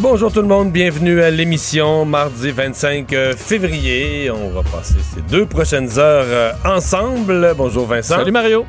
Bonjour 0.00 0.30
tout 0.30 0.42
le 0.42 0.46
monde, 0.46 0.70
bienvenue 0.70 1.20
à 1.22 1.30
l'émission 1.30 2.04
mardi 2.04 2.52
25 2.52 3.12
euh, 3.12 3.32
février. 3.36 4.30
On 4.30 4.50
va 4.50 4.62
passer 4.62 4.94
ces 5.12 5.20
deux 5.22 5.44
prochaines 5.44 5.98
heures 5.98 6.24
euh, 6.28 6.52
ensemble. 6.64 7.52
Bonjour 7.56 7.84
Vincent. 7.84 8.14
Salut 8.18 8.30
Mario. 8.30 8.64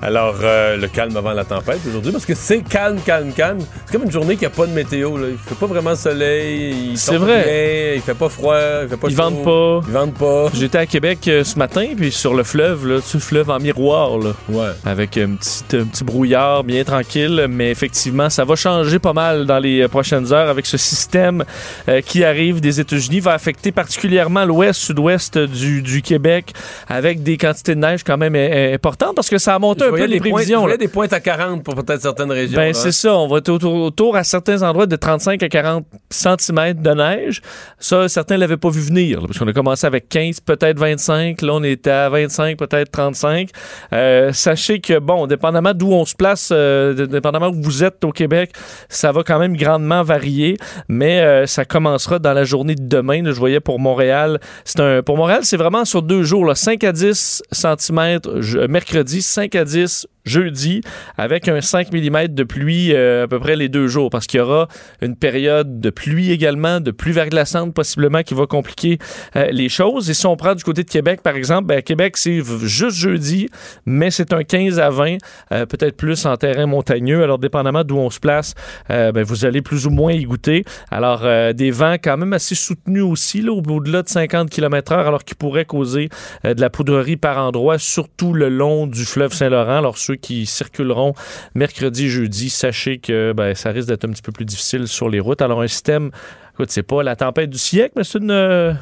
Alors, 0.00 0.36
euh, 0.42 0.78
le 0.78 0.88
calme 0.88 1.14
avant 1.18 1.32
la 1.32 1.44
tempête 1.44 1.80
aujourd'hui, 1.86 2.12
parce 2.12 2.24
que 2.24 2.34
c'est 2.34 2.62
calme, 2.62 2.98
calme, 3.04 3.30
calme. 3.32 3.58
C'est 3.84 3.92
comme 3.92 4.04
une 4.04 4.10
journée 4.10 4.36
qui 4.36 4.46
a 4.46 4.50
pas 4.50 4.66
de 4.66 4.72
météo. 4.72 5.18
Là. 5.18 5.26
Il 5.30 5.36
fait 5.36 5.54
pas 5.54 5.66
vraiment 5.66 5.94
soleil. 5.94 6.92
il 6.92 6.98
C'est 6.98 7.16
vrai. 7.18 7.42
rien, 7.42 7.94
il 7.96 8.00
fait 8.00 8.14
pas 8.14 8.30
froid. 8.30 8.56
Il 8.84 8.88
fait 8.88 8.96
pas 8.96 9.08
Ils 9.10 9.16
chaud. 9.16 9.22
vendent 9.22 9.44
pas. 9.44 9.80
Ils 9.86 9.92
vendent 9.92 10.14
pas. 10.14 10.46
J'étais 10.54 10.78
à 10.78 10.86
Québec 10.86 11.18
euh, 11.28 11.44
ce 11.44 11.58
matin, 11.58 11.88
puis 11.94 12.10
sur 12.10 12.32
le 12.32 12.42
fleuve, 12.42 12.86
là, 12.88 13.00
fleuve 13.02 13.50
en 13.50 13.58
miroir, 13.58 14.16
là, 14.16 14.30
Ouais. 14.48 14.70
avec 14.86 15.18
un 15.18 15.32
petit, 15.34 15.76
un 15.76 15.84
petit 15.84 16.04
brouillard 16.04 16.64
bien 16.64 16.82
tranquille, 16.84 17.46
mais 17.50 17.70
effectivement, 17.70 18.30
ça 18.30 18.46
va 18.46 18.56
changer 18.56 18.98
pas 18.98 19.12
mal 19.12 19.44
dans 19.44 19.58
les 19.58 19.86
prochaines 19.88 20.32
heures 20.32 20.48
avec 20.48 20.64
ce 20.70 20.76
système 20.76 21.44
euh, 21.88 22.00
qui 22.00 22.24
arrive 22.24 22.60
des 22.60 22.80
États-Unis, 22.80 23.20
va 23.20 23.32
affecter 23.32 23.72
particulièrement 23.72 24.44
l'ouest, 24.44 24.80
sud-ouest 24.80 25.38
du, 25.38 25.82
du 25.82 26.02
Québec, 26.02 26.52
avec 26.88 27.22
des 27.22 27.36
quantités 27.36 27.74
de 27.74 27.80
neige 27.80 28.04
quand 28.04 28.16
même 28.16 28.34
euh, 28.36 28.74
importantes, 28.74 29.16
parce 29.16 29.28
que 29.28 29.38
ça 29.38 29.54
a 29.54 29.58
monté 29.58 29.84
Je 29.84 29.90
un 29.90 29.92
peu 29.92 30.04
les 30.04 30.20
prévisions. 30.20 30.60
je 30.60 30.68
là. 30.68 30.76
voyais 30.76 30.78
des 30.78 30.88
pointes 30.88 31.12
à 31.12 31.20
40 31.20 31.64
pour 31.64 31.74
peut-être 31.74 32.02
certaines 32.02 32.30
régions. 32.30 32.56
Ben, 32.56 32.72
c'est 32.74 32.92
ça. 32.92 33.14
On 33.14 33.28
va 33.28 33.38
être 33.38 33.48
autour, 33.48 33.74
autour 33.74 34.16
à 34.16 34.24
certains 34.24 34.62
endroits 34.62 34.86
de 34.86 34.96
35 34.96 35.42
à 35.42 35.48
40 35.48 35.84
cm 36.10 36.74
de 36.74 36.90
neige. 36.90 37.42
Ça, 37.78 38.08
certains 38.08 38.36
l'avaient 38.36 38.56
pas 38.56 38.70
vu 38.70 38.80
venir, 38.80 39.20
là, 39.20 39.26
parce 39.26 39.38
qu'on 39.38 39.48
a 39.48 39.52
commencé 39.52 39.86
avec 39.86 40.08
15, 40.08 40.40
peut-être 40.40 40.78
25. 40.78 41.42
Là, 41.42 41.54
on 41.54 41.62
était 41.62 41.90
à 41.90 42.08
25, 42.08 42.56
peut-être 42.58 42.90
35. 42.90 43.50
Euh, 43.92 44.32
sachez 44.32 44.80
que, 44.80 44.98
bon, 44.98 45.26
dépendamment 45.26 45.74
d'où 45.74 45.92
on 45.92 46.04
se 46.04 46.14
place, 46.14 46.50
euh, 46.52 47.06
dépendamment 47.06 47.48
où 47.48 47.60
vous 47.60 47.84
êtes 47.84 48.04
au 48.04 48.12
Québec, 48.12 48.52
ça 48.88 49.12
va 49.12 49.22
quand 49.22 49.38
même 49.38 49.56
grandement 49.56 50.02
varier, 50.02 50.56
mais 50.88 51.20
euh, 51.20 51.46
ça 51.46 51.64
commencera 51.64 52.18
dans 52.18 52.32
la 52.32 52.44
journée 52.44 52.74
de 52.74 52.86
demain. 52.86 53.22
je 53.24 53.38
voyais 53.38 53.60
pour 53.60 53.78
Montréal, 53.78 54.40
c'est 54.64 54.80
un, 54.80 55.02
pour 55.02 55.16
Montréal, 55.16 55.40
c'est 55.42 55.56
vraiment 55.56 55.84
sur 55.84 56.02
deux 56.02 56.22
jours, 56.22 56.44
là, 56.44 56.54
5 56.54 56.84
à 56.84 56.92
10 56.92 57.42
cm 57.52 58.20
mercredi, 58.68 59.22
5 59.22 59.54
à 59.54 59.64
10 59.64 60.06
jeudi, 60.24 60.80
avec 61.16 61.48
un 61.48 61.60
5 61.60 61.92
mm 61.92 62.28
de 62.28 62.44
pluie 62.44 62.92
euh, 62.94 63.24
à 63.24 63.28
peu 63.28 63.38
près 63.38 63.56
les 63.56 63.68
deux 63.68 63.86
jours, 63.88 64.10
parce 64.10 64.26
qu'il 64.26 64.38
y 64.38 64.40
aura 64.42 64.68
une 65.00 65.16
période 65.16 65.80
de 65.80 65.90
pluie 65.90 66.30
également, 66.30 66.80
de 66.80 66.90
pluie 66.90 67.12
verglaçante 67.12 67.74
possiblement 67.74 68.22
qui 68.22 68.34
va 68.34 68.46
compliquer 68.46 68.98
euh, 69.36 69.46
les 69.50 69.68
choses. 69.68 70.10
Et 70.10 70.14
si 70.14 70.26
on 70.26 70.36
prend 70.36 70.54
du 70.54 70.62
côté 70.64 70.84
de 70.84 70.90
Québec, 70.90 71.20
par 71.22 71.36
exemple, 71.36 71.66
ben, 71.66 71.82
Québec, 71.82 72.16
c'est 72.16 72.40
juste 72.62 72.96
jeudi, 72.96 73.48
mais 73.86 74.10
c'est 74.10 74.32
un 74.32 74.42
15 74.44 74.78
à 74.78 74.90
20, 74.90 75.16
euh, 75.52 75.66
peut-être 75.66 75.96
plus 75.96 76.26
en 76.26 76.36
terrain 76.36 76.66
montagneux. 76.66 77.22
Alors, 77.22 77.38
dépendamment 77.38 77.84
d'où 77.84 77.96
on 77.96 78.10
se 78.10 78.20
place, 78.20 78.54
ben, 78.88 79.22
vous 79.22 79.44
allez 79.44 79.62
plus 79.62 79.86
ou 79.86 79.90
moins 79.90 80.12
y 80.12 80.24
goûter. 80.24 80.64
Alors, 80.90 81.24
des 81.54 81.70
vents 81.70 81.94
quand 81.94 82.16
même 82.16 82.32
assez 82.32 82.54
soutenus 82.54 83.02
aussi, 83.02 83.40
là, 83.42 83.52
au- 83.52 83.62
au-delà 83.62 84.02
de 84.02 84.08
50 84.08 84.50
km/h, 84.50 85.06
alors 85.06 85.24
qui 85.24 85.34
pourraient 85.34 85.64
causer 85.64 86.08
de 86.44 86.60
la 86.60 86.70
poudrerie 86.70 87.16
par 87.16 87.38
endroits, 87.38 87.78
surtout 87.78 88.32
le 88.32 88.48
long 88.48 88.86
du 88.86 89.04
fleuve 89.04 89.32
Saint-Laurent. 89.32 89.80
Qui 90.16 90.46
circuleront 90.46 91.14
mercredi, 91.54 92.08
jeudi, 92.08 92.50
sachez 92.50 92.98
que 92.98 93.32
ben, 93.32 93.54
ça 93.54 93.70
risque 93.70 93.88
d'être 93.88 94.04
un 94.04 94.10
petit 94.10 94.22
peu 94.22 94.32
plus 94.32 94.44
difficile 94.44 94.88
sur 94.88 95.08
les 95.08 95.20
routes. 95.20 95.42
Alors, 95.42 95.62
un 95.62 95.68
système, 95.68 96.10
écoute, 96.54 96.70
c'est 96.70 96.82
pas 96.82 97.02
la 97.02 97.16
tempête 97.16 97.50
du 97.50 97.58
siècle, 97.58 97.94
mais 97.96 98.04
c'est 98.04 98.18
une. 98.18 98.76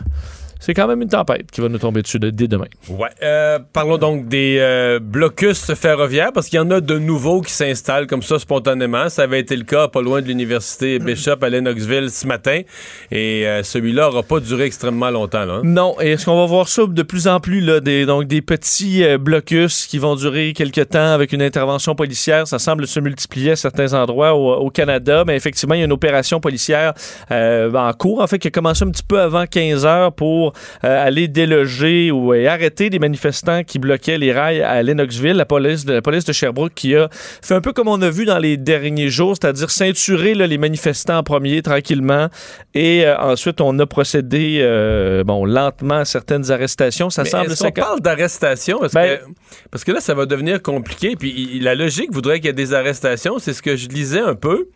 C'est 0.61 0.75
quand 0.75 0.87
même 0.89 1.03
une 1.03 1.09
tempête 1.09 1.51
qui 1.51 1.61
va 1.61 1.69
nous 1.69 1.79
tomber 1.79 2.03
dessus 2.03 2.19
de- 2.19 2.31
dès 2.31 2.49
demain. 2.49 2.67
Ouais. 2.89 3.09
Euh, 3.23 3.59
parlons 3.73 3.99
donc 3.99 4.29
des 4.29 4.59
euh, 4.61 4.99
blocus 5.01 5.73
ferroviaires, 5.75 6.33
parce 6.33 6.49
qu'il 6.49 6.57
y 6.57 6.61
en 6.61 6.71
a 6.71 6.81
de 6.81 6.99
nouveaux 6.99 7.41
qui 7.43 7.53
s'installent 7.53 8.07
comme 8.07 8.23
ça 8.23 8.39
spontanément. 8.39 9.09
Ça 9.09 9.23
avait 9.23 9.41
été 9.41 9.57
le 9.57 9.65
cas 9.65 9.89
pas 9.89 10.03
loin 10.03 10.21
de 10.23 10.27
l'université 10.27 10.99
Bishop 11.01 11.37
à 11.43 11.49
Lennoxville 11.49 12.11
ce 12.11 12.27
matin. 12.27 12.61
Et 13.11 13.47
euh, 13.47 13.63
celui-là 13.63 14.07
n'aura 14.09 14.23
pas 14.23 14.41
duré 14.41 14.65
extrêmement 14.65 15.11
longtemps. 15.11 15.45
Là, 15.45 15.55
hein. 15.55 15.61
Non, 15.65 15.97
et 16.01 16.13
est-ce 16.13 16.25
qu'on 16.25 16.39
va 16.39 16.47
voir 16.47 16.69
ça 16.69 16.83
de 16.87 17.03
plus 17.03 17.29
en 17.29 17.41
plus, 17.41 17.61
là, 17.61 17.81
des, 17.81 18.07
donc 18.07 18.25
des 18.25 18.43
petits 18.43 19.05
blocus 19.19 19.87
qui 19.87 19.99
vont 19.99 20.15
durer 20.17 20.53
quelques 20.55 20.89
temps 20.91 21.13
avec 21.13 21.33
une 21.33 21.43
intervention 21.43 21.95
policière? 21.95 22.47
Ça 22.49 22.59
semble 22.59 22.87
se 22.87 23.01
multiplier 23.01 23.53
à 23.53 23.57
certains 23.57 23.95
endroits 23.95 24.35
au, 24.35 24.55
au 24.55 24.71
Canada, 24.71 25.25
mais 25.27 25.37
effectivement, 25.37 25.75
il 25.75 25.79
y 25.79 25.83
a 25.83 25.85
une 25.87 25.93
opération 25.93 26.41
policière 26.41 26.95
en 27.31 27.93
cours, 27.93 28.21
en 28.21 28.27
fait, 28.27 28.39
qui 28.39 28.49
a 28.49 28.51
commencé 28.51 28.85
un 28.85 28.91
petit 28.91 29.03
peu 29.03 29.21
avant 29.21 29.47
15 29.47 29.87
heures 29.87 30.13
pour 30.13 30.48
euh, 30.85 31.07
aller 31.07 31.29
déloger 31.29 32.11
ou 32.11 32.33
euh, 32.33 32.47
arrêter 32.49 32.91
des 32.91 32.99
manifestants 32.99 33.65
qui 33.65 33.79
bloquaient 33.79 34.19
les 34.19 34.33
rails 34.33 34.63
à 34.63 34.83
Lennoxville, 34.83 35.33
la 35.37 35.45
police 35.47 35.85
de, 35.85 35.95
la 35.95 36.03
police 36.03 36.25
de 36.25 36.33
Sherbrooke 36.33 36.73
qui 36.75 36.95
a 36.95 37.09
fait 37.13 37.55
un 37.55 37.61
peu 37.61 37.73
comme 37.73 37.89
on 37.89 38.01
a 38.03 38.11
vu 38.11 38.25
dans 38.25 38.39
les 38.39 38.57
derniers 38.57 39.09
jours, 39.09 39.37
c'est-à-dire 39.41 39.71
ceinturer 39.71 40.35
là, 40.35 40.47
les 40.47 40.59
manifestants 40.59 41.19
en 41.19 41.23
premier 41.23 41.63
tranquillement 41.63 42.29
et 42.75 43.05
euh, 43.07 43.17
ensuite 43.19 43.61
on 43.61 43.79
a 43.79 43.87
procédé 43.87 44.59
bon 45.27 45.45
lentement 45.45 45.97
à 45.99 46.05
certaines 46.05 46.51
arrestations. 46.51 47.11
Ça 47.11 47.23
Mais 47.25 47.31
semble 47.31 47.53
est-ce 47.53 47.63
qu'on 47.65 47.71
parle 47.73 48.01
d'arrestation? 48.01 48.81
Ben- 48.93 49.19
que- 49.19 49.25
parce 49.71 49.85
que 49.85 49.93
là, 49.93 50.01
ça 50.01 50.15
va 50.15 50.27
devenir 50.27 50.63
compliqué. 50.63 51.17
Puis 51.17 51.59
la 51.61 51.75
logique 51.75 52.13
voudrait 52.13 52.37
qu'il 52.39 52.47
y 52.47 52.51
ait 52.51 52.53
des 52.53 52.75
arrestations. 52.75 53.39
C'est 53.39 53.53
ce 53.53 53.63
que 53.63 53.77
je 53.77 53.89
lisais 53.89 54.21
un 54.21 54.35
peu. 54.35 54.69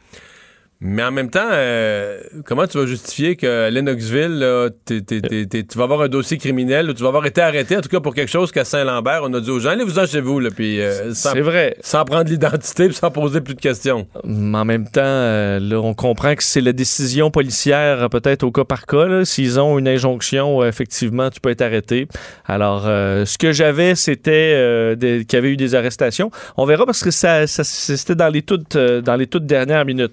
Mais 0.85 1.05
en 1.05 1.13
même 1.13 1.31
temps, 1.31 1.49
euh, 1.53 2.19
comment 2.45 2.67
tu 2.67 2.77
vas 2.77 2.87
justifier 2.87 3.37
que 3.37 3.71
Lennoxville, 3.71 4.41
là, 4.41 4.69
t'es- 4.85 5.01
t'es- 5.01 5.21
t'es- 5.21 5.47
t'es- 5.47 5.63
tu 5.63 5.79
vas 5.79 5.85
avoir 5.85 6.01
un 6.03 6.09
dossier 6.09 6.39
criminel 6.39 6.91
ou 6.91 6.93
tu 6.93 7.03
vas 7.03 7.09
avoir 7.11 7.25
été 7.25 7.41
arrêté, 7.41 7.77
en 7.77 7.81
tout 7.81 7.89
cas 7.89 8.01
pour 8.01 8.15
quelque 8.17 8.31
chose 8.31 8.51
qu'à 8.51 8.65
Saint-Lambert, 8.65 9.21
on 9.23 9.33
a 9.33 9.41
dit 9.41 9.51
aux 9.51 9.61
gens, 9.61 9.71
allez-vous-en 9.71 10.07
chez 10.07 10.21
vous, 10.21 10.41
là, 10.41 10.51
puis 10.51 10.81
euh, 10.81 11.15
sans, 11.15 11.31
C'est 11.35 11.41
vrai. 11.41 11.77
sans 11.83 12.05
prendre 12.05 12.29
l'identité 12.29 12.87
puis 12.87 12.97
sans 12.97 13.13
poser 13.13 13.41
plus 13.41 13.55
de 13.55 13.61
questions. 13.61 14.09
Mais 14.25 14.59
en 14.59 14.65
même 14.65 14.87
temps, 14.89 15.03
euh, 15.05 15.61
là, 15.61 15.79
on 15.81 15.95
comprend 15.95 16.35
que 16.35 16.43
c'est 16.43 16.61
la 16.61 16.73
décision 16.73 17.31
policière, 17.31 18.11
peut-être 18.11 18.43
au 18.43 18.51
cas 18.51 18.65
par 18.65 18.85
cas. 18.87 19.07
là. 19.07 19.25
S'ils 19.25 19.61
ont 19.61 19.79
une 19.79 19.87
injonction, 19.87 20.65
effectivement, 20.65 21.31
tu 21.31 21.39
peux 21.41 21.51
être 21.51 21.63
arrêté. 21.63 22.09
Alors, 22.47 22.83
ce 22.83 23.39
que 23.39 23.53
j'avais, 23.53 23.95
c'était 23.95 24.97
des- 24.97 25.25
qu'il 25.27 25.37
y 25.37 25.39
avait 25.39 25.51
eu 25.53 25.57
des 25.57 25.77
arrestations. 25.77 26.33
On 26.57 26.65
verra 26.65 26.87
parce 26.87 27.05
que 27.05 27.13
ça, 27.13 27.47
ça- 27.47 27.63
c'était 27.63 28.17
dans 28.17 28.29
les 28.29 28.43
toutes, 28.43 28.77
dans 28.77 29.15
les 29.17 29.29
toutes 29.29 29.47
dernières 29.47 29.85
minutes. 29.85 30.13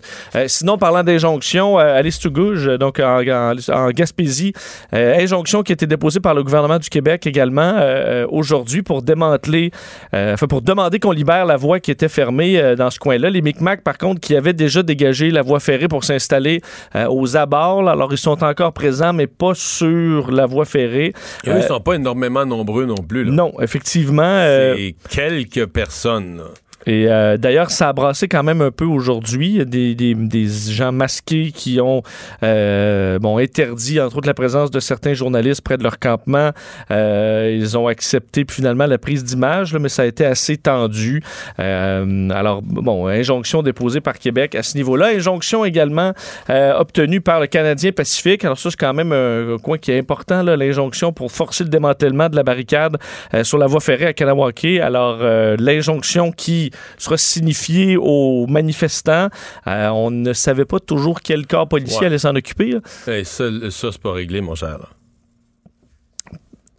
Sinon, 0.60 0.78
parlant 0.78 1.04
d'injonction, 1.04 1.78
à 1.78 2.02
euh, 2.02 2.78
donc 2.78 3.00
en, 3.00 3.22
en- 3.26 3.56
en 3.74 3.90
Gaspésie, 3.92 4.52
euh, 4.94 5.16
injonction 5.18 5.64
qui 5.64 5.72
a 5.72 5.76
été 5.76 5.88
déposée 5.88 6.20
par 6.20 6.34
le 6.34 6.44
gouvernement 6.44 6.80
du 6.80 6.90
Québec 6.90 7.26
également 7.26 7.76
euh, 7.78 8.28
aujourd'hui 8.30 8.82
pour 8.82 9.02
démanteler, 9.02 9.72
enfin 10.14 10.48
pour 10.48 10.62
demander 10.62 11.00
qu'on 11.00 11.14
libère 11.14 11.46
la 11.46 11.56
voie 11.56 11.80
qui 11.80 11.92
était 11.92 12.10
fermée 12.10 12.76
dans 12.76 12.90
ce 12.90 13.00
coin-là. 13.00 13.30
Les 13.30 13.42
Micmacs, 13.42 13.84
par 13.84 13.98
contre, 13.98 14.20
qui 14.20 14.36
avaient 14.36 14.52
déjà 14.52 14.84
dégagé 14.84 15.32
la 15.32 15.42
voie 15.44 15.62
ferrée 15.62 15.88
pour 15.88 16.04
s'installer 16.04 16.60
aux 17.10 17.38
abords, 17.38 17.88
alors 17.88 18.12
ils 18.12 18.18
sont 18.18 18.44
encore 18.44 18.74
présents, 18.74 19.14
mais 19.14 19.28
pas 19.28 19.54
sur 19.54 20.30
la 20.32 20.46
voie 20.46 20.66
ferrée. 20.66 21.14
Et 21.46 21.50
eux, 21.50 21.58
ils 21.58 21.64
sont 21.64 21.80
pas 21.80 21.94
énormément 21.94 22.46
nombreux 22.46 22.86
non 22.86 22.96
plus. 22.96 23.24
Là. 23.24 23.32
Non, 23.32 23.54
effectivement. 23.62 24.24
euh, 24.26 24.76
C'est 24.76 24.96
quelques 25.10 25.68
personnes. 25.68 26.38
là. 26.38 26.44
Et 26.86 27.08
euh, 27.08 27.38
d'ailleurs, 27.38 27.72
ça 27.72 27.90
a 27.90 27.94
brassé 27.94 28.28
quand 28.28 28.44
même 28.44 28.62
un 28.62 28.72
peu 28.72 28.86
aujourd'hui. 28.86 29.66
Des, 29.66 29.96
des- 29.96 30.16
des 30.16 30.48
gens 30.48 30.92
masqués 30.92 31.52
qui 31.52 31.80
ont 31.82 32.04
euh, 32.44 33.20
bon, 33.20 33.38
interdit, 33.38 34.00
entre 34.00 34.18
autres, 34.18 34.28
la 34.28 34.34
présence 34.34 34.72
de 34.72 34.80
certains 34.80 35.14
journalistes 35.14 35.62
près 35.62 35.78
de 35.78 35.84
leur 35.84 36.00
campement. 36.00 36.52
Euh, 36.92 37.56
ils 37.58 37.78
ont 37.78 37.88
accepté 37.88 38.46
finalement 38.50 38.86
la 38.86 38.98
prise 38.98 39.24
d'image, 39.24 39.74
mais 39.76 39.90
ça 39.90 40.04
a 40.04 40.06
été 40.06 40.26
assez 40.26 40.58
tendu. 40.58 41.22
Euh, 41.60 42.30
alors, 42.30 42.62
bon, 42.62 43.08
injonction 43.08 43.62
déposée 43.62 44.02
par 44.02 44.18
Québec 44.18 44.56
à 44.56 44.64
ce 44.64 44.78
niveau-là. 44.78 45.08
Injonction 45.16 45.66
également 45.66 46.14
euh, 46.50 46.74
obtenue 46.78 47.22
par 47.22 47.40
le 47.40 47.48
Canadien 47.48 47.92
Pacifique. 47.92 48.46
Alors 48.46 48.58
ça, 48.58 48.70
c'est 48.70 48.80
quand 48.80 48.94
même 48.94 49.12
un 49.12 49.58
coin 49.62 49.78
qui 49.78 49.92
est 49.92 50.00
important, 50.00 50.44
l'injonction 50.44 51.12
pour 51.12 51.32
forcer 51.32 51.64
le 51.64 51.70
démantèlement 51.70 52.30
de 52.30 52.36
la 52.36 52.44
barricade 52.44 52.98
euh, 53.34 53.44
sur 53.44 53.58
la 53.58 53.68
voie 53.68 53.80
ferrée 53.82 54.06
à 54.08 54.14
Kanawake. 54.14 54.66
Alors, 54.82 55.20
l'injonction 55.58 56.32
qui 56.32 56.69
sera 56.98 57.18
signifiée 57.18 57.98
aux 57.98 58.46
manifestants. 58.48 59.30
Euh, 59.68 59.88
on 59.90 60.12
ne 60.12 60.34
savait 60.34 60.66
pas 60.66 60.80
toujours 60.80 61.22
quel 61.22 61.48
corps 61.48 61.68
policier 61.68 62.00
Ouais. 62.02 62.06
allait 62.08 62.18
s'en 62.20 62.36
occuper, 62.36 62.76
Hey, 63.08 63.26
ça, 63.26 63.46
ça 63.70 63.92
c'est 63.92 64.02
pas 64.02 64.12
réglé, 64.14 64.42
mon 64.42 64.56
cher. 64.56 64.78
là. 64.80 64.90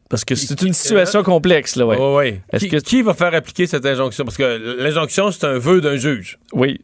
parce 0.08 0.25
que 0.25 0.34
c'est 0.34 0.60
une 0.62 0.72
situation 0.72 1.22
complexe. 1.22 1.76
Là, 1.76 1.87
ouais. 1.87 1.96
Ouais, 1.96 2.14
ouais. 2.16 2.42
Est-ce 2.52 2.64
Qui, 2.64 2.70
que- 2.70 2.76
qui 2.78 3.02
va 3.02 3.14
faire 3.14 3.32
appliquer 3.32 3.66
cette 3.69 3.87
injonction? 3.87 4.25
Parce 4.25 4.37
que 4.37 4.76
l'injonction, 4.82 5.31
c'est 5.31 5.44
un 5.46 5.58
vœu 5.58 5.81
d'un 5.81 5.96
juge. 5.96 6.38
Oui. 6.52 6.81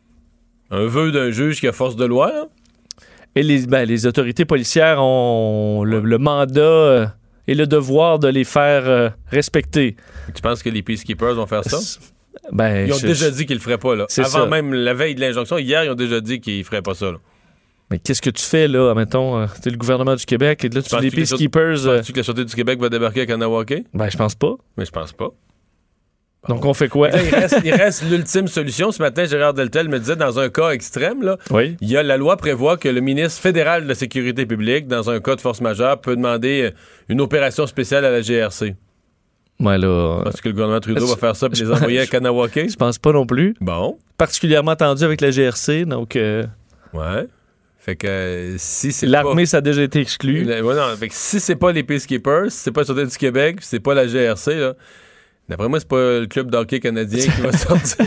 Un 0.70 0.86
vœu 0.86 1.10
d'un 1.10 1.30
juge 1.30 1.58
qui 1.58 1.66
a 1.66 1.72
force 1.72 1.96
de 1.96 2.04
loi, 2.04 2.28
là? 2.32 2.44
Et 3.34 3.42
les, 3.42 3.66
ben, 3.66 3.84
les 3.84 4.06
autorités 4.06 4.44
policières 4.44 5.02
ont 5.02 5.82
le, 5.84 6.00
le 6.00 6.18
mandat 6.18 6.60
euh, 6.62 7.06
et 7.48 7.54
le 7.54 7.66
devoir 7.66 8.18
de 8.20 8.28
les 8.28 8.44
faire 8.44 8.86
euh, 8.88 9.10
respecter. 9.30 9.96
Tu 10.34 10.40
penses 10.40 10.62
que 10.62 10.70
les 10.70 10.82
peacekeepers 10.82 11.34
vont 11.34 11.46
faire 11.46 11.64
ça? 11.64 11.78
Ben, 12.52 12.86
Ils 12.86 12.92
ont 12.92 12.98
je- 12.98 13.06
déjà 13.06 13.30
dit 13.30 13.46
qu'ils 13.46 13.56
le 13.56 13.62
feraient 13.62 13.78
pas, 13.78 13.94
là. 13.94 14.06
C'est 14.08 14.22
Avant 14.22 14.40
ça. 14.40 14.46
même 14.46 14.72
la 14.72 14.94
veille 14.94 15.14
de 15.14 15.20
l'injonction, 15.20 15.58
hier, 15.58 15.84
ils 15.84 15.90
ont 15.90 15.94
déjà 15.94 16.20
dit 16.20 16.40
qu'ils 16.40 16.64
feraient 16.64 16.82
pas 16.82 16.94
ça, 16.94 17.06
là. 17.12 17.18
Mais 17.90 17.98
qu'est-ce 18.00 18.20
que 18.22 18.30
tu 18.30 18.42
fais 18.42 18.66
là, 18.66 18.94
mettons, 18.94 19.38
euh, 19.40 19.46
t'es 19.62 19.70
le 19.70 19.76
gouvernement 19.76 20.16
du 20.16 20.24
Québec 20.26 20.64
et 20.64 20.68
là 20.68 20.82
tu 20.82 20.90
les 21.00 21.06
autres- 21.06 21.14
peacekeepers. 21.16 21.86
euh, 21.86 21.96
Penses-tu 21.98 22.12
que 22.12 22.16
la 22.18 22.22
Sûreté 22.24 22.44
du 22.44 22.54
Québec 22.54 22.80
va 22.80 22.88
débarquer 22.88 23.20
à 23.20 23.26
Kanawake? 23.26 23.84
ben 23.94 24.08
je 24.10 24.16
pense 24.16 24.34
pas. 24.34 24.54
Mais 24.76 24.84
je 24.84 24.90
pense 24.90 25.12
pas. 25.12 25.28
Donc 26.48 26.64
on 26.64 26.74
fait 26.74 26.88
quoi? 26.88 27.08
Là, 27.10 27.20
il 27.22 27.34
reste, 27.34 27.58
il 27.64 27.72
reste 27.74 28.04
l'ultime 28.08 28.46
solution. 28.46 28.92
Ce 28.92 29.02
matin, 29.02 29.24
Gérard 29.24 29.52
Deltel 29.54 29.88
me 29.88 29.98
disait, 29.98 30.14
dans 30.16 30.38
un 30.38 30.48
cas 30.48 30.70
extrême, 30.70 31.22
là, 31.22 31.38
Oui. 31.50 31.76
il 31.80 31.88
y 31.90 31.96
a, 31.96 32.04
la 32.04 32.16
loi 32.16 32.36
prévoit 32.36 32.76
que 32.76 32.88
le 32.88 33.00
ministre 33.00 33.40
fédéral 33.40 33.82
de 33.84 33.88
la 33.88 33.96
Sécurité 33.96 34.46
publique, 34.46 34.86
dans 34.86 35.10
un 35.10 35.18
cas 35.20 35.34
de 35.34 35.40
force 35.40 35.60
majeure, 35.60 36.00
peut 36.00 36.14
demander 36.14 36.62
euh, 36.62 36.70
une 37.08 37.20
opération 37.20 37.66
spéciale 37.66 38.04
à 38.04 38.10
la 38.12 38.20
GRC. 38.20 38.76
Ouais 39.58 39.78
là, 39.78 40.20
Parce 40.24 40.40
que 40.40 40.48
le 40.48 40.52
gouvernement 40.52 40.80
Trudeau 40.80 41.06
va 41.06 41.16
faire 41.16 41.34
ça 41.36 41.46
et 41.52 41.56
les 41.56 41.70
envoyer 41.70 42.00
à 42.00 42.06
Kanawake? 42.06 42.68
je 42.70 42.76
pense 42.76 42.98
pas 42.98 43.12
non 43.12 43.26
plus. 43.26 43.54
Bon, 43.60 43.98
Particulièrement 44.18 44.76
tendu 44.76 45.04
avec 45.04 45.20
la 45.20 45.30
GRC, 45.30 45.84
donc 45.86 46.16
euh, 46.16 46.44
ouais. 46.92 47.26
Fait 47.78 47.96
que 47.96 48.06
euh, 48.06 48.54
si 48.58 48.92
c'est 48.92 49.06
l'armée 49.06 49.46
ça 49.46 49.58
a 49.58 49.60
déjà 49.60 49.82
été 49.82 50.00
exclu. 50.00 50.44
Ouais, 50.44 50.60
non, 50.62 50.96
fait 50.98 51.08
que 51.08 51.14
si 51.14 51.38
c'est 51.40 51.56
pas 51.56 51.70
les 51.72 51.84
Peacekeepers, 51.84 52.50
si 52.50 52.58
c'est 52.58 52.72
pas 52.72 52.80
la 52.80 52.84
Sûreté 52.86 53.06
du 53.06 53.16
Québec, 53.16 53.58
si 53.62 53.68
c'est 53.68 53.80
pas 53.80 53.94
la 53.94 54.06
GRC, 54.06 54.56
là, 54.56 54.74
d'après 55.48 55.68
moi, 55.68 55.78
c'est 55.78 55.88
pas 55.88 56.18
le 56.20 56.26
club 56.26 56.50
d'hockey 56.50 56.80
canadien 56.80 57.20
qui 57.32 57.40
va 57.40 57.52
sortir. 57.56 58.06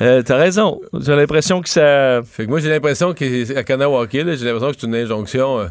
Euh, 0.00 0.22
T'as 0.22 0.36
raison. 0.36 0.80
J'ai 1.00 1.16
l'impression 1.16 1.60
que 1.60 1.68
ça. 1.68 2.20
Fait 2.22 2.44
que 2.44 2.50
moi, 2.50 2.60
j'ai 2.60 2.68
l'impression 2.70 3.14
qu'à 3.14 3.64
Kanawake, 3.64 4.10
j'ai 4.12 4.24
l'impression 4.24 4.70
que 4.72 4.76
c'est 4.78 4.86
une 4.86 4.94
injonction 4.94 5.68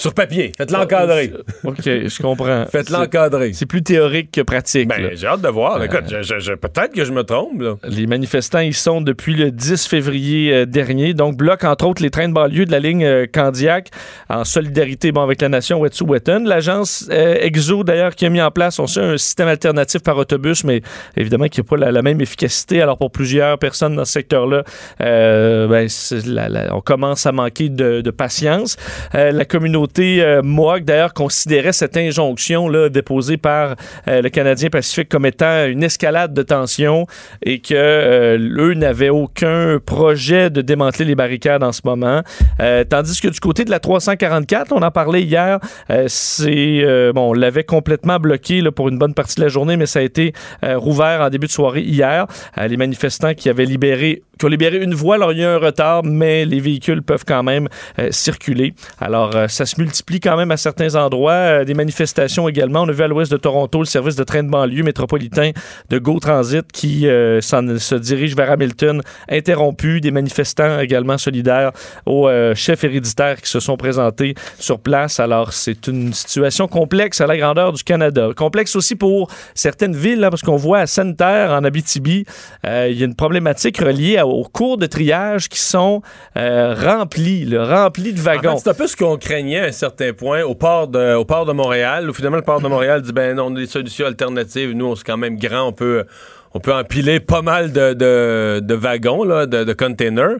sur 0.00 0.14
papier. 0.14 0.52
Faites 0.56 0.70
l'encadrer. 0.70 1.32
Ok, 1.64 1.76
je 1.84 2.22
comprends. 2.22 2.64
Faites 2.70 2.88
C'est- 2.88 2.92
l'encadrer. 2.92 3.52
C'est 3.52 3.66
plus 3.66 3.82
théorique 3.82 4.30
que 4.32 4.40
pratique. 4.40 4.88
Ben, 4.88 5.10
j'ai 5.14 5.26
hâte 5.26 5.42
de 5.42 5.48
voir. 5.48 5.76
Euh, 5.76 5.84
Écoute, 5.84 6.04
je- 6.10 6.22
je- 6.22 6.38
je- 6.38 6.52
peut-être 6.54 6.92
que 6.94 7.04
je 7.04 7.12
me 7.12 7.22
trompe, 7.22 7.60
là. 7.60 7.74
Les 7.84 8.06
manifestants 8.06 8.60
y 8.60 8.72
sont 8.72 9.00
depuis 9.02 9.34
le 9.34 9.50
10 9.50 9.86
février 9.86 10.54
euh, 10.54 10.64
dernier. 10.66 11.12
Donc, 11.12 11.36
bloquent 11.36 11.68
entre 11.70 11.86
autres 11.86 12.02
les 12.02 12.10
trains 12.10 12.28
de 12.28 12.32
banlieue 12.32 12.64
de 12.64 12.72
la 12.72 12.78
ligne 12.80 13.04
euh, 13.04 13.26
Candiac 13.30 13.90
en 14.30 14.44
solidarité 14.44 15.12
bon, 15.12 15.20
avec 15.22 15.42
la 15.42 15.48
nation 15.50 15.78
Wet'suwet'en. 15.80 16.44
L'agence 16.44 17.06
EXO, 17.10 17.84
d'ailleurs, 17.84 18.14
qui 18.14 18.24
a 18.24 18.30
mis 18.30 18.40
en 18.40 18.50
place 18.50 18.78
on 18.78 18.86
sait, 18.86 19.00
un 19.00 19.18
système 19.18 19.48
alternatif 19.48 20.02
par 20.02 20.16
autobus, 20.16 20.64
mais 20.64 20.80
évidemment 21.16 21.48
qui 21.48 21.60
n'a 21.60 21.64
pas 21.64 21.76
la, 21.76 21.92
la 21.92 22.00
même 22.02 22.20
efficacité. 22.22 22.80
Alors, 22.80 22.96
pour 22.96 23.10
plusieurs 23.12 23.58
personnes 23.58 23.96
dans 23.96 24.04
ce 24.06 24.12
secteur-là, 24.12 24.64
ben, 24.98 25.86
c'est 25.88 26.24
la- 26.26 26.48
la- 26.48 26.74
on 26.74 26.80
commence 26.80 27.26
à 27.26 27.32
manquer 27.32 27.68
de, 27.68 28.00
de 28.00 28.10
patience. 28.10 28.76
La 29.12 29.44
communauté 29.44 29.89
euh, 29.98 30.42
Mohawk, 30.42 30.84
d'ailleurs, 30.84 31.14
considérait 31.14 31.72
cette 31.72 31.96
injonction 31.96 32.70
déposée 32.88 33.36
par 33.36 33.76
euh, 34.08 34.22
le 34.22 34.28
Canadien 34.28 34.70
Pacifique 34.70 35.08
comme 35.08 35.26
étant 35.26 35.66
une 35.66 35.82
escalade 35.82 36.32
de 36.32 36.42
tension 36.42 37.06
et 37.42 37.60
que 37.60 37.74
euh, 37.74 38.38
eux 38.58 38.74
n'avaient 38.74 39.08
aucun 39.08 39.78
projet 39.84 40.50
de 40.50 40.60
démanteler 40.60 41.04
les 41.04 41.14
barricades 41.14 41.62
en 41.62 41.72
ce 41.72 41.80
moment. 41.84 42.22
Euh, 42.60 42.84
tandis 42.84 43.20
que 43.20 43.28
du 43.28 43.40
côté 43.40 43.64
de 43.64 43.70
la 43.70 43.80
344, 43.80 44.72
on 44.72 44.82
en 44.82 44.90
parlait 44.90 45.22
hier, 45.22 45.58
c'est 46.06 46.82
bon, 47.14 47.30
on 47.30 47.32
l'avait 47.32 47.64
complètement 47.64 48.18
bloqué 48.18 48.62
pour 48.70 48.88
une 48.88 48.98
bonne 48.98 49.14
partie 49.14 49.36
de 49.36 49.42
la 49.42 49.48
journée, 49.48 49.76
mais 49.76 49.86
ça 49.86 50.00
a 50.00 50.02
été 50.02 50.32
rouvert 50.62 51.20
en 51.20 51.30
début 51.30 51.46
de 51.46 51.52
soirée 51.52 51.82
hier. 51.82 52.26
Les 52.56 52.76
manifestants 52.76 53.34
qui 53.34 53.48
avaient 53.48 53.64
libéré 53.64 54.22
qui 54.38 54.46
ont 54.46 54.48
libéré 54.48 54.78
une 54.78 54.94
voie, 54.94 55.16
alors 55.16 55.32
il 55.32 55.38
y 55.40 55.44
a 55.44 55.52
un 55.52 55.58
retard, 55.58 56.02
mais 56.02 56.46
les 56.46 56.60
véhicules 56.60 57.02
peuvent 57.02 57.26
quand 57.26 57.42
même 57.42 57.68
circuler. 58.10 58.72
Alors, 58.98 59.34
ça 59.48 59.66
se 59.70 59.80
multiplie 59.80 60.20
quand 60.20 60.36
même 60.36 60.50
à 60.50 60.56
certains 60.56 60.94
endroits. 60.94 61.32
Euh, 61.32 61.64
des 61.64 61.74
manifestations 61.74 62.48
également. 62.48 62.82
On 62.82 62.88
a 62.88 62.92
vu 62.92 63.02
à 63.02 63.08
l'ouest 63.08 63.30
de 63.30 63.36
Toronto 63.36 63.78
le 63.80 63.84
service 63.86 64.16
de 64.16 64.24
train 64.24 64.42
de 64.42 64.48
banlieue 64.50 64.82
métropolitain 64.82 65.50
de 65.88 65.98
Go 65.98 66.18
Transit 66.20 66.70
qui 66.72 67.06
euh, 67.06 67.40
se 67.40 67.94
dirige 67.94 68.34
vers 68.36 68.50
Hamilton, 68.50 69.02
interrompu. 69.28 70.00
Des 70.00 70.10
manifestants 70.10 70.80
également 70.80 71.18
solidaires 71.18 71.72
aux 72.06 72.28
euh, 72.28 72.54
chefs 72.54 72.84
héréditaires 72.84 73.40
qui 73.40 73.48
se 73.50 73.60
sont 73.60 73.76
présentés 73.76 74.34
sur 74.58 74.78
place. 74.80 75.20
Alors, 75.20 75.52
c'est 75.52 75.86
une 75.86 76.12
situation 76.12 76.68
complexe 76.68 77.20
à 77.20 77.26
la 77.26 77.36
grandeur 77.36 77.72
du 77.72 77.82
Canada. 77.84 78.28
Complexe 78.36 78.76
aussi 78.76 78.94
pour 78.96 79.30
certaines 79.54 79.96
villes, 79.96 80.20
là, 80.20 80.30
parce 80.30 80.42
qu'on 80.42 80.56
voit 80.56 80.80
à 80.80 80.86
Sainte-Terre, 80.86 81.50
en 81.52 81.64
Abitibi, 81.64 82.24
euh, 82.66 82.88
il 82.90 82.98
y 82.98 83.02
a 83.02 83.06
une 83.06 83.14
problématique 83.16 83.78
reliée 83.78 84.16
à- 84.18 84.26
aux 84.26 84.44
cours 84.44 84.78
de 84.78 84.86
triage 84.86 85.48
qui 85.48 85.58
sont 85.58 86.02
remplis, 86.36 87.44
là, 87.44 87.64
remplis 87.84 88.12
de 88.12 88.20
En 88.20 88.24
wagons. 88.24 88.56
fait, 88.56 88.62
c'est 88.64 88.70
un 88.70 88.74
peu 88.74 88.86
ce 88.86 88.96
qu'on 88.96 89.16
craignait 89.16 89.59
à 89.60 89.66
un 89.66 89.72
certain 89.72 90.12
point 90.12 90.42
au 90.42 90.54
port 90.54 90.88
de, 90.88 91.14
au 91.14 91.24
port 91.24 91.46
de 91.46 91.52
Montréal, 91.52 92.10
où 92.10 92.12
finalement 92.12 92.36
le 92.36 92.42
port 92.42 92.60
de 92.60 92.68
Montréal 92.68 93.02
dit 93.02 93.12
ben 93.12 93.36
non, 93.36 93.46
on 93.46 93.56
a 93.56 93.60
des 93.60 93.66
solutions 93.66 94.06
alternatives. 94.06 94.72
Nous, 94.72 94.86
on 94.86 94.94
est 94.94 95.04
quand 95.04 95.16
même 95.16 95.38
grand, 95.38 95.68
on 95.68 95.72
peut, 95.72 96.04
on 96.52 96.60
peut 96.60 96.74
empiler 96.74 97.20
pas 97.20 97.42
mal 97.42 97.72
de, 97.72 97.94
de, 97.94 98.60
de 98.60 98.74
wagons, 98.74 99.24
là, 99.24 99.46
de, 99.46 99.64
de 99.64 99.72
containers, 99.72 100.36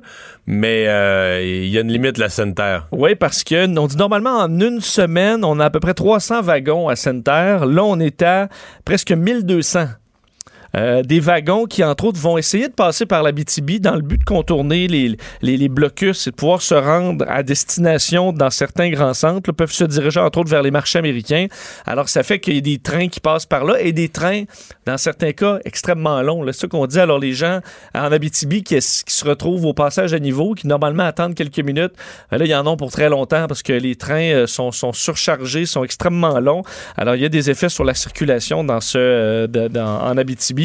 mais 0.46 0.86
euh, 0.88 1.40
il 1.42 1.68
y 1.68 1.78
a 1.78 1.82
une 1.82 1.92
limite 1.92 2.18
la 2.18 2.28
Sainte-Terre. 2.28 2.88
Oui, 2.92 3.14
parce 3.14 3.44
que 3.44 3.78
on 3.78 3.86
dit 3.86 3.96
normalement 3.96 4.38
en 4.38 4.60
une 4.60 4.80
semaine, 4.80 5.44
on 5.44 5.60
a 5.60 5.66
à 5.66 5.70
peu 5.70 5.80
près 5.80 5.94
300 5.94 6.42
wagons 6.42 6.88
à 6.88 6.96
Sainte-Terre. 6.96 7.66
Là, 7.66 7.84
on 7.84 8.00
est 8.00 8.22
à 8.22 8.48
presque 8.84 9.12
1200. 9.12 9.86
Euh, 10.76 11.02
des 11.02 11.20
wagons 11.20 11.66
qui, 11.66 11.82
entre 11.82 12.04
autres, 12.04 12.20
vont 12.20 12.38
essayer 12.38 12.68
de 12.68 12.74
passer 12.74 13.06
par 13.06 13.22
la 13.22 13.32
dans 13.80 13.94
le 13.94 14.02
but 14.02 14.18
de 14.18 14.24
contourner 14.24 14.86
les, 14.86 15.16
les, 15.42 15.68
blocus 15.68 16.26
et 16.26 16.30
de 16.30 16.36
pouvoir 16.36 16.62
se 16.62 16.74
rendre 16.74 17.24
à 17.28 17.42
destination 17.42 18.32
dans 18.32 18.50
certains 18.50 18.90
grands 18.90 19.14
centres, 19.14 19.52
peuvent 19.52 19.72
se 19.72 19.84
diriger, 19.84 20.20
entre 20.20 20.40
autres, 20.40 20.50
vers 20.50 20.62
les 20.62 20.70
marchés 20.70 20.98
américains. 20.98 21.46
Alors, 21.86 22.08
ça 22.08 22.22
fait 22.22 22.38
qu'il 22.38 22.54
y 22.54 22.58
a 22.58 22.60
des 22.60 22.78
trains 22.78 23.08
qui 23.08 23.20
passent 23.20 23.46
par 23.46 23.64
là 23.64 23.80
et 23.80 23.92
des 23.92 24.08
trains, 24.08 24.44
dans 24.86 24.98
certains 24.98 25.32
cas, 25.32 25.58
extrêmement 25.64 26.22
longs. 26.22 26.44
C'est 26.46 26.60
ça 26.60 26.68
qu'on 26.68 26.86
dit. 26.86 26.98
Alors, 26.98 27.18
les 27.18 27.32
gens 27.32 27.60
en 27.94 28.12
Abitibi 28.12 28.62
qui, 28.62 28.80
se 28.80 29.24
retrouvent 29.24 29.64
au 29.64 29.74
passage 29.74 30.12
à 30.12 30.18
niveau, 30.18 30.54
qui 30.54 30.66
normalement 30.66 31.04
attendent 31.04 31.34
quelques 31.34 31.60
minutes, 31.60 31.92
euh, 32.32 32.38
là, 32.38 32.44
il 32.44 32.50
y 32.50 32.54
en 32.54 32.66
a 32.66 32.76
pour 32.76 32.90
très 32.90 33.08
longtemps 33.08 33.46
parce 33.46 33.62
que 33.62 33.72
les 33.72 33.96
trains 33.96 34.32
euh, 34.32 34.46
sont, 34.46 34.72
sont 34.72 34.92
surchargés, 34.92 35.66
sont 35.66 35.84
extrêmement 35.84 36.40
longs. 36.40 36.62
Alors, 36.96 37.14
il 37.14 37.22
y 37.22 37.24
a 37.24 37.28
des 37.28 37.50
effets 37.50 37.68
sur 37.68 37.84
la 37.84 37.94
circulation 37.94 38.64
dans 38.64 38.80
ce, 38.80 39.46
en 39.78 40.16
Abitibi. 40.16 40.59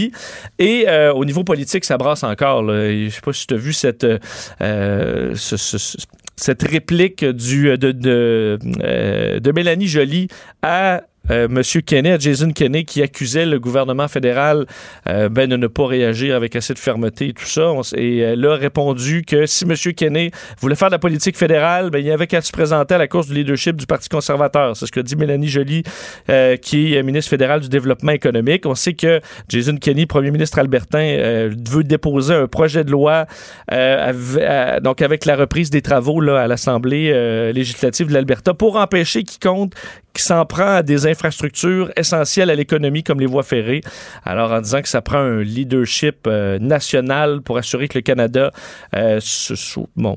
Et 0.59 0.85
euh, 0.87 1.13
au 1.13 1.25
niveau 1.25 1.43
politique, 1.43 1.85
ça 1.85 1.97
brasse 1.97 2.23
encore. 2.23 2.63
là. 2.63 2.89
Je 2.91 3.09
sais 3.09 3.21
pas 3.21 3.33
si 3.33 3.47
tu 3.47 3.53
as 3.53 3.57
vu 3.57 3.73
cette, 3.73 4.03
euh, 4.61 5.31
ce- 5.35 5.57
ce- 5.57 5.77
ce- 5.77 5.97
cette 6.37 6.63
réplique 6.63 7.23
du, 7.23 7.77
de, 7.77 7.91
de, 7.91 8.59
euh, 8.83 9.39
de 9.39 9.51
Mélanie 9.51 9.87
Joly 9.87 10.27
à 10.61 11.01
euh, 11.31 11.47
M. 11.47 11.61
Kenney, 11.85 12.15
Jason 12.19 12.51
Kenney, 12.51 12.83
qui 12.85 13.01
accusait 13.01 13.45
le 13.45 13.59
gouvernement 13.59 14.07
fédéral 14.07 14.65
euh, 15.07 15.29
ben, 15.29 15.49
de 15.49 15.55
ne 15.57 15.67
pas 15.67 15.85
réagir 15.87 16.35
avec 16.35 16.55
assez 16.55 16.73
de 16.73 16.79
fermeté 16.79 17.29
et 17.29 17.33
tout 17.33 17.45
ça. 17.45 17.71
Et 17.95 18.19
elle 18.19 18.45
a 18.45 18.55
répondu 18.55 19.23
que 19.25 19.45
si 19.45 19.63
M. 19.65 19.73
Kenney 19.93 20.31
voulait 20.59 20.75
faire 20.75 20.89
de 20.89 20.93
la 20.93 20.99
politique 20.99 21.37
fédérale, 21.37 21.89
ben, 21.89 21.99
il 21.99 22.05
n'y 22.05 22.11
avait 22.11 22.27
qu'à 22.27 22.41
se 22.41 22.51
présenter 22.51 22.95
à 22.95 22.97
la 22.97 23.07
course 23.07 23.27
du 23.27 23.33
leadership 23.33 23.75
du 23.75 23.85
Parti 23.85 24.09
conservateur. 24.09 24.75
C'est 24.75 24.85
ce 24.85 24.91
que 24.91 24.99
dit 24.99 25.15
Mélanie 25.15 25.47
Joly, 25.47 25.83
euh, 26.29 26.57
qui 26.57 26.95
est 26.95 27.03
ministre 27.03 27.29
fédérale 27.29 27.61
du 27.61 27.69
développement 27.69 28.11
économique. 28.11 28.65
On 28.65 28.75
sait 28.75 28.93
que 28.93 29.21
Jason 29.49 29.77
Kenney, 29.77 30.05
premier 30.05 30.31
ministre 30.31 30.59
albertain, 30.59 30.99
euh, 30.99 31.51
veut 31.69 31.83
déposer 31.83 32.33
un 32.33 32.47
projet 32.47 32.83
de 32.83 32.91
loi 32.91 33.25
euh, 33.71 34.09
av- 34.09 34.39
à- 34.39 34.79
donc 34.79 35.01
avec 35.01 35.25
la 35.25 35.35
reprise 35.35 35.69
des 35.69 35.81
travaux 35.81 36.21
là, 36.21 36.41
à 36.41 36.47
l'Assemblée 36.47 37.11
euh, 37.13 37.51
législative 37.51 38.07
de 38.07 38.13
l'Alberta 38.13 38.53
pour 38.53 38.75
empêcher 38.77 39.23
quiconque 39.23 39.73
qui 40.15 40.23
s'en 40.23 40.45
prend 40.45 40.77
à 40.77 40.83
des 40.83 41.05
infrastructures 41.05 41.91
essentielles 41.97 42.49
à 42.49 42.55
l'économie 42.55 43.03
comme 43.03 43.19
les 43.19 43.25
voies 43.25 43.43
ferrées. 43.43 43.81
Alors 44.23 44.51
en 44.51 44.61
disant 44.61 44.81
que 44.81 44.87
ça 44.87 45.01
prend 45.01 45.19
un 45.19 45.41
leadership 45.41 46.25
euh, 46.25 46.57
national 46.57 47.41
pour 47.41 47.57
assurer 47.57 47.87
que 47.87 47.97
le 47.97 48.01
Canada 48.01 48.51
euh, 48.95 49.19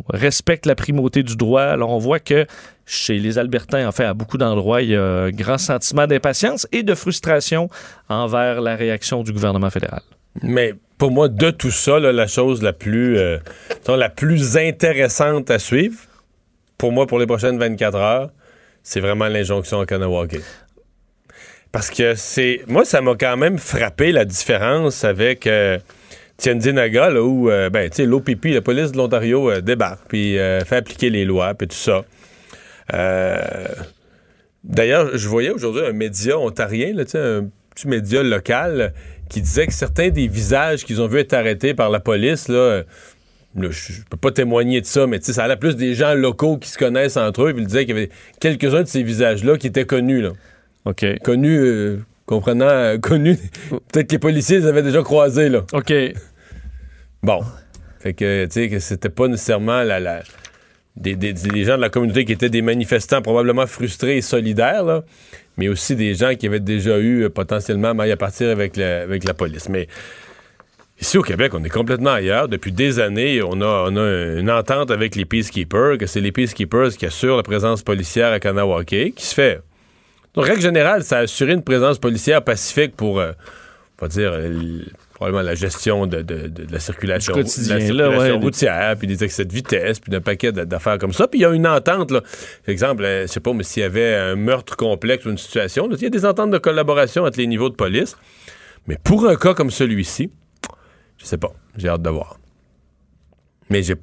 respecte 0.08 0.66
la 0.66 0.74
primauté 0.74 1.22
du 1.22 1.36
droit. 1.36 1.62
Alors 1.62 1.90
on 1.90 1.98
voit 1.98 2.20
que 2.20 2.46
chez 2.86 3.18
les 3.18 3.38
Albertains, 3.38 3.86
en 3.86 3.92
fait, 3.92 4.04
à 4.04 4.14
beaucoup 4.14 4.38
d'endroits, 4.38 4.80
il 4.80 4.90
y 4.90 4.96
a 4.96 5.02
un 5.02 5.30
grand 5.30 5.58
sentiment 5.58 6.06
d'impatience 6.06 6.66
et 6.72 6.82
de 6.82 6.94
frustration 6.94 7.68
envers 8.08 8.62
la 8.62 8.76
réaction 8.76 9.22
du 9.22 9.32
gouvernement 9.32 9.68
fédéral. 9.68 10.00
Mais 10.42 10.72
pour 10.96 11.10
moi, 11.10 11.28
de 11.28 11.50
tout 11.50 11.70
ça, 11.70 11.98
la 11.98 12.26
chose 12.26 12.62
la 12.62 12.72
plus, 12.72 13.18
euh, 13.18 13.38
la 13.88 14.08
plus 14.08 14.56
intéressante 14.56 15.50
à 15.50 15.58
suivre, 15.58 15.98
pour 16.78 16.92
moi, 16.92 17.06
pour 17.06 17.18
les 17.18 17.26
prochaines 17.26 17.58
24 17.58 17.96
heures, 17.96 18.30
c'est 18.88 19.00
vraiment 19.00 19.28
l'injonction 19.28 19.80
à 19.80 19.86
Kanawake. 19.86 20.40
Parce 21.72 21.90
que 21.90 22.14
c'est. 22.14 22.62
Moi, 22.68 22.86
ça 22.86 23.02
m'a 23.02 23.16
quand 23.16 23.36
même 23.36 23.58
frappé 23.58 24.12
la 24.12 24.24
différence 24.24 25.04
avec 25.04 25.46
euh, 25.46 25.78
Tianjinaga, 26.38 27.10
là, 27.10 27.22
où, 27.22 27.50
euh, 27.50 27.68
ben, 27.68 27.90
tu 27.90 27.96
sais, 27.96 28.06
l'OPP, 28.06 28.46
la 28.46 28.62
police 28.62 28.92
de 28.92 28.96
l'Ontario, 28.96 29.50
euh, 29.50 29.60
débarque, 29.60 30.08
puis 30.08 30.38
euh, 30.38 30.64
fait 30.64 30.76
appliquer 30.76 31.10
les 31.10 31.26
lois, 31.26 31.52
puis 31.52 31.68
tout 31.68 31.76
ça. 31.76 32.02
Euh, 32.94 33.42
D'ailleurs, 34.64 35.16
je 35.16 35.28
voyais 35.28 35.50
aujourd'hui 35.50 35.82
un 35.84 35.92
média 35.92 36.38
ontarien, 36.38 36.94
là, 36.94 37.02
un 37.14 37.48
petit 37.74 37.88
média 37.88 38.22
local, 38.22 38.94
qui 39.28 39.42
disait 39.42 39.66
que 39.66 39.74
certains 39.74 40.08
des 40.08 40.28
visages 40.28 40.86
qu'ils 40.86 41.02
ont 41.02 41.06
vu 41.08 41.18
être 41.18 41.34
arrêtés 41.34 41.74
par 41.74 41.90
la 41.90 42.00
police, 42.00 42.48
là, 42.48 42.84
je, 43.56 44.02
peux 44.10 44.16
pas 44.16 44.30
témoigner 44.30 44.80
de 44.80 44.86
ça, 44.86 45.06
mais 45.06 45.18
tu 45.18 45.26
sais, 45.26 45.32
ça 45.34 45.44
allait 45.44 45.56
plus 45.56 45.76
des 45.76 45.94
gens 45.94 46.14
locaux 46.14 46.58
qui 46.58 46.68
se 46.68 46.78
connaissent 46.78 47.16
entre 47.16 47.42
eux. 47.44 47.52
Puis 47.52 47.62
il 47.62 47.66
disait 47.66 47.86
qu'il 47.86 47.94
y 47.96 47.98
avait 47.98 48.10
quelques-uns 48.40 48.82
de 48.82 48.88
ces 48.88 49.02
visages-là 49.02 49.56
qui 49.56 49.66
étaient 49.68 49.86
connus, 49.86 50.20
là. 50.20 50.32
OK. 50.84 51.04
Connus, 51.24 51.58
euh, 51.58 51.98
comprenant, 52.26 52.68
euh, 52.68 52.98
connus. 53.02 53.38
Peut-être 53.92 54.06
que 54.08 54.12
les 54.12 54.18
policiers 54.18 54.58
les 54.60 54.66
avaient 54.66 54.82
déjà 54.82 55.02
croisés, 55.02 55.48
là. 55.48 55.64
OK. 55.72 55.92
Bon. 57.22 57.40
Fait 58.00 58.14
que, 58.14 58.44
tu 58.44 58.52
sais, 58.52 58.68
que 58.68 58.78
c'était 58.78 59.08
pas 59.08 59.26
nécessairement 59.28 59.82
la, 59.82 59.98
la- 59.98 60.22
des, 60.96 61.16
des- 61.16 61.32
des 61.32 61.64
gens 61.64 61.76
de 61.76 61.80
la 61.80 61.90
communauté 61.90 62.24
qui 62.24 62.32
étaient 62.32 62.48
des 62.50 62.62
manifestants 62.62 63.22
probablement 63.22 63.66
frustrés 63.66 64.16
et 64.18 64.20
solidaires, 64.22 64.84
là, 64.84 65.04
mais 65.56 65.68
aussi 65.68 65.96
des 65.96 66.14
gens 66.14 66.34
qui 66.36 66.46
avaient 66.46 66.60
déjà 66.60 66.98
eu 66.98 67.24
euh, 67.24 67.28
potentiellement 67.30 67.94
maille 67.94 68.12
à 68.12 68.16
partir 68.16 68.50
avec 68.50 68.76
la, 68.76 69.02
avec 69.02 69.24
la 69.24 69.34
police. 69.34 69.68
Mais 69.68 69.88
ici 71.00 71.18
au 71.18 71.22
Québec, 71.22 71.52
on 71.54 71.62
est 71.64 71.68
complètement 71.70 72.10
ailleurs. 72.12 72.48
Depuis 72.48 72.72
des 72.72 72.98
années, 73.00 73.40
on 73.42 73.60
a, 73.60 73.86
on 73.90 73.96
a 73.96 74.38
une 74.38 74.50
entente 74.50 74.90
avec 74.90 75.14
les 75.16 75.24
Peacekeepers, 75.24 75.98
que 75.98 76.06
c'est 76.06 76.20
les 76.20 76.32
Peacekeepers 76.32 76.90
qui 76.96 77.06
assurent 77.06 77.36
la 77.36 77.42
présence 77.42 77.82
policière 77.82 78.32
à 78.32 78.40
Kanawake, 78.40 79.14
qui 79.14 79.24
se 79.24 79.34
fait. 79.34 79.60
En 80.36 80.42
règle 80.42 80.60
générale, 80.60 81.02
ça 81.04 81.18
a 81.18 81.20
assuré 81.22 81.52
une 81.52 81.62
présence 81.64 81.98
policière 81.98 82.42
pacifique 82.42 82.94
pour, 82.96 83.18
euh, 83.18 83.32
on 84.00 84.04
va 84.04 84.08
dire, 84.08 84.30
euh, 84.32 84.82
probablement 85.14 85.42
la 85.42 85.56
gestion 85.56 86.06
de, 86.06 86.18
de- 86.22 86.46
de- 86.46 86.64
de 86.66 86.72
la 86.72 86.78
circulation, 86.78 87.34
là, 87.92 88.08
ouais. 88.10 88.30
routière, 88.32 88.94
puis 88.96 89.08
des 89.08 89.24
excès 89.24 89.44
de 89.44 89.52
vitesse, 89.52 89.98
puis 89.98 90.12
d'un 90.12 90.20
paquet 90.20 90.52
d'a- 90.52 90.64
d'affaires 90.64 90.98
comme 90.98 91.12
ça. 91.12 91.26
Puis 91.26 91.40
il 91.40 91.42
y 91.42 91.44
a 91.44 91.50
une 91.52 91.66
entente, 91.66 92.12
là. 92.12 92.20
Par 92.20 92.28
exemple, 92.68 93.02
euh, 93.04 93.22
je 93.22 93.26
sais 93.32 93.40
pas, 93.40 93.52
mais 93.52 93.64
s'il 93.64 93.82
y 93.82 93.86
avait 93.86 94.14
un 94.14 94.36
meurtre 94.36 94.76
complexe 94.76 95.24
ou 95.24 95.30
une 95.30 95.38
situation, 95.38 95.88
il 95.90 96.00
y 96.00 96.06
a 96.06 96.10
des 96.10 96.24
ententes 96.24 96.52
de 96.52 96.58
collaboration 96.58 97.24
entre 97.24 97.38
les 97.38 97.48
niveaux 97.48 97.68
de 97.70 97.74
police. 97.74 98.16
Mais 98.86 98.96
pour 99.02 99.26
un 99.28 99.34
cas 99.34 99.54
comme 99.54 99.72
celui-ci, 99.72 100.30
je 101.18 101.24
sais 101.24 101.38
pas. 101.38 101.52
J'ai 101.76 101.88
hâte 101.88 102.02
de 102.02 102.10
voir. 102.10 102.38
Mais 103.70 103.82
j'ai 103.82 103.96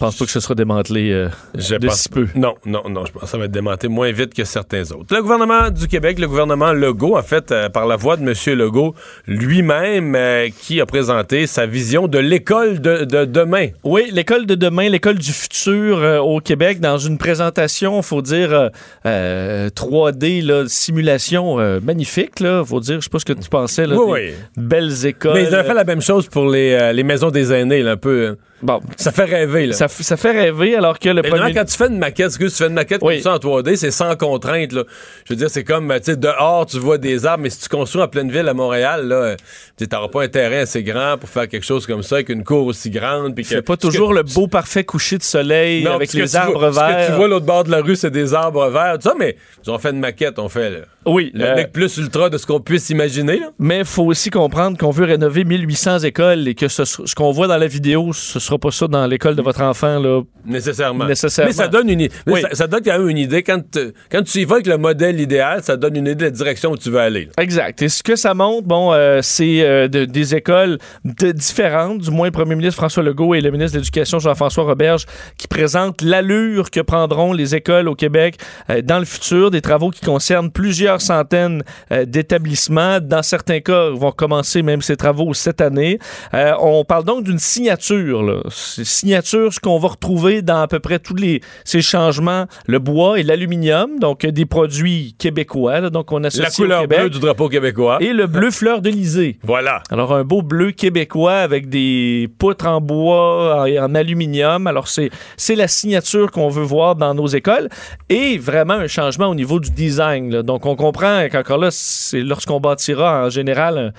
pense 0.00 0.16
pas 0.16 0.24
que 0.24 0.30
ce 0.32 0.40
sera 0.40 0.54
démantelé 0.54 1.12
euh, 1.12 1.28
je 1.54 1.76
de 1.76 1.86
pense- 1.86 2.00
si 2.00 2.08
peu. 2.08 2.26
Non, 2.34 2.54
non, 2.66 2.82
non. 2.88 3.04
Je 3.06 3.12
pense 3.12 3.22
que 3.22 3.28
ça 3.28 3.38
va 3.38 3.44
être 3.44 3.52
démantelé 3.52 3.88
moins 3.88 4.10
vite 4.10 4.34
que 4.34 4.44
certains 4.44 4.82
autres. 4.92 5.14
Le 5.14 5.22
gouvernement 5.22 5.70
du 5.70 5.86
Québec, 5.86 6.18
le 6.18 6.26
gouvernement 6.26 6.72
Legault, 6.72 7.16
en 7.16 7.22
fait, 7.22 7.52
euh, 7.52 7.68
par 7.68 7.86
la 7.86 7.96
voix 7.96 8.16
de 8.16 8.22
M. 8.22 8.34
Legault 8.58 8.94
lui-même, 9.26 10.14
euh, 10.16 10.48
qui 10.60 10.80
a 10.80 10.86
présenté 10.86 11.46
sa 11.46 11.66
vision 11.66 12.08
de 12.08 12.18
l'école 12.18 12.80
de, 12.80 13.04
de 13.04 13.24
demain. 13.24 13.68
Oui, 13.84 14.08
l'école 14.12 14.46
de 14.46 14.54
demain, 14.54 14.88
l'école 14.88 15.18
du 15.18 15.32
futur 15.32 15.98
euh, 15.98 16.18
au 16.18 16.40
Québec, 16.40 16.80
dans 16.80 16.98
une 16.98 17.18
présentation, 17.18 18.00
faut 18.02 18.22
dire 18.22 18.52
euh, 18.52 18.68
euh, 19.06 19.68
3D, 19.70 20.42
là, 20.44 20.64
simulation 20.66 21.56
magnifique, 21.82 22.40
là, 22.40 22.64
faut 22.64 22.80
dire, 22.80 22.96
je 23.00 23.04
sais 23.04 23.10
pas 23.10 23.18
ce 23.18 23.24
que 23.24 23.32
tu 23.32 23.48
pensais, 23.48 23.86
là, 23.86 23.96
Oui, 23.96 24.12
oui. 24.12 24.34
belles 24.56 25.06
écoles. 25.06 25.34
Mais 25.34 25.44
ils 25.44 25.54
avaient 25.54 25.68
fait 25.68 25.74
la 25.74 25.84
même 25.84 26.00
chose 26.02 26.26
pour 26.28 26.48
les, 26.48 26.92
les 26.92 27.02
maisons 27.02 27.30
des 27.30 27.52
aînés, 27.52 27.82
là, 27.82 27.92
un 27.92 27.96
peu. 27.96 28.36
Bon, 28.62 28.80
Ça 28.96 29.10
fait 29.10 29.24
rêver, 29.24 29.66
là. 29.66 29.72
ça, 29.72 29.88
fait 29.88 30.30
rêver 30.32 30.76
alors 30.76 30.98
que 30.98 31.08
le 31.08 31.22
Mais 31.22 31.30
premier... 31.30 31.54
quand 31.54 31.64
tu 31.64 31.76
fais 31.76 31.86
une 31.86 31.98
maquette, 31.98 32.26
excuse, 32.26 32.52
tu 32.52 32.58
fais 32.62 32.68
une 32.68 32.74
maquette 32.74 33.00
Oui. 33.02 33.22
comme 33.22 33.22
ça 33.22 33.32
en 33.34 33.38
3D, 33.38 33.76
c'est 33.76 33.90
sans 33.90 34.14
contrainte. 34.16 34.72
Là. 34.72 34.84
Je 35.24 35.32
veux 35.32 35.36
dire, 35.36 35.48
c'est 35.48 35.64
comme, 35.64 35.88
tu 35.96 36.04
sais, 36.04 36.16
dehors, 36.16 36.66
tu 36.66 36.78
vois 36.78 36.98
des 36.98 37.24
arbres, 37.24 37.44
mais 37.44 37.50
si 37.50 37.60
tu 37.60 37.68
construis 37.70 38.02
en 38.02 38.08
pleine 38.08 38.30
ville 38.30 38.46
à 38.48 38.52
Montréal, 38.54 39.08
là, 39.08 39.36
tu 39.78 39.86
n'auras 39.90 40.08
pas 40.08 40.24
un 40.24 40.28
terrain 40.28 40.58
assez 40.62 40.82
grand 40.82 41.16
pour 41.18 41.28
faire 41.30 41.48
quelque 41.48 41.64
chose 41.64 41.86
comme 41.86 42.02
ça, 42.02 42.16
avec 42.16 42.28
une 42.28 42.44
cour 42.44 42.66
aussi 42.66 42.90
grande. 42.90 43.34
puis 43.34 43.44
que- 43.44 43.48
C'est 43.50 43.62
pas 43.62 43.76
que- 43.76 43.80
toujours 43.80 44.12
le 44.12 44.24
beau 44.24 44.46
parfait 44.46 44.84
coucher 44.84 45.16
de 45.16 45.22
soleil 45.22 45.82
Non, 45.84 45.94
avec 45.94 46.12
les 46.12 46.36
arbres 46.36 46.58
vois- 46.58 46.72
Ce 46.72 46.78
verts. 46.78 47.06
que 47.06 47.12
tu 47.12 47.16
vois 47.16 47.28
l'autre 47.28 47.46
bord 47.46 47.64
de 47.64 47.70
la 47.70 47.80
rue, 47.80 47.96
c'est 47.96 48.10
des 48.10 48.34
arbres 48.34 48.68
verts, 48.68 48.96
tout 49.00 49.08
ça, 49.08 49.14
mais 49.18 49.36
ils 49.64 49.70
ont 49.70 49.78
fait 49.78 49.90
une 49.90 50.00
maquette, 50.00 50.38
on 50.38 50.50
fait 50.50 50.68
le, 50.70 50.84
Oui, 51.06 51.30
le 51.34 51.44
euh, 51.44 51.54
mec 51.54 51.72
plus 51.72 51.96
ultra 51.96 52.28
de 52.28 52.36
ce 52.36 52.46
qu'on 52.46 52.60
puisse 52.60 52.90
imaginer. 52.90 53.38
Là. 53.40 53.50
mais 53.58 53.78
il 53.80 53.84
faut 53.86 54.04
aussi 54.04 54.28
comprendre 54.28 54.76
qu'on 54.76 54.90
veut 54.90 55.06
rénover 55.06 55.44
1800 55.44 56.00
écoles 56.00 56.46
et 56.46 56.54
que 56.54 56.68
ce, 56.68 56.84
ce 56.84 57.14
qu'on 57.14 57.30
voit 57.30 57.46
dans 57.46 57.56
la 57.56 57.66
vidéo, 57.66 58.12
ce 58.12 58.38
sera 58.38 58.58
pas 58.58 58.70
ça 58.70 58.86
dans 58.86 59.06
l'école 59.06 59.34
de 59.34 59.42
votre 59.42 59.62
enfant. 59.62 59.98
Là. 59.98 60.22
Nécessairement. 60.44 61.06
Nécessairement. 61.06 61.48
Mais 61.48 61.54
ça 61.54 61.68
donne 61.68 61.88
une 61.88 61.98
mais 62.00 62.10
Oui. 62.26 62.40
ça, 62.42 62.48
ça 62.52 62.66
donne 62.66 62.82
quand 62.84 62.98
même 62.98 63.08
une 63.08 63.18
idée. 63.18 63.42
Quand, 63.42 63.60
te- 63.70 63.92
quand 64.10 64.22
tu 64.22 64.38
y 64.40 64.44
vas 64.44 64.56
avec 64.56 64.66
le 64.66 64.76
modèle 64.76 65.18
idéal, 65.20 65.62
ça 65.62 65.76
donne 65.76 65.96
une 65.96 66.04
idée 66.06 66.14
de 66.16 66.22
la 66.24 66.30
direction 66.30 66.72
où 66.72 66.76
tu 66.76 66.90
veux 66.90 66.98
aller. 67.00 67.26
là. 67.26 67.42
Exact. 67.42 67.80
Et 67.82 67.88
ce 67.88 68.02
que 68.02 68.16
ça 68.16 68.34
montre, 68.34 68.66
bon, 68.68 68.92
euh, 68.92 69.20
c'est 69.22 69.62
euh, 69.62 69.88
de- 69.88 70.04
des 70.04 70.34
écoles 70.34 70.78
de- 71.04 71.32
différentes, 71.32 71.98
du 72.00 72.10
moins 72.10 72.26
le 72.26 72.32
premier 72.32 72.54
ministre 72.56 72.76
François 72.76 73.02
Legault 73.02 73.34
et 73.34 73.40
le 73.40 73.50
ministre 73.50 73.72
de 73.74 73.78
l'Éducation 73.78 74.18
Jean-François 74.18 74.64
Roberge, 74.64 75.06
qui 75.38 75.48
présentent 75.48 76.02
l'allure 76.02 76.70
que 76.70 76.80
prendront 76.80 77.32
les 77.32 77.54
écoles 77.54 77.88
au 77.88 77.94
Québec 77.94 78.36
euh, 78.68 78.82
dans 78.82 78.98
le 78.98 79.04
futur, 79.06 79.50
des 79.50 79.60
travaux 79.62 79.90
qui 79.90 80.00
concernent 80.04 80.50
plusieurs 80.50 80.89
centaines 80.98 81.62
euh, 81.92 82.04
d'établissements. 82.06 82.98
Dans 83.00 83.22
certains 83.22 83.60
cas, 83.60 83.90
vont 83.90 84.12
commencer 84.12 84.62
même 84.62 84.82
ces 84.82 84.96
travaux 84.96 85.34
cette 85.34 85.60
année. 85.60 85.98
Euh, 86.34 86.52
on 86.60 86.84
parle 86.84 87.04
donc 87.04 87.24
d'une 87.24 87.38
signature, 87.38 88.22
là. 88.22 88.40
Signature, 88.50 89.52
ce 89.52 89.60
qu'on 89.60 89.78
va 89.78 89.88
retrouver 89.88 90.42
dans 90.42 90.62
à 90.62 90.68
peu 90.68 90.78
près 90.80 90.98
tous 90.98 91.14
les 91.14 91.40
ces 91.64 91.82
changements, 91.82 92.46
le 92.66 92.78
bois 92.78 93.18
et 93.20 93.22
l'aluminium, 93.22 93.98
donc 93.98 94.24
des 94.24 94.46
produits 94.46 95.14
québécois, 95.18 95.80
là, 95.80 95.90
donc 95.90 96.10
on 96.12 96.24
associe 96.24 96.44
La 96.44 96.50
au 96.50 96.64
couleur 96.64 96.80
Québec. 96.82 96.98
bleue 97.00 97.10
du 97.10 97.18
drapeau 97.20 97.48
québécois. 97.48 97.98
Et 98.00 98.12
le 98.12 98.26
bleu 98.26 98.50
fleur 98.50 98.80
d'Elysée. 98.80 99.38
Voilà. 99.42 99.82
Alors, 99.90 100.14
un 100.14 100.24
beau 100.24 100.42
bleu 100.42 100.70
québécois 100.70 101.34
avec 101.34 101.68
des 101.68 102.28
poutres 102.38 102.66
en 102.66 102.80
bois 102.80 103.68
et 103.68 103.78
en 103.78 103.94
aluminium. 103.94 104.66
Alors, 104.66 104.88
c'est, 104.88 105.10
c'est 105.36 105.54
la 105.54 105.68
signature 105.68 106.30
qu'on 106.30 106.48
veut 106.48 106.62
voir 106.64 106.96
dans 106.96 107.14
nos 107.14 107.26
écoles 107.26 107.68
et 108.08 108.38
vraiment 108.38 108.74
un 108.74 108.86
changement 108.86 109.26
au 109.26 109.34
niveau 109.34 109.60
du 109.60 109.70
design. 109.70 110.30
là. 110.30 110.42
Donc, 110.42 110.64
on 110.66 110.74
comprend 110.80 111.28
qu'encore 111.30 111.58
là, 111.58 111.68
c'est 111.70 112.20
lorsqu'on 112.22 112.60
bâtira 112.60 113.26
en 113.26 113.30
général 113.30 113.78
un- 113.78 113.92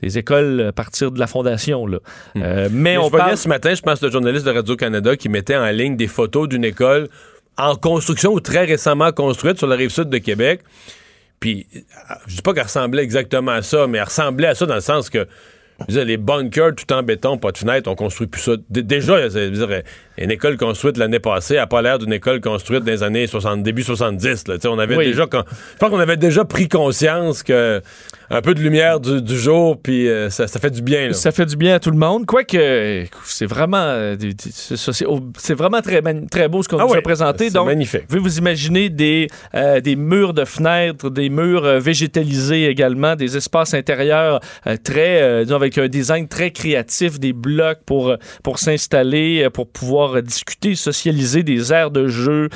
des 0.00 0.16
écoles 0.16 0.66
à 0.68 0.72
partir 0.72 1.10
de 1.10 1.18
la 1.18 1.26
fondation. 1.26 1.84
Là. 1.86 1.98
Euh, 2.36 2.68
mais, 2.70 2.92
Mais 2.92 2.98
on 2.98 3.06
je 3.08 3.16
parle... 3.16 3.36
ce 3.36 3.48
matin, 3.48 3.74
je 3.74 3.82
pense, 3.82 4.00
le 4.00 4.10
journaliste 4.12 4.46
de 4.46 4.52
Radio-Canada 4.52 5.16
qui 5.16 5.28
mettait 5.28 5.56
en 5.56 5.66
ligne 5.70 5.96
des 5.96 6.06
photos 6.06 6.48
d'une 6.48 6.64
école 6.64 7.08
en 7.56 7.74
construction 7.74 8.32
ou 8.32 8.38
très 8.38 8.64
récemment 8.64 9.10
construite 9.10 9.58
sur 9.58 9.66
la 9.66 9.74
rive 9.74 9.90
sud 9.90 10.08
de 10.08 10.18
Québec. 10.18 10.60
Puis, 11.40 11.66
euh, 11.74 11.80
je 12.28 12.36
dis 12.36 12.42
pas 12.42 12.54
qu'elle 12.54 12.62
ressemblait 12.62 13.02
exactement 13.02 13.50
à 13.50 13.62
ça, 13.62 13.88
mais 13.88 13.98
elle 13.98 14.04
ressemblait 14.04 14.46
à 14.46 14.54
ça 14.54 14.66
dans 14.66 14.76
le 14.76 14.80
sens 14.80 15.10
que 15.10 15.26
dire, 15.88 16.04
les 16.04 16.16
bunkers 16.16 16.74
tout 16.74 16.92
en 16.92 17.02
béton, 17.02 17.38
pas 17.38 17.52
de 17.52 17.58
fenêtre, 17.58 17.88
on 17.90 17.94
construit 17.94 18.26
plus 18.26 18.40
ça. 18.42 18.52
D- 18.70 18.82
déjà, 18.82 19.28
dire, 19.28 19.82
une 20.18 20.30
école 20.32 20.56
construite 20.56 20.96
l'année 20.96 21.20
passée 21.20 21.54
n'a 21.54 21.66
pas 21.68 21.80
l'air 21.82 21.98
d'une 21.98 22.12
école 22.12 22.40
construite 22.40 22.80
dans 22.84 22.90
les 22.90 23.02
années 23.04 23.26
60, 23.26 23.62
début 23.62 23.82
70. 23.84 24.48
Là. 24.48 24.56
On 24.66 24.78
avait 24.78 24.96
Oui. 24.96 25.06
déjà, 25.06 25.26
je 25.32 25.76
pense 25.78 25.90
qu'on 25.90 26.00
avait 26.00 26.16
déjà 26.16 26.44
pris 26.44 26.68
conscience 26.68 27.42
que 27.44 27.80
un 28.30 28.42
peu 28.42 28.52
de 28.54 28.60
lumière 28.60 29.00
du, 29.00 29.22
du 29.22 29.38
jour, 29.38 29.80
puis 29.80 30.06
euh, 30.08 30.28
ça, 30.28 30.46
ça 30.48 30.58
fait 30.60 30.70
du 30.70 30.82
bien. 30.82 31.06
Là. 31.08 31.12
Ça 31.14 31.30
fait 31.32 31.46
du 31.46 31.56
bien 31.56 31.76
à 31.76 31.80
tout 31.80 31.90
le 31.90 31.96
monde. 31.96 32.26
Quoique, 32.26 33.04
c'est 33.24 33.46
vraiment, 33.46 33.76
euh, 33.78 34.16
c'est 35.38 35.54
vraiment 35.54 35.80
très, 35.80 36.02
très 36.30 36.48
beau 36.48 36.62
ce 36.62 36.68
qu'on 36.68 36.78
Ah 36.78 36.84
nous 36.84 36.92
oui, 36.92 36.98
a 36.98 37.02
présenté. 37.02 37.50
Donc, 37.50 37.66
magnifique. 37.66 38.02
Vous 38.08 38.20
vous 38.20 38.38
imaginez 38.38 38.88
des, 38.90 39.28
euh, 39.54 39.80
des 39.80 39.96
murs 39.96 40.34
de 40.34 40.44
fenêtres, 40.44 41.08
des 41.10 41.28
murs 41.30 41.62
végétalisés 41.80 42.66
également, 42.66 43.16
des 43.16 43.36
espaces 43.36 43.74
intérieurs 43.74 44.40
euh, 44.66 44.76
très, 44.82 45.44
disons, 45.44 45.56
avec 45.56 45.67
un 45.76 45.88
design 45.88 46.28
très 46.28 46.50
créatif, 46.50 47.20
des 47.20 47.32
blocs 47.32 47.80
pour, 47.84 48.10
euh, 48.10 48.16
pour 48.42 48.58
s'installer, 48.58 49.42
euh, 49.44 49.50
pour 49.50 49.68
pouvoir 49.68 50.16
euh, 50.16 50.22
discuter, 50.22 50.74
socialiser, 50.74 51.42
des 51.42 51.72
aires 51.72 51.90
de 51.90 52.06
jeu 52.08 52.48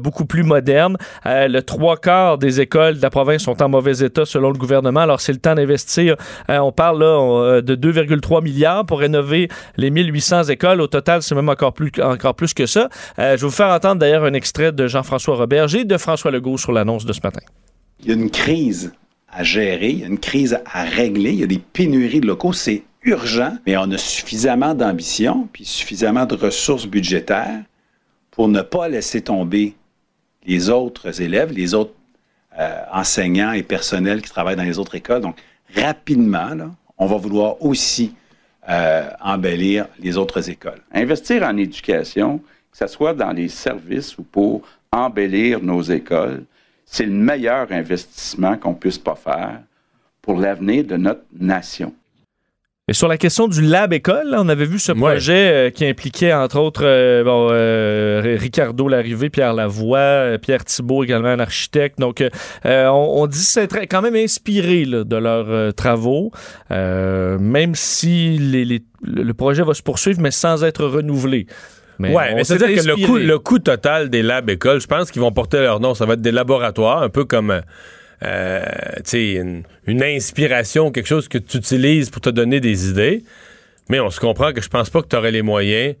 beaucoup 0.00 0.26
plus 0.26 0.42
modernes. 0.42 0.96
Euh, 1.26 1.48
le 1.48 1.62
trois 1.62 1.96
quarts 1.96 2.38
des 2.38 2.60
écoles 2.60 2.98
de 2.98 3.02
la 3.02 3.10
province 3.10 3.42
sont 3.42 3.62
en 3.62 3.68
mauvais 3.68 4.04
état 4.04 4.24
selon 4.24 4.50
le 4.50 4.58
gouvernement. 4.58 5.00
Alors, 5.00 5.20
c'est 5.20 5.32
le 5.32 5.38
temps 5.38 5.54
d'investir. 5.54 6.16
On 6.48 6.72
parle 6.72 7.00
là 7.00 7.60
de 7.62 7.74
2,3 7.74 8.42
milliards 8.42 8.84
pour 8.86 9.00
rénover 9.00 9.48
les 9.76 9.90
1800 9.90 10.44
écoles. 10.44 10.80
Au 10.80 10.86
total, 10.86 11.22
c'est 11.22 11.34
même 11.34 11.48
encore 11.48 11.72
plus, 11.72 11.90
encore 12.02 12.34
plus 12.34 12.54
que 12.54 12.66
ça. 12.66 12.88
Je 13.18 13.22
vais 13.22 13.36
vous 13.36 13.50
faire 13.50 13.68
entendre 13.68 14.00
d'ailleurs 14.00 14.24
un 14.24 14.34
extrait 14.34 14.72
de 14.72 14.86
Jean-François 14.86 15.36
Robert 15.36 15.74
et 15.74 15.84
de 15.84 15.96
François 15.96 16.30
Legault 16.30 16.58
sur 16.58 16.72
l'annonce 16.72 17.04
de 17.04 17.12
ce 17.12 17.20
matin. 17.22 17.40
Il 18.00 18.08
y 18.08 18.10
a 18.10 18.14
une 18.14 18.30
crise 18.30 18.92
à 19.34 19.42
gérer, 19.42 19.90
il 19.90 20.00
y 20.00 20.04
a 20.04 20.06
une 20.06 20.18
crise 20.18 20.58
à 20.72 20.84
régler, 20.84 21.30
il 21.32 21.40
y 21.40 21.42
a 21.42 21.48
des 21.48 21.58
pénuries 21.58 22.20
de 22.20 22.26
locaux, 22.26 22.52
c'est 22.52 22.84
urgent, 23.02 23.56
mais 23.66 23.76
on 23.76 23.90
a 23.90 23.98
suffisamment 23.98 24.74
d'ambition 24.74 25.48
puis 25.52 25.64
suffisamment 25.64 26.24
de 26.24 26.34
ressources 26.34 26.86
budgétaires 26.86 27.62
pour 28.30 28.48
ne 28.48 28.62
pas 28.62 28.88
laisser 28.88 29.22
tomber 29.22 29.74
les 30.46 30.70
autres 30.70 31.20
élèves, 31.20 31.52
les 31.52 31.74
autres 31.74 31.94
euh, 32.58 32.82
enseignants 32.92 33.52
et 33.52 33.62
personnels 33.62 34.22
qui 34.22 34.30
travaillent 34.30 34.56
dans 34.56 34.62
les 34.62 34.78
autres 34.78 34.94
écoles. 34.94 35.20
Donc, 35.20 35.36
rapidement, 35.74 36.50
on 36.98 37.06
va 37.06 37.16
vouloir 37.16 37.60
aussi 37.62 38.14
euh, 38.68 39.10
embellir 39.20 39.86
les 39.98 40.16
autres 40.16 40.48
écoles. 40.48 40.80
Investir 40.92 41.42
en 41.42 41.56
éducation, 41.56 42.38
que 42.38 42.78
ce 42.78 42.86
soit 42.86 43.14
dans 43.14 43.32
les 43.32 43.48
services 43.48 44.16
ou 44.16 44.22
pour 44.22 44.62
embellir 44.92 45.60
nos 45.60 45.82
écoles, 45.82 46.44
c'est 46.86 47.06
le 47.06 47.12
meilleur 47.12 47.70
investissement 47.70 48.56
qu'on 48.56 48.74
puisse 48.74 48.98
pas 48.98 49.14
faire 49.16 49.60
pour 50.22 50.38
l'avenir 50.38 50.84
de 50.84 50.96
notre 50.96 51.22
nation. 51.38 51.92
Et 52.86 52.92
sur 52.92 53.08
la 53.08 53.16
question 53.16 53.48
du 53.48 53.62
lab 53.62 53.94
école, 53.94 54.28
là, 54.28 54.42
on 54.42 54.48
avait 54.50 54.66
vu 54.66 54.78
ce 54.78 54.92
Ouais. 54.92 54.98
projet 54.98 55.68
euh, 55.68 55.70
qui 55.70 55.86
impliquait 55.86 56.34
entre 56.34 56.58
autres 56.60 56.84
euh, 56.84 57.24
bon, 57.24 57.48
euh, 57.50 58.36
Ricardo 58.38 58.88
Larrivée, 58.88 59.30
Pierre 59.30 59.54
Lavoie, 59.54 59.96
euh, 59.98 60.38
Pierre 60.38 60.66
Thibault 60.66 61.02
également 61.02 61.28
un 61.28 61.40
architecte. 61.40 61.98
Donc 61.98 62.22
on, 62.62 62.68
on 63.16 63.26
dit 63.26 63.38
que 63.38 63.44
c'est 63.44 63.86
quand 63.86 64.02
même 64.02 64.16
inspiré 64.16 64.84
là, 64.84 65.02
de 65.02 65.16
leurs 65.16 65.48
euh, 65.48 65.70
travaux, 65.72 66.30
euh, 66.72 67.38
même 67.38 67.74
si 67.74 68.36
les- 68.36 68.66
les- 68.66 68.82
le 69.02 69.22
le 69.22 69.32
projet 69.34 69.62
va 69.62 69.72
se 69.72 69.82
poursuivre 69.82 70.20
mais 70.20 70.30
sans 70.30 70.62
être 70.62 70.84
renouvelé. 70.84 71.46
Ouais, 72.00 72.30
on 72.32 72.36
mais 72.36 72.44
c'est-à-dire 72.44 72.82
que 72.82 72.86
le 72.86 72.96
coût, 72.96 73.16
le 73.16 73.38
coût 73.38 73.58
total 73.58 74.10
des 74.10 74.22
labs 74.22 74.50
écoles, 74.50 74.80
je 74.80 74.86
pense 74.86 75.10
qu'ils 75.10 75.22
vont 75.22 75.32
porter 75.32 75.60
leur 75.60 75.80
nom. 75.80 75.94
Ça 75.94 76.06
va 76.06 76.14
être 76.14 76.22
des 76.22 76.32
laboratoires, 76.32 77.02
un 77.02 77.08
peu 77.08 77.24
comme 77.24 77.62
euh, 78.22 78.62
une, 79.12 79.62
une 79.86 80.02
inspiration, 80.02 80.90
quelque 80.90 81.06
chose 81.06 81.28
que 81.28 81.38
tu 81.38 81.58
utilises 81.58 82.10
pour 82.10 82.20
te 82.20 82.30
donner 82.30 82.60
des 82.60 82.88
idées. 82.88 83.22
Mais 83.88 84.00
on 84.00 84.10
se 84.10 84.20
comprend 84.20 84.52
que 84.52 84.62
je 84.62 84.68
pense 84.68 84.90
pas 84.90 85.02
que 85.02 85.08
tu 85.08 85.16
aurais 85.16 85.30
les 85.30 85.42
moyens 85.42 85.94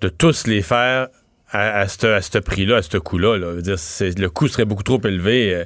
de 0.00 0.08
tous 0.08 0.46
les 0.46 0.62
faire 0.62 1.08
à, 1.50 1.86
ce 1.88 2.38
prix-là, 2.38 2.76
à 2.76 2.82
ce 2.82 2.98
coût-là. 2.98 3.36
le 3.38 4.26
coût 4.28 4.48
serait 4.48 4.64
beaucoup 4.64 4.82
trop 4.82 5.00
élevé. 5.04 5.54
euh, 5.54 5.64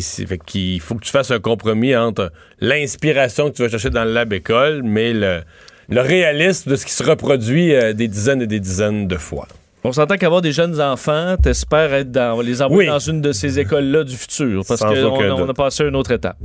fait 0.00 0.38
qu'il 0.44 0.80
faut 0.80 0.94
que 0.94 1.04
tu 1.04 1.10
fasses 1.10 1.30
un 1.30 1.40
compromis 1.40 1.96
entre 1.96 2.32
l'inspiration 2.60 3.50
que 3.50 3.56
tu 3.56 3.62
vas 3.62 3.68
chercher 3.68 3.90
dans 3.90 4.04
le 4.04 4.12
lab 4.12 4.32
école, 4.32 4.82
mais 4.84 5.12
le, 5.12 5.42
le 5.90 6.00
réalisme 6.00 6.70
de 6.70 6.76
ce 6.76 6.86
qui 6.86 6.92
se 6.92 7.02
reproduit 7.02 7.74
euh, 7.74 7.92
des 7.92 8.08
dizaines 8.08 8.42
et 8.42 8.46
des 8.46 8.60
dizaines 8.60 9.08
de 9.08 9.16
fois. 9.16 9.48
On 9.82 9.92
s'entend 9.92 10.16
qu'avoir 10.16 10.42
des 10.42 10.52
jeunes 10.52 10.80
enfants, 10.80 11.36
t'espères 11.42 11.94
être 11.94 12.10
dans, 12.10 12.40
les 12.42 12.60
envoyer 12.60 12.88
Oui. 12.88 12.92
dans 12.92 12.98
une 12.98 13.22
de 13.22 13.32
ces 13.32 13.58
écoles-là 13.58 14.04
du 14.04 14.16
futur, 14.16 14.62
parce 14.68 14.80
qu'on 14.80 15.48
a 15.48 15.54
passé 15.54 15.84
à 15.84 15.86
une 15.86 15.96
autre 15.96 16.10
étape. 16.10 16.36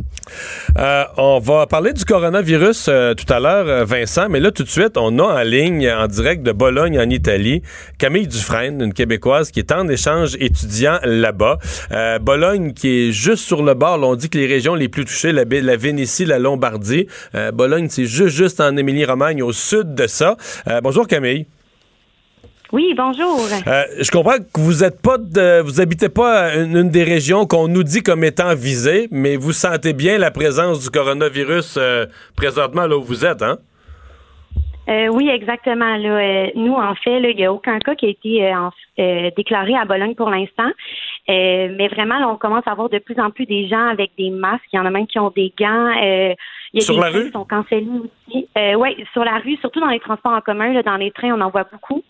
Euh, 0.78 1.04
on 1.18 1.40
va 1.40 1.68
parler 1.68 1.92
du 1.92 2.06
coronavirus 2.06 2.88
euh, 2.88 3.14
tout 3.14 3.32
à 3.32 3.40
l'heure, 3.40 3.68
euh, 3.68 3.84
Vincent, 3.84 4.30
mais 4.30 4.40
là, 4.40 4.52
tout 4.52 4.64
de 4.64 4.70
suite, 4.70 4.98
on 4.98 5.20
a 5.20 5.24
en 5.24 5.44
ligne, 5.44 5.90
en 5.90 6.08
direct 6.08 6.44
de 6.44 6.52
Bologne, 6.54 6.98
en 7.00 7.10
Italie, 7.10 7.62
Camille 7.98 8.28
Dufresne, 8.28 8.82
une 8.82 8.94
Québécoise 8.94 9.52
qui 9.52 9.60
est 9.60 9.72
en 9.72 9.88
échange 9.88 10.36
étudiant 10.40 11.00
là-bas. 11.04 11.58
Euh, 11.92 12.20
Bologne, 12.20 12.74
qui 12.74 13.10
est 13.10 13.12
juste 13.12 13.44
sur 13.44 13.64
le 13.64 13.74
bord, 13.74 13.98
là, 13.98 14.08
on 14.08 14.16
dit 14.16 14.30
que 14.30 14.38
les 14.38 14.48
régions 14.48 14.76
les 14.76 14.88
plus 14.88 15.06
touchées, 15.06 15.32
la 15.32 15.44
Vénétie, 15.76 16.26
la 16.26 16.40
Lombardie. 16.40 17.08
Euh, 17.36 17.52
Bologne, 17.52 17.88
c'est 17.90 18.06
juste, 18.06 18.36
juste 18.36 18.62
en 18.62 18.76
Émilie-Romagne, 18.78 19.44
au 19.44 19.52
sud 19.52 19.94
de 19.94 20.08
ça. 20.08 20.38
Euh, 20.68 20.82
bonjour, 20.82 21.08
Camille. 21.08 21.48
Oui, 22.72 22.94
bonjour. 22.98 23.40
Euh, 23.68 23.84
je 24.02 24.10
comprends 24.12 24.38
que 24.38 24.60
vous 24.60 24.84
êtes 24.84 25.02
pas 25.02 25.18
de, 25.18 25.62
vous 25.62 25.80
habitez 25.82 26.10
pas 26.10 26.56
une, 26.56 26.76
une 26.76 26.90
des 26.90 27.04
régions 27.04 27.46
qu'on 27.46 27.68
nous 27.68 27.84
dit 27.84 28.02
comme 28.02 28.24
étant 28.24 28.54
visée, 28.56 29.08
mais 29.12 29.36
vous 29.38 29.52
sentez 29.54 29.94
bien 29.94 30.18
la 30.18 30.32
présence 30.32 30.82
du 30.84 30.90
coronavirus 30.90 31.76
euh, 31.78 32.06
présentement 32.36 32.88
là 32.88 32.98
où 32.98 33.04
vous 33.04 33.24
êtes, 33.26 33.42
hein? 33.44 33.58
Euh, 34.88 35.08
oui, 35.08 35.30
exactement. 35.30 35.98
Là, 35.98 36.48
nous, 36.56 36.74
en 36.74 36.94
fait, 36.96 37.20
il 37.32 37.36
n'y 37.36 37.46
a 37.46 37.52
aucun 37.52 37.80
cas 37.80 37.96
qui 37.96 38.06
a 38.06 38.10
été 38.10 38.54
en- 38.56 38.70
déclaré 39.36 39.74
à 39.76 39.84
Bologne 39.86 40.14
pour 40.14 40.30
l'instant. 40.30 40.70
Mais 41.28 41.88
vraiment, 41.88 42.20
là, 42.20 42.30
on 42.30 42.38
commence 42.38 42.62
à 42.68 42.72
avoir 42.74 42.90
de 42.90 43.00
plus 43.00 43.20
en 43.20 43.32
plus 43.32 43.48
des 43.48 43.68
gens 43.68 43.88
avec 43.88 44.12
des 44.16 44.30
masques. 44.30 44.62
Il 44.74 44.76
y 44.78 44.80
en 44.80 44.86
a 44.86 44.92
même 44.92 45.08
qui 45.08 45.18
ont 45.18 45.32
des 45.36 45.52
gants. 45.60 45.90
Il 45.92 46.36
y 46.76 46.78
a 46.78 46.82
Sur 46.82 46.94
des 46.96 47.02
la 47.02 47.08
rue? 47.10 47.26
qui 47.26 47.32
sont 47.32 47.46
cancellés 47.46 47.88
aussi. 48.00 48.48
Oui, 48.78 49.04
sur 49.12 49.24
la 49.24 49.40
rue, 49.40 49.58
surtout 49.58 49.80
dans 49.80 49.90
les 49.90 50.00
transports 50.00 50.34
en 50.34 50.42
commun, 50.42 50.72
là, 50.72 50.84
dans 50.84 50.98
les 50.98 51.10
trains, 51.10 51.34
on 51.36 51.42
en 51.42 51.50
voit 51.50 51.66
beaucoup. 51.72 52.04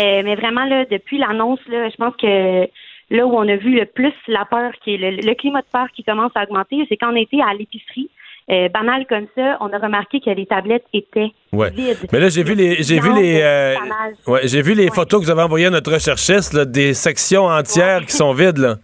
Euh, 0.00 0.22
mais 0.24 0.34
vraiment, 0.34 0.64
là, 0.64 0.84
depuis 0.90 1.18
l'annonce, 1.18 1.60
là, 1.68 1.88
je 1.88 1.96
pense 1.96 2.16
que 2.16 2.62
là 3.10 3.26
où 3.26 3.36
on 3.36 3.48
a 3.48 3.56
vu 3.56 3.78
le 3.78 3.84
plus 3.86 4.12
la 4.28 4.44
peur, 4.44 4.72
qui 4.82 4.94
est 4.94 4.98
le, 4.98 5.10
le 5.10 5.34
climat 5.34 5.60
de 5.60 5.66
peur 5.72 5.86
qui 5.94 6.02
commence 6.02 6.32
à 6.34 6.42
augmenter, 6.42 6.84
c'est 6.88 6.96
quand 6.96 7.12
on 7.12 7.16
était 7.16 7.40
à 7.40 7.54
l'épicerie. 7.54 8.10
Euh, 8.50 8.68
banal 8.68 9.06
comme 9.06 9.26
ça, 9.34 9.56
on 9.60 9.72
a 9.72 9.78
remarqué 9.78 10.20
que 10.20 10.28
les 10.28 10.44
tablettes 10.44 10.84
étaient 10.92 11.30
Ouais. 11.52 11.70
vides. 11.70 11.96
Mais 12.12 12.20
là, 12.20 12.28
j'ai 12.28 12.42
vu 12.42 12.54
les, 12.54 12.82
j'ai 12.82 13.00
vu 13.00 13.10
les, 13.14 13.40
euh, 13.40 13.74
ouais, 14.26 14.40
j'ai 14.44 14.60
vu 14.60 14.74
les 14.74 14.84
Ouais. 14.84 14.94
photos 14.94 15.20
que 15.20 15.24
vous 15.24 15.30
avez 15.30 15.40
envoyées 15.40 15.64
à 15.66 15.70
notre 15.70 15.90
recherchiste, 15.94 16.52
là, 16.52 16.66
des 16.66 16.92
sections 16.92 17.44
entières 17.46 18.02
qui 18.04 18.12
sont 18.12 18.34
vides, 18.34 18.58
là. 18.58 18.74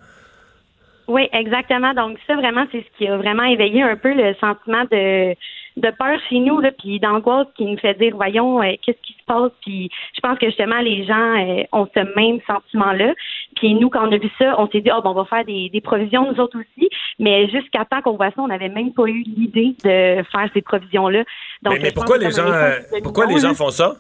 Oui, 1.09 1.29
exactement. 1.33 1.93
Donc 1.93 2.17
ça, 2.27 2.37
vraiment, 2.37 2.65
c'est 2.73 2.79
ce 2.85 2.97
qui 2.97 3.07
a 3.09 3.17
vraiment 3.19 3.43
éveillé 3.43 3.83
un 3.83 3.97
peu 3.97 4.15
le 4.15 4.33
sentiment 4.41 4.85
de, 4.91 5.35
de 5.77 5.91
peur 5.91 6.19
chez 6.29 6.39
nous, 6.39 6.61
là, 6.61 6.71
puis 6.73 6.99
d'angoisse 7.01 7.47
qui 7.57 7.65
nous 7.65 7.79
fait 7.79 7.95
dire, 7.95 8.15
voyons, 8.17 8.63
euh, 8.63 8.73
qu'est-ce 8.85 9.01
qui 9.03 9.13
se 9.13 9.25
passe? 9.27 9.53
Puis 9.63 9.91
je 10.15 10.21
pense 10.21 10.39
que 10.39 10.47
justement, 10.47 10.81
les 10.81 11.05
gens 11.05 11.15
euh, 11.15 11.63
ont 11.73 11.89
ce 11.95 12.01
même 12.17 12.41
sentiment-là. 12.47 13.15
Puis 13.57 13.75
nous, 13.75 13.89
quand 13.89 14.09
on 14.09 14.13
a 14.13 14.19
vu 14.19 14.31
ça, 14.39 14.55
on 14.59 14.69
s'est 14.69 14.81
dit, 14.81 14.91
oh, 14.95 15.01
bon, 15.03 15.11
on 15.11 15.15
va 15.15 15.25
faire 15.25 15.45
des, 15.45 15.69
des 15.71 15.81
provisions, 15.81 16.31
nous 16.31 16.41
autres 16.41 16.59
aussi. 16.59 16.89
Mais 17.19 17.49
jusqu'à 17.49 17.85
temps 17.85 18.03
qu'on 18.03 18.17
voit 18.17 18.31
ça, 18.31 18.43
on 18.43 18.49
n'avait 18.49 18.69
même 18.69 18.93
pas 18.93 19.05
eu 19.07 19.23
l'idée 19.23 19.75
de 19.85 20.23
faire 20.25 20.49
ces 20.53 20.63
provisions-là. 20.63 21.25
Donc, 21.63 21.79
mais 21.81 21.93
pourquoi 21.93 22.19
les 22.19 22.31
gens, 22.31 22.47
euh, 22.47 22.79
pourquoi 23.03 23.27
les 23.27 23.39
gens 23.39 23.55
font 23.55 23.71
ça? 23.71 23.95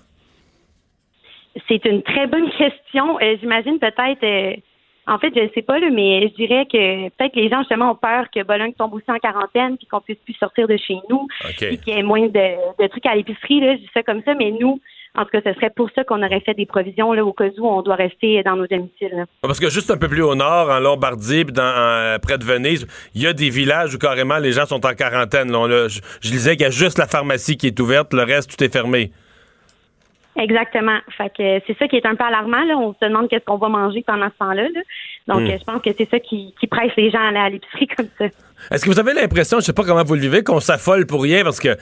C'est 1.68 1.84
une 1.84 2.02
très 2.02 2.26
bonne 2.26 2.48
question. 2.50 3.18
J'imagine 3.40 3.78
peut-être, 3.78 4.60
en 5.10 5.18
fait, 5.18 5.32
je 5.34 5.40
ne 5.40 5.48
sais 5.54 5.62
pas, 5.62 5.78
là, 5.78 5.88
mais 5.92 6.28
je 6.28 6.34
dirais 6.34 6.66
que 6.72 7.08
peut-être 7.10 7.34
les 7.36 7.48
gens 7.50 7.58
justement 7.58 7.90
ont 7.92 7.96
peur 7.96 8.26
que 8.34 8.42
Bologne 8.44 8.72
tombe 8.78 8.94
aussi 8.94 9.10
en 9.10 9.18
quarantaine 9.18 9.76
puis 9.76 9.86
qu'on 9.86 10.00
puisse 10.00 10.18
plus 10.24 10.34
sortir 10.34 10.68
de 10.68 10.76
chez 10.76 10.96
nous, 11.10 11.26
puis 11.66 11.78
qu'il 11.78 11.94
y 11.94 11.98
ait 11.98 12.02
moins 12.02 12.26
de, 12.28 12.82
de 12.82 12.86
trucs 12.88 13.06
à 13.06 13.14
l'épicerie. 13.16 13.60
Je 13.60 13.76
dis 13.78 13.90
ça 13.92 14.02
comme 14.02 14.22
ça, 14.24 14.34
mais 14.34 14.52
nous, 14.52 14.80
en 15.18 15.24
tout 15.24 15.30
cas, 15.32 15.40
ce 15.44 15.52
serait 15.54 15.70
pour 15.74 15.90
ça 15.96 16.04
qu'on 16.04 16.22
aurait 16.22 16.38
fait 16.40 16.54
des 16.54 16.66
provisions 16.66 17.12
là, 17.12 17.24
au 17.24 17.32
cas 17.32 17.46
où 17.58 17.66
on 17.68 17.82
doit 17.82 17.96
rester 17.96 18.42
dans 18.44 18.54
nos 18.54 18.68
domiciles. 18.68 19.10
là. 19.12 19.24
Parce 19.42 19.58
que 19.58 19.68
juste 19.68 19.90
un 19.90 19.96
peu 19.96 20.06
plus 20.08 20.22
au 20.22 20.36
nord, 20.36 20.70
en 20.70 20.78
Lombardie, 20.78 21.44
puis 21.44 21.52
dans, 21.52 21.64
en- 21.64 22.18
près 22.20 22.38
de 22.38 22.44
Venise, 22.44 22.86
il 23.16 23.22
y 23.22 23.26
a 23.26 23.32
des 23.32 23.50
villages 23.50 23.92
où 23.94 23.98
carrément 23.98 24.38
les 24.38 24.52
gens 24.52 24.66
sont 24.66 24.86
en 24.86 24.94
quarantaine. 24.94 25.50
là. 25.50 25.58
On 25.58 25.64
a- 25.64 25.88
je, 25.88 26.00
je 26.20 26.30
disais 26.30 26.52
qu'il 26.52 26.62
y 26.62 26.68
a 26.68 26.70
juste 26.70 26.98
la 26.98 27.08
pharmacie 27.08 27.56
qui 27.56 27.66
est 27.66 27.80
ouverte, 27.80 28.14
le 28.14 28.22
reste, 28.22 28.56
tout 28.56 28.62
est 28.64 28.72
fermé. 28.72 29.10
Exactement. 30.36 30.98
Fait 31.18 31.28
que 31.28 31.60
c'est 31.66 31.76
ça 31.78 31.88
qui 31.88 31.96
est 31.96 32.06
un 32.06 32.14
peu 32.14 32.24
alarmant. 32.24 32.64
Là. 32.64 32.76
On 32.78 32.94
se 32.94 33.04
demande 33.06 33.28
qu'est-ce 33.28 33.44
qu'on 33.44 33.58
va 33.58 33.68
manger 33.68 34.04
pendant 34.06 34.28
ce 34.28 34.38
temps-là. 34.38 34.62
là. 34.62 34.80
Donc, 35.26 35.40
Hmm. 35.42 35.58
je 35.58 35.64
pense 35.64 35.82
que 35.82 35.90
c'est 35.96 36.08
ça 36.08 36.18
qui, 36.20 36.54
qui 36.58 36.66
presse 36.66 36.92
les 36.96 37.10
gens 37.10 37.18
à 37.18 37.28
aller 37.28 37.38
à 37.38 37.50
l'épicerie 37.50 37.86
comme 37.96 38.06
ça. 38.18 38.26
Est-ce 38.70 38.84
que 38.84 38.90
vous 38.90 39.00
avez 39.00 39.12
l'impression, 39.14 39.58
je 39.58 39.64
sais 39.64 39.72
pas 39.72 39.82
comment 39.84 40.04
vous 40.04 40.14
le 40.14 40.20
vivez, 40.20 40.42
qu'on 40.44 40.60
s'affole 40.60 41.06
pour 41.06 41.22
rien 41.22 41.42
parce 41.42 41.58
que 41.60 41.76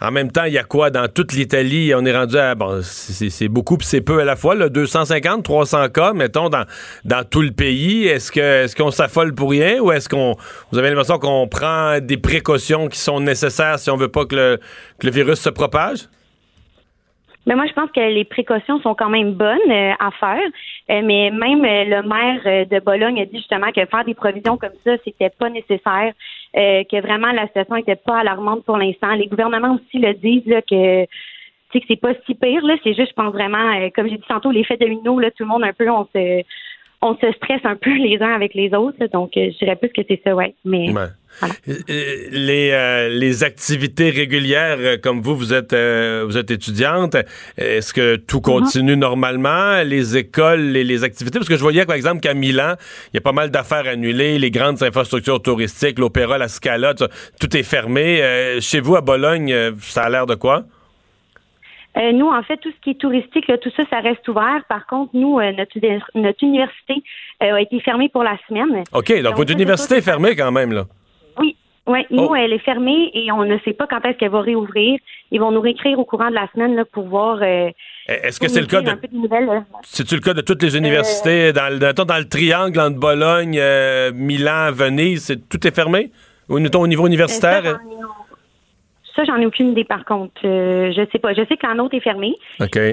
en 0.00 0.10
même 0.10 0.30
temps, 0.32 0.44
il 0.44 0.52
y 0.52 0.58
a 0.58 0.64
quoi 0.64 0.90
dans 0.90 1.08
toute 1.08 1.32
l'Italie, 1.32 1.92
on 1.94 2.04
est 2.04 2.14
rendu 2.16 2.36
à 2.36 2.54
bon, 2.54 2.80
c'est 2.82 3.30
c'est 3.30 3.48
beaucoup 3.48 3.76
puis 3.78 3.86
c'est 3.86 4.00
peu 4.00 4.20
à 4.20 4.24
la 4.24 4.36
fois, 4.36 4.54
là, 4.54 4.68
250, 4.68 5.44
300 5.44 5.88
cas, 5.90 6.12
mettons 6.12 6.48
dans 6.50 6.64
dans 7.04 7.24
tout 7.24 7.42
le 7.42 7.52
pays. 7.52 8.06
Est-ce 8.06 8.30
que 8.32 8.64
est-ce 8.64 8.74
qu'on 8.76 8.90
s'affole 8.90 9.34
pour 9.34 9.50
rien 9.50 9.80
ou 9.80 9.92
est-ce 9.92 10.08
qu'on 10.08 10.34
vous 10.72 10.78
avez 10.78 10.88
l'impression 10.90 11.18
qu'on 11.18 11.46
prend 11.48 12.00
des 12.00 12.16
précautions 12.16 12.88
qui 12.88 12.98
sont 12.98 13.20
nécessaires 13.20 13.78
si 13.78 13.90
on 13.90 13.96
veut 13.96 14.08
pas 14.08 14.26
que 14.26 14.34
le 14.36 14.60
que 14.98 15.06
le 15.06 15.12
virus 15.12 15.40
se 15.40 15.50
propage? 15.50 16.00
Mais 17.46 17.54
moi, 17.54 17.66
je 17.66 17.72
pense 17.72 17.90
que 17.90 18.00
les 18.00 18.24
précautions 18.24 18.80
sont 18.80 18.94
quand 18.94 19.10
même 19.10 19.32
bonnes 19.32 19.70
euh, 19.70 19.92
à 19.98 20.10
faire. 20.12 20.48
Euh, 20.90 21.02
mais 21.04 21.30
même 21.30 21.64
euh, 21.64 21.84
le 21.84 22.02
maire 22.08 22.66
de 22.66 22.80
Bologne 22.80 23.20
a 23.20 23.26
dit 23.26 23.36
justement 23.36 23.70
que 23.70 23.84
faire 23.84 24.04
des 24.04 24.14
provisions 24.14 24.56
comme 24.56 24.72
ça, 24.84 24.92
c'était 25.04 25.30
pas 25.30 25.50
nécessaire, 25.50 26.12
que 26.54 27.00
vraiment 27.00 27.32
la 27.32 27.46
situation 27.46 27.76
était 27.76 27.96
pas 27.96 28.20
alarmante 28.20 28.64
pour 28.64 28.78
l'instant. 28.78 29.12
Les 29.14 29.26
gouvernements 29.26 29.74
aussi 29.74 29.98
le 29.98 30.14
disent 30.14 30.46
là, 30.46 30.62
que 30.62 31.04
sais 31.72 31.80
que 31.80 31.86
c'est 31.88 32.00
pas 32.00 32.14
si 32.26 32.34
pire 32.34 32.64
là. 32.64 32.76
C'est 32.84 32.94
juste, 32.94 33.10
je 33.10 33.14
pense 33.14 33.32
vraiment, 33.32 33.90
comme 33.94 34.08
j'ai 34.08 34.16
dit 34.16 34.24
tantôt, 34.28 34.50
l'effet 34.50 34.76
domino 34.76 35.18
là, 35.18 35.30
tout 35.30 35.42
le 35.42 35.48
monde 35.48 35.64
un 35.64 35.72
peu, 35.72 35.90
on 35.90 36.06
se 36.14 36.42
on 37.02 37.16
se 37.16 37.32
stresse 37.32 37.60
un 37.64 37.76
peu 37.76 37.90
les 37.96 38.22
uns 38.22 38.32
avec 38.32 38.54
les 38.54 38.72
autres. 38.72 39.04
donc, 39.12 39.32
je 39.34 39.58
dirais 39.58 39.76
plus 39.76 39.90
que 39.90 40.02
c'est 40.08 40.20
ça, 40.24 40.34
ouais. 40.34 40.54
Mais 40.64 40.92
Ouais. 40.92 41.08
Voilà. 41.40 41.54
Euh, 41.68 41.74
Les, 42.30 42.70
euh, 42.72 43.08
les 43.08 43.44
activités 43.44 44.10
régulières, 44.10 44.78
euh, 44.80 44.96
comme 45.02 45.20
vous, 45.20 45.36
vous 45.36 45.52
êtes, 45.52 45.72
euh, 45.72 46.24
vous 46.26 46.36
êtes 46.36 46.50
étudiante, 46.50 47.16
est-ce 47.56 47.92
que 47.92 48.16
tout 48.16 48.40
continue 48.40 48.96
normalement? 48.96 49.82
Les 49.82 50.16
écoles, 50.16 50.60
les, 50.60 50.84
les 50.84 51.04
activités? 51.04 51.38
Parce 51.38 51.48
que 51.48 51.56
je 51.56 51.62
voyais, 51.62 51.84
par 51.86 51.96
exemple, 51.96 52.20
qu'à 52.20 52.34
Milan, 52.34 52.74
il 53.12 53.16
y 53.16 53.18
a 53.18 53.20
pas 53.20 53.32
mal 53.32 53.50
d'affaires 53.50 53.86
annulées, 53.88 54.38
les 54.38 54.50
grandes 54.50 54.82
infrastructures 54.82 55.42
touristiques, 55.42 55.98
l'opéra, 55.98 56.38
la 56.38 56.48
Scala, 56.48 56.94
tout, 56.94 57.56
est 57.56 57.62
fermé. 57.62 58.22
Euh, 58.22 58.60
chez 58.60 58.80
vous, 58.80 58.96
à 58.96 59.00
Bologne, 59.00 59.52
euh, 59.52 59.72
ça 59.80 60.04
a 60.04 60.10
l'air 60.10 60.26
de 60.26 60.34
quoi? 60.34 60.64
Euh, 61.96 62.10
nous, 62.12 62.26
en 62.26 62.42
fait, 62.42 62.56
tout 62.56 62.70
ce 62.70 62.80
qui 62.82 62.90
est 62.90 63.00
touristique, 63.00 63.46
là, 63.46 63.56
tout 63.56 63.70
ça, 63.76 63.84
ça 63.88 64.00
reste 64.00 64.26
ouvert. 64.26 64.62
Par 64.68 64.84
contre, 64.86 65.10
nous, 65.14 65.38
euh, 65.38 65.52
notre, 65.52 65.78
notre 66.16 66.42
université 66.42 66.94
euh, 67.42 67.54
a 67.54 67.60
été 67.60 67.78
fermée 67.80 68.08
pour 68.08 68.24
la 68.24 68.36
semaine. 68.48 68.82
OK, 68.92 69.12
donc, 69.12 69.22
Donc, 69.22 69.36
votre 69.36 69.52
université 69.52 69.96
est 69.96 70.02
fermée 70.02 70.34
quand 70.34 70.50
même, 70.50 70.72
là. 70.72 70.86
Oui, 71.38 71.56
oui. 71.86 72.00
Nous, 72.10 72.24
Oh. 72.30 72.34
elle 72.34 72.52
est 72.52 72.58
fermée 72.58 73.10
et 73.14 73.30
on 73.32 73.44
ne 73.44 73.58
sait 73.64 73.72
pas 73.72 73.86
quand 73.86 74.00
est-ce 74.04 74.18
qu'elle 74.18 74.30
va 74.30 74.40
réouvrir. 74.40 74.98
Ils 75.30 75.40
vont 75.40 75.50
nous 75.50 75.60
réécrire 75.60 75.98
au 75.98 76.04
courant 76.04 76.28
de 76.30 76.34
la 76.34 76.48
semaine 76.54 76.74
là, 76.76 76.84
pour 76.84 77.04
voir. 77.06 77.38
euh, 77.42 77.70
Est-ce 78.08 78.38
que 78.40 78.48
c'est 78.48 78.60
le 78.60 78.66
cas 78.66 78.80
de, 78.82 78.86
là. 78.86 79.64
c'est-tu 79.82 80.14
le 80.14 80.20
cas 80.20 80.34
de 80.34 80.40
toutes 80.42 80.62
les 80.62 80.76
universités 80.76 81.52
dans, 81.52 81.72
le- 81.72 81.78
mettons, 81.78 82.04
dans 82.04 82.18
le 82.18 82.28
triangle 82.28 82.78
entre 82.80 82.98
Bologne, 82.98 83.58
euh, 83.58 84.12
Milan, 84.14 84.70
Venise, 84.72 85.34
tout 85.50 85.66
est 85.66 85.74
fermé? 85.74 86.10
Ou 86.48 86.58
mettons, 86.58 86.82
au 86.82 86.86
niveau 86.86 87.04
Euh, 87.04 87.08
universitaire? 87.08 87.62
ça, 87.64 87.78
ça, 89.14 89.24
j'en 89.24 89.36
ai 89.36 89.46
aucune 89.46 89.70
idée 89.72 89.84
par 89.84 90.04
contre. 90.04 90.40
Euh, 90.44 90.92
je 90.92 91.02
sais 91.12 91.18
pas. 91.18 91.32
Je 91.34 91.44
sais 91.46 91.56
que 91.56 91.66
la 91.66 91.74
nôtre 91.74 91.94
est 91.94 92.00
fermée. 92.00 92.34
OK. 92.60 92.76
Euh, 92.76 92.92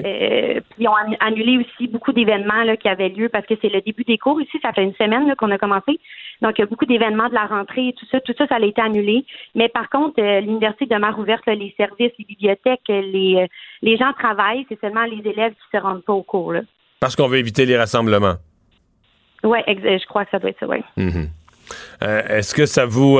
puis 0.60 0.62
ils 0.78 0.88
ont 0.88 0.92
an- 0.92 1.16
annulé 1.20 1.58
aussi 1.58 1.88
beaucoup 1.88 2.12
d'événements 2.12 2.76
qui 2.80 2.88
avaient 2.88 3.08
lieu 3.08 3.28
parce 3.28 3.46
que 3.46 3.54
c'est 3.60 3.68
le 3.72 3.80
début 3.80 4.04
des 4.04 4.18
cours 4.18 4.40
ici. 4.40 4.58
Ça 4.62 4.72
fait 4.72 4.84
une 4.84 4.94
semaine 4.94 5.34
qu'on 5.36 5.50
a 5.50 5.58
commencé. 5.58 5.98
Donc, 6.40 6.58
il 6.58 6.62
y 6.62 6.64
a 6.64 6.66
beaucoup 6.66 6.86
d'événements 6.86 7.28
de 7.28 7.34
la 7.34 7.46
rentrée 7.46 7.88
et 7.88 7.92
tout 7.92 8.06
ça. 8.10 8.20
Tout 8.20 8.34
ça, 8.36 8.46
ça 8.46 8.56
a 8.56 8.60
été 8.60 8.80
annulé. 8.82 9.24
Mais 9.54 9.68
par 9.68 9.88
contre, 9.90 10.20
euh, 10.20 10.40
l'université 10.40 10.86
demeure 10.86 11.18
ouverte. 11.18 11.46
là, 11.46 11.54
les 11.54 11.72
services, 11.76 12.12
les 12.18 12.24
bibliothèques, 12.24 12.80
les, 12.88 13.36
euh, 13.42 13.46
les 13.82 13.96
gens 13.96 14.12
travaillent. 14.12 14.66
C'est 14.68 14.80
seulement 14.80 15.04
les 15.04 15.28
élèves 15.30 15.52
qui 15.52 15.76
se 15.76 15.82
rendent 15.82 16.04
pas 16.04 16.12
au 16.12 16.22
cours. 16.22 16.52
Là. 16.52 16.60
Parce 17.00 17.14
qu'on 17.16 17.28
veut 17.28 17.38
éviter 17.38 17.64
les 17.66 17.76
rassemblements. 17.76 18.34
Euh, 19.44 19.50
je 19.68 20.06
crois 20.06 20.24
que 20.24 20.30
ça 20.30 20.38
doit 20.38 20.50
être 20.50 20.60
ça, 20.60 20.66
ouais. 20.66 20.82
Mhm. 20.96 21.28
Est-ce 22.00 22.54
que 22.54 22.66
ça 22.66 22.86
vous. 22.86 23.18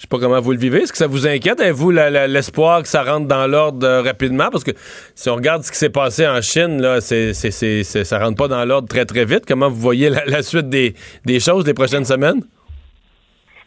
Euh, 0.00 0.02
je 0.02 0.02
sais 0.02 0.08
pas 0.08 0.18
comment 0.18 0.40
vous 0.40 0.52
le 0.52 0.58
vivez. 0.58 0.82
Est-ce 0.82 0.92
que 0.92 0.98
ça 0.98 1.06
vous 1.06 1.26
inquiète, 1.26 1.60
avez-vous 1.60 1.90
la- 1.90 2.26
l'espoir 2.26 2.82
que 2.82 2.88
ça 2.88 3.02
rentre 3.02 3.26
dans 3.28 3.46
l'ordre 3.46 3.86
euh, 3.86 4.02
rapidement? 4.02 4.48
Parce 4.50 4.64
que 4.64 4.70
si 5.14 5.28
on 5.28 5.34
regarde 5.34 5.62
ce 5.62 5.70
qui 5.70 5.78
s'est 5.78 5.90
passé 5.90 6.26
en 6.26 6.40
Chine, 6.40 6.80
là, 6.80 7.00
c'est, 7.00 7.34
ça 7.34 8.18
rentre 8.18 8.36
pas 8.36 8.48
dans 8.48 8.64
l'ordre 8.64 8.88
très, 8.88 9.04
très 9.04 9.24
vite. 9.24 9.44
Comment 9.46 9.68
vous 9.68 9.76
voyez 9.80 10.08
la, 10.08 10.24
la 10.24 10.42
suite 10.42 10.68
des, 10.68 10.94
des 11.24 11.38
choses 11.40 11.66
les 11.66 11.74
prochaines 11.74 12.04
semaines? 12.06 12.42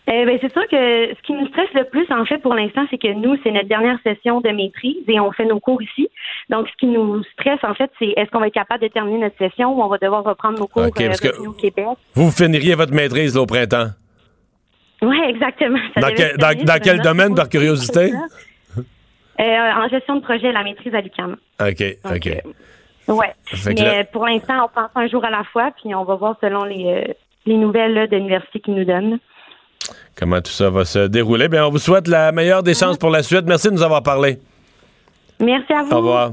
Euh, 0.10 0.26
ben, 0.26 0.38
c'est 0.42 0.52
sûr 0.52 0.64
que 0.70 0.76
ce 1.16 1.22
qui 1.26 1.32
nous 1.32 1.48
stresse 1.48 1.70
le 1.76 1.86
plus, 1.86 2.06
en 2.12 2.26
fait, 2.26 2.38
pour 2.40 2.54
l'instant, 2.56 2.82
c'est 2.90 2.98
que 2.98 3.14
nous, 3.14 3.38
c'est 3.42 3.52
notre 3.52 3.70
dernière 3.70 3.98
session 4.04 4.42
de 4.42 4.50
maîtrise 4.50 4.98
et 5.08 5.18
on 5.22 5.32
fait 5.32 5.46
nos 5.46 5.62
cours 5.62 5.82
ici. 5.82 6.10
Donc, 6.50 6.68
ce 6.68 6.74
qui 6.78 6.88
nous 6.88 7.24
stresse, 7.32 7.60
en 7.64 7.74
fait, 7.74 7.90
c'est 8.00 8.10
est-ce 8.18 8.30
qu'on 8.30 8.42
va 8.42 8.48
être 8.48 8.54
capable 8.54 8.82
de 8.84 8.90
terminer 8.90 9.20
notre 9.20 9.38
session 9.38 9.70
ou 9.74 9.82
on 9.82 9.88
va 9.88 9.98
devoir 10.00 10.26
reprendre 10.26 10.60
nos 10.60 10.68
cours 10.68 10.88
Ok, 10.88 11.00
euh, 11.00 11.08
parce 11.08 11.22
que- 11.22 11.30
revenus 11.30 11.48
au 11.50 11.54
Québec? 11.54 11.86
Vous 12.16 12.32
finiriez 12.32 12.76
votre 12.76 12.92
maîtrise 12.94 13.34
là, 13.36 13.42
au 13.44 13.46
printemps. 13.46 13.92
Oui, 15.04 15.18
exactement. 15.28 15.78
Ça 15.94 16.02
Dans 16.02 16.16
quel- 16.16 16.38
dans- 16.38 16.64
dans 16.64 16.80
domaine, 17.02 17.36
par 17.36 17.50
curiosité? 17.50 18.12
Euh, 19.40 19.44
en 19.44 19.90
gestion 19.90 20.18
de 20.18 20.22
projet, 20.22 20.52
la 20.52 20.64
maîtrise 20.64 20.94
à 20.94 21.02
l'UQAM. 21.02 21.36
OK, 21.60 21.84
Donc, 22.04 22.14
OK. 22.16 22.28
euh, 22.28 23.14
ouais. 23.14 23.34
Mais 23.66 23.74
là- 23.74 24.04
pour 24.04 24.28
l'instant, 24.28 24.64
on 24.66 24.68
ça 24.70 24.92
un 24.96 25.08
jour 25.08 25.26
à 25.26 25.32
la 25.32 25.44
fois, 25.46 25.72
puis 25.82 25.96
on 25.96 26.04
va 26.04 26.14
voir 26.14 26.36
selon 26.40 26.64
les, 26.66 26.86
euh, 26.86 27.14
les 27.48 27.58
nouvelles 27.58 27.96
là, 27.96 28.06
de 28.06 28.16
l'université 28.16 28.60
qu'ils 28.60 28.76
nous 28.76 28.86
donnent. 28.86 29.18
Comment 30.16 30.40
tout 30.40 30.52
ça 30.52 30.70
va 30.70 30.86
se 30.86 31.08
dérouler? 31.08 31.48
Bien, 31.48 31.66
on 31.66 31.72
vous 31.72 31.80
souhaite 31.80 32.08
la 32.08 32.32
meilleure 32.32 32.62
des 32.62 32.76
chances 32.76 33.00
pour 33.00 33.10
la 33.10 33.24
suite. 33.24 33.46
Merci 33.48 33.70
de 33.70 33.74
nous 33.74 33.82
avoir 33.82 34.04
parlé. 34.04 34.38
Merci 35.40 35.74
à 35.74 35.82
vous. 35.82 35.92
Au 35.94 35.98
revoir. 35.98 36.32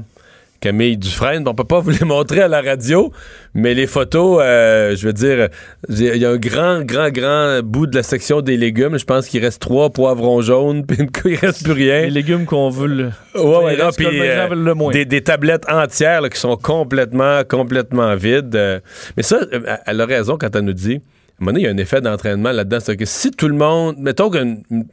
Camille 0.61 0.95
Dufresne, 0.95 1.43
on 1.47 1.55
peut 1.55 1.63
pas 1.63 1.79
vous 1.79 1.89
les 1.89 2.05
montrer 2.05 2.41
à 2.41 2.47
la 2.47 2.61
radio, 2.61 3.11
mais 3.55 3.73
les 3.73 3.87
photos, 3.87 4.39
euh, 4.43 4.95
je 4.95 5.07
veux 5.07 5.13
dire, 5.13 5.49
il 5.89 6.15
y 6.17 6.23
a 6.23 6.29
un 6.29 6.37
grand, 6.37 6.81
grand, 6.83 7.09
grand 7.09 7.61
bout 7.63 7.87
de 7.87 7.95
la 7.95 8.03
section 8.03 8.41
des 8.41 8.57
légumes. 8.57 8.99
Je 8.99 9.05
pense 9.05 9.27
qu'il 9.27 9.43
reste 9.43 9.59
trois 9.59 9.89
poivrons 9.89 10.41
jaunes, 10.43 10.85
puis 10.87 10.97
une- 10.99 11.09
il 11.25 11.35
reste 11.35 11.63
plus 11.63 11.73
rien. 11.73 12.01
Les 12.01 12.11
légumes 12.11 12.45
qu'on 12.45 12.69
veut 12.69 12.87
le. 12.87 13.05
Ouais, 13.33 13.41
ouais, 13.63 13.77
non, 13.77 13.89
euh, 13.89 14.47
veulent 14.49 14.63
le 14.63 14.73
moins. 14.75 14.91
des, 14.93 15.03
des 15.05 15.21
tablettes 15.21 15.67
entières 15.67 16.21
là, 16.21 16.29
qui 16.29 16.39
sont 16.39 16.55
complètement, 16.57 17.41
complètement 17.43 18.15
vides. 18.15 18.55
euh. 18.55 18.79
mais 19.17 19.23
ça, 19.23 19.39
elle 19.87 19.99
a 19.99 20.05
raison 20.05 20.37
quand 20.39 20.55
elle 20.55 20.61
nous 20.65 20.73
dit. 20.73 21.01
À 21.39 21.43
un 21.43 21.45
moment 21.45 21.53
donné, 21.53 21.61
il 21.61 21.65
y 21.65 21.67
a 21.69 21.73
un 21.73 21.77
effet 21.77 22.01
d'entraînement 22.01 22.51
là-dedans. 22.51 22.77
C'est 22.79 22.95
que 22.95 23.05
si 23.05 23.31
tout 23.31 23.47
le 23.47 23.55
monde, 23.55 23.95
mettons 23.97 24.29
que 24.29 24.37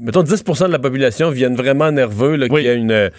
mettons 0.01 0.23
10% 0.23 0.69
de 0.69 0.73
la 0.73 0.79
population 0.79 1.29
viennent 1.29 1.57
vraiment 1.57 1.93
nerveux, 1.93 2.37
là, 2.37 2.49
qu'il 2.49 2.63
y 2.63 2.69
a 2.71 2.73
une 2.73 3.11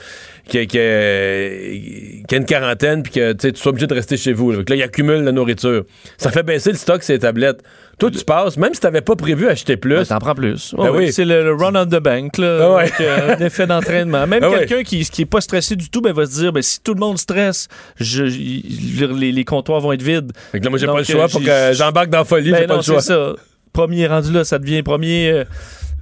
euh, 0.55 0.65
qu'il 0.65 2.25
y 2.31 2.33
a, 2.33 2.37
une 2.37 2.45
quarantaine, 2.45 3.03
puis 3.03 3.13
que 3.13 3.33
tu 3.33 3.51
sois 3.55 3.71
obligé 3.71 3.87
de 3.87 3.93
rester 3.93 4.17
chez 4.17 4.33
vous. 4.33 4.51
Là, 4.51 4.63
ils 4.69 4.83
accumulent 4.83 5.23
la 5.23 5.31
nourriture. 5.31 5.83
Ça 6.17 6.31
fait 6.31 6.43
baisser 6.43 6.71
le 6.71 6.77
stock, 6.77 7.03
ces 7.03 7.19
tablettes. 7.19 7.63
Toi, 7.99 8.11
tu 8.11 8.23
passes, 8.23 8.55
même 8.55 8.73
si 8.73 8.79
tu 8.79 8.87
n'avais 8.87 9.01
pas 9.01 9.17
prévu 9.17 9.49
acheter 9.49 9.75
plus. 9.75 9.95
Ben, 9.95 10.05
T'en 10.05 10.19
prends 10.19 10.33
plus. 10.35 10.73
Ben 10.77 10.89
oui. 10.89 11.11
C'est 11.11 11.25
le, 11.25 11.43
le 11.43 11.53
run 11.53 11.75
on 11.75 11.85
the 11.85 12.01
bank, 12.01 12.37
là, 12.37 12.59
Ah 12.61 12.75
ouais. 12.75 12.81
avec, 12.83 13.01
euh, 13.01 13.35
un 13.35 13.45
effet 13.45 13.67
d'entraînement. 13.67 14.25
Même 14.25 14.41
Ah 14.49 14.59
quelqu'un 14.59 14.83
qui, 14.83 15.03
qui 15.03 15.23
est 15.23 15.25
pas 15.25 15.41
stressé 15.41 15.75
du 15.75 15.89
tout, 15.89 15.99
ben, 15.99 16.13
va 16.13 16.25
se 16.25 16.39
dire, 16.39 16.53
ben, 16.53 16.61
si 16.61 16.79
tout 16.81 16.93
le 16.93 16.99
monde 17.01 17.17
stresse, 17.17 17.67
je, 17.99 18.23
les, 18.23 19.31
les 19.33 19.43
comptoirs 19.43 19.81
vont 19.81 19.91
être 19.91 20.01
vides. 20.01 20.31
Fait 20.53 20.59
que 20.59 20.63
là, 20.63 20.69
moi, 20.69 20.79
j'ai 20.79 20.85
pas 20.85 20.97
le 20.97 21.03
choix 21.03 21.25
euh, 21.25 21.27
pour 21.27 21.43
que 21.43 21.73
j'embarque 21.73 22.09
dans 22.09 22.19
la 22.19 22.23
folie. 22.25 22.53
J'ai 22.55 22.67
pas 22.67 22.73
non, 22.73 22.77
le 22.77 22.83
choix. 22.83 23.01
c'est 23.01 23.13
ça. 23.13 23.33
Premier 23.73 24.07
rendu 24.07 24.31
là, 24.31 24.45
ça 24.45 24.59
devient 24.59 24.81
premier, 24.81 25.29
euh, 25.31 25.43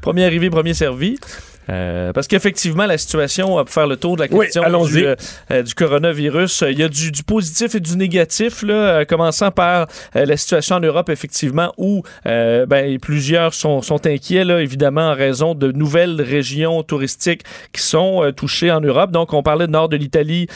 premier 0.02 0.24
arrivé, 0.24 0.52
premier 0.52 0.76
servi. 0.76 1.18
Euh, 1.70 2.14
parce 2.14 2.28
qu'effectivement, 2.28 2.86
la 2.86 2.98
situation, 2.98 3.56
pour 3.58 3.70
faire 3.70 3.88
le 3.88 3.98
tour 3.98 4.16
de 4.16 4.22
la 4.22 4.28
question 4.28 4.86
du, 4.86 5.06
euh, 5.06 5.16
euh, 5.52 5.64
du 5.64 5.74
coronavirus, 5.74 6.64
il 6.70 6.80
y 6.80 6.84
a 6.84 6.88
du, 6.90 7.12
du 7.12 7.24
positif 7.24 7.76
et 7.76 7.80
du 7.80 7.98
négatif, 7.98 8.64
là, 8.64 8.74
euh, 8.74 9.06
commençant 9.06 9.52
par 9.52 9.88
la 10.14 10.38
situation 10.38 10.78
en 10.78 10.80
Europe, 10.80 11.10
effectivement, 11.10 11.74
où 11.78 12.04
ben, 12.26 12.98
plusieurs 13.00 13.54
sont, 13.54 13.82
sont 13.82 14.06
inquiets, 14.08 14.44
là, 14.44 14.62
évidemment, 14.62 15.10
en 15.12 15.16
raison 15.16 15.56
de 15.56 15.72
nouvelles 15.72 16.22
régions 16.22 16.84
touristiques 16.84 17.42
qui 17.74 17.82
sont 17.82 18.32
touchées 18.36 18.72
en 18.72 18.82
Europe. 18.82 19.12
Donc, 19.12 19.34
on 19.34 19.44
parlait 19.44 19.68
du 19.68 19.74
nord 19.74 19.90
de 19.90 19.98
l'Italie, 19.98 20.48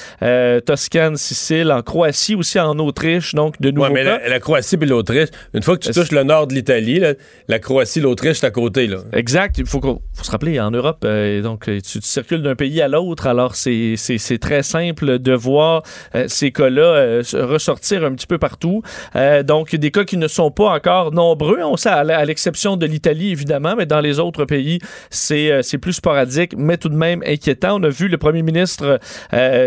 Toscane, 0.66 1.18
Sicile, 1.18 1.72
en 1.72 1.82
Croatie, 1.82 2.36
aussi 2.36 2.60
en 2.60 2.78
Autriche, 2.80 3.36
donc 3.36 3.60
de 3.62 3.72
nouveaux 3.72 3.88
Ouais, 3.88 3.94
mais 3.94 4.04
cas. 4.04 4.20
la, 4.20 4.30
la 4.30 4.40
Croatie 4.40 4.76
et 4.82 4.86
l'Autriche, 4.86 5.30
une 5.54 5.64
fois 5.64 5.78
que 5.78 5.86
tu 5.86 5.92
touches 5.92 6.12
le 6.12 6.24
nord 6.24 6.48
de 6.48 6.54
l'Italie, 6.54 7.02
la 7.48 7.60
Croatie, 7.60 8.00
l'Autriche, 8.00 8.40
c'est 8.40 8.48
à 8.48 8.52
côté. 8.52 8.88
Là. 8.88 8.98
Exact. 9.14 9.58
Il 9.58 9.66
faut, 9.66 9.82
faut 9.82 10.24
se 10.24 10.32
rappeler, 10.32 10.60
en 10.60 10.72
Europe, 10.72 11.01
euh, 11.04 11.42
donc 11.42 11.68
euh, 11.68 11.80
tu, 11.82 12.00
tu 12.00 12.08
circules 12.08 12.42
d'un 12.42 12.56
pays 12.56 12.82
à 12.82 12.88
l'autre, 12.88 13.28
alors 13.28 13.56
c'est 13.56 14.40
très 14.40 14.64
simple 14.64 15.20
de 15.20 15.34
voir 15.34 15.84
euh, 16.16 16.26
ces 16.28 16.52
cas-là 16.52 16.82
euh, 16.82 17.24
ressortir 17.34 18.04
un 18.04 18.14
petit 18.14 18.28
peu 18.28 18.38
partout. 18.38 18.82
Euh, 19.16 19.44
donc 19.44 19.76
des 19.76 19.92
cas 19.92 20.04
qui 20.04 20.18
ne 20.18 20.28
sont 20.28 20.52
pas 20.52 20.74
encore 20.74 21.12
nombreux, 21.12 21.60
on 21.64 21.78
sait, 21.78 21.90
à, 21.90 22.26
l'exception 22.26 22.78
de 22.78 22.86
l'Italie 22.86 23.32
évidemment, 23.32 23.76
mais 23.76 23.86
dans 23.86 24.02
les 24.02 24.20
autres 24.20 24.46
pays, 24.46 24.80
c'est 25.10 25.78
plus 25.82 25.94
sporadique, 25.94 26.54
mais 26.58 26.78
tout 26.78 26.90
de 26.90 26.96
même 26.96 27.24
inquiétant. 27.26 27.80
On 27.80 27.84
a 27.84 27.90
vu 27.90 28.08
le 28.08 28.18
premier 28.18 28.44
ministre 28.44 29.00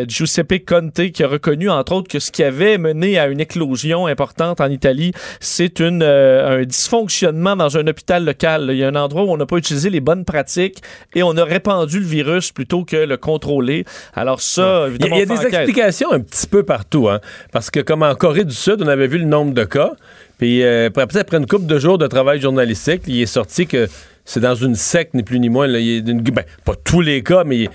Giuseppe 0.07 0.65
Conte 0.67 1.11
qui 1.13 1.23
a 1.23 1.29
reconnu 1.29 1.71
entre 1.71 1.93
autres 1.93 2.09
que 2.09 2.19
ce 2.19 2.31
qui 2.31 2.43
avait 2.43 2.79
mené 2.79 3.19
à 3.19 3.27
une 3.27 3.41
éclosion 3.41 4.07
importante 4.07 4.61
en 4.61 4.71
Italie, 4.71 5.13
c'est 5.41 5.81
une 5.81 6.03
un 6.03 6.63
dysfonctionnement 6.63 7.57
dans 7.57 7.77
un 7.77 7.87
hôpital 7.87 8.25
local. 8.25 8.69
Il 8.71 8.79
y 8.79 8.85
a 8.85 8.89
un 8.89 8.95
endroit 8.95 9.25
où 9.25 9.31
on 9.31 9.37
n'a 9.37 9.47
pas 9.47 9.57
utilisé 9.57 9.91
les 9.91 10.01
bonnes 10.01 10.25
pratiques 10.25 10.79
et 11.15 11.23
on 11.27 11.37
a 11.37 11.45
répandu 11.45 11.99
le 12.01 12.07
virus 12.07 12.53
plutôt 12.53 12.85
que 12.85 12.97
le 12.97 13.17
contrôler. 13.17 13.85
Alors 14.15 14.41
ça, 14.41 14.63
Il 14.63 14.67
y 14.67 14.69
a, 14.69 14.87
évidemment, 14.89 15.17
il 15.17 15.19
y 15.19 15.23
a 15.23 15.25
on 15.25 15.27
fait 15.29 15.35
des 15.35 15.39
enquête. 15.41 15.55
explications 15.55 16.13
un 16.13 16.21
petit 16.21 16.47
peu 16.47 16.63
partout. 16.63 17.09
Hein, 17.09 17.21
parce 17.53 17.71
que 17.71 17.81
comme 17.81 18.03
en 18.03 18.15
Corée 18.15 18.45
du 18.45 18.55
Sud, 18.55 18.77
on 18.83 18.89
avait 18.89 19.07
vu 19.09 19.19
le 19.19 19.25
nombre 19.27 19.53
de 19.55 19.65
cas. 19.65 19.93
Puis 20.39 20.63
euh, 20.63 20.91
après, 20.97 21.19
après 21.21 21.37
une 21.39 21.47
couple 21.47 21.67
de 21.67 21.79
jours 21.79 21.99
de 21.99 22.07
travail 22.07 22.41
journalistique, 22.41 23.03
il 23.07 23.23
est 23.23 23.27
sorti 23.27 23.67
que 23.67 23.89
c'est 24.25 24.41
dans 24.41 24.55
une 24.55 24.75
secte, 24.75 25.15
ni 25.15 25.23
plus 25.23 25.39
ni 25.39 25.49
moins. 25.49 25.67
là, 25.67 25.79
il 25.79 25.87
y 25.87 25.97
a 25.97 26.11
une- 26.11 26.21
ben, 26.23 26.45
pas 26.65 26.75
tous 26.83 27.01
les 27.01 27.23
cas, 27.23 27.45
mais 27.45 27.59
il 27.59 27.69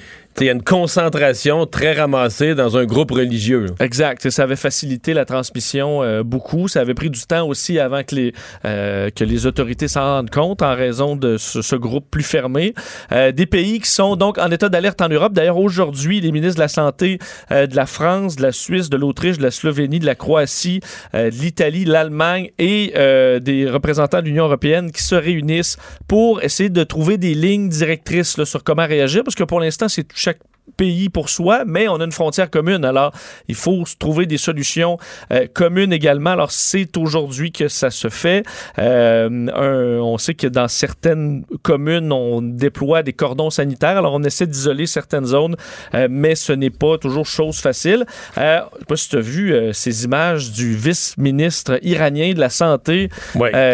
y 0.48 0.50
a 0.50 0.54
une 0.54 0.64
concentration 0.64 1.66
très 1.66 1.94
ramassée 1.94 2.56
dans 2.56 2.78
un 2.78 2.86
groupe 2.86 3.12
religieux. 3.12 3.68
Exact. 3.80 4.30
Ça 4.30 4.44
avait 4.44 4.56
facilité 4.56 5.14
la 5.14 5.26
transmission 5.26 6.02
euh, 6.02 6.24
beaucoup. 6.24 6.68
Ça 6.68 6.82
avait 6.82 6.94
pris 6.94 7.10
du 7.10 7.20
temps 7.22 7.48
aussi 7.48 7.78
avant 7.78 8.04
que 8.04 8.16
les, 8.16 8.34
euh, 8.66 9.10
que 9.10 9.24
les 9.24 9.46
autorités 9.46 9.88
s'en 9.88 10.02
rendent 10.02 10.30
compte 10.30 10.62
en 10.62 10.76
raison 10.76 11.16
de 11.16 11.38
ce, 11.38 11.76
groupe 11.76 12.06
plus 12.10 12.24
fermé. 12.24 12.74
Euh, 13.12 13.32
des 13.32 13.46
pays 13.46 13.80
qui 13.80 13.90
sont 13.90 14.16
donc 14.16 14.38
en 14.38 14.50
état 14.52 14.70
d'alerte 14.70 15.02
en 15.02 15.10
Europe. 15.10 15.34
D'ailleurs, 15.34 15.58
aujourd'hui, 15.58 16.22
les 16.22 16.32
ministres 16.32 16.56
de 16.56 16.62
la 16.62 16.68
Santé 16.68 17.20
euh, 17.52 17.68
de 17.68 17.76
la 17.76 17.86
France, 17.86 18.36
de 18.36 18.42
la 18.42 18.52
Suisse, 18.52 18.90
de 18.90 18.98
l'Autriche, 18.98 19.38
de 19.38 19.44
la 19.44 19.52
Slovénie, 19.52 20.00
de 20.00 20.06
la 20.06 20.16
Croatie, 20.16 20.82
de 21.14 21.30
l'Italie, 21.30 21.86
l'Allemagne 21.86 22.52
et 22.58 22.94
des 23.42 23.70
représentants 23.70 24.22
de 24.22 24.26
l'Union 24.26 24.46
européenne 24.46 24.92
qui 24.92 25.04
se 25.04 25.16
réunissent 25.16 25.78
pour 26.08 26.42
essayer 26.44 26.70
de 26.70 26.84
trouver 26.84 27.18
des 27.18 27.34
lignes 27.34 27.70
directrices 27.70 28.44
sur 28.44 28.64
comment 28.64 28.86
réagir. 28.86 29.24
Parce 29.24 29.36
que 29.36 29.44
pour 29.44 29.60
l'instant, 29.60 29.88
c'est 29.90 30.14
chaque 30.30 30.44
pays 30.78 31.10
pour 31.10 31.30
soi, 31.30 31.64
mais 31.66 31.88
on 31.88 32.00
a 32.00 32.04
une 32.06 32.12
frontière 32.12 32.50
commune. 32.50 32.86
Alors, 32.86 33.12
il 33.48 33.56
faut 33.56 33.84
trouver 33.98 34.26
des 34.26 34.38
solutions 34.38 34.98
euh, 35.32 35.48
communes 35.54 35.94
également. 35.94 36.32
Alors, 36.32 36.52
c'est 36.52 36.96
aujourd'hui 36.98 37.52
que 37.52 37.68
ça 37.68 37.90
se 37.92 38.10
fait. 38.10 38.44
Euh, 38.78 39.48
un- 39.54 40.02
on 40.02 40.18
sait 40.18 40.34
que 40.34 40.48
dans 40.48 40.68
certaines 40.68 41.44
communes, 41.64 42.12
on 42.12 42.42
déploie 42.42 43.04
des 43.04 43.14
cordons 43.14 43.50
sanitaires. 43.50 43.98
Alors, 43.98 44.14
on 44.14 44.24
essaie 44.24 44.48
d'isoler 44.48 44.86
certaines 44.86 45.26
zones, 45.26 45.56
euh, 45.94 46.08
mais 46.10 46.36
ce 46.36 46.54
n'est 46.54 46.70
pas 46.70 46.98
toujours 46.98 47.26
chose 47.26 47.60
facile. 47.60 48.06
Je 48.36 48.42
sais 48.42 48.86
pas 48.88 48.96
si 48.96 49.10
tu 49.10 49.18
as 49.18 49.22
vu 49.22 49.54
ces 49.74 50.06
images 50.06 50.52
du 50.52 50.76
vice-ministre 50.76 51.80
iranien 51.84 52.34
de 52.34 52.40
la 52.40 52.50
Santé 52.50 53.10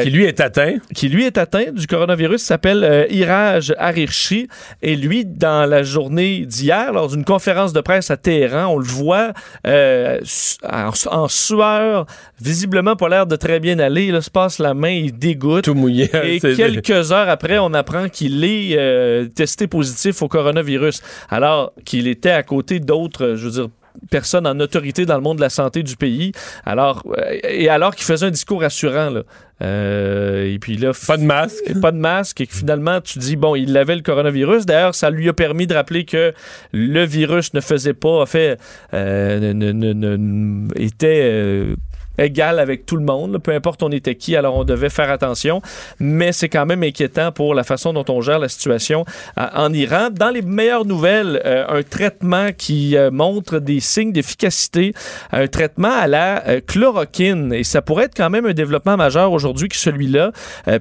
qui 0.03 0.09
lui 0.09 0.25
est 0.25 0.39
atteint. 0.39 0.75
qui 0.93 1.09
lui 1.09 1.25
est 1.25 1.37
atteint 1.37 1.71
du 1.71 1.87
coronavirus 1.87 2.41
s'appelle 2.41 3.07
Iraj 3.09 3.73
Harirchi 3.77 4.47
et 4.81 4.95
lui 4.95 5.25
dans 5.25 5.69
la 5.69 5.83
journée 5.83 6.45
d'hier 6.45 6.84
lors 6.91 7.09
d'une 7.09 7.23
conférence 7.25 7.73
de 7.73 7.81
presse 7.81 8.11
à 8.11 8.17
Téhéran 8.17 8.65
on 8.67 8.77
le 8.77 8.85
voit 8.85 9.33
euh, 9.67 10.19
en, 10.63 10.91
en 11.11 11.27
sueur 11.27 12.05
visiblement 12.41 12.95
pas 12.95 13.09
l'air 13.09 13.27
de 13.27 13.35
très 13.35 13.59
bien 13.59 13.79
aller 13.79 14.11
là 14.11 14.21
se 14.21 14.29
passe 14.29 14.59
la 14.59 14.73
main 14.73 14.89
il 14.89 15.17
dégoûte 15.17 15.63
Tout 15.65 15.73
mouillé. 15.75 16.09
et 16.23 16.39
C'est- 16.39 16.55
quelques 16.55 17.11
heures 17.11 17.29
après, 17.29 17.57
on 17.59 17.73
apprend 17.73 18.09
qu'il 18.09 18.43
est 18.43 18.75
euh, 18.77 19.25
testé 19.27 19.67
positif 19.67 20.21
au 20.21 20.27
coronavirus. 20.27 21.01
Alors 21.29 21.71
qu'il 21.85 22.07
était 22.07 22.29
à 22.31 22.43
côté 22.43 22.79
d'autres, 22.79 23.35
je 23.35 23.45
veux 23.45 23.51
dire, 23.51 23.67
personne 24.11 24.45
en 24.47 24.59
autorité 24.59 25.05
dans 25.05 25.15
le 25.15 25.21
monde 25.21 25.37
de 25.37 25.41
la 25.41 25.49
santé 25.49 25.83
du 25.83 25.95
pays. 25.95 26.31
Alors, 26.65 27.03
euh, 27.17 27.37
et 27.43 27.69
alors 27.69 27.95
qu'il 27.95 28.05
faisait 28.05 28.25
un 28.27 28.31
discours 28.31 28.61
rassurant, 28.61 29.09
là. 29.09 29.21
Euh, 29.61 30.53
et 30.53 30.59
puis 30.59 30.75
là, 30.75 30.91
Pas 31.07 31.15
de 31.17 31.23
masque. 31.23 31.63
pas 31.81 31.91
de 31.91 31.97
masque 31.97 32.41
et 32.41 32.47
que 32.47 32.53
finalement 32.53 32.99
tu 32.99 33.19
dis 33.19 33.37
bon 33.37 33.55
il 33.55 33.77
avait 33.77 33.95
le 33.95 34.01
coronavirus 34.01 34.65
d'ailleurs 34.65 34.93
ça 34.93 35.09
lui 35.09 35.29
a 35.29 35.33
permis 35.33 35.65
de 35.65 35.73
rappeler 35.73 36.03
que 36.03 36.33
le 36.73 37.05
virus 37.05 37.53
ne 37.53 37.61
faisait 37.61 37.93
pas 37.93 38.21
en 38.21 38.25
fait 38.25 38.59
euh, 38.93 39.53
ne- 39.53 39.71
ne- 39.71 39.93
ne- 39.93 40.17
ne- 40.17 40.67
était 40.75 41.21
euh, 41.23 41.75
égal 42.17 42.59
avec 42.59 42.85
tout 42.85 42.97
le 42.97 43.03
monde, 43.03 43.37
peu 43.39 43.51
importe 43.51 43.83
on 43.83 43.91
était 43.91 44.15
qui, 44.15 44.35
alors 44.35 44.55
on 44.55 44.63
devait 44.63 44.89
faire 44.89 45.09
attention, 45.09 45.61
mais 45.99 46.31
c'est 46.31 46.49
quand 46.49 46.65
même 46.65 46.83
inquiétant 46.83 47.31
pour 47.31 47.53
la 47.53 47.63
façon 47.63 47.93
dont 47.93 48.05
on 48.09 48.21
gère 48.21 48.39
la 48.39 48.49
situation 48.49 49.05
euh, 49.37 49.47
en 49.53 49.73
Iran. 49.73 50.09
Dans 50.11 50.29
les 50.29 50.41
meilleures 50.41 50.85
nouvelles, 50.85 51.41
euh, 51.45 51.65
un 51.67 51.83
traitement 51.83 52.49
qui 52.57 52.97
euh, 52.97 53.11
montre 53.11 53.59
des 53.59 53.79
signes 53.79 54.11
d'efficacité, 54.11 54.93
un 55.31 55.47
traitement 55.47 55.91
à 55.91 56.07
la 56.07 56.61
chloroquine, 56.61 57.53
et 57.53 57.63
ça 57.63 57.81
pourrait 57.81 58.05
être 58.05 58.15
quand 58.15 58.29
même 58.29 58.45
un 58.45 58.53
développement 58.53 58.97
majeur 58.97 59.31
aujourd'hui 59.31 59.69
que 59.69 59.75
celui-là, 59.75 60.31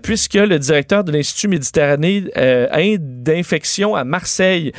puisque 0.03 0.35
le 0.35 0.59
directeur 0.59 1.05
de 1.05 1.13
l'Institut 1.13 1.49
Méditerranée 1.49 2.25
d'infection 2.99 3.95
à 3.95 4.05
Marseille 4.05 4.73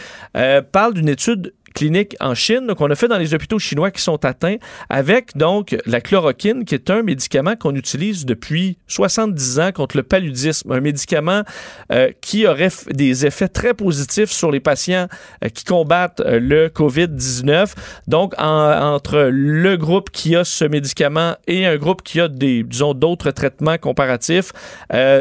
parle 0.71 0.93
d'une 0.93 1.09
étude 1.09 1.53
clinique 1.75 2.15
en 2.19 2.33
Chine 2.33 2.73
qu'on 2.75 2.89
a 2.89 2.95
fait 2.95 3.07
dans 3.07 3.17
les 3.19 3.33
hôpitaux 3.35 3.59
chinois 3.59 3.91
qui 3.91 4.01
sont 4.01 4.23
atteints 4.25 4.55
avec 4.89 5.35
donc 5.37 5.75
la 5.85 6.01
chloroquine 6.01 6.65
qui 6.65 6.73
est 6.73 6.89
un 6.89 7.03
médicament 7.03 7.55
qu'on 7.55 7.75
utilise 7.75 8.25
depuis 8.25 8.77
70 8.87 9.59
ans 9.59 9.71
contre 9.73 9.97
le 9.97 10.03
paludisme, 10.03 10.71
un 10.71 10.79
médicament 10.79 11.43
euh, 11.91 12.09
qui 12.21 12.47
aurait 12.47 12.69
des 12.91 13.25
effets 13.25 13.49
très 13.49 13.73
positifs 13.73 14.31
sur 14.31 14.49
les 14.51 14.59
patients 14.61 15.07
euh, 15.43 15.49
qui 15.49 15.65
combattent 15.65 16.21
euh, 16.21 16.39
le 16.39 16.69
COVID-19. 16.69 17.73
Donc 18.07 18.33
en- 18.37 18.93
entre 18.95 19.29
le 19.31 19.75
groupe 19.77 20.09
qui 20.11 20.35
a 20.35 20.43
ce 20.45 20.65
médicament 20.65 21.35
et 21.47 21.65
un 21.65 21.75
groupe 21.75 22.01
qui 22.03 22.21
a 22.21 22.27
des 22.29 22.63
disons 22.63 22.93
d'autres 22.93 23.31
traitements 23.31 23.77
comparatifs, 23.77 24.51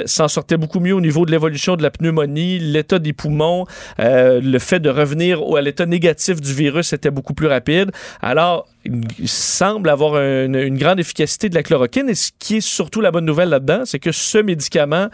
s'en 0.07 0.29
sortait 0.29 0.57
beaucoup 0.57 0.79
mieux 0.81 0.95
au 0.95 1.01
niveau 1.01 1.27
de 1.27 1.31
l'évolution 1.33 1.77
de 1.77 1.83
la 1.83 1.91
pneumonie, 1.91 2.59
l'état 2.61 2.99
des 3.01 3.13
poumons, 3.13 3.67
le 3.99 4.59
fait 4.59 4.79
de 4.81 4.89
revenir 4.91 5.41
à 5.57 5.61
l'état 5.61 5.87
négatif 5.87 6.41
du 6.45 6.55
virus 6.55 6.93
était 6.93 7.11
beaucoup 7.11 7.35
plus 7.35 7.47
rapide. 7.47 7.91
Alors, 8.23 8.69
il 8.85 9.29
semble 9.29 9.89
avoir 9.89 10.17
une, 10.17 10.77
grande 10.77 11.01
efficacité 11.01 11.49
de 11.49 11.55
la 11.55 11.63
chloroquine. 11.63 12.09
Et 12.09 12.15
ce 12.15 12.31
qui 12.39 12.57
est 12.57 12.61
surtout 12.61 13.01
la 13.01 13.11
bonne 13.11 13.25
nouvelle 13.25 13.49
là-dedans, 13.49 13.83
c'est 13.85 13.99
que 13.99 14.13
ce 14.13 14.39
médicament 14.39 15.09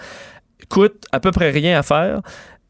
coûte 0.69 1.05
à 1.13 1.21
peu 1.21 1.31
près 1.31 1.51
rien 1.51 1.79
à 1.79 1.83
faire 1.83 2.21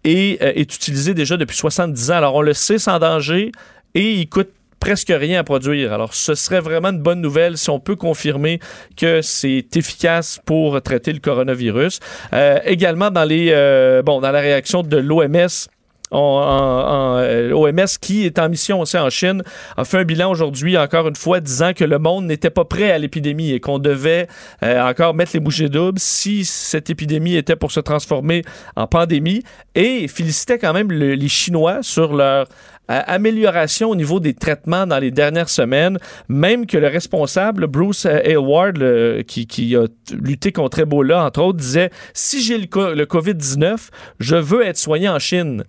et 0.04 0.38
euh, 0.42 0.52
est 0.54 0.74
utilisé 0.74 1.14
déjà 1.14 1.36
depuis 1.36 1.56
70 1.56 2.10
ans. 2.10 2.14
Alors, 2.14 2.34
on 2.34 2.42
le 2.42 2.54
sait 2.54 2.78
sans 2.78 2.98
danger 2.98 3.52
et 3.94 4.12
il 4.12 4.28
coûte 4.28 4.50
presque 4.80 5.12
rien 5.14 5.40
à 5.40 5.44
produire. 5.44 5.92
Alors, 5.92 6.14
ce 6.14 6.34
serait 6.34 6.60
vraiment 6.60 6.88
une 6.88 7.02
bonne 7.02 7.20
nouvelle 7.20 7.58
si 7.58 7.68
on 7.70 7.78
peut 7.78 7.96
confirmer 7.96 8.58
que 8.96 9.20
c'est 9.20 9.76
efficace 9.76 10.40
pour 10.44 10.80
traiter 10.82 11.12
le 11.12 11.20
coronavirus. 11.20 12.00
Euh, 12.32 12.58
également, 12.64 13.10
dans 13.10 13.24
les 13.24 13.50
euh, 13.50 14.02
bon, 14.02 14.20
dans 14.20 14.32
la 14.32 14.40
réaction 14.40 14.82
de 14.82 14.96
l'OMS, 14.96 15.68
en- 16.10 17.16
euh, 17.18 17.52
OMS 17.52 17.98
qui 18.00 18.24
est 18.26 18.38
en 18.38 18.48
mission 18.48 18.80
aussi 18.80 18.98
en 18.98 19.10
Chine 19.10 19.42
a 19.76 19.84
fait 19.84 19.98
un 19.98 20.04
bilan 20.04 20.30
aujourd'hui 20.30 20.76
encore 20.76 21.08
une 21.08 21.16
fois 21.16 21.40
disant 21.40 21.72
que 21.72 21.84
le 21.84 21.98
monde 21.98 22.26
n'était 22.26 22.50
pas 22.50 22.64
prêt 22.64 22.90
à 22.90 22.98
l'épidémie 22.98 23.52
et 23.52 23.60
qu'on 23.60 23.78
devait 23.78 24.26
euh, 24.62 24.82
encore 24.82 25.14
mettre 25.14 25.32
les 25.34 25.40
bouchées 25.40 25.68
doubles 25.68 25.98
si 25.98 26.44
cette 26.44 26.90
épidémie 26.90 27.36
était 27.36 27.56
pour 27.56 27.70
se 27.72 27.80
transformer 27.80 28.42
en 28.76 28.86
pandémie. 28.86 29.42
Et 29.74 30.08
félicitait 30.08 30.58
quand 30.58 30.72
même 30.72 30.90
le- 30.90 31.14
les 31.14 31.28
Chinois 31.28 31.78
sur 31.82 32.14
leur 32.14 32.46
euh, 32.90 33.00
amélioration 33.06 33.90
au 33.90 33.94
niveau 33.94 34.18
des 34.18 34.34
traitements 34.34 34.84
dans 34.84 34.98
les 34.98 35.12
dernières 35.12 35.48
semaines, 35.48 35.96
même 36.28 36.66
que 36.66 36.76
le 36.76 36.88
responsable, 36.88 37.68
Bruce 37.68 38.04
Aylward, 38.04 38.76
le- 38.78 39.22
qui, 39.22 39.76
a 39.76 39.84
lutté 40.12 40.50
contre 40.50 40.80
Ebola, 40.80 41.24
entre 41.24 41.40
autres, 41.42 41.58
disait, 41.58 41.90
si 42.14 42.42
j'ai 42.42 42.58
le, 42.58 42.94
le 42.94 43.04
COVID-19, 43.06 43.76
je 44.18 44.34
veux 44.34 44.66
être 44.66 44.76
soigné 44.78 45.08
en 45.08 45.20
Chine 45.20 45.62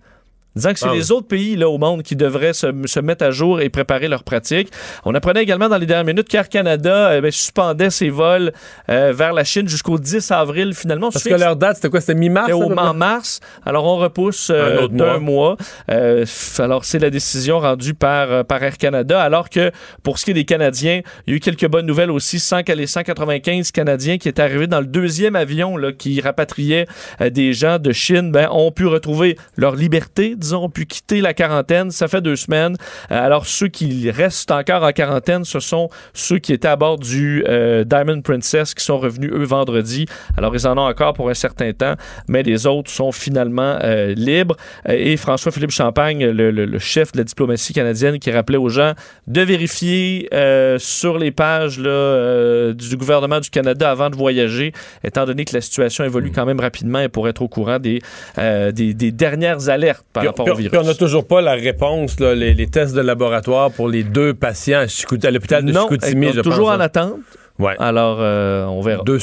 disant 0.56 0.72
que 0.72 0.78
c'est 0.78 0.86
Ah 0.86 0.92
oui. 0.92 0.98
les 0.98 1.12
autres 1.12 1.26
pays 1.28 1.56
là, 1.56 1.68
au 1.68 1.78
monde 1.78 2.02
qui 2.02 2.16
devraient 2.16 2.52
se, 2.52 2.66
se 2.86 3.00
mettre 3.00 3.24
à 3.24 3.30
jour 3.30 3.60
et 3.60 3.68
préparer 3.70 4.08
leurs 4.08 4.24
pratiques. 4.24 4.70
On 5.04 5.14
apprenait 5.14 5.42
également 5.42 5.68
dans 5.68 5.78
les 5.78 5.86
dernières 5.86 6.04
minutes 6.04 6.28
qu'Air 6.28 6.48
Canada 6.48 7.10
euh, 7.10 7.20
ben, 7.20 7.30
suspendait 7.30 7.90
ses 7.90 8.10
vols 8.10 8.52
euh, 8.90 9.12
vers 9.14 9.32
la 9.32 9.44
Chine 9.44 9.68
jusqu'au 9.68 9.98
10 9.98 10.30
avril 10.30 10.74
finalement. 10.74 11.10
Parce 11.10 11.24
que 11.24 11.34
leur 11.34 11.56
date, 11.56 11.76
c'était 11.76 11.88
quoi? 11.88 12.00
C'était 12.00 12.14
mi-mars? 12.14 12.46
c'était 12.50 12.58
au 12.62 12.72
en 12.78 12.94
mars. 12.94 13.40
Alors, 13.64 13.84
on 13.84 13.96
repousse 13.96 14.50
euh, 14.50 14.78
Un 14.78 14.82
autre 14.84 14.94
d'un 14.94 15.18
mois. 15.18 15.56
Euh, 15.90 16.24
f- 16.24 16.60
alors, 16.62 16.84
c'est 16.84 16.98
la 16.98 17.10
décision 17.10 17.58
rendue 17.60 17.94
par, 17.94 18.30
euh, 18.32 18.42
par 18.44 18.62
Air 18.62 18.76
Canada. 18.78 19.20
Alors 19.20 19.48
que 19.50 19.70
pour 20.02 20.18
ce 20.18 20.24
qui 20.24 20.30
est 20.32 20.34
des 20.34 20.44
Canadiens, 20.44 21.00
il 21.26 21.30
y 21.30 21.34
a 21.34 21.36
eu 21.36 21.40
quelques 21.40 21.68
bonnes 21.68 21.86
nouvelles 21.86 22.10
aussi. 22.10 22.38
100, 22.38 22.68
les 22.74 22.86
195 22.86 23.70
Canadiens 23.72 24.18
qui 24.18 24.28
étaient 24.28 24.42
arrivés 24.42 24.66
dans 24.66 24.80
le 24.80 24.86
deuxième 24.86 25.36
avion 25.36 25.76
là, 25.76 25.92
qui 25.92 26.20
rapatriait 26.20 26.86
euh, 27.20 27.30
des 27.30 27.52
gens 27.52 27.78
de 27.78 27.92
Chine 27.92 28.30
ben, 28.32 28.48
ont 28.50 28.70
pu 28.72 28.86
retrouver 28.86 29.36
leur 29.56 29.76
liberté, 29.76 30.34
disons, 30.42 30.64
ont 30.64 30.68
pu 30.70 30.84
quitter 30.86 31.20
la 31.20 31.32
quarantaine. 31.34 31.90
Ça 31.90 32.06
fait 32.08 32.20
deux 32.20 32.36
semaines. 32.36 32.76
Euh, 33.10 33.24
alors, 33.26 33.46
ceux 33.46 33.68
qui 33.68 34.10
restent 34.10 34.50
encore 34.50 34.82
en 34.82 34.92
quarantaine, 34.92 35.44
ce 35.44 35.60
sont 35.60 35.88
ceux 36.12 36.38
qui 36.38 36.52
étaient 36.52 36.68
à 36.68 36.76
bord 36.76 36.98
du 36.98 37.44
euh, 37.48 37.84
Diamond 37.84 38.20
Princess 38.20 38.74
qui 38.74 38.84
sont 38.84 38.98
revenus, 38.98 39.30
eux, 39.32 39.44
vendredi. 39.44 40.06
Alors, 40.36 40.54
ils 40.54 40.66
en 40.66 40.76
ont 40.76 40.86
encore 40.88 41.14
pour 41.14 41.30
un 41.30 41.34
certain 41.34 41.72
temps, 41.72 41.94
mais 42.28 42.42
les 42.42 42.66
autres 42.66 42.90
sont 42.90 43.12
finalement 43.12 43.78
euh, 43.82 44.12
libres. 44.14 44.56
Et 44.88 45.16
François-Philippe 45.16 45.70
Champagne, 45.70 46.26
le, 46.26 46.50
le- 46.50 46.66
le 46.66 46.78
chef 46.78 47.12
de 47.12 47.18
la 47.18 47.24
diplomatie 47.24 47.72
canadienne, 47.72 48.18
qui 48.18 48.30
rappelait 48.30 48.58
aux 48.58 48.68
gens 48.68 48.92
de 49.26 49.40
vérifier 49.40 50.28
euh, 50.34 50.78
sur 50.78 51.18
les 51.18 51.30
pages 51.30 51.78
là, 51.78 52.72
du 52.72 52.96
gouvernement 52.96 53.40
du 53.40 53.50
Canada 53.50 53.90
avant 53.90 54.10
de 54.10 54.16
voyager, 54.16 54.72
étant 55.04 55.24
donné 55.24 55.44
que 55.44 55.54
la 55.54 55.60
situation 55.60 56.04
évolue 56.04 56.32
quand 56.32 56.46
même 56.46 56.60
rapidement 56.60 57.00
et 57.00 57.08
pour 57.08 57.28
être 57.28 57.42
au 57.42 57.48
courant 57.48 57.78
des, 57.78 58.00
des, 58.36 58.94
des 58.94 59.12
dernières 59.12 59.68
alertes 59.68 60.04
par 60.12 60.24
rapport 60.32 60.44
puis- 60.44 60.52
au 60.52 60.56
virus. 60.56 60.70
puis 60.70 60.80
on 60.80 60.84
n'a 60.86 60.94
toujours 60.94 61.26
pas 61.26 61.40
la 61.40 61.52
réponse, 61.54 62.18
là, 62.20 62.34
les, 62.34 62.54
les 62.54 62.66
tests 62.66 62.94
de 62.94 63.00
laboratoire 63.00 63.70
pour 63.70 63.88
les 63.88 64.02
deux 64.02 64.34
patients 64.34 64.80
à, 64.80 65.26
à 65.26 65.30
l'hôpital 65.30 65.64
de 65.64 65.72
non, 65.72 65.82
Chicoutimi, 65.82 66.32
je 66.34 66.40
toujours 66.40 66.66
pense, 66.68 66.76
en 66.76 66.80
hein. 66.80 66.80
attente. 66.80 67.14
Ouais. 67.58 67.74
Alors, 67.78 68.18
euh, 68.20 68.64
on 68.66 68.80
verra. 68.80 69.02
En 69.02 69.04
tout 69.04 69.12
cas, 69.12 69.18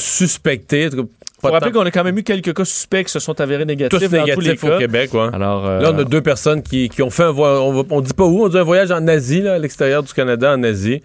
Faut 1.48 1.48
rappeler 1.52 1.72
qu'on 1.72 1.80
a 1.86 1.90
quand 1.90 2.04
même 2.04 2.18
eu 2.18 2.22
quelques 2.22 2.54
cas 2.54 2.64
suspects 2.64 3.04
qui 3.04 3.10
se 3.12 3.18
sont 3.18 3.38
avérés 3.40 3.64
négatifs 3.64 3.98
tous 3.98 4.04
dans 4.04 4.24
tous 4.24 4.40
les 4.40 4.48
négatifs 4.48 4.60
cas. 4.60 4.76
au 4.76 4.78
Québec. 4.78 5.14
Ouais. 5.14 5.28
Alors, 5.32 5.66
euh, 5.66 5.80
Là, 5.80 5.92
on 5.94 5.98
a 5.98 6.04
deux 6.04 6.20
personnes 6.20 6.62
qui, 6.62 6.88
qui 6.90 7.02
ont 7.02 7.10
fait 7.10 7.22
un 7.24 7.30
voyage, 7.32 7.58
on, 7.60 7.86
on 7.90 8.00
dit 8.00 8.12
pas 8.14 8.24
où, 8.24 8.44
on 8.44 8.48
dit 8.48 8.58
un 8.58 8.62
voyage 8.62 8.90
en 8.90 9.06
Asie, 9.08 9.40
là, 9.40 9.54
à 9.54 9.58
l'extérieur 9.58 10.02
du 10.02 10.12
Canada, 10.12 10.52
en 10.52 10.62
Asie. 10.62 11.02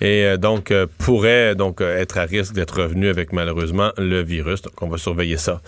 Et 0.00 0.24
euh, 0.24 0.36
donc, 0.36 0.70
euh, 0.70 0.86
pourrait 0.98 1.54
donc 1.54 1.80
euh, 1.80 1.98
être 1.98 2.18
à 2.18 2.24
risque 2.24 2.54
d'être 2.54 2.82
revenu 2.82 3.08
avec 3.08 3.32
malheureusement 3.32 3.90
le 3.98 4.22
virus. 4.22 4.62
Donc, 4.62 4.72
on 4.80 4.88
va 4.88 4.98
surveiller 4.98 5.36
ça. 5.36 5.60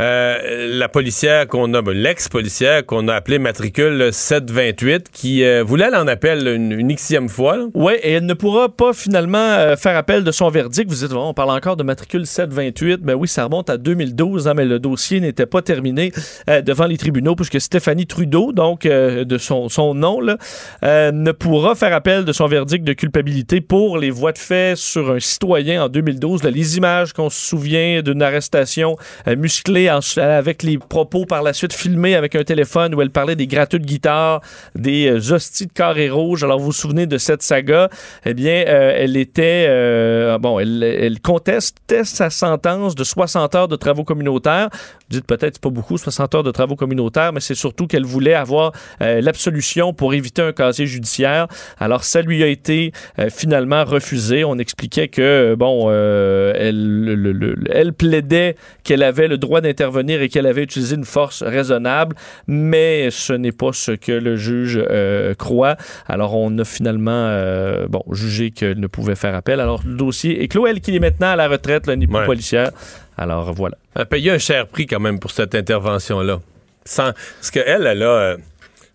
Euh, 0.00 0.76
la 0.76 0.88
policière 0.88 1.46
qu'on 1.46 1.72
a, 1.74 1.82
ben, 1.82 1.92
l'ex-policière 1.92 2.84
qu'on 2.84 3.08
a 3.08 3.14
appelée 3.14 3.38
matricule 3.38 4.12
728, 4.12 5.10
qui 5.12 5.44
euh, 5.44 5.62
voulait 5.62 5.84
aller 5.84 5.96
en 5.96 6.08
appel 6.08 6.46
une, 6.48 6.72
une 6.72 7.28
fois. 7.28 7.58
Oui, 7.74 7.92
et 8.02 8.12
elle 8.12 8.26
ne 8.26 8.34
pourra 8.34 8.68
pas 8.68 8.92
finalement 8.92 9.38
euh, 9.38 9.76
faire 9.76 9.96
appel 9.96 10.24
de 10.24 10.32
son 10.32 10.48
verdict. 10.48 10.90
Vous 10.90 10.96
dites, 10.96 11.10
bon, 11.10 11.28
on 11.28 11.34
parle 11.34 11.50
encore 11.50 11.76
de 11.76 11.82
matricule 11.82 12.26
728. 12.26 13.02
Ben 13.02 13.14
oui, 13.14 13.28
ça 13.28 13.44
remonte 13.44 13.70
à 13.70 13.76
2012, 13.76 14.48
hein, 14.48 14.54
mais 14.54 14.64
le 14.64 14.78
dossier 14.78 15.20
n'était 15.20 15.46
pas 15.46 15.62
terminé 15.62 16.12
devant 16.48 16.86
les 16.86 16.96
tribunaux 16.96 17.34
puisque 17.34 17.60
Stéphanie 17.60 18.06
Trudeau, 18.06 18.52
donc 18.52 18.82
de 18.82 19.38
son, 19.38 19.68
son 19.68 19.94
nom, 19.94 20.20
là, 20.20 20.36
ne 20.82 21.32
pourra 21.32 21.74
faire 21.74 21.92
appel 21.92 22.24
de 22.24 22.32
son 22.32 22.46
verdict 22.46 22.84
de 22.84 22.92
culpabilité 22.92 23.60
pour 23.68 23.98
les 23.98 24.10
voies 24.10 24.32
de 24.32 24.38
fait 24.38 24.76
sur 24.76 25.10
un 25.10 25.20
citoyen 25.20 25.84
en 25.84 25.88
2012. 25.88 26.42
Là, 26.42 26.50
les 26.50 26.76
images 26.76 27.12
qu'on 27.12 27.30
se 27.30 27.40
souvient 27.40 28.02
d'une 28.02 28.22
arrestation 28.22 28.96
euh, 29.26 29.36
musclée 29.36 29.88
avec 29.88 30.62
les 30.62 30.78
propos 30.78 31.24
par 31.24 31.42
la 31.42 31.52
suite 31.52 31.72
filmés 31.72 32.14
avec 32.14 32.34
un 32.34 32.44
téléphone 32.44 32.94
où 32.94 33.02
elle 33.02 33.10
parlait 33.10 33.36
des 33.36 33.46
gratteux 33.46 33.78
de 33.78 33.84
guitare, 33.84 34.40
des 34.74 35.08
euh, 35.08 35.34
hosties 35.34 35.66
de 35.66 35.72
carré 35.72 36.10
rouge. 36.10 36.44
Alors, 36.44 36.58
vous 36.58 36.66
vous 36.66 36.72
souvenez 36.72 37.06
de 37.06 37.18
cette 37.18 37.42
saga? 37.42 37.88
Eh 38.24 38.34
bien, 38.34 38.64
euh, 38.66 38.94
elle 38.96 39.16
était... 39.16 39.66
euh, 39.68 40.38
bon, 40.38 40.58
elle, 40.58 40.82
elle 40.82 41.20
contestait 41.20 42.04
sa 42.04 42.30
sentence 42.30 42.94
de 42.94 43.04
60 43.04 43.54
heures 43.54 43.68
de 43.68 43.76
travaux 43.76 44.04
communautaires. 44.04 44.68
Vous 44.72 45.18
dites 45.18 45.26
peut-être 45.26 45.58
pas 45.58 45.70
beaucoup, 45.70 45.98
60 45.98 46.34
heures 46.34 46.42
de 46.42 46.50
travaux 46.50 46.76
communautaires, 46.76 47.32
mais 47.32 47.40
c'est 47.40 47.54
surtout 47.54 47.86
qu'elle 47.86 48.04
voulait 48.04 48.34
avoir 48.34 48.72
l'absolution 49.00 49.92
pour 49.92 50.14
éviter 50.14 50.42
un 50.42 50.52
casier 50.52 50.86
judiciaire. 50.86 51.48
Alors, 51.78 52.04
ça 52.04 52.22
lui 52.22 52.42
a 52.42 52.46
été 52.46 52.92
euh, 53.18 53.30
finalement 53.54 53.84
refusé. 53.84 54.42
On 54.44 54.58
expliquait 54.58 55.06
que, 55.06 55.54
bon, 55.56 55.86
euh, 55.88 56.52
elle, 56.56 57.04
le- 57.04 57.14
le- 57.14 57.30
le- 57.32 57.54
elle 57.70 57.92
plaidait 57.92 58.56
qu'elle 58.82 59.04
avait 59.04 59.28
le 59.28 59.38
droit 59.38 59.60
d'intervenir 59.60 60.20
et 60.22 60.28
qu'elle 60.28 60.46
avait 60.46 60.64
utilisé 60.64 60.96
une 60.96 61.04
force 61.04 61.44
raisonnable, 61.44 62.16
mais 62.48 63.10
ce 63.12 63.32
n'est 63.32 63.52
pas 63.52 63.72
ce 63.72 63.92
que 63.92 64.10
le 64.10 64.34
juge 64.34 64.82
euh, 64.90 65.34
croit. 65.34 65.76
Alors, 66.08 66.34
on 66.34 66.58
a 66.58 66.64
finalement, 66.64 67.12
euh, 67.28 67.86
bon, 67.88 68.02
jugé 68.10 68.50
qu'elle 68.50 68.80
ne 68.80 68.88
pouvait 68.88 69.14
faire 69.14 69.36
appel. 69.36 69.60
Alors, 69.60 69.82
le 69.86 69.94
dossier 69.94 70.42
est 70.42 70.48
clos. 70.48 70.66
Elle 70.66 70.80
qui 70.80 70.96
est 70.96 70.98
maintenant 71.00 71.28
à 71.30 71.36
la 71.36 71.46
retraite, 71.46 71.86
le 71.86 71.94
niveau 71.94 72.18
Ouais. 72.18 72.26
policière. 72.26 72.70
Alors, 73.16 73.52
voilà. 73.54 73.76
Elle 73.94 74.02
a 74.02 74.06
payé 74.06 74.32
un 74.32 74.38
cher 74.38 74.66
prix 74.66 74.86
quand 74.86 74.98
même 75.00 75.20
pour 75.20 75.30
cette 75.30 75.54
intervention-là. 75.54 76.40
Sans... 76.84 77.12
Parce 77.12 77.50
qu'elle, 77.52 77.86
elle 77.86 78.02
a. 78.02 78.36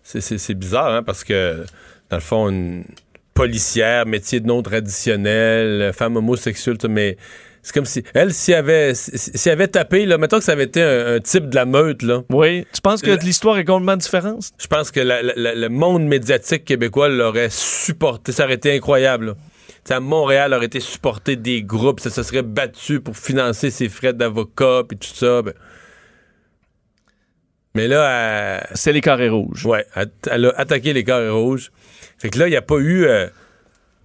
c'est 0.04 0.54
bizarre, 0.54 0.92
hein, 0.96 1.02
parce 1.02 1.24
que, 1.24 1.64
dans 2.10 2.16
le 2.18 2.22
fond, 2.22 2.50
une, 2.50 2.84
policière, 3.34 4.06
métier 4.06 4.40
non 4.40 4.62
traditionnel, 4.62 5.92
femme 5.92 6.16
homosexuelle, 6.16 6.76
mais 6.88 7.16
c'est 7.62 7.74
comme 7.74 7.84
si 7.84 8.02
elle 8.14 8.32
s'y 8.32 8.54
avait 8.54 8.92
s'y 8.94 9.50
avait 9.50 9.68
tapé 9.68 10.06
là 10.06 10.16
mettons 10.16 10.38
que 10.38 10.44
ça 10.44 10.52
avait 10.52 10.64
été 10.64 10.82
un, 10.82 11.16
un 11.16 11.20
type 11.20 11.50
de 11.50 11.54
la 11.54 11.66
meute 11.66 12.02
là 12.02 12.22
Oui. 12.30 12.66
Tu 12.72 12.80
penses 12.80 13.02
que 13.02 13.10
l'histoire 13.10 13.58
est 13.58 13.66
complètement 13.66 13.98
différente? 13.98 14.44
je 14.58 14.66
pense 14.66 14.90
que 14.90 15.00
la- 15.00 15.22
la- 15.22 15.34
la- 15.36 15.54
le 15.54 15.68
monde 15.68 16.04
médiatique 16.04 16.64
québécois 16.64 17.10
l'aurait 17.10 17.50
supporté 17.50 18.32
ça 18.32 18.44
aurait 18.44 18.54
été 18.54 18.74
incroyable 18.74 19.26
là. 19.26 19.34
À 19.90 20.00
Montréal 20.00 20.54
aurait 20.54 20.66
été 20.66 20.80
supporté 20.80 21.36
des 21.36 21.62
groupes 21.62 22.00
ça 22.00 22.08
se 22.10 22.22
serait 22.22 22.42
battu 22.42 23.00
pour 23.00 23.16
financer 23.16 23.70
ses 23.70 23.90
frais 23.90 24.14
d'avocat 24.14 24.82
puis 24.88 24.96
tout 24.96 25.14
ça 25.14 25.42
ben. 25.42 25.52
mais 27.74 27.88
là 27.88 28.60
elle- 28.62 28.76
C'est 28.76 28.92
les 28.92 29.00
carrés 29.02 29.28
rouges. 29.28 29.66
Ouais, 29.66 29.84
elle, 29.94 30.10
elle 30.30 30.46
a 30.46 30.52
attaqué 30.56 30.92
les 30.94 31.04
carrés 31.04 31.28
rouges. 31.28 31.70
Fait 32.20 32.30
que 32.30 32.38
là, 32.38 32.46
il 32.46 32.50
n'y 32.50 32.56
a 32.56 32.62
pas 32.62 32.76
eu. 32.78 33.06
euh, 33.06 33.26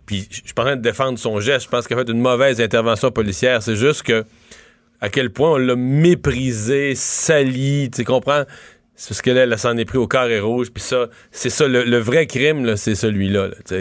puis 0.08 0.28
je 0.32 0.36
suis 0.44 0.54
pas 0.56 0.64
en 0.64 0.66
train 0.66 0.76
de 0.78 0.82
défendre 0.82 1.20
son 1.20 1.40
geste. 1.40 1.66
Je 1.66 1.70
pense 1.70 1.88
qu'elle 1.88 2.00
a 2.00 2.06
fait 2.06 2.12
une 2.12 2.22
mauvaise 2.22 2.60
intervention 2.62 3.12
policière. 3.12 3.62
C'est 3.62 3.76
juste 3.76 4.02
que 4.04 4.24
à 5.02 5.10
quel 5.10 5.30
point 5.32 5.52
on 5.52 5.58
l'a 5.58 5.76
méprisé, 5.76 6.94
sali. 6.96 7.90
Tu 7.94 8.04
comprends? 8.04 8.44
C'est 8.96 9.10
parce 9.10 9.22
que 9.22 9.32
là, 9.32 9.42
elle 9.44 9.60
s'en 9.60 9.76
est 9.78 9.84
pris 9.84 9.98
au 9.98 10.08
carré 10.08 10.40
rouge. 10.40 10.70
Puis 10.74 10.82
ça, 10.82 11.08
c'est 11.32 11.50
ça, 11.50 11.68
le, 11.68 11.84
le 11.84 11.98
vrai 11.98 12.28
crime, 12.28 12.78
c'est 12.78 12.96
celui-là. 12.96 13.50
là, 13.50 13.78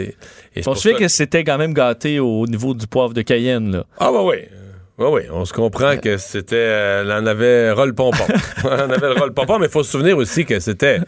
On 0.67 0.75
se 0.75 0.91
ça- 0.91 0.97
que 0.97 1.07
c'était 1.07 1.43
quand 1.45 1.57
même 1.57 1.73
gâté 1.73 2.19
au 2.19 2.45
niveau 2.47 2.73
du 2.73 2.85
poivre 2.87 3.13
de 3.13 3.21
Cayenne. 3.21 3.71
Là. 3.71 3.85
Ah, 3.97 4.11
ouais, 4.11 4.23
ouais. 4.25 4.49
Oui, 4.97 5.07
oui, 5.11 5.21
on 5.29 5.43
se 5.43 5.51
comprend 5.51 5.97
que 5.97 6.15
c'était. 6.15 6.55
euh, 6.55 7.01
elle 7.01 7.11
en 7.11 7.25
avait 7.25 7.71
rôle 7.71 7.93
pompon. 7.93 8.23
elle 8.63 8.67
en 8.69 8.89
avait 8.89 9.13
le 9.13 9.19
rôle 9.19 9.33
pompon, 9.33 9.59
mais 9.59 9.65
il 9.65 9.71
faut 9.71 9.83
se 9.83 9.91
souvenir 9.91 10.17
aussi 10.17 10.45
que 10.45 10.59
c'était. 10.61 10.99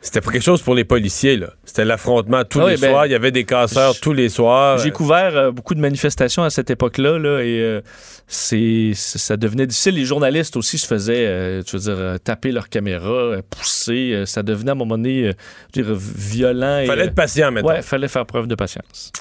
C'était 0.00 0.22
pas 0.22 0.32
quelque 0.32 0.42
chose 0.42 0.62
pour 0.62 0.74
les 0.74 0.84
policiers, 0.84 1.36
là. 1.36 1.48
C'était 1.64 1.84
l'affrontement 1.84 2.44
tous 2.44 2.60
Ah 2.60 2.70
les 2.70 2.76
ben, 2.78 2.90
soirs. 2.90 3.06
Il 3.06 3.12
y 3.12 3.14
avait 3.14 3.30
des 3.32 3.44
casseurs 3.44 3.98
tous 4.00 4.12
les 4.14 4.28
soirs. 4.30 4.78
J'ai 4.78 4.90
couvert 4.90 5.36
euh, 5.36 5.50
beaucoup 5.50 5.74
de 5.74 5.80
manifestations 5.80 6.42
à 6.42 6.48
cette 6.50 6.70
époque-là 6.70 7.18
là, 7.18 7.40
et 7.40 7.60
euh, 7.60 7.80
c'est 8.26 8.92
ça 8.94 9.36
devenait 9.36 9.66
difficile. 9.66 9.94
Les 9.94 10.04
journalistes 10.06 10.56
aussi 10.56 10.78
se 10.78 10.86
faisaient, 10.86 11.26
euh, 11.26 11.62
tu 11.62 11.76
veux 11.76 11.82
dire, 11.82 11.96
euh, 11.98 12.16
taper 12.18 12.50
leur 12.52 12.68
caméra, 12.70 13.08
euh, 13.10 13.42
pousser. 13.50 14.12
euh, 14.14 14.26
ça 14.26 14.42
devenait 14.42 14.70
à 14.70 14.72
un 14.72 14.76
moment 14.76 14.96
donné, 14.96 15.28
euh, 15.28 15.32
je 15.76 15.82
veux 15.82 15.94
dire, 15.94 16.02
violent. 16.16 16.78
Et, 16.78 16.86
fallait 16.86 17.02
euh, 17.02 17.06
être 17.06 17.14
patient 17.14 17.50
maintenant. 17.52 17.70
Ouais, 17.70 17.82
fallait 17.82 18.08
faire 18.08 18.24
preuve 18.26 18.46
de 18.46 18.54
patience. 18.54 19.12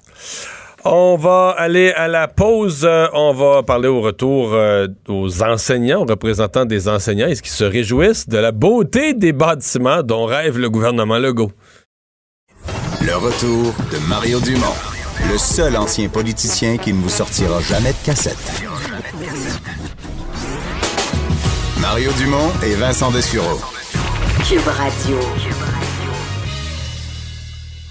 On 0.85 1.15
va 1.15 1.55
aller 1.57 1.91
à 1.91 2.07
la 2.07 2.27
pause. 2.27 2.81
Euh, 2.83 3.07
On 3.13 3.33
va 3.33 3.63
parler 3.63 3.87
au 3.87 4.01
retour 4.01 4.53
euh, 4.53 4.87
aux 5.07 5.41
enseignants, 5.41 6.01
aux 6.01 6.05
représentants 6.05 6.65
des 6.65 6.89
enseignants. 6.89 7.27
Est-ce 7.27 7.41
qu'ils 7.41 7.51
se 7.53 7.63
réjouissent 7.63 8.27
de 8.27 8.37
la 8.37 8.51
beauté 8.51 9.13
des 9.13 9.31
bâtiments 9.31 10.03
dont 10.03 10.25
rêve 10.25 10.57
le 10.57 10.69
gouvernement 10.69 11.17
Legault? 11.17 11.51
Le 13.01 13.15
retour 13.15 13.73
de 13.91 13.97
Mario 14.09 14.39
Dumont, 14.39 14.75
le 15.31 15.37
seul 15.37 15.75
ancien 15.77 16.09
politicien 16.09 16.77
qui 16.77 16.93
ne 16.93 17.01
vous 17.01 17.09
sortira 17.09 17.61
jamais 17.61 17.91
de 17.91 18.05
cassette. 18.05 18.63
Mario 21.79 22.11
Dumont 22.17 22.49
et 22.65 22.75
Vincent 22.75 23.11
Dessureau. 23.11 23.59
Cube 24.47 24.67
Radio. 24.67 25.17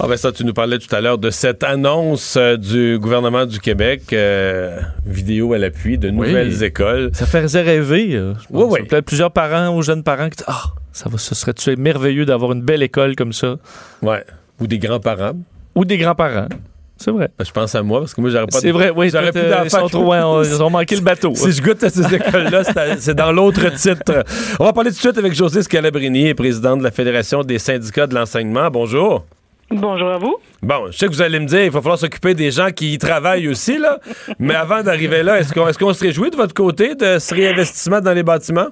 Ah 0.00 0.09
ben 0.09 0.16
ça, 0.16 0.33
tu 0.33 0.44
nous 0.44 0.52
parlais 0.52 0.78
tout 0.78 0.92
à 0.94 1.00
l'heure 1.00 1.18
de 1.18 1.31
cette 1.31 1.62
annonce 1.62 2.35
euh, 2.37 2.57
du 2.57 2.98
gouvernement 2.98 3.46
du 3.46 3.61
Québec, 3.61 4.02
euh, 4.12 4.81
vidéo 5.07 5.52
à 5.52 5.59
l'appui, 5.59 5.96
de 5.96 6.11
nouvelles 6.11 6.62
écoles. 6.64 7.11
Ça 7.12 7.24
faisait 7.24 7.62
rêver. 7.62 8.14
euh, 8.14 8.35
je 8.35 8.46
Oui, 8.50 8.62
pense. 8.64 8.72
oui. 8.72 8.87
Peut-être 8.88 9.05
plusieurs 9.05 9.31
parents 9.31 9.76
ou 9.76 9.83
jeunes 9.83 10.02
parents 10.02 10.28
qui 10.28 10.38
disent 10.38 10.46
Ah, 10.48 10.62
ça 10.92 11.09
va, 11.09 11.18
ce 11.18 11.35
serait 11.37 11.76
merveilleux 11.76 12.24
d'avoir 12.24 12.52
une 12.52 12.62
belle 12.62 12.83
école 12.83 13.14
comme 13.14 13.33
ça? 13.33 13.57
Ouais. 14.02 14.24
Ou 14.61 14.66
des 14.66 14.78
grands-parents. 14.78 15.35
Ou 15.76 15.85
des 15.85 15.98
grands-parents. 15.98 16.48
C'est 16.96 17.11
vrai. 17.12 17.28
Ben, 17.38 17.44
je 17.44 17.50
pense 17.52 17.74
à 17.74 17.83
moi, 17.83 18.00
parce 18.00 18.14
que 18.14 18.20
moi, 18.20 18.31
j'aurais 18.31 18.46
pas 18.46 18.59
de- 18.59 18.62
C'est 18.62 18.70
vrai, 18.72 18.90
oui. 18.94 19.09
J'aurais 19.11 19.31
plus 19.33 19.42
d'enfants 19.42 19.62
Ils 19.64 19.70
sont 19.70 19.88
trop, 19.88 20.14
on- 20.14 20.42
ils 20.42 20.62
ont 20.62 20.70
manqué 20.70 20.96
le 20.96 21.00
bateau. 21.02 21.33
Si 21.37 21.52
je 21.52 21.62
goûte 21.62 21.83
à 21.85 21.90
ces 21.90 22.12
écoles-là, 22.12 22.62
c'est 22.98 23.14
dans 23.14 23.31
l'autre 23.31 23.68
titre. 23.76 24.24
On 24.59 24.64
va 24.64 24.72
parler 24.72 24.90
tout 24.90 24.96
de 24.96 25.00
suite 25.00 25.18
avec 25.18 25.33
José 25.33 25.62
Scalabrini, 25.62 26.35
président 26.35 26.76
de 26.76 26.83
la 26.83 26.90
Fédération 26.90 27.42
des 27.44 27.59
syndicats 27.61 28.07
de 28.09 28.14
l'enseignement. 28.16 28.68
Bonjour. 28.70 29.24
Bonjour 29.72 30.11
à 30.11 30.18
vous. 30.18 30.37
Bon, 30.62 30.87
je 30.90 30.92
sais 30.98 31.06
que 31.06 31.12
vous 31.12 31.22
allez 31.22 31.40
me 31.40 31.46
dire, 31.46 31.64
il 31.64 31.70
va 31.70 31.80
falloir 31.80 31.98
s'occuper 31.98 32.35
des 32.35 32.50
gens 32.50 32.70
qui 32.70 32.94
y 32.94 32.98
travaillent 32.98 33.48
aussi, 33.48 33.78
là. 33.78 33.98
Mais 34.38 34.54
avant 34.54 34.82
d'arriver 34.82 35.22
là, 35.22 35.38
est-ce 35.40 35.52
qu'on 35.52 35.66
est 35.66 35.78
qu'on 35.78 35.92
se 35.94 36.04
réjouit 36.04 36.30
de 36.30 36.37
votre 36.37 36.54
côté 36.54 36.94
de 36.94 37.18
ce 37.18 37.35
réinvestissement 37.35 38.00
dans 38.00 38.12
les 38.12 38.22
bâtiments? 38.22 38.68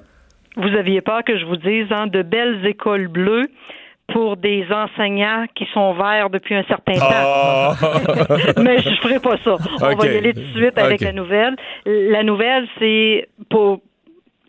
Vous 0.57 0.77
aviez 0.77 1.01
peur 1.01 1.23
que 1.25 1.37
je 1.39 1.45
vous 1.45 1.55
dise 1.57 1.87
hein, 1.91 2.07
de 2.07 2.21
belles 2.21 2.65
écoles 2.65 3.07
bleues 3.07 3.47
pour 4.13 4.35
des 4.37 4.65
enseignants 4.69 5.45
qui 5.55 5.65
sont 5.73 5.93
verts 5.93 6.29
depuis 6.29 6.55
un 6.55 6.63
certain 6.63 6.93
Ah! 7.01 7.73
temps. 7.79 8.35
Mais 8.61 8.77
je 8.79 8.89
ferai 9.01 9.19
pas 9.19 9.37
ça. 9.43 9.55
On 9.81 9.95
va 9.95 10.05
y 10.07 10.17
aller 10.17 10.33
tout 10.33 10.41
de 10.41 10.57
suite 10.59 10.77
avec 10.77 11.01
la 11.01 11.13
nouvelle. 11.13 11.55
La 11.85 12.21
nouvelle, 12.23 12.67
c'est 12.79 13.27
pour 13.49 13.81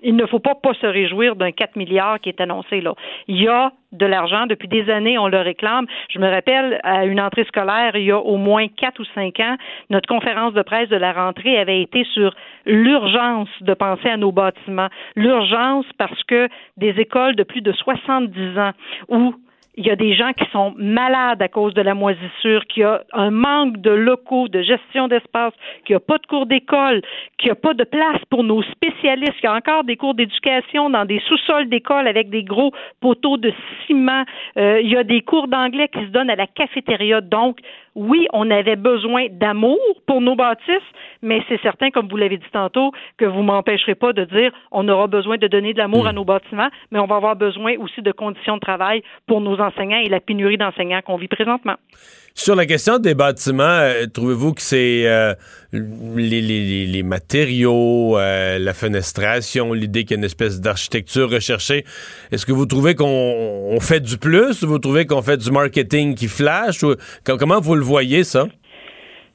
il 0.03 0.17
ne 0.17 0.27
faut 0.27 0.39
pas 0.39 0.55
pas 0.55 0.75
se 0.75 0.87
réjouir 0.87 1.37
d'un 1.37 1.53
4 1.53 1.77
milliards 1.77 2.21
qui 2.21 2.29
est 2.29 2.41
annoncé 2.41 2.81
là. 2.81 2.95
Il 3.29 3.41
y 3.41 3.49
a 3.49 3.73
de 3.93 4.07
l'argent 4.07 4.47
depuis 4.47 4.69
des 4.69 4.91
années, 4.91 5.19
on 5.19 5.29
le 5.29 5.39
réclame. 5.39 5.87
Je 6.09 6.19
me 6.19 6.29
rappelle 6.29 6.81
à 6.83 7.05
une 7.05 7.21
entrée 7.21 7.45
scolaire, 7.45 7.95
il 7.95 8.05
y 8.05 8.11
a 8.11 8.19
au 8.19 8.37
moins 8.37 8.69
quatre 8.69 9.01
ou 9.01 9.05
cinq 9.15 9.39
ans, 9.41 9.57
notre 9.91 10.09
conférence 10.09 10.55
de 10.55 10.63
presse 10.63 10.89
de 10.89 10.97
la 10.97 11.13
rentrée 11.13 11.59
avait 11.59 11.83
été 11.83 12.05
sur 12.13 12.35
l'urgence 12.65 13.51
de 13.61 13.75
penser 13.75 14.09
à 14.09 14.17
nos 14.17 14.33
bâtiments. 14.33 14.89
L'urgence 15.15 15.87
parce 15.99 16.23
que 16.25 16.49
des 16.77 16.99
écoles 16.99 17.37
de 17.37 17.43
plus 17.43 17.61
de 17.61 17.73
70 17.73 18.59
ans 18.59 18.73
où 19.09 19.35
il 19.75 19.87
y 19.87 19.91
a 19.91 19.97
des 19.97 20.15
gens 20.15 20.33
qui 20.35 20.45
sont 20.53 20.75
malades 20.77 21.41
à 21.41 21.49
cause 21.49 21.73
de 21.73 21.81
la 21.81 21.95
moisissure, 21.95 22.67
qu'il 22.67 22.83
y 22.83 22.85
a 22.85 23.03
un 23.13 23.31
manque 23.31 23.79
de 23.79 23.91
locaux, 23.91 24.49
de 24.49 24.61
gestion 24.61 25.09
d'espace, 25.09 25.55
qu'il 25.85 25.95
n'y 25.95 25.97
a 25.97 26.01
pas 26.01 26.19
de 26.19 26.27
cours 26.27 26.45
d'école, 26.45 27.01
qu'il 27.39 27.49
n'y 27.49 27.53
a 27.53 27.57
pas 27.57 27.73
de 27.73 27.85
place 27.85 28.21
pour 28.29 28.45
nos 28.45 28.63
spécialistes, 28.63 29.35
qu'il 29.37 29.45
y 29.45 29.47
a 29.47 29.55
encore 29.55 29.85
des 29.85 29.97
cours 29.97 30.15
d'éducation 30.15 30.91
dans 30.91 31.07
des 31.07 31.21
sous-sols 31.21 31.71
d'école 31.71 32.07
avec 32.07 32.29
des 32.29 32.45
gros 32.45 32.73
poteaux 33.01 33.39
de 33.39 33.53
ciment. 33.87 34.25
Euh, 34.59 34.81
il 34.83 34.91
y 34.91 34.97
a 34.97 35.05
des 35.05 35.23
cours 35.23 35.49
d'anglais 35.49 35.89
qui 35.89 36.01
se 36.01 36.11
donnent 36.11 36.31
à 36.31 36.37
la 36.37 36.47
cafétéria. 36.47 37.23
Donc, 37.23 37.59
oui, 37.95 38.27
on 38.33 38.51
avait 38.51 38.77
besoin 38.77 39.27
d'amour 39.31 39.79
pour 40.07 40.21
nos 40.21 40.35
bâtisses, 40.35 40.89
mais 41.21 41.43
c'est 41.49 41.61
certain, 41.61 41.91
comme 41.91 42.09
vous 42.09 42.17
l'avez 42.17 42.39
dit 42.39 42.51
tantôt, 42.53 42.93
que 43.19 43.25
vous 43.25 43.43
m'empêcherez 43.43 43.95
pas 43.95 44.13
de 44.13 44.25
dire 44.25 44.53
on 44.71 44.89
aura 44.89 45.07
besoin 45.07 45.37
de 45.37 45.47
donner 45.47 45.73
de 45.75 45.79
l'amour 45.79 46.07
à 46.07 46.13
nos 46.13 46.25
bâtiments, 46.25 46.71
mais 46.91 46.99
on 46.99 47.07
va 47.07 47.17
avoir 47.17 47.37
besoin 47.37 47.77
aussi 47.79 48.01
de 48.03 48.13
conditions 48.13 48.57
de 48.57 48.61
travail 48.61 49.03
pour 49.27 49.41
nos 49.41 49.61
enseignants 49.61 49.99
et 49.99 50.09
la 50.09 50.21
pénurie 50.21 50.57
d'enseignants 50.57 51.03
qu'on 51.03 51.17
vit 51.17 51.29
présentement. 51.29 51.77
Sur 52.35 52.57
la 52.57 52.65
question 52.65 52.99
des 52.99 53.15
bâtiments, 53.15 53.63
euh, 53.63 54.07
trouvez-vous 54.07 54.55
que 54.55 54.63
c'est 54.63 55.07
euh, 55.07 55.35
les, 55.73 57.03
matériaux, 57.03 58.19
euh, 58.19 58.59
la 58.59 58.73
fenestration, 58.73 59.75
l'idée 59.75 60.05
qu'il 60.05 60.13
y 60.13 60.15
a 60.15 60.19
une 60.19 60.25
espèce 60.25 60.59
d'architecture 60.59 61.31
recherchée, 61.31 61.85
est-ce 62.31 62.47
que 62.47 62.53
vous 62.53 62.65
trouvez 62.65 62.95
qu'on 62.95 63.07
on 63.07 63.81
fait 63.81 64.01
du 64.01 64.17
plus 64.17 64.63
ou 64.63 64.69
vous 64.69 64.79
trouvez 64.79 65.05
qu'on 65.05 65.21
fait 65.21 65.37
du 65.37 65.51
marketing 65.51 66.15
qui 66.15 66.27
flash? 66.27 66.81
Comment 67.25 67.61
vous 67.61 67.75
le 67.75 67.85
voyez, 67.85 68.25
ça? 68.25 68.47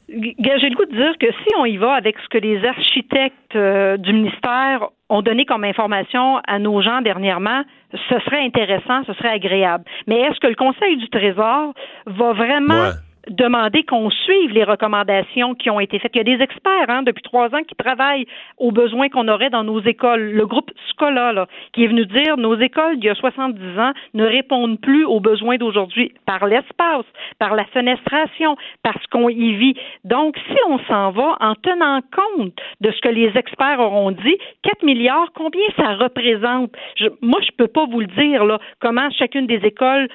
J'ai 0.10 0.70
le 0.70 0.76
goût 0.76 0.86
de 0.86 0.96
dire 0.96 1.18
que 1.20 1.28
si 1.28 1.56
on 1.58 1.66
y 1.66 1.78
va 1.78 1.94
avec 1.94 2.18
ce 2.20 2.30
que 2.30 2.38
les 2.38 2.64
architectes 2.66 3.56
euh, 3.56 3.98
du 3.98 4.14
ministère 4.14 4.88
ont 5.10 5.22
donné 5.22 5.46
comme 5.46 5.64
information 5.64 6.40
à 6.48 6.60
nos 6.60 6.82
gens 6.82 7.02
dernièrement, 7.02 7.64
ce 7.92 8.20
serait 8.20 8.44
intéressant, 8.44 9.04
ce 9.06 9.14
serait 9.14 9.30
agréable. 9.30 9.84
Mais 10.08 10.20
est-ce 10.22 10.40
que 10.40 10.48
le 10.48 10.56
Conseil 10.56 10.98
du 10.98 11.10
Trésor 11.10 11.74
va 12.06 12.34
vraiment. 12.34 12.92
Demander 13.30 13.84
qu'on 13.84 14.10
suive 14.10 14.52
les 14.54 14.64
recommandations 14.64 15.56
qui 15.56 15.70
ont 15.70 15.80
été 15.80 16.00
faites. 16.00 16.12
Il 16.16 16.18
y 16.18 16.22
a 16.34 16.38
des 16.38 16.44
experts 16.44 16.90
hein, 16.90 17.04
depuis 17.04 17.24
trois 17.24 17.54
ans 17.56 17.64
qui 17.68 17.76
travaillent 17.76 18.26
aux 18.58 18.72
besoins 18.72 19.10
qu'on 19.10 19.28
aurait 19.28 19.50
dans 19.50 19.64
nos 19.64 19.82
écoles. 19.82 20.32
Le 20.32 20.46
groupe 20.46 20.72
Scola, 20.90 21.34
là, 21.34 21.48
qui 21.74 21.84
est 21.84 21.88
venu 21.88 22.06
dire 22.06 22.38
nos 22.38 22.56
écoles 22.56 22.96
il 22.98 23.04
y 23.04 23.10
a 23.10 23.16
70 23.16 23.80
ans 23.80 23.92
ne 24.14 24.26
répondent 24.26 24.80
plus 24.80 25.06
aux 25.06 25.20
besoins 25.20 25.58
d'aujourd'hui 25.58 26.14
par 26.26 26.46
l'espace, 26.48 27.06
par 27.40 27.56
la 27.56 27.66
fenestration, 27.66 28.56
parce 28.84 29.06
qu'on 29.08 29.30
y 29.30 29.54
vit. 29.54 29.76
Donc, 30.04 30.38
si 30.48 30.58
on 30.68 30.80
s'en 30.86 31.12
va 31.12 31.38
en 31.40 31.56
tenant 31.56 32.02
compte 32.16 32.54
de 32.82 32.92
ce 32.92 33.02
que 33.02 33.10
les 33.10 33.32
experts 33.38 33.80
auront 33.80 34.12
dit, 34.12 34.38
4 34.64 34.84
milliards, 34.84 35.32
combien 35.36 35.66
ça 35.78 35.96
représente? 35.96 36.72
Je- 36.96 37.08
moi, 37.22 37.40
je 37.42 37.52
peux 37.58 37.68
pas 37.68 37.86
vous 37.86 38.00
le 38.00 38.08
dire, 38.08 38.46
là, 38.46 38.60
comment 38.80 39.10
chacune 39.12 39.48
des 39.48 39.62
écoles 39.66 40.08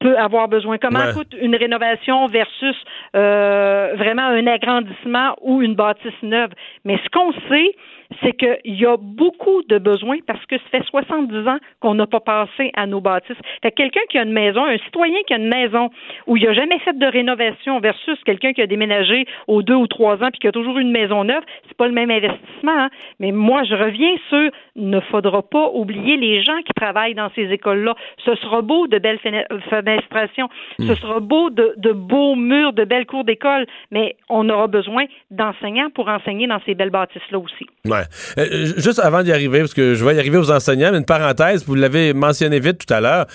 peut 0.00 0.16
avoir 0.16 0.48
besoin. 0.48 0.78
Comment 0.78 1.00
Ouais. 1.06 1.12
coûte 1.12 1.34
une 1.40 1.56
rénovation 1.56 2.26
versus 2.28 2.76
euh, 3.16 3.94
vraiment 3.96 4.22
un 4.26 4.46
agrandissement 4.46 5.36
ou 5.40 5.62
une 5.62 5.74
bâtisse 5.74 6.22
neuve? 6.22 6.50
Mais 6.84 6.98
ce 7.02 7.08
qu'on 7.10 7.32
sait, 7.48 7.74
c'est 8.22 8.32
qu'il 8.32 8.74
y 8.74 8.86
a 8.86 8.96
beaucoup 8.96 9.62
de 9.68 9.78
besoins 9.78 10.16
parce 10.26 10.44
que 10.46 10.56
ça 10.56 10.64
fait 10.78 10.84
70 10.84 11.46
ans 11.48 11.58
qu'on 11.80 11.94
n'a 11.94 12.06
pas 12.06 12.20
passé 12.20 12.70
à 12.74 12.86
nos 12.86 13.00
bâtisses. 13.00 13.36
Fait 13.62 13.70
que 13.70 13.76
quelqu'un 13.76 14.00
qui 14.08 14.18
a 14.18 14.22
une 14.22 14.32
maison, 14.32 14.64
un 14.64 14.78
citoyen 14.78 15.18
qui 15.26 15.34
a 15.34 15.36
une 15.36 15.48
maison 15.48 15.90
où 16.26 16.36
il 16.36 16.44
n'a 16.44 16.52
jamais 16.54 16.78
fait 16.80 16.98
de 16.98 17.06
rénovation 17.06 17.80
versus 17.80 18.18
quelqu'un 18.24 18.52
qui 18.52 18.62
a 18.62 18.66
déménagé 18.66 19.26
aux 19.46 19.62
deux 19.62 19.74
ou 19.74 19.86
trois 19.86 20.16
ans 20.22 20.30
puis 20.30 20.40
qui 20.40 20.48
a 20.48 20.52
toujours 20.52 20.78
une 20.78 20.90
maison 20.90 21.24
neuve, 21.24 21.42
c'est 21.68 21.76
pas 21.76 21.86
le 21.86 21.92
même 21.92 22.10
investissement. 22.10 22.72
hein. 22.78 22.88
Mais 23.20 23.30
moi, 23.32 23.62
je 23.64 23.74
reviens 23.74 24.14
sur 24.28 24.50
ne 24.76 25.00
faudra 25.00 25.42
pas 25.42 25.70
oublier 25.74 26.16
les 26.16 26.42
gens 26.42 26.58
qui 26.64 26.72
travaillent 26.74 27.14
dans 27.14 27.30
ces 27.34 27.50
écoles-là. 27.52 27.94
Ce 28.24 28.34
sera 28.36 28.62
beau 28.62 28.86
de 28.86 28.98
belles 28.98 29.18
fene- 29.18 29.44
d'administration. 29.70 30.48
Ce 30.80 30.94
sera 30.94 31.20
beau 31.20 31.50
de, 31.50 31.74
de 31.76 31.92
beaux 31.92 32.34
murs, 32.36 32.72
de 32.72 32.84
belles 32.84 33.06
cours 33.06 33.24
d'école, 33.24 33.66
mais 33.90 34.16
on 34.28 34.48
aura 34.48 34.66
besoin 34.66 35.04
d'enseignants 35.30 35.90
pour 35.90 36.08
enseigner 36.08 36.46
dans 36.46 36.60
ces 36.64 36.74
belles 36.74 36.90
bâtisses-là 36.90 37.38
aussi. 37.38 37.66
Ouais. 37.86 37.97
Euh, 38.38 38.72
juste 38.76 38.98
avant 38.98 39.22
d'y 39.22 39.32
arriver, 39.32 39.60
parce 39.60 39.74
que 39.74 39.94
je 39.94 40.04
vais 40.04 40.14
y 40.14 40.18
arriver 40.18 40.38
aux 40.38 40.50
enseignants, 40.50 40.94
une 40.94 41.04
parenthèse, 41.04 41.64
vous 41.66 41.74
l'avez 41.74 42.12
mentionné 42.12 42.60
vite 42.60 42.84
tout 42.86 42.92
à 42.92 43.00
l'heure, 43.00 43.26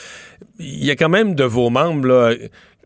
il 0.59 0.85
y 0.85 0.91
a 0.91 0.95
quand 0.95 1.09
même 1.09 1.35
de 1.35 1.43
vos 1.43 1.69
membres 1.69 2.35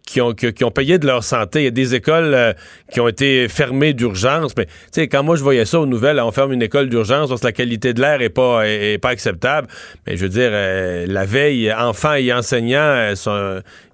qui 0.07 0.21
ont, 0.21 0.33
payé 0.71 0.97
de 0.97 1.05
leur 1.05 1.23
santé. 1.23 1.61
Il 1.61 1.63
y 1.65 1.67
a 1.67 1.71
des 1.71 1.93
écoles 1.93 2.33
euh, 2.33 2.53
qui 2.91 3.01
ont 3.01 3.09
été 3.09 3.49
fermées 3.49 3.93
d'urgence. 3.93 4.53
Mais 4.57 4.65
tu 4.65 4.71
sais, 4.91 5.07
quand 5.09 5.21
moi 5.21 5.35
je 5.35 5.43
voyais 5.43 5.65
ça 5.65 5.81
aux 5.81 5.85
nouvelles, 5.85 6.19
on 6.21 6.31
ferme 6.31 6.53
une 6.53 6.61
école 6.61 6.87
d'urgence 6.87 7.27
parce 7.29 7.41
que 7.41 7.47
la 7.47 7.51
qualité 7.51 7.93
de 7.93 7.99
l'air 7.99 8.21
est 8.21 8.29
pas 8.29 9.09
acceptable. 9.09 9.67
Mais 10.07 10.15
je 10.15 10.23
veux 10.23 10.29
dire, 10.29 10.49
euh, 10.51 11.05
la 11.07 11.25
veille, 11.25 11.73
enfants 11.73 12.13
et 12.13 12.31
enseignants 12.31 13.13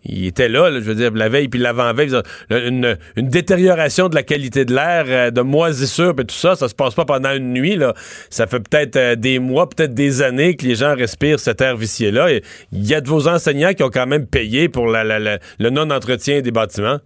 ils 0.05 0.27
étaient 0.27 0.49
là, 0.49 0.71
je 0.71 0.79
veux 0.79 0.95
dire, 0.95 1.11
la 1.13 1.29
veille 1.29 1.47
puis 1.47 1.59
l'avant-veille, 1.59 2.11
une, 2.49 2.97
une, 3.15 3.27
détérioration 3.29 4.09
de 4.09 4.15
la 4.15 4.23
qualité 4.23 4.65
de 4.65 4.73
l'air, 4.73 5.05
euh, 5.07 5.31
de 5.31 5.41
moisissure, 5.41 6.15
puis 6.15 6.25
tout 6.25 6.35
ça, 6.35 6.55
ça 6.55 6.67
se 6.67 6.75
passe 6.75 6.93
pas 6.93 7.05
pendant 7.05 7.33
une 7.33 7.53
nuit, 7.53 7.75
là. 7.75 7.93
Ça 8.29 8.47
fait 8.47 8.59
peut-être 8.59 8.95
euh, 8.97 9.15
des 9.15 9.39
mois, 9.39 9.69
peut-être 9.69 9.93
des 9.93 10.21
années 10.21 10.55
que 10.55 10.65
les 10.65 10.75
gens 10.75 10.95
respirent 10.95 11.39
cet 11.39 11.61
air 11.61 11.77
vicié-là. 11.77 12.29
Il 12.71 12.85
y 12.85 12.93
a 12.93 13.01
de 13.01 13.07
vos 13.07 13.27
enseignants 13.27 13.73
qui 13.73 13.83
ont 13.83 13.89
quand 13.89 14.07
même 14.07 14.27
payé 14.27 14.69
pour 14.69 14.87
le 14.87 15.69
non-entretien 15.69 16.41
des 16.41 16.51
bâtiments. 16.51 16.99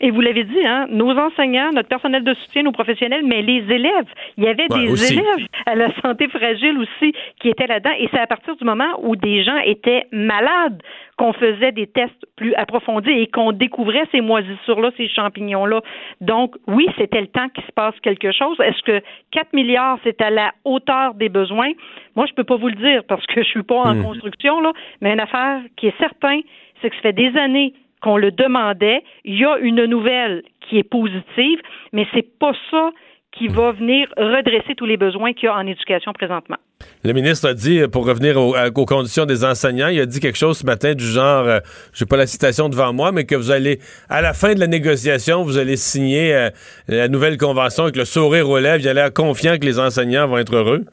Et 0.00 0.10
vous 0.10 0.20
l'avez 0.20 0.44
dit, 0.44 0.66
hein, 0.66 0.86
nos 0.90 1.10
enseignants, 1.16 1.70
notre 1.72 1.88
personnel 1.88 2.24
de 2.24 2.34
soutien, 2.34 2.62
nos 2.62 2.72
professionnels, 2.72 3.22
mais 3.24 3.42
les 3.42 3.64
élèves. 3.72 4.06
Il 4.36 4.44
y 4.44 4.48
avait 4.48 4.66
Ouais, 4.72 4.86
des 4.86 4.92
aussi. 4.92 5.12
élèves 5.14 5.46
à 5.66 5.74
la 5.74 5.88
santé 6.02 6.28
fragile 6.28 6.78
aussi 6.78 7.14
qui 7.40 7.48
étaient 7.48 7.66
là-dedans. 7.66 7.94
Et 7.98 8.08
c'est 8.12 8.18
à 8.20 8.26
partir 8.26 8.56
du 8.56 8.64
moment 8.64 8.90
où 9.02 9.16
des 9.16 9.44
gens 9.44 9.58
étaient 9.58 10.06
malades 10.12 10.82
qu'on 11.16 11.32
faisait 11.32 11.70
des 11.72 11.86
tests 11.86 12.26
plus 12.36 12.54
approfondis 12.54 13.10
et 13.10 13.26
qu'on 13.28 13.52
découvrait 13.52 14.04
ces 14.10 14.20
moisissures-là, 14.20 14.90
ces 14.96 15.08
champignons-là. 15.08 15.80
Donc, 16.20 16.56
oui, 16.66 16.88
c'était 16.98 17.20
le 17.20 17.28
temps 17.28 17.48
qu'il 17.50 17.62
se 17.64 17.72
passe 17.72 17.94
quelque 18.02 18.32
chose. 18.32 18.58
Est-ce 18.60 18.82
que 18.82 19.00
4 19.30 19.52
milliards, 19.52 19.98
c'est 20.02 20.20
à 20.20 20.30
la 20.30 20.52
hauteur 20.64 21.14
des 21.14 21.28
besoins? 21.28 21.70
Moi, 22.16 22.26
je 22.26 22.32
peux 22.34 22.44
pas 22.44 22.56
vous 22.56 22.68
le 22.68 22.74
dire 22.74 23.02
parce 23.08 23.24
que 23.26 23.42
je 23.42 23.48
suis 23.48 23.62
pas 23.62 23.76
en 23.76 23.94
Mhm. 23.94 24.02
construction, 24.02 24.60
là. 24.60 24.72
Mais 25.00 25.12
une 25.12 25.20
affaire 25.20 25.60
qui 25.76 25.86
est 25.86 25.98
certain, 25.98 26.40
c'est 26.82 26.90
que 26.90 26.96
ça 26.96 27.02
fait 27.02 27.12
des 27.12 27.36
années 27.38 27.74
qu'on 28.04 28.18
le 28.18 28.30
demandait. 28.30 29.02
Il 29.24 29.38
y 29.38 29.44
a 29.46 29.56
une 29.58 29.86
nouvelle 29.86 30.42
qui 30.60 30.78
est 30.78 30.88
positive, 30.88 31.58
mais 31.92 32.06
c'est 32.12 32.38
pas 32.38 32.52
ça 32.70 32.90
qui 33.32 33.48
va 33.48 33.72
venir 33.72 34.06
redresser 34.16 34.76
tous 34.76 34.86
les 34.86 34.96
besoins 34.96 35.32
qu'il 35.32 35.46
y 35.46 35.48
a 35.48 35.56
en 35.56 35.66
éducation 35.66 36.12
présentement. 36.12 36.56
Le 37.02 37.12
ministre 37.12 37.48
a 37.48 37.54
dit, 37.54 37.80
pour 37.90 38.06
revenir 38.06 38.36
aux 38.36 38.86
conditions 38.86 39.26
des 39.26 39.44
enseignants, 39.44 39.88
il 39.88 39.98
a 39.98 40.06
dit 40.06 40.20
quelque 40.20 40.38
chose 40.38 40.58
ce 40.58 40.66
matin 40.66 40.94
du 40.94 41.04
genre, 41.04 41.48
euh, 41.48 41.58
j'ai 41.94 42.06
pas 42.06 42.16
la 42.16 42.28
citation 42.28 42.68
devant 42.68 42.92
moi, 42.92 43.10
mais 43.10 43.24
que 43.24 43.34
vous 43.34 43.50
allez, 43.50 43.80
à 44.08 44.20
la 44.20 44.34
fin 44.34 44.54
de 44.54 44.60
la 44.60 44.68
négociation, 44.68 45.42
vous 45.42 45.58
allez 45.58 45.76
signer 45.76 46.32
euh, 46.32 46.50
la 46.86 47.08
nouvelle 47.08 47.36
convention 47.36 47.84
avec 47.84 47.96
le 47.96 48.04
sourire 48.04 48.48
aux 48.48 48.60
lèvres. 48.60 48.80
Il 48.80 48.88
a 48.88 48.94
l'air 48.94 49.12
confiant 49.12 49.58
que 49.58 49.64
les 49.64 49.80
enseignants 49.80 50.28
vont 50.28 50.38
être 50.38 50.54
heureux. 50.54 50.84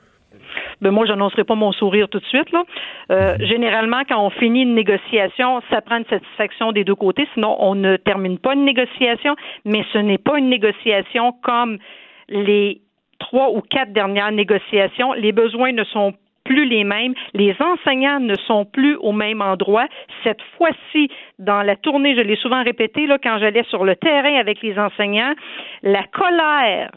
Ben 0.82 0.92
moi, 0.92 1.06
j'annoncerai 1.06 1.44
pas 1.44 1.56
mon 1.56 1.72
sourire 1.72 2.10
tout 2.10 2.20
de 2.20 2.26
suite. 2.26 2.52
Là. 2.52 2.64
Euh, 3.12 3.36
généralement, 3.40 4.02
quand 4.08 4.20
on 4.24 4.30
finit 4.32 4.64
une 4.64 4.76
négociation, 4.76 5.62
ça 5.70 5.82
prend 5.82 5.98
une 5.98 6.06
satisfaction 6.06 6.72
des 6.72 6.84
deux 6.84 6.96
côtés. 6.96 7.28
Sinon, 7.34 7.56
on 7.60 7.76
ne 7.76 7.98
termine 7.98 8.40
pas 8.40 8.54
une 8.54 8.66
négociation. 8.66 9.36
Mais 9.66 9.86
ce 9.94 10.00
n'est 10.00 10.18
pas 10.18 10.38
une 10.40 10.50
négociation 10.50 11.34
comme 11.44 11.78
les 12.30 12.82
trois 13.20 13.52
ou 13.52 13.62
quatre 13.62 13.94
dernières 13.94 14.32
négociations. 14.32 15.14
Les 15.14 15.32
besoins 15.32 15.72
ne 15.72 15.84
sont 15.84 16.14
plus 16.44 16.66
les 16.66 16.84
mêmes. 16.84 17.14
Les 17.34 17.56
enseignants 17.60 18.20
ne 18.20 18.36
sont 18.36 18.66
plus 18.66 18.96
au 18.96 19.12
même 19.12 19.42
endroit. 19.42 19.88
Cette 20.24 20.42
fois-ci, 20.58 21.10
dans 21.40 21.62
la 21.62 21.76
tournée, 21.76 22.16
je 22.16 22.22
l'ai 22.22 22.36
souvent 22.36 22.64
répété, 22.64 23.06
là, 23.06 23.18
quand 23.22 23.38
j'allais 23.40 23.64
sur 23.70 23.86
le 23.86 23.96
terrain 23.96 24.36
avec 24.36 24.62
les 24.62 24.78
enseignants, 24.80 25.34
la 25.84 26.04
colère 26.04 26.92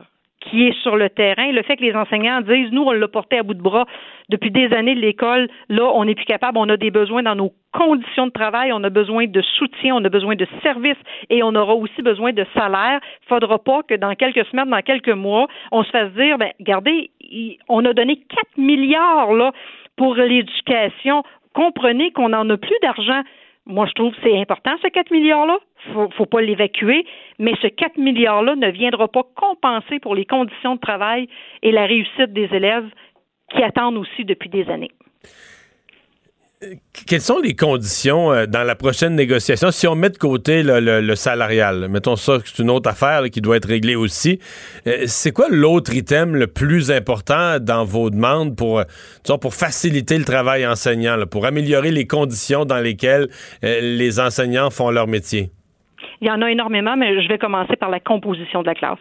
qui 0.50 0.66
est 0.68 0.82
sur 0.82 0.96
le 0.96 1.08
terrain, 1.10 1.50
le 1.52 1.62
fait 1.62 1.76
que 1.76 1.82
les 1.82 1.94
enseignants 1.94 2.40
disent, 2.40 2.70
nous, 2.72 2.82
on 2.82 2.92
l'a 2.92 3.08
porté 3.08 3.38
à 3.38 3.42
bout 3.42 3.54
de 3.54 3.62
bras 3.62 3.86
depuis 4.28 4.50
des 4.50 4.72
années 4.72 4.94
de 4.94 5.00
l'école, 5.00 5.48
là, 5.68 5.84
on 5.94 6.04
n'est 6.04 6.14
plus 6.14 6.24
capable, 6.24 6.58
on 6.58 6.68
a 6.68 6.76
des 6.76 6.90
besoins 6.90 7.22
dans 7.22 7.34
nos 7.34 7.52
conditions 7.72 8.26
de 8.26 8.32
travail, 8.32 8.72
on 8.72 8.82
a 8.84 8.90
besoin 8.90 9.26
de 9.26 9.42
soutien, 9.42 9.94
on 9.96 10.04
a 10.04 10.08
besoin 10.08 10.34
de 10.34 10.46
services 10.62 10.96
et 11.28 11.42
on 11.42 11.54
aura 11.54 11.74
aussi 11.74 12.00
besoin 12.02 12.32
de 12.32 12.46
salaire. 12.54 13.00
Faudra 13.28 13.58
pas 13.58 13.82
que 13.82 13.94
dans 13.94 14.14
quelques 14.14 14.46
semaines, 14.46 14.70
dans 14.70 14.82
quelques 14.82 15.08
mois, 15.08 15.46
on 15.72 15.82
se 15.82 15.90
fasse 15.90 16.12
dire, 16.12 16.38
ben, 16.38 16.50
regardez, 16.58 17.10
il- 17.20 17.58
on 17.68 17.84
a 17.84 17.92
donné 17.92 18.16
4 18.16 18.56
milliards, 18.56 19.32
là, 19.32 19.52
pour 19.96 20.14
l'éducation. 20.14 21.22
Comprenez 21.52 22.10
qu'on 22.12 22.30
n'en 22.30 22.48
a 22.50 22.56
plus 22.56 22.76
d'argent. 22.82 23.22
Moi, 23.66 23.86
je 23.86 23.92
trouve 23.92 24.12
que 24.12 24.20
c'est 24.22 24.38
important, 24.38 24.72
ce 24.82 24.88
4 24.88 25.10
milliards-là. 25.10 25.58
Faut, 25.92 26.08
faut 26.16 26.26
pas 26.26 26.40
l'évacuer, 26.40 27.04
mais 27.38 27.52
ce 27.60 27.66
4 27.66 27.98
milliards-là 27.98 28.56
ne 28.56 28.70
viendra 28.70 29.08
pas 29.08 29.24
compenser 29.36 29.98
pour 30.00 30.14
les 30.14 30.24
conditions 30.24 30.76
de 30.76 30.80
travail 30.80 31.28
et 31.62 31.72
la 31.72 31.86
réussite 31.86 32.32
des 32.32 32.48
élèves 32.52 32.88
qui 33.50 33.62
attendent 33.62 33.96
aussi 33.96 34.24
depuis 34.24 34.48
des 34.48 34.68
années. 34.68 34.90
Quelles 37.06 37.20
sont 37.20 37.40
les 37.40 37.54
conditions 37.54 38.32
euh, 38.32 38.46
dans 38.46 38.62
la 38.62 38.74
prochaine 38.74 39.14
négociation? 39.14 39.70
Si 39.70 39.86
on 39.86 39.94
met 39.94 40.10
de 40.10 40.16
côté 40.16 40.62
le, 40.64 41.14
salarial, 41.14 41.88
mettons 41.88 42.16
ça, 42.16 42.38
c'est 42.44 42.62
une 42.62 42.70
autre 42.70 42.88
affaire 42.88 43.24
qui 43.30 43.40
doit 43.40 43.56
être 43.56 43.68
réglée 43.68 43.96
aussi. 43.96 44.38
euh, 44.86 45.04
c'est 45.06 45.32
quoi 45.32 45.48
l'autre 45.50 45.94
item 45.94 46.36
le 46.36 46.46
plus 46.46 46.90
important 46.90 47.58
dans 47.60 47.84
vos 47.84 48.08
demandes 48.08 48.56
pour, 48.56 48.78
euh, 48.78 49.36
pour 49.40 49.54
faciliter 49.54 50.16
le 50.16 50.24
travail 50.24 50.66
enseignant, 50.66 51.18
pour 51.30 51.44
améliorer 51.44 51.90
les 51.90 52.06
conditions 52.06 52.64
dans 52.64 52.80
lesquelles 52.80 53.28
euh, 53.64 53.80
les 53.80 54.20
enseignants 54.20 54.70
font 54.70 54.90
leur 54.90 55.06
métier? 55.06 55.50
Il 56.24 56.28
y 56.28 56.30
en 56.30 56.40
a 56.40 56.50
énormément, 56.50 56.96
mais 56.96 57.20
je 57.20 57.28
vais 57.28 57.36
commencer 57.36 57.76
par 57.76 57.90
la 57.90 58.00
composition 58.00 58.62
de 58.62 58.66
la 58.66 58.74
classe. 58.74 58.98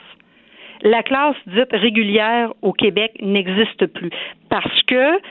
La 0.81 1.03
classe 1.03 1.37
dite 1.47 1.71
régulière 1.71 2.51
au 2.61 2.73
Québec 2.73 3.13
n'existe 3.21 3.85
plus 3.85 4.09
parce 4.49 4.83
que 4.83 5.21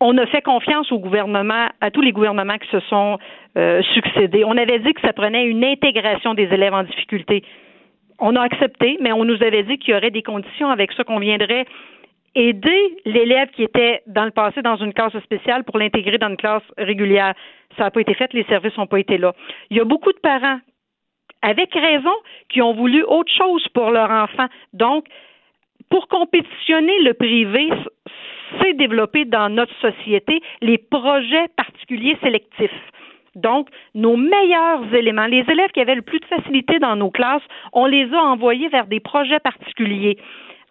on 0.00 0.18
a 0.18 0.26
fait 0.26 0.42
confiance 0.42 0.92
au 0.92 0.98
gouvernement, 0.98 1.68
à 1.80 1.90
tous 1.90 2.02
les 2.02 2.12
gouvernements 2.12 2.58
qui 2.58 2.68
se 2.68 2.80
sont 2.80 3.18
euh, 3.56 3.80
succédés. 3.94 4.44
On 4.44 4.58
avait 4.58 4.80
dit 4.80 4.92
que 4.92 5.00
ça 5.00 5.14
prenait 5.14 5.46
une 5.46 5.64
intégration 5.64 6.34
des 6.34 6.42
élèves 6.42 6.74
en 6.74 6.82
difficulté. 6.82 7.42
On 8.18 8.36
a 8.36 8.42
accepté, 8.42 8.98
mais 9.00 9.12
on 9.12 9.24
nous 9.24 9.42
avait 9.42 9.62
dit 9.62 9.78
qu'il 9.78 9.94
y 9.94 9.96
aurait 9.96 10.10
des 10.10 10.22
conditions 10.22 10.68
avec 10.68 10.92
ça 10.92 11.04
qu'on 11.04 11.20
viendrait 11.20 11.64
aider 12.34 12.98
l'élève 13.06 13.48
qui 13.50 13.62
était 13.62 14.02
dans 14.06 14.26
le 14.26 14.30
passé 14.30 14.60
dans 14.60 14.76
une 14.76 14.92
classe 14.92 15.16
spéciale 15.20 15.64
pour 15.64 15.78
l'intégrer 15.78 16.18
dans 16.18 16.28
une 16.28 16.36
classe 16.36 16.62
régulière. 16.76 17.34
Ça 17.78 17.84
n'a 17.84 17.90
pas 17.90 18.00
été 18.02 18.12
fait, 18.12 18.30
les 18.34 18.44
services 18.44 18.76
n'ont 18.76 18.86
pas 18.86 19.00
été 19.00 19.16
là. 19.16 19.32
Il 19.70 19.78
y 19.78 19.80
a 19.80 19.84
beaucoup 19.84 20.12
de 20.12 20.18
parents, 20.18 20.58
avec 21.42 21.74
raison, 21.74 22.14
qui 22.48 22.62
ont 22.62 22.72
voulu 22.72 23.02
autre 23.02 23.32
chose 23.32 23.66
pour 23.74 23.90
leur 23.90 24.10
enfant. 24.10 24.46
Donc, 24.72 25.06
pour 25.90 26.08
compétitionner 26.08 26.98
le 27.02 27.14
privé, 27.14 27.68
c'est 28.60 28.74
développer 28.74 29.24
dans 29.24 29.48
notre 29.48 29.74
société 29.80 30.40
les 30.60 30.78
projets 30.78 31.48
particuliers 31.56 32.16
sélectifs. 32.22 32.70
Donc, 33.34 33.68
nos 33.94 34.16
meilleurs 34.16 34.94
éléments, 34.94 35.26
les 35.26 35.44
élèves 35.48 35.70
qui 35.72 35.80
avaient 35.80 35.94
le 35.94 36.02
plus 36.02 36.20
de 36.20 36.26
facilité 36.26 36.78
dans 36.78 36.96
nos 36.96 37.10
classes, 37.10 37.42
on 37.72 37.86
les 37.86 38.12
a 38.12 38.22
envoyés 38.22 38.68
vers 38.68 38.86
des 38.86 39.00
projets 39.00 39.40
particuliers 39.40 40.18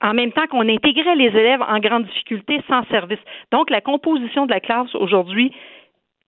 en 0.02 0.14
même 0.14 0.32
temps 0.32 0.48
qu'on 0.48 0.68
intégrait 0.68 1.16
les 1.16 1.28
élèves 1.28 1.62
en 1.62 1.80
grande 1.80 2.06
difficulté 2.06 2.60
sans 2.68 2.84
service. 2.86 3.20
Donc, 3.52 3.70
la 3.70 3.82
composition 3.82 4.46
de 4.46 4.52
la 4.52 4.60
classe 4.60 4.94
aujourd'hui 4.96 5.52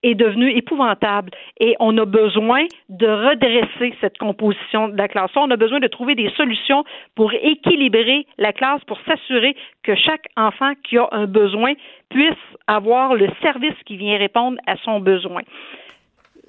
est 0.04 0.14
devenue 0.14 0.50
épouvantable 0.50 1.30
et 1.58 1.74
on 1.80 1.96
a 1.98 2.04
besoin 2.04 2.66
de 2.88 3.06
redresser 3.06 3.94
cette 4.00 4.18
composition 4.18 4.88
de 4.88 4.96
la 4.96 5.08
classe. 5.08 5.30
On 5.34 5.50
a 5.50 5.56
besoin 5.56 5.80
de 5.80 5.88
trouver 5.88 6.14
des 6.14 6.30
solutions 6.36 6.84
pour 7.14 7.32
équilibrer 7.32 8.26
la 8.38 8.52
classe, 8.52 8.84
pour 8.84 8.98
s'assurer 9.06 9.56
que 9.82 9.94
chaque 9.94 10.26
enfant 10.36 10.72
qui 10.84 10.98
a 10.98 11.08
un 11.10 11.26
besoin 11.26 11.72
puisse 12.10 12.44
avoir 12.66 13.14
le 13.14 13.28
service 13.42 13.74
qui 13.86 13.96
vient 13.96 14.18
répondre 14.18 14.58
à 14.66 14.76
son 14.84 15.00
besoin. 15.00 15.42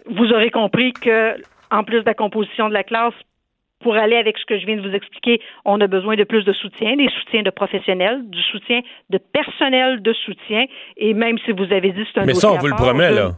Vous 0.07 0.31
aurez 0.31 0.51
compris 0.51 0.93
que, 0.93 1.35
en 1.71 1.83
plus 1.83 2.01
de 2.01 2.05
la 2.05 2.13
composition 2.13 2.69
de 2.69 2.73
la 2.73 2.83
classe, 2.83 3.15
pour 3.81 3.95
aller 3.95 4.15
avec 4.15 4.37
ce 4.37 4.45
que 4.45 4.57
je 4.57 4.65
viens 4.65 4.77
de 4.77 4.87
vous 4.87 4.95
expliquer, 4.95 5.41
on 5.63 5.79
a 5.79 5.87
besoin 5.87 6.15
de 6.15 6.23
plus 6.23 6.43
de 6.43 6.53
soutien, 6.53 6.95
des 6.95 7.09
soutiens 7.09 7.43
de 7.43 7.49
professionnels, 7.49 8.21
du 8.29 8.41
soutien 8.41 8.81
de 9.09 9.17
personnel 9.17 10.01
de 10.01 10.13
soutien, 10.13 10.65
et 10.97 11.13
même 11.13 11.37
si 11.39 11.51
vous 11.51 11.71
avez 11.71 11.91
dit 11.91 12.03
que 12.03 12.07
c'est 12.13 12.21
un 12.21 12.25
Mais 12.25 12.33
ça, 12.33 12.51
on 12.51 12.57
vous 12.57 12.67
le 12.67 12.75
promet, 12.75 13.11
là. 13.11 13.31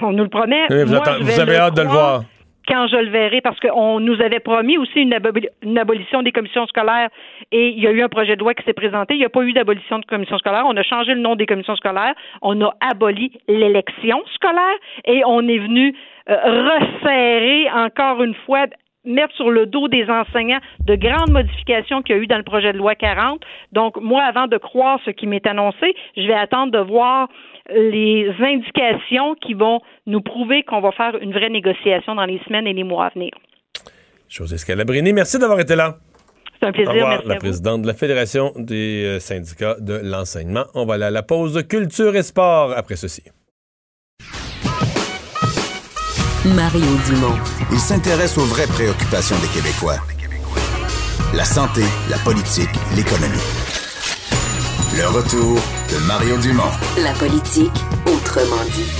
On 0.00 0.12
nous 0.12 0.24
le 0.24 0.28
promet. 0.30 0.62
Oui, 0.70 0.84
vous 0.84 0.94
Moi, 0.94 1.02
vous 1.20 1.40
avez 1.40 1.56
hâte 1.56 1.76
de 1.76 1.82
le 1.82 1.88
voir. 1.88 2.22
Quand 2.68 2.86
je 2.86 2.96
le 2.96 3.10
verrai, 3.10 3.40
parce 3.40 3.58
qu'on 3.58 3.98
nous 3.98 4.20
avait 4.22 4.38
promis 4.38 4.78
aussi 4.78 5.00
une, 5.00 5.12
aboli- 5.12 5.48
une 5.62 5.78
abolition 5.78 6.22
des 6.22 6.30
commissions 6.30 6.64
scolaires 6.68 7.08
et 7.50 7.70
il 7.70 7.80
y 7.82 7.88
a 7.88 7.90
eu 7.90 8.02
un 8.02 8.08
projet 8.08 8.36
de 8.36 8.40
loi 8.40 8.54
qui 8.54 8.62
s'est 8.62 8.72
présenté. 8.72 9.14
Il 9.14 9.18
n'y 9.18 9.24
a 9.24 9.28
pas 9.30 9.42
eu 9.42 9.52
d'abolition 9.52 9.98
de 9.98 10.04
commissions 10.04 10.38
scolaires. 10.38 10.64
On 10.66 10.76
a 10.76 10.82
changé 10.84 11.12
le 11.14 11.20
nom 11.20 11.34
des 11.34 11.46
commissions 11.46 11.74
scolaires. 11.74 12.14
On 12.40 12.60
a 12.62 12.72
aboli 12.80 13.32
l'élection 13.48 14.22
scolaire 14.34 14.76
et 15.06 15.22
on 15.26 15.40
est 15.48 15.58
venu 15.58 15.92
euh, 16.30 16.36
resserrer 16.36 17.68
encore 17.74 18.22
une 18.22 18.34
fois 18.46 18.66
mettre 19.04 19.34
sur 19.34 19.50
le 19.50 19.66
dos 19.66 19.88
des 19.88 20.08
enseignants 20.08 20.60
de 20.86 20.94
grandes 20.94 21.30
modifications 21.30 22.02
qu'il 22.02 22.14
y 22.14 22.18
a 22.20 22.22
eu 22.22 22.28
dans 22.28 22.36
le 22.36 22.44
projet 22.44 22.72
de 22.72 22.78
loi 22.78 22.94
40. 22.94 23.42
Donc, 23.72 23.96
moi, 24.00 24.22
avant 24.22 24.46
de 24.46 24.56
croire 24.58 25.00
ce 25.04 25.10
qui 25.10 25.26
m'est 25.26 25.44
annoncé, 25.48 25.96
je 26.16 26.22
vais 26.28 26.34
attendre 26.34 26.70
de 26.70 26.78
voir 26.78 27.28
les 27.70 28.30
indications 28.40 29.34
qui 29.36 29.54
vont 29.54 29.80
nous 30.06 30.20
prouver 30.20 30.62
qu'on 30.62 30.80
va 30.80 30.92
faire 30.92 31.16
une 31.20 31.32
vraie 31.32 31.50
négociation 31.50 32.14
dans 32.14 32.24
les 32.24 32.40
semaines 32.46 32.66
et 32.66 32.72
les 32.72 32.84
mois 32.84 33.06
à 33.06 33.08
venir. 33.10 33.30
José 34.28 34.56
Scalabrini, 34.58 35.12
merci 35.12 35.38
d'avoir 35.38 35.60
été 35.60 35.76
là. 35.76 35.98
C'est 36.58 36.66
un 36.66 36.72
plaisir. 36.72 36.90
Au 36.90 36.94
revoir, 36.94 37.10
merci 37.10 37.28
la 37.28 37.34
à 37.34 37.36
vous. 37.36 37.40
présidente 37.40 37.82
de 37.82 37.86
la 37.86 37.94
Fédération 37.94 38.52
des 38.56 39.04
euh, 39.04 39.18
syndicats 39.18 39.76
de 39.80 40.00
l'enseignement. 40.02 40.64
On 40.74 40.86
va 40.86 40.94
aller 40.94 41.04
à 41.04 41.10
la 41.10 41.22
pause 41.22 41.62
culture 41.68 42.14
et 42.16 42.22
sport 42.22 42.72
après 42.76 42.96
ceci. 42.96 43.22
Mario 46.44 46.86
Dumont. 47.06 47.38
Il 47.70 47.78
s'intéresse 47.78 48.36
aux 48.36 48.44
vraies 48.44 48.66
préoccupations 48.66 49.36
des 49.36 49.48
Québécois. 49.48 49.98
La 51.34 51.44
santé, 51.44 51.82
la 52.10 52.18
politique, 52.18 52.70
l'économie. 52.96 53.61
Le 54.96 55.06
retour 55.08 55.56
de 55.90 56.06
Mario 56.06 56.36
Dumont. 56.38 56.62
La 57.02 57.12
politique, 57.12 57.72
autrement 58.06 58.62
dit. 58.74 58.90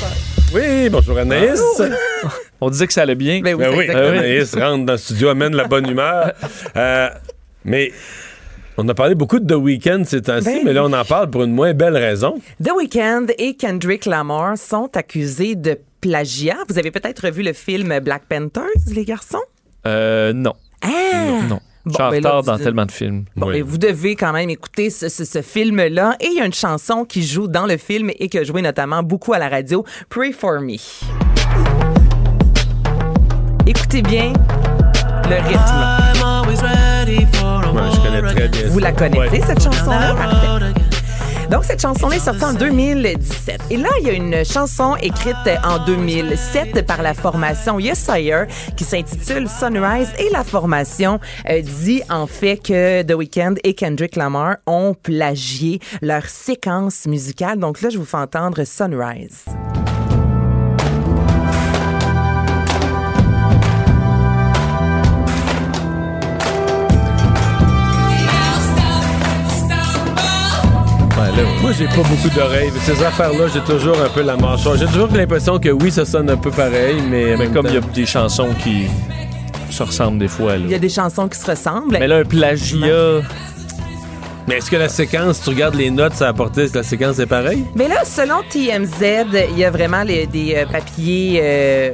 Oui, 0.54 0.88
bonjour 0.88 1.18
Anaïs. 1.18 1.60
On 2.60 2.70
disait 2.70 2.86
que 2.86 2.92
ça 2.92 3.02
allait 3.02 3.14
bien. 3.14 3.40
Ben 3.42 3.54
oui, 3.54 3.64
Ben 3.64 3.78
oui. 3.78 3.90
Anaïs 3.90 4.54
rentre 4.54 4.86
dans 4.86 4.92
le 4.92 4.98
studio, 4.98 5.28
amène 5.28 5.54
la 5.54 5.66
bonne 5.66 5.88
humeur. 5.88 6.32
Euh, 6.76 7.10
mais 7.64 7.92
on 8.78 8.88
a 8.88 8.94
parlé 8.94 9.14
beaucoup 9.14 9.38
de 9.38 9.46
The 9.54 9.58
Weeknd 9.58 10.04
ces 10.06 10.22
temps-ci, 10.22 10.44
Ben 10.46 10.64
mais 10.64 10.72
là, 10.72 10.84
on 10.84 10.92
en 10.92 11.04
parle 11.04 11.28
pour 11.30 11.42
une 11.42 11.52
moins 11.52 11.74
belle 11.74 11.96
raison. 11.96 12.40
The 12.64 12.70
Weeknd 12.74 13.26
et 13.38 13.54
Kendrick 13.56 14.06
Lamar 14.06 14.56
sont 14.56 14.90
accusés 14.96 15.54
de 15.54 15.78
plagiat. 16.00 16.56
Vous 16.68 16.78
avez 16.78 16.90
peut-être 16.90 17.28
vu 17.30 17.42
le 17.42 17.52
film 17.52 17.98
Black 18.00 18.22
Panthers, 18.28 18.64
les 18.94 19.04
garçons? 19.04 19.42
Euh, 19.86 20.32
non. 20.32 20.54
Ah! 20.82 21.42
Non. 21.48 21.60
Bon, 21.84 21.90
Je 21.90 21.94
suis 21.94 22.02
en 22.04 22.10
ben 22.10 22.22
là, 22.22 22.28
retard 22.30 22.42
vous- 22.42 22.58
dans 22.58 22.64
tellement 22.64 22.86
de 22.86 22.92
films. 22.92 23.24
Bon, 23.36 23.46
Oui. 23.48 23.54
mais 23.54 23.60
vous 23.62 23.76
devez 23.78 24.14
quand 24.14 24.32
même 24.32 24.48
écouter 24.50 24.88
ce, 24.88 25.08
ce- 25.08 25.24
ce 25.24 25.42
film-là. 25.42 26.14
Et 26.20 26.26
il 26.26 26.34
y 26.38 26.40
a 26.40 26.46
une 26.46 26.52
chanson 26.54 27.04
qui 27.04 27.24
joue 27.26 27.48
dans 27.48 27.66
le 27.66 27.76
film 27.76 28.10
et 28.20 28.28
qui 28.28 28.38
a 28.38 28.44
joué 28.44 28.62
notamment 28.62 29.02
beaucoup 29.02 29.32
à 29.32 29.38
la 29.40 29.48
radio, 29.48 29.84
Pray 30.08 30.32
for 30.32 30.60
Me. 30.60 30.76
Écoutez 33.66 34.02
bien 34.02 34.32
le 35.28 35.36
rythme. 35.36 36.02
Ouais, 37.74 37.82
je 37.94 38.00
connais 38.00 38.22
très 38.34 38.48
bien 38.48 38.68
Vous 38.68 38.78
la 38.78 38.92
connaissez, 38.92 39.40
Ouais. 39.40 39.42
cette 39.46 39.62
chanson-là? 39.62 40.14
Parfait. 40.14 40.81
Donc, 41.52 41.64
cette 41.64 41.82
chanson-là 41.82 42.16
est 42.16 42.20
sortie 42.20 42.44
en 42.44 42.54
2017. 42.54 43.60
Et 43.68 43.76
là, 43.76 43.90
il 44.00 44.06
y 44.06 44.08
a 44.08 44.14
une 44.14 44.42
chanson 44.42 44.96
écrite 44.96 45.36
en 45.62 45.84
2007 45.84 46.86
par 46.86 47.02
la 47.02 47.12
formation 47.12 47.78
Yes 47.78 47.98
Sire 47.98 48.46
qui 48.74 48.84
s'intitule 48.84 49.46
Sunrise. 49.50 50.08
Et 50.18 50.30
la 50.30 50.44
formation 50.44 51.20
euh, 51.50 51.60
dit 51.60 52.00
en 52.08 52.26
fait 52.26 52.56
que 52.56 53.02
The 53.02 53.12
Weeknd 53.14 53.56
et 53.64 53.74
Kendrick 53.74 54.16
Lamar 54.16 54.56
ont 54.66 54.94
plagié 54.94 55.78
leur 56.00 56.24
séquence 56.24 57.06
musicale. 57.06 57.58
Donc 57.58 57.82
là, 57.82 57.90
je 57.90 57.98
vous 57.98 58.06
fais 58.06 58.16
entendre 58.16 58.64
Sunrise. 58.64 59.44
Moi, 71.72 71.78
j'ai 71.78 71.86
pas 72.02 72.06
beaucoup 72.08 72.28
d'oreilles. 72.34 72.70
mais 72.74 72.80
Ces 72.80 73.02
affaires-là, 73.02 73.46
j'ai 73.52 73.60
toujours 73.60 73.96
un 74.02 74.08
peu 74.10 74.20
la 74.22 74.36
mâchoire. 74.36 74.76
J'ai 74.76 74.84
toujours 74.86 75.08
l'impression 75.08 75.58
que 75.58 75.70
oui, 75.70 75.90
ça 75.90 76.04
sonne 76.04 76.28
un 76.28 76.36
peu 76.36 76.50
pareil, 76.50 76.96
mais. 77.08 77.34
comme 77.52 77.66
il 77.68 77.74
y 77.74 77.78
a 77.78 77.80
des 77.80 78.04
chansons 78.04 78.48
qui 78.62 78.86
se 79.70 79.82
ressemblent 79.82 80.18
des 80.18 80.28
fois. 80.28 80.52
Là. 80.58 80.64
Il 80.66 80.70
y 80.70 80.74
a 80.74 80.78
des 80.78 80.90
chansons 80.90 81.28
qui 81.28 81.38
se 81.38 81.46
ressemblent. 81.50 81.96
Mais 81.98 82.06
là, 82.06 82.16
un 82.18 82.24
plagiat. 82.24 83.22
Mais 84.46 84.56
est-ce 84.56 84.70
que 84.70 84.76
la 84.76 84.88
séquence, 84.90 85.40
tu 85.40 85.48
regardes 85.50 85.76
les 85.76 85.90
notes, 85.90 86.12
ça 86.14 86.26
a 86.26 86.30
apporté, 86.30 86.64
est-ce 86.64 86.72
que 86.72 86.78
la 86.78 86.84
séquence 86.84 87.18
est 87.20 87.26
pareille? 87.26 87.64
Mais 87.76 87.88
là, 87.88 88.04
selon 88.04 88.42
TMZ, 88.50 89.48
il 89.52 89.58
y 89.58 89.64
a 89.64 89.70
vraiment 89.70 90.02
les- 90.02 90.26
des 90.26 90.54
euh, 90.56 90.66
papiers, 90.66 91.40
euh, 91.42 91.90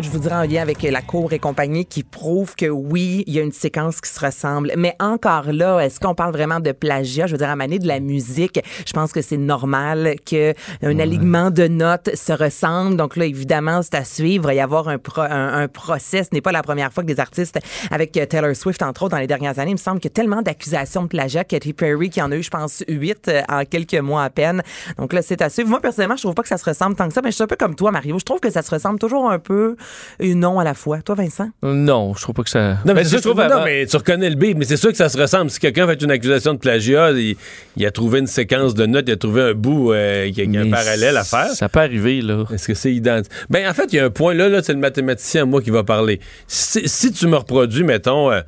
je 0.00 0.10
vous 0.10 0.18
dirais 0.18 0.34
en 0.34 0.42
lien 0.42 0.62
avec 0.62 0.82
la 0.82 1.02
cour 1.02 1.32
et 1.32 1.38
compagnie, 1.38 1.84
qui 1.86 2.02
prouvent 2.02 2.54
que 2.56 2.66
oui, 2.66 3.24
il 3.26 3.34
y 3.34 3.38
a 3.38 3.42
une 3.42 3.52
séquence 3.52 4.00
qui 4.00 4.10
se 4.10 4.18
ressemble. 4.18 4.72
Mais 4.76 4.96
encore 4.98 5.52
là, 5.52 5.78
est-ce 5.80 6.00
qu'on 6.00 6.14
parle 6.14 6.32
vraiment 6.32 6.60
de 6.60 6.72
plagiat? 6.72 7.26
Je 7.26 7.32
veux 7.32 7.38
dire, 7.38 7.50
à 7.50 7.56
manier 7.56 7.78
de 7.78 7.86
la 7.86 8.00
musique, 8.00 8.60
je 8.86 8.92
pense 8.92 9.12
que 9.12 9.22
c'est 9.22 9.36
normal 9.36 10.16
qu'un 10.24 10.52
alignement 10.82 11.50
de 11.50 11.68
notes 11.68 12.14
se 12.14 12.32
ressemble. 12.32 12.96
Donc 12.96 13.16
là, 13.16 13.24
évidemment, 13.26 13.82
c'est 13.82 13.94
à 13.94 14.04
suivre. 14.04 14.44
Il 14.44 14.46
va 14.46 14.54
y 14.54 14.60
avoir 14.60 14.88
un, 14.88 14.98
pro- 14.98 15.22
un, 15.22 15.62
un 15.62 15.68
procès. 15.68 16.24
Ce 16.24 16.30
n'est 16.32 16.40
pas 16.40 16.52
la 16.52 16.62
première 16.62 16.92
fois 16.92 17.02
que 17.02 17.08
des 17.08 17.20
artistes, 17.20 17.58
avec 17.90 18.12
Taylor 18.12 18.54
Swift, 18.56 18.82
entre 18.82 19.04
autres, 19.04 19.14
dans 19.14 19.20
les 19.20 19.26
dernières 19.26 19.58
années, 19.58 19.72
il 19.72 19.74
me 19.74 19.78
semble 19.78 20.00
qu'il 20.00 20.10
y 20.10 20.12
a 20.12 20.14
tellement 20.14 20.42
d'accusations 20.42 21.04
de 21.04 21.08
plagiat. 21.08 21.44
Katy 21.44 21.72
Perry, 21.72 22.10
qui 22.10 22.20
en 22.20 22.32
a 22.32 22.36
eu, 22.36 22.42
je 22.42 22.50
pense, 22.50 22.82
huit 22.88 23.28
euh, 23.28 23.42
en 23.48 23.64
quelques 23.64 23.94
mois 23.94 24.24
à 24.24 24.30
peine. 24.30 24.62
Donc 24.98 25.12
là, 25.12 25.22
c'est 25.22 25.40
à 25.42 25.50
suivre. 25.50 25.68
Moi, 25.68 25.80
personnellement, 25.80 26.16
je 26.16 26.22
trouve 26.22 26.34
pas 26.34 26.42
que 26.42 26.48
ça 26.48 26.58
se 26.58 26.64
ressemble 26.64 26.96
tant 26.96 27.06
que 27.06 27.14
ça, 27.14 27.22
mais 27.22 27.30
je 27.30 27.36
suis 27.36 27.44
un 27.44 27.46
peu 27.46 27.56
comme 27.56 27.74
toi, 27.74 27.90
Mario. 27.90 28.18
Je 28.18 28.24
trouve 28.24 28.40
que 28.40 28.50
ça 28.50 28.62
se 28.62 28.70
ressemble 28.70 28.98
toujours 28.98 29.30
un 29.30 29.38
peu 29.38 29.76
non 30.20 30.58
à 30.58 30.64
la 30.64 30.74
fois. 30.74 31.00
Toi, 31.02 31.14
Vincent? 31.14 31.48
Non, 31.62 32.14
je 32.14 32.22
trouve 32.22 32.34
pas 32.34 32.42
que 32.42 32.50
ça. 32.50 32.78
Non, 32.84 32.94
Ben, 32.94 33.04
je 33.04 33.16
trouve 33.18 33.36
non, 33.36 33.42
avant- 33.42 33.64
mais 33.64 33.86
tu 33.86 33.96
reconnais 33.96 34.30
le 34.30 34.36
beat, 34.36 34.56
mais 34.56 34.64
c'est 34.64 34.76
sûr 34.76 34.90
que 34.90 34.96
ça 34.96 35.08
se 35.08 35.18
ressemble. 35.18 35.50
Si 35.50 35.58
quelqu'un 35.58 35.86
fait 35.86 36.00
une 36.02 36.10
accusation 36.10 36.54
de 36.54 36.58
plagiat, 36.58 37.12
il, 37.12 37.36
il 37.76 37.86
a 37.86 37.90
trouvé 37.90 38.18
une 38.20 38.26
séquence 38.26 38.74
de 38.74 38.86
notes, 38.86 39.04
il 39.08 39.12
a 39.12 39.16
trouvé 39.16 39.42
un 39.42 39.54
bout 39.54 39.92
euh, 39.92 40.30
qui 40.30 40.42
a, 40.42 40.46
qui 40.46 40.56
a 40.56 40.60
un 40.62 40.70
parallèle 40.70 41.16
à 41.16 41.24
faire. 41.24 41.48
Ça 41.50 41.68
peut 41.68 41.80
arriver, 41.80 42.20
là. 42.22 42.44
Est-ce 42.52 42.66
que 42.68 42.74
c'est 42.74 42.92
identique? 42.92 43.32
Ben, 43.50 43.68
en 43.68 43.74
fait, 43.74 43.92
il 43.92 43.96
y 43.96 43.98
a 43.98 44.04
un 44.04 44.10
point 44.10 44.34
là, 44.34 44.48
là 44.48 44.62
c'est 44.62 44.72
le 44.72 44.78
mathématicien, 44.78 45.44
moi, 45.44 45.60
qui 45.62 45.70
va 45.70 45.84
parler. 45.84 46.20
Si, 46.46 46.88
si 46.88 47.12
tu 47.12 47.26
me 47.26 47.36
reproduis, 47.36 47.84
mettons, 47.84 48.30
euh, 48.32 48.40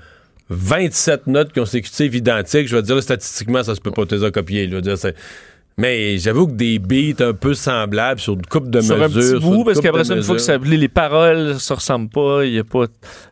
27 0.49 1.26
notes 1.26 1.53
consécutives 1.53 2.14
identiques, 2.14 2.68
je 2.68 2.76
vais 2.76 2.82
te 2.82 2.87
dire, 2.87 2.97
là, 2.97 3.03
statistiquement, 3.03 3.62
ça 3.62 3.74
se 3.74 3.80
peut 3.80 3.91
pas 3.91 4.07
te 4.07 4.14
les 4.14 4.24
a 4.24 4.30
copiées. 4.30 4.68
Je 4.70 4.76
veux 4.76 4.80
dire, 4.82 4.97
c'est- 4.97 5.14
Mais 5.79 6.16
j'avoue 6.16 6.47
que 6.47 6.53
des 6.53 6.79
beats 6.79 7.22
un 7.22 7.35
peu 7.35 7.53
semblables 7.53 8.18
sur 8.18 8.33
une 8.33 8.47
coupe 8.47 8.70
de 8.70 8.81
Sur 8.81 8.95
un 8.97 9.09
mesures. 9.09 9.20
petit 9.20 9.29
sur 9.29 9.41
bout, 9.43 9.62
parce 9.62 9.79
qu'après 9.79 10.05
ça, 10.05 10.14
une 10.14 10.22
fois 10.22 10.37
que 10.37 10.41
ça, 10.41 10.57
les, 10.57 10.79
les 10.79 10.89
paroles 10.89 11.61
se 11.61 11.70
ressemblent 11.74 12.09
pas, 12.09 12.47
il 12.47 12.55
y 12.55 12.59
a 12.59 12.64
pas. 12.64 12.87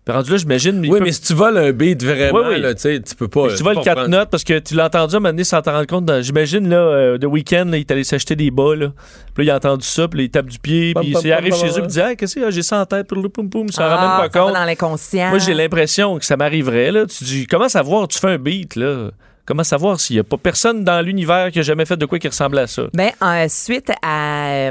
Rendu 0.07 0.31
là, 0.33 0.37
j'imagine. 0.37 0.79
Oui, 0.81 0.91
peut- 0.99 1.01
mais 1.05 1.13
si 1.13 1.23
tu 1.23 1.33
voles 1.33 1.57
un 1.57 1.73
beat 1.73 2.05
vraiment, 2.05 2.41
Oui, 2.41 2.45
oui. 2.57 2.61
là, 2.61 2.75
tu 2.75 2.83
sais, 2.83 3.01
tu 3.01 3.15
peux 3.15 3.29
pas. 3.29 3.49
Si 3.49 3.63
tu 3.63 3.65
le 3.67 3.75
4 3.83 3.95
prendre- 3.95 4.09
notes 4.09 4.29
parce 4.29 4.45
que 4.45 4.59
tu 4.59 4.75
l'as 4.75 4.85
entendu 4.85 5.15
à 5.15 5.17
un 5.17 5.21
moment 5.21 5.31
donné 5.33 5.45
sans 5.45 5.63
t'en 5.63 5.73
rendre 5.73 5.87
compte. 5.87 6.05
dans- 6.05 6.21
J'imagine, 6.21 6.69
là, 6.69 6.77
euh, 6.77 7.17
The 7.19 7.25
Weeknd, 7.25 7.65
là, 7.71 7.79
il 7.79 7.81
est 7.81 7.91
allé 7.91 8.05
s'acheter 8.05 8.37
des 8.37 8.51
bas, 8.51 8.77
là. 8.77 8.89
Puis 9.35 9.47
là, 9.47 9.53
il 9.53 9.55
a 9.55 9.57
entendu 9.57 9.87
ça, 9.87 10.07
puis 10.07 10.19
là, 10.19 10.25
il 10.25 10.31
tape 10.31 10.47
du 10.51 10.59
pied, 10.59 10.93
puis 10.95 11.15
il 11.25 11.33
arrive 11.33 11.55
chez 11.55 11.69
eux, 11.69 11.73
puis 11.73 11.83
il 11.85 11.87
dit, 11.87 12.01
ah, 12.03 12.15
qu'est-ce 12.15 12.35
que 12.35 12.41
c'est? 12.43 12.53
J'ai 12.53 12.63
ça 12.63 12.79
en 12.79 12.85
tête, 12.85 13.07
puis 13.09 13.23
poum, 13.31 13.49
poum, 13.49 13.69
ça 13.71 13.89
rend 13.89 13.97
Ah, 13.99 14.01
même 14.03 14.17
ça 14.27 14.29
pas 14.29 14.39
compte. 14.45 14.53
dans 14.55 14.65
l'inconscient. 14.67 15.31
Moi, 15.31 15.39
j'ai 15.39 15.55
l'impression 15.55 16.19
que 16.19 16.27
ça 16.27 16.37
m'arriverait, 16.37 16.93
là. 16.93 17.07
Tu 17.07 17.25
dis, 17.25 17.47
comment 17.47 17.71
savoir, 17.71 18.07
tu 18.07 18.19
fais 18.19 18.29
un 18.33 18.39
beat, 18.39 18.77
là? 18.77 19.13
Comment 19.47 19.63
savoir 19.65 20.01
s'il 20.01 20.17
n'y 20.17 20.21
a 20.21 20.25
pas 20.25 20.39
personne 20.39 20.85
dans 20.85 21.05
l'univers 21.05 21.51
qui 21.51 21.59
a 21.59 21.63
jamais 21.63 21.85
fait 21.85 21.99
de 21.99 22.07
quoi 22.07 22.19
qui 22.19 22.29
ressemble 22.29 22.57
à 22.59 22.67
ça? 22.67 22.85
Ben, 22.95 23.11
euh, 23.23 23.45
suite 23.51 23.91
à. 24.01 24.47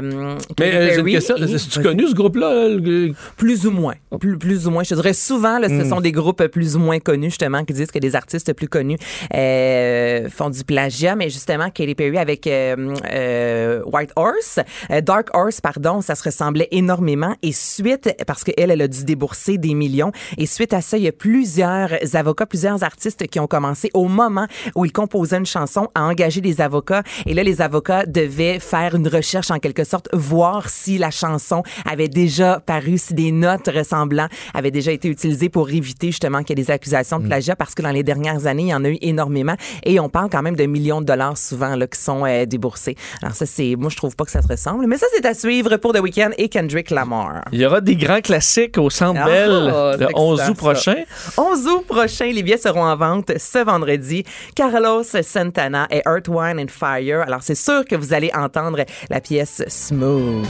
Mais 0.58 0.70
Katy 0.70 0.76
euh, 0.76 0.80
j'ai 0.82 0.88
une 0.88 0.96
Perry, 0.96 1.12
question. 1.12 1.36
et- 1.36 1.42
Est-ce 1.42 1.68
que 1.68 1.74
tu 1.74 1.82
connu 1.82 2.08
ce 2.08 2.14
groupe-là? 2.14 2.68
le- 2.70 3.12
Plus 3.36 3.66
ou 3.66 3.70
moins. 3.70 3.94
Plus, 4.18 4.36
plus 4.36 4.66
ou 4.66 4.72
moins. 4.72 4.82
Je 4.82 4.88
te 4.90 4.94
dirais 4.96 5.12
souvent, 5.12 5.60
là, 5.60 5.68
ce 5.68 5.74
Mm. 5.74 5.88
sont 5.88 6.00
des 6.00 6.10
groupes 6.10 6.44
plus 6.48 6.74
ou 6.74 6.80
moins 6.80 6.98
connus, 6.98 7.30
justement, 7.30 7.64
qui 7.64 7.72
disent 7.72 7.92
que 7.92 8.00
des 8.00 8.16
artistes 8.16 8.52
plus 8.52 8.66
connus 8.68 8.96
euh, 9.32 10.28
font 10.28 10.50
du 10.50 10.64
plagiat. 10.64 11.14
Mais 11.14 11.30
justement, 11.30 11.70
Katy 11.70 11.94
Perry 11.94 12.18
avec 12.18 12.46
euh, 12.48 12.94
euh, 13.12 13.80
White 13.92 14.10
Horse, 14.16 14.58
euh, 14.90 15.00
Dark 15.00 15.28
Horse, 15.34 15.60
pardon, 15.60 16.00
ça 16.00 16.16
se 16.16 16.24
ressemblait 16.24 16.68
énormément. 16.72 17.34
Et 17.42 17.52
suite, 17.52 18.10
parce 18.26 18.42
qu'elle, 18.42 18.70
elle 18.72 18.82
a 18.82 18.88
dû 18.88 19.04
débourser 19.04 19.56
des 19.56 19.74
millions. 19.74 20.10
Et 20.36 20.46
suite 20.46 20.72
à 20.72 20.80
ça, 20.80 20.96
il 20.96 21.04
y 21.04 21.08
a 21.08 21.12
plusieurs 21.12 21.90
avocats, 22.14 22.46
plusieurs 22.46 22.82
artistes 22.82 23.26
qui 23.28 23.38
ont 23.38 23.46
commencé 23.46 23.90
au 23.94 24.08
moment 24.08 24.46
où 24.74 24.84
ils 24.84 24.92
composaient 24.92 25.38
une 25.38 25.46
chanson 25.46 25.88
à 25.94 26.04
engager 26.04 26.40
des 26.40 26.60
avocats. 26.60 27.02
Et 27.26 27.34
là, 27.34 27.42
les 27.42 27.60
avocats 27.60 28.06
devaient 28.06 28.58
faire 28.58 28.94
une 28.94 29.08
recherche 29.08 29.50
en 29.50 29.58
quelque 29.58 29.84
sorte, 29.84 30.08
voir 30.12 30.68
si 30.68 30.98
la 30.98 31.10
chanson 31.10 31.62
avait 31.90 32.08
déjà 32.08 32.60
paru, 32.60 32.98
si 32.98 33.14
des 33.14 33.32
notes 33.32 33.68
ressemblant 33.68 34.28
avaient 34.52 34.70
déjà 34.70 34.92
été 34.92 35.08
utilisées 35.08 35.48
pour 35.48 35.70
éviter 35.70 36.08
justement 36.08 36.42
qu'il 36.42 36.58
y 36.58 36.60
ait 36.60 36.64
des 36.64 36.70
accusations 36.70 37.18
de 37.18 37.26
plagiat 37.26 37.56
parce 37.56 37.74
que 37.74 37.82
dans 37.82 37.90
les 37.90 38.02
dernières 38.02 38.46
années, 38.46 38.64
il 38.64 38.68
y 38.68 38.74
en 38.74 38.84
a 38.84 38.88
eu 38.88 38.98
énormément 39.00 39.54
et 39.84 40.00
on 40.00 40.08
parle 40.08 40.28
quand 40.30 40.42
même 40.42 40.56
de 40.56 40.64
millions 40.66 41.00
de 41.00 41.06
dollars 41.06 41.38
souvent 41.38 41.76
là, 41.76 41.86
qui 41.86 42.00
sont 42.00 42.24
euh, 42.24 42.46
déboursés. 42.46 42.96
Alors 43.22 43.34
ça, 43.34 43.46
c'est, 43.46 43.76
moi, 43.76 43.90
je 43.90 43.96
trouve 43.96 44.16
pas 44.16 44.24
que 44.24 44.30
ça 44.30 44.42
se 44.42 44.48
ressemble, 44.48 44.86
mais 44.86 44.96
ça, 44.96 45.06
c'est 45.14 45.24
à 45.26 45.34
suivre 45.34 45.76
pour 45.76 45.92
The 45.92 46.00
Weeknd 46.00 46.30
et 46.38 46.48
Kendrick 46.48 46.90
Lamar. 46.90 47.42
Il 47.52 47.60
y 47.60 47.66
aura 47.66 47.80
des 47.80 47.96
grands 47.96 48.20
classiques 48.20 48.78
au 48.78 48.90
Centre 48.90 49.20
Ah, 49.22 49.26
Bell 49.26 49.50
le 49.50 50.08
11 50.14 50.40
excitant, 50.40 50.52
août 50.52 50.56
prochain. 50.56 50.96
11 51.36 51.66
août 51.66 51.84
prochain, 51.86 52.26
les 52.26 52.42
billets 52.42 52.58
seront 52.58 52.84
en 52.84 52.96
vente 52.96 53.32
ce 53.38 53.64
vendredi. 53.64 54.24
Carlos 54.54 55.02
Santana 55.02 55.86
et 55.90 56.02
Earth, 56.06 56.28
Wine 56.28 56.60
and 56.60 56.68
Fire. 56.68 57.22
Alors, 57.22 57.42
c'est 57.42 57.54
sûr 57.54 57.84
que 57.84 57.96
vous 57.96 58.12
allez 58.12 58.30
entendre 58.34 58.84
la 59.10 59.20
pièce 59.20 59.62
Smooth. 59.66 60.46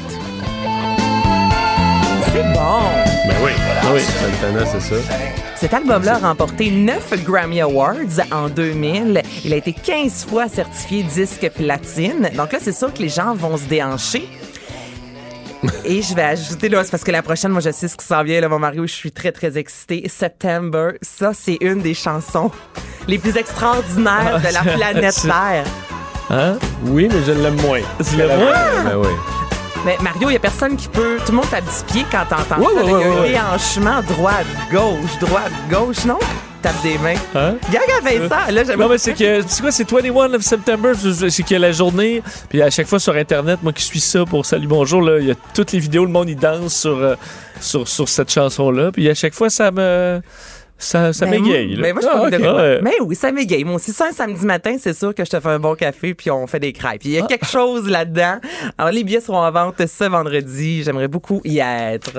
C'est 2.32 2.42
bon. 2.52 2.80
Ben 3.26 3.36
oui. 3.42 3.52
oui. 3.92 4.00
Santana, 4.00 4.66
c'est 4.66 4.80
ça. 4.80 4.96
Cet 5.57 5.72
album-là 5.72 6.16
a 6.16 6.18
remporté 6.18 6.70
9 6.70 7.24
Grammy 7.24 7.61
Awards 7.61 8.20
en 8.30 8.48
2000. 8.48 9.22
Il 9.44 9.52
a 9.52 9.57
été 9.57 9.72
15 9.72 10.26
fois 10.26 10.48
certifié 10.48 11.02
disque 11.05 11.48
platine. 11.50 12.30
Donc 12.36 12.52
là, 12.52 12.59
c'est 12.61 12.72
sûr 12.72 12.92
que 12.92 13.00
les 13.00 13.09
gens 13.09 13.34
vont 13.34 13.57
se 13.57 13.64
déhancher. 13.64 14.28
Et 15.86 16.02
je 16.02 16.14
vais 16.14 16.22
ajouter, 16.22 16.68
là, 16.68 16.84
c'est 16.84 16.90
parce 16.90 17.05
que 17.05 17.11
la 17.11 17.22
prochaine, 17.22 17.52
moi, 17.52 17.62
je 17.62 17.70
sais 17.70 17.88
ce 17.88 17.96
qui 17.96 18.05
s'en 18.05 18.22
vient, 18.22 18.40
là, 18.40 18.48
mon 18.50 18.59
Mario, 18.59 18.86
je 18.86 18.92
suis 18.92 19.12
très, 19.12 19.32
très 19.32 19.57
excitée. 19.57 20.05
September, 20.09 20.98
ça, 21.00 21.32
c'est 21.32 21.57
une 21.62 21.80
des 21.80 21.94
chansons 21.94 22.50
les 23.07 23.18
plus 23.18 23.36
extraordinaires 23.36 24.40
de 24.40 24.52
la 24.52 24.61
planète 24.74 25.20
Terre. 25.22 25.64
Hein? 26.30 26.57
Oui, 26.86 27.09
mais 27.12 27.20
je 27.26 27.32
l'aime 27.32 27.61
moins. 27.62 27.80
Tu 28.09 28.16
l'aimes 28.16 28.38
moins? 28.38 28.52
Ben 28.84 28.96
oui. 28.96 29.09
Mais 29.84 29.98
Mario, 30.00 30.30
il 30.30 30.32
y 30.32 30.36
a 30.36 30.40
personne 30.40 30.76
qui 30.76 30.88
peut. 30.88 31.18
Tout 31.26 31.32
le 31.32 31.36
monde 31.36 31.50
tape 31.50 31.64
du 31.64 31.92
pied 31.92 32.07
quand 32.11 32.24
t'entends 32.28 32.59
Ouais, 32.62 32.74
ça. 32.74 32.84
ouais, 32.84 32.92
là. 32.92 32.98
Il 32.98 33.02
y 33.02 33.05
a 33.05 33.09
ouais, 33.11 33.16
un 33.16 33.20
ouais. 33.20 33.28
déhanchement 33.28 34.02
droite-gauche, 34.02 35.18
droite-gauche, 35.20 36.05
non? 36.07 36.18
Tape 36.62 36.82
des 36.82 36.96
mains. 36.96 37.12
Hein? 37.34 37.57
Regarde, 37.68 38.02
Vincent, 38.02 38.50
là, 38.50 38.64
j'aime 38.64 38.80
Non, 38.80 38.88
mais 38.88 38.96
c'est 38.96 39.12
que, 39.12 39.42
c'est 39.46 39.61
quoi, 39.61 39.70
c'est 39.70 39.90
21 39.90 40.32
of 40.32 40.40
September, 40.40 40.92
c'est 40.98 41.28
c'est 41.28 41.42
qu'il 41.42 41.52
y 41.52 41.57
a 41.57 41.59
la 41.59 41.72
journée, 41.72 42.22
puis 42.48 42.62
à 42.62 42.70
chaque 42.70 42.86
fois 42.86 42.98
sur 42.98 43.14
Internet, 43.14 43.59
moi 43.62 43.74
qui 43.74 43.82
suis 43.84 44.00
ça 44.00 44.24
pour 44.24 44.46
Salut 44.46 44.66
Bonjour, 44.66 45.02
là, 45.02 45.18
il 45.18 45.26
y 45.26 45.30
a 45.30 45.34
toutes 45.52 45.72
les 45.72 45.78
vidéos, 45.78 46.07
le 46.07 46.11
monde, 46.11 46.30
il 46.30 46.36
danse 46.36 46.72
sur, 46.74 46.96
euh, 46.96 47.16
sur, 47.61 47.86
sur 47.86 48.09
cette 48.09 48.32
chanson-là, 48.32 48.90
puis 48.92 49.11
à 49.11 49.14
chaque 49.14 49.34
fois, 49.34 49.50
ça 49.50 49.70
me. 49.70 50.22
Ça, 50.77 51.12
ça 51.12 51.27
Ben, 51.27 51.41
m'égaye. 51.43 51.77
là. 51.77 51.83
Mais 51.83 51.93
moi, 51.93 52.03
je 52.03 52.09
Ah, 52.11 52.31
de 52.31 52.37
Ouais. 52.37 52.81
Mais 52.83 52.95
oui, 53.01 53.14
ça 53.14 53.31
m'égaye. 53.33 53.64
Moi 53.64 53.77
aussi, 53.77 53.93
ça, 53.93 54.07
un 54.09 54.12
samedi 54.12 54.45
matin, 54.45 54.77
c'est 54.79 54.93
sûr 54.93 55.14
que 55.14 55.25
je 55.25 55.31
te 55.31 55.41
fais 55.41 55.49
un 55.49 55.59
bon 55.59 55.75
café 55.75 56.14
puis 56.14 56.31
on 56.31 56.47
fait 56.47 56.61
des 56.61 56.72
crêpes. 56.72 57.05
Il 57.05 57.12
y 57.12 57.18
a 57.18 57.22
quelque 57.22 57.47
chose 57.47 57.89
là-dedans. 57.89 58.39
Alors, 58.77 58.93
les 58.93 59.05
billets 59.05 59.20
seront 59.20 59.39
en 59.39 59.51
vente 59.51 59.87
ce 59.87 60.05
vendredi. 60.05 60.83
J'aimerais 60.83 61.09
beaucoup 61.09 61.41
y 61.45 61.59
être. 61.61 62.12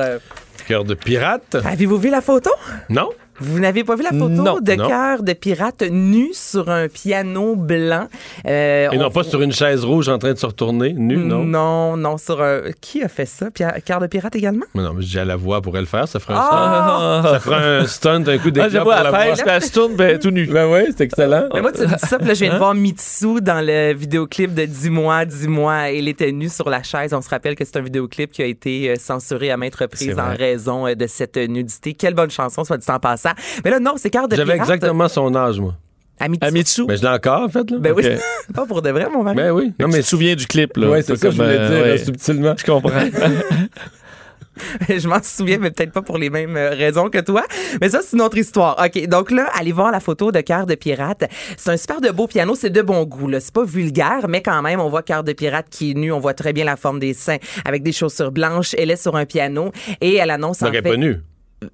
Cœur 0.68 0.84
de 0.84 0.96
pirate? 0.96 1.58
Avez-vous 1.64 1.98
vu 1.98 2.10
la 2.10 2.22
photo? 2.22 2.50
Non? 2.90 3.10
Vous 3.40 3.60
n'avez 3.60 3.84
pas 3.84 3.96
vu 3.96 4.04
la 4.04 4.10
photo 4.12 4.30
Non, 4.30 4.60
de 4.62 4.76
cœur 4.76 5.22
de 5.24 5.34
pirate 5.34 5.84
nu 5.92 6.30
sur 6.34 6.70
un 6.70 6.88
piano 6.88 7.56
blanc? 7.56 8.08
Euh, 8.48 8.90
Et 8.92 8.98
non 8.98 9.08
on- 9.08 9.12
pas 9.12 9.24
sur 9.24 9.42
une 9.42 9.52
chaise 9.52 9.84
rouge 9.84 10.08
en 10.10 10.18
train 10.18 10.34
de 10.34 10.38
se 10.38 10.46
retourner, 10.46 10.94
nu, 10.94 11.18
non? 11.18 11.44
Non, 11.44 11.98
non, 11.98 12.18
sur 12.18 12.42
un. 12.42 12.62
Qui 12.82 13.04
a 13.04 13.08
fait 13.10 13.26
ça? 13.26 13.48
Cœur 13.52 14.00
de 14.00 14.08
pirate 14.08 14.36
également? 14.36 14.66
Mais 14.74 14.84
non, 14.84 14.94
mais 14.94 15.04
j'ai 15.04 15.20
à 15.20 15.26
la 15.26 15.36
voix 15.36 15.62
pour 15.62 15.74
le 15.76 15.86
faire, 15.86 16.08
ça 16.08 16.20
fera 16.20 16.34
un 16.36 16.40
Ah! 16.42 17.22
stunt. 17.22 17.30
Ça 17.34 17.40
fera 17.40 17.58
un 17.58 17.86
stunt, 17.88 18.24
un 18.28 18.38
coup 18.38 18.48
Ah, 18.48 18.52
d'éclat 18.52 18.70
j'aime 18.70 18.82
pour 18.84 18.92
la 18.92 19.04
elle 19.04 19.10
voix. 19.36 19.54
elle 19.54 19.62
se 19.64 19.72
tourne, 19.72 19.96
ben, 19.96 20.18
tout 20.20 20.32
nu. 20.32 20.46
Ben 20.48 20.68
oui, 20.72 20.82
c'est 20.96 21.04
excellent. 21.04 21.48
Mais 21.54 21.62
moi, 21.62 21.72
tu 21.72 21.86
dis 21.86 21.94
ça, 21.98 22.18
puis 22.18 22.28
là, 22.28 22.34
je 22.34 22.40
viens 22.40 22.52
Hein? 22.52 22.54
de 22.54 22.60
voir 22.60 22.74
Mitsu 22.76 23.42
dans 23.42 23.66
le 23.66 23.94
vidéoclip 23.94 24.54
de 24.54 24.66
10 24.66 24.90
mois, 24.90 25.26
10 25.26 25.48
mois. 25.48 25.90
Il 25.90 26.08
était 26.08 26.32
nu 26.32 26.48
sur 26.50 26.70
la 26.70 26.84
chaise. 26.84 27.14
On 27.14 27.22
se 27.22 27.30
rappelle 27.30 27.56
que 27.56 27.66
c'est 27.66 27.78
un 27.78 27.82
vidéoclip 27.82 28.32
qui 28.32 28.42
a 28.42 28.46
été 28.46 28.92
euh, 28.92 28.96
censuré 28.98 29.52
à 29.52 29.58
maintes 29.58 29.76
reprises 29.76 30.18
en 30.20 30.34
raison 30.36 30.88
euh, 30.88 30.96
de 30.96 31.08
cette 31.08 31.38
nudité. 31.38 31.94
Quelle 31.94 32.14
bonne 32.14 32.32
chanson, 32.32 32.64
soit 32.64 32.78
dit 32.78 32.90
en 32.90 33.00
passant. 33.00 33.25
Mais 33.64 33.72
là, 33.72 33.80
non, 33.80 33.94
c'est 33.98 34.10
Cœur 34.10 34.28
de 34.28 34.36
J'avais 34.36 34.56
exactement 34.56 35.08
son 35.08 35.34
âge, 35.36 35.60
moi. 35.60 35.76
À 36.20 36.30
Mitsu. 36.30 36.46
À 36.46 36.52
Mitsu? 36.52 36.86
Mais 36.88 36.98
je 36.98 37.02
l'ai 37.02 37.10
encore, 37.10 37.42
en 37.42 37.50
fait, 37.50 37.70
là. 37.70 37.78
Ben 37.80 37.94
oui. 37.96 38.04
Pas 38.54 38.66
pour 38.66 38.82
de 38.82 38.90
vrai, 38.90 39.08
mon 39.12 39.24
mari. 39.24 39.36
Ben 39.36 39.52
oui. 39.52 39.74
Non, 39.80 39.88
mais 39.88 39.98
tu 39.98 40.04
te 40.04 40.08
souviens 40.08 40.36
du 40.36 40.48
clip, 40.48 40.78
là. 40.78 40.90
Ouais, 40.90 41.02
c'est 41.02 41.16
ça 41.16 41.28
que 41.28 41.32
je 41.32 41.42
voulais 41.42 41.58
euh, 41.58 41.70
dire, 41.70 41.84
ouais. 41.84 41.90
là, 41.90 41.98
subtilement. 41.98 42.56
Je 42.58 42.64
comprends. 42.64 42.92
je 44.90 45.08
m'en 45.08 45.22
souviens, 45.22 45.58
mais 45.60 45.72
peut-être 45.72 45.92
pas 45.92 46.02
pour 46.02 46.18
les 46.18 46.30
mêmes 46.30 46.56
euh, 46.56 46.70
raisons 46.70 47.10
que 47.10 47.20
toi. 47.20 47.44
Mais 47.82 47.90
ça, 47.90 48.00
c'est 48.02 48.16
une 48.16 48.22
autre 48.22 48.38
histoire. 48.38 48.82
OK, 48.84 49.08
donc 49.08 49.32
là, 49.32 49.50
allez 49.60 49.72
voir 49.72 49.92
la 49.92 50.00
photo 50.00 50.32
de 50.32 50.40
Cœur 50.42 50.66
de 50.66 50.76
Pirate. 50.76 51.26
C'est 51.58 51.72
un 51.72 51.78
super 51.78 52.02
de 52.02 52.10
beau 52.12 52.28
piano, 52.28 52.56
c'est 52.56 52.70
de 52.70 52.82
bon 52.82 53.04
goût. 53.04 53.28
là. 53.28 53.40
C'est 53.40 53.54
pas 53.54 53.66
vulgaire, 53.66 54.28
mais 54.30 54.42
quand 54.42 54.62
même, 54.62 54.80
on 54.80 54.90
voit 54.90 55.04
Cœur 55.04 55.24
de 55.24 55.34
Pirate 55.34 55.68
qui 55.70 55.92
est 55.92 55.96
nu. 55.96 56.12
On 56.12 56.20
voit 56.20 56.34
très 56.34 56.54
bien 56.54 56.66
la 56.66 56.78
forme 56.78 57.00
des 57.00 57.14
seins 57.14 57.38
avec 57.66 57.84
des 57.84 57.92
chaussures 57.92 58.32
blanches. 58.32 58.74
Elle 58.78 58.92
est 58.92 59.02
sur 59.02 59.16
un 59.16 59.26
piano 59.26 59.72
et 60.02 60.16
elle 60.16 60.32
annonce 60.32 60.62
en 60.62 60.68
Donc, 60.68 60.76
elle 60.76 60.84
fait... 60.84 60.90
n'est 60.90 60.96
pas 60.96 61.02
nue. 61.02 61.22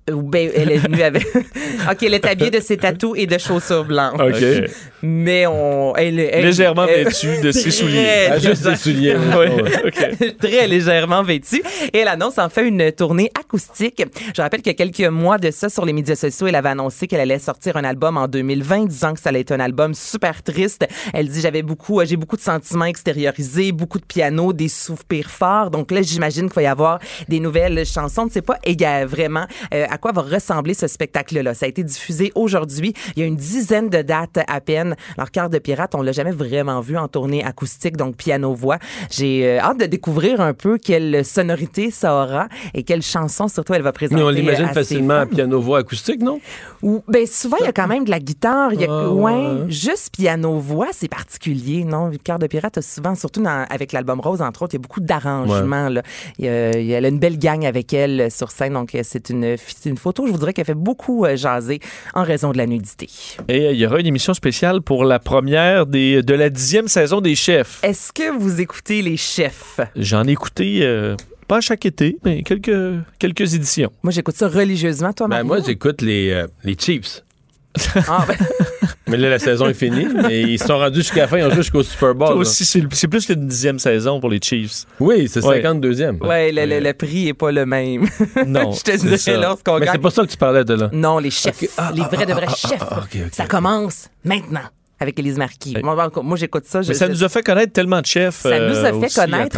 Ben, 0.08 0.50
elle 0.56 0.72
est 0.72 0.88
nue 0.88 1.02
avec... 1.02 1.26
OK, 1.36 2.04
elle 2.04 2.14
est 2.14 2.26
habillée 2.26 2.52
de 2.52 2.60
ses 2.60 2.78
tatous 2.78 3.14
et 3.18 3.26
de 3.28 3.38
chaussures 3.38 3.84
blanches. 3.84 4.20
OK. 4.22 4.70
Mais 5.04 5.48
on... 5.48 5.96
Elle, 5.96 6.20
elle- 6.20 6.46
Légèrement 6.46 6.86
elle- 6.88 7.06
vêtue 7.06 7.42
de 7.42 7.52
ses 7.52 7.72
souliers. 7.72 7.98
Elle 7.98 8.32
a 8.34 8.40
juste 8.40 8.64
des 8.68 8.76
souliers. 8.76 9.14
là. 9.14 9.38
Ouais, 9.40 9.50
Ouais. 9.50 9.72
OK. 9.88 10.38
très 10.40 10.68
légèrement 10.68 11.24
vêtue. 11.24 11.62
Et 11.92 11.98
elle 12.00 12.08
annonce 12.08 12.38
en 12.38 12.48
fait 12.50 12.66
une 12.68 12.92
tournée 12.92 13.32
acoustique. 13.38 14.04
Je 14.36 14.42
rappelle 14.42 14.62
qu'il 14.62 14.72
y 14.72 14.76
a 14.76 14.78
quelques 14.78 15.10
mois 15.12 15.38
de 15.40 15.50
ça, 15.52 15.68
sur 15.70 15.84
les 15.86 15.94
médias 15.94 16.16
sociaux, 16.16 16.48
elle 16.48 16.56
avait 16.56 16.70
annoncé 16.70 17.08
qu'elle 17.08 17.20
allait 17.20 17.40
sortir 17.40 17.76
un 17.76 17.84
album 17.84 18.16
en 18.18 18.28
2020, 18.28 18.86
disant 18.86 19.14
que 19.14 19.20
ça 19.20 19.30
allait 19.30 19.42
être 19.42 19.52
un 19.52 19.60
album 19.60 19.94
super 19.96 20.44
triste. 20.44 20.86
Elle 21.14 21.28
dit 21.28 21.42
j'avais 21.42 21.64
beaucoup, 21.64 22.00
euh, 22.00 22.06
j'ai 22.06 22.16
beaucoup 22.18 22.38
de 22.38 22.42
sentiments 22.42 22.86
extériorisés, 22.86 23.72
beaucoup 23.72 24.00
de 24.00 24.06
piano, 24.06 24.54
des 24.54 24.70
soupirs 24.70 25.32
forts. 25.32 25.72
Donc 25.72 25.92
là, 25.92 26.02
j'imagine 26.02 26.46
qu'il 26.46 26.56
va 26.56 26.62
y 26.62 26.68
avoir 26.68 27.00
des 27.28 27.40
nouvelles 27.40 27.86
chansons. 27.86 28.22
On 28.22 28.26
ne 28.26 28.30
sait 28.32 28.42
pas 28.44 28.58
éga- 28.66 29.06
vraiment 29.06 29.48
euh, 29.74 29.86
à 29.90 29.98
quoi 29.98 30.12
va 30.12 30.22
ressembler 30.22 30.74
ce 30.74 30.88
spectacle-là? 30.88 31.54
Ça 31.54 31.66
a 31.66 31.70
été 31.70 31.84
diffusé 31.84 32.32
aujourd'hui. 32.36 32.94
Il 33.16 33.20
y 33.22 33.24
a 33.24 33.26
une 33.26 33.36
dizaine 33.36 33.90
de 33.90 34.02
dates 34.02 34.40
à 34.48 34.62
peine. 34.62 34.96
Alors, 35.18 35.32
Cœur 35.32 35.50
de 35.50 35.60
pirate, 35.60 35.96
on 35.96 36.02
l'a 36.02 36.12
jamais 36.12 36.32
vraiment 36.32 36.82
vu 36.82 36.98
en 36.98 37.08
tournée 37.08 37.44
acoustique, 37.44 37.98
donc 37.98 38.16
piano-voix. 38.16 38.78
J'ai 39.10 39.46
euh, 39.46 39.60
hâte 39.60 39.80
de 39.80 39.86
découvrir 39.86 40.42
un 40.42 40.54
peu 40.54 40.78
quelle 40.78 41.24
sonorité 41.26 41.92
ça 41.92 42.14
aura 42.24 42.48
et 42.74 42.84
quelle 42.84 43.02
chanson 43.02 43.48
surtout 43.48 43.74
elle 43.74 43.82
va 43.82 43.92
présenter. 43.92 44.22
Mais 44.22 44.28
on 44.28 44.30
l'imagine 44.32 44.68
facilement 44.68 45.16
à 45.20 45.26
piano-voix 45.26 45.80
acoustique, 45.80 46.22
non? 46.22 46.40
Ou, 46.82 47.04
ben, 47.08 47.26
souvent, 47.28 47.58
il 47.60 47.66
y 47.66 47.70
a 47.70 47.74
quand 47.74 47.88
même 47.88 48.06
de 48.06 48.10
la 48.12 48.20
guitare. 48.20 48.74
Il 48.74 48.82
y 48.82 48.86
a, 48.86 48.88
Ah, 48.92 49.10
ouais, 49.10 49.32
ouais. 49.32 49.70
juste 49.70 50.14
piano-voix, 50.14 50.88
c'est 50.92 51.08
particulier, 51.08 51.84
non? 51.84 52.12
Cœur 52.24 52.40
de 52.40 52.48
pirate 52.48 52.78
a 52.78 52.82
souvent, 52.82 53.16
surtout 53.16 53.42
dans- 53.42 53.66
avec 53.70 53.92
l'album 53.92 54.20
Rose, 54.20 54.42
entre 54.42 54.64
autres, 54.64 54.74
il 54.74 54.78
y 54.78 54.82
a 54.82 54.82
beaucoup 54.82 55.00
d'arrangements, 55.02 55.90
là. 55.90 56.02
Il 56.40 56.46
y 56.46 56.50
a- 56.50 56.78
il 56.78 56.86
y 56.86 56.94
a- 56.94 56.98
elle 56.98 57.06
a 57.06 57.10
une 57.10 57.20
belle 57.20 57.38
gang 57.38 57.66
avec 57.66 57.94
elle 57.94 58.30
sur 58.32 58.52
scène, 58.52 58.74
donc 58.74 58.96
euh, 58.96 59.02
c'est 59.04 59.30
une, 59.30 59.56
c'est 59.68 59.90
une 59.90 59.98
photo, 59.98 60.28
je 60.28 60.32
vous 60.32 60.38
dirais, 60.38 60.54
qui 60.54 60.62
a 60.62 60.64
fait 60.64 60.74
beaucoup 60.74 61.26
euh, 61.26 61.36
jaser 61.36 61.80
en 62.14 62.24
raison 62.24 62.52
de 62.52 62.58
la 62.58 62.68
nudité. 62.68 63.10
Et 63.48 63.68
euh, 63.68 63.72
il 63.72 63.80
y 63.80 63.86
aura 63.86 64.00
une 64.00 64.08
émission 64.08 64.34
spéciale 64.34 64.82
pour 64.82 65.04
la 65.06 65.20
première 65.20 65.86
des, 65.86 66.24
de 66.24 66.34
la 66.34 66.50
dixième 66.50 66.88
saison 66.88 67.22
des 67.22 67.36
chefs. 67.36 67.80
Est-ce 67.84 68.12
que 68.12 68.38
vous 68.38 68.62
écoutez 68.62 69.02
les 69.02 69.18
chefs? 69.18 69.80
J'en 69.96 70.28
ai 70.28 70.32
écouté, 70.32 70.80
euh, 70.82 71.16
pas 71.48 71.62
chaque 71.62 71.86
été, 71.86 72.18
mais 72.24 72.44
quelques, 72.44 72.72
quelques 73.20 73.54
éditions. 73.54 73.92
Moi, 74.04 74.12
j'écoute 74.12 74.36
ça 74.36 74.48
religieusement, 74.48 75.12
toi, 75.14 75.28
Ben, 75.28 75.44
moi, 75.44 75.60
j'écoute 75.66 76.02
les, 76.02 76.32
euh, 76.32 76.48
les 76.64 76.76
Chiefs. 76.78 77.24
Ah, 78.08 78.26
ben, 78.28 78.38
Mais 79.08 79.18
là, 79.18 79.30
la 79.30 79.40
saison 79.40 79.68
est 79.68 79.74
finie. 79.74 80.08
Et 80.30 80.42
ils 80.42 80.60
se 80.60 80.66
sont 80.66 80.78
rendus 80.78 81.00
jusqu'à 81.02 81.22
la 81.22 81.28
fin. 81.28 81.38
Ils 81.38 81.46
ont 81.46 81.50
joué 81.50 81.58
jusqu'au 81.58 81.84
Super 81.84 82.16
Bowl. 82.16 82.38
Aussi, 82.38 82.66
c'est 82.66 83.08
plus 83.08 83.26
qu'une 83.26 83.48
dixième 83.48 83.80
saison 83.80 84.20
pour 84.20 84.30
les 84.30 84.40
Chiefs. 84.42 84.86
Oui, 85.00 85.28
c'est 85.28 85.44
Ouais. 85.46 85.62
52e. 85.62 86.26
ouais, 86.26 86.52
le, 86.52 86.66
le- 86.66 86.80
le 86.80 86.94
prix 86.94 87.28
est 87.30 87.34
pas 87.34 87.52
le 87.52 87.66
même. 87.66 88.08
Non, 88.48 88.72
je 88.74 88.82
te 88.84 89.18
ça. 89.18 89.38
lorsqu'on 89.38 89.80
Mais 89.80 89.88
c'est 89.92 89.98
pas 89.98 90.10
ça 90.12 90.24
que 90.24 90.28
tu 90.32 90.38
parlais 90.38 90.64
de 90.64 90.74
là. 90.74 90.90
Non, 90.94 91.20
les 91.20 91.32
chefs. 91.32 91.64
Ah, 91.78 91.92
les 91.96 92.02
ah, 92.04 92.10
vrais 92.12 92.26
de 92.26 92.32
ah, 92.32 92.36
vrais 92.36 92.48
ah, 92.50 92.56
chefs. 92.56 92.82
ah, 92.82 93.04
ça 93.32 93.46
commence 93.46 94.08
maintenant 94.24 94.62
avec 95.02 95.18
Élise 95.20 95.38
Marquis. 95.38 95.76
Moi, 95.84 96.10
moi, 96.24 96.38
j'écoute 96.38 96.66
ça. 96.66 96.82
je- 96.82 96.90
Mais 96.90 96.94
ça 96.94 97.08
je- 97.08 97.12
nous 97.12 97.24
a 97.24 97.30
fait 97.30 97.42
connaître 97.44 97.74
tellement 97.74 98.02
de 98.02 98.06
chefs. 98.06 98.36
Ça 98.42 98.50
nous 98.60 98.76
a 98.78 98.90
euh, 98.94 99.02
fait 99.02 99.14
connaître 99.14 99.56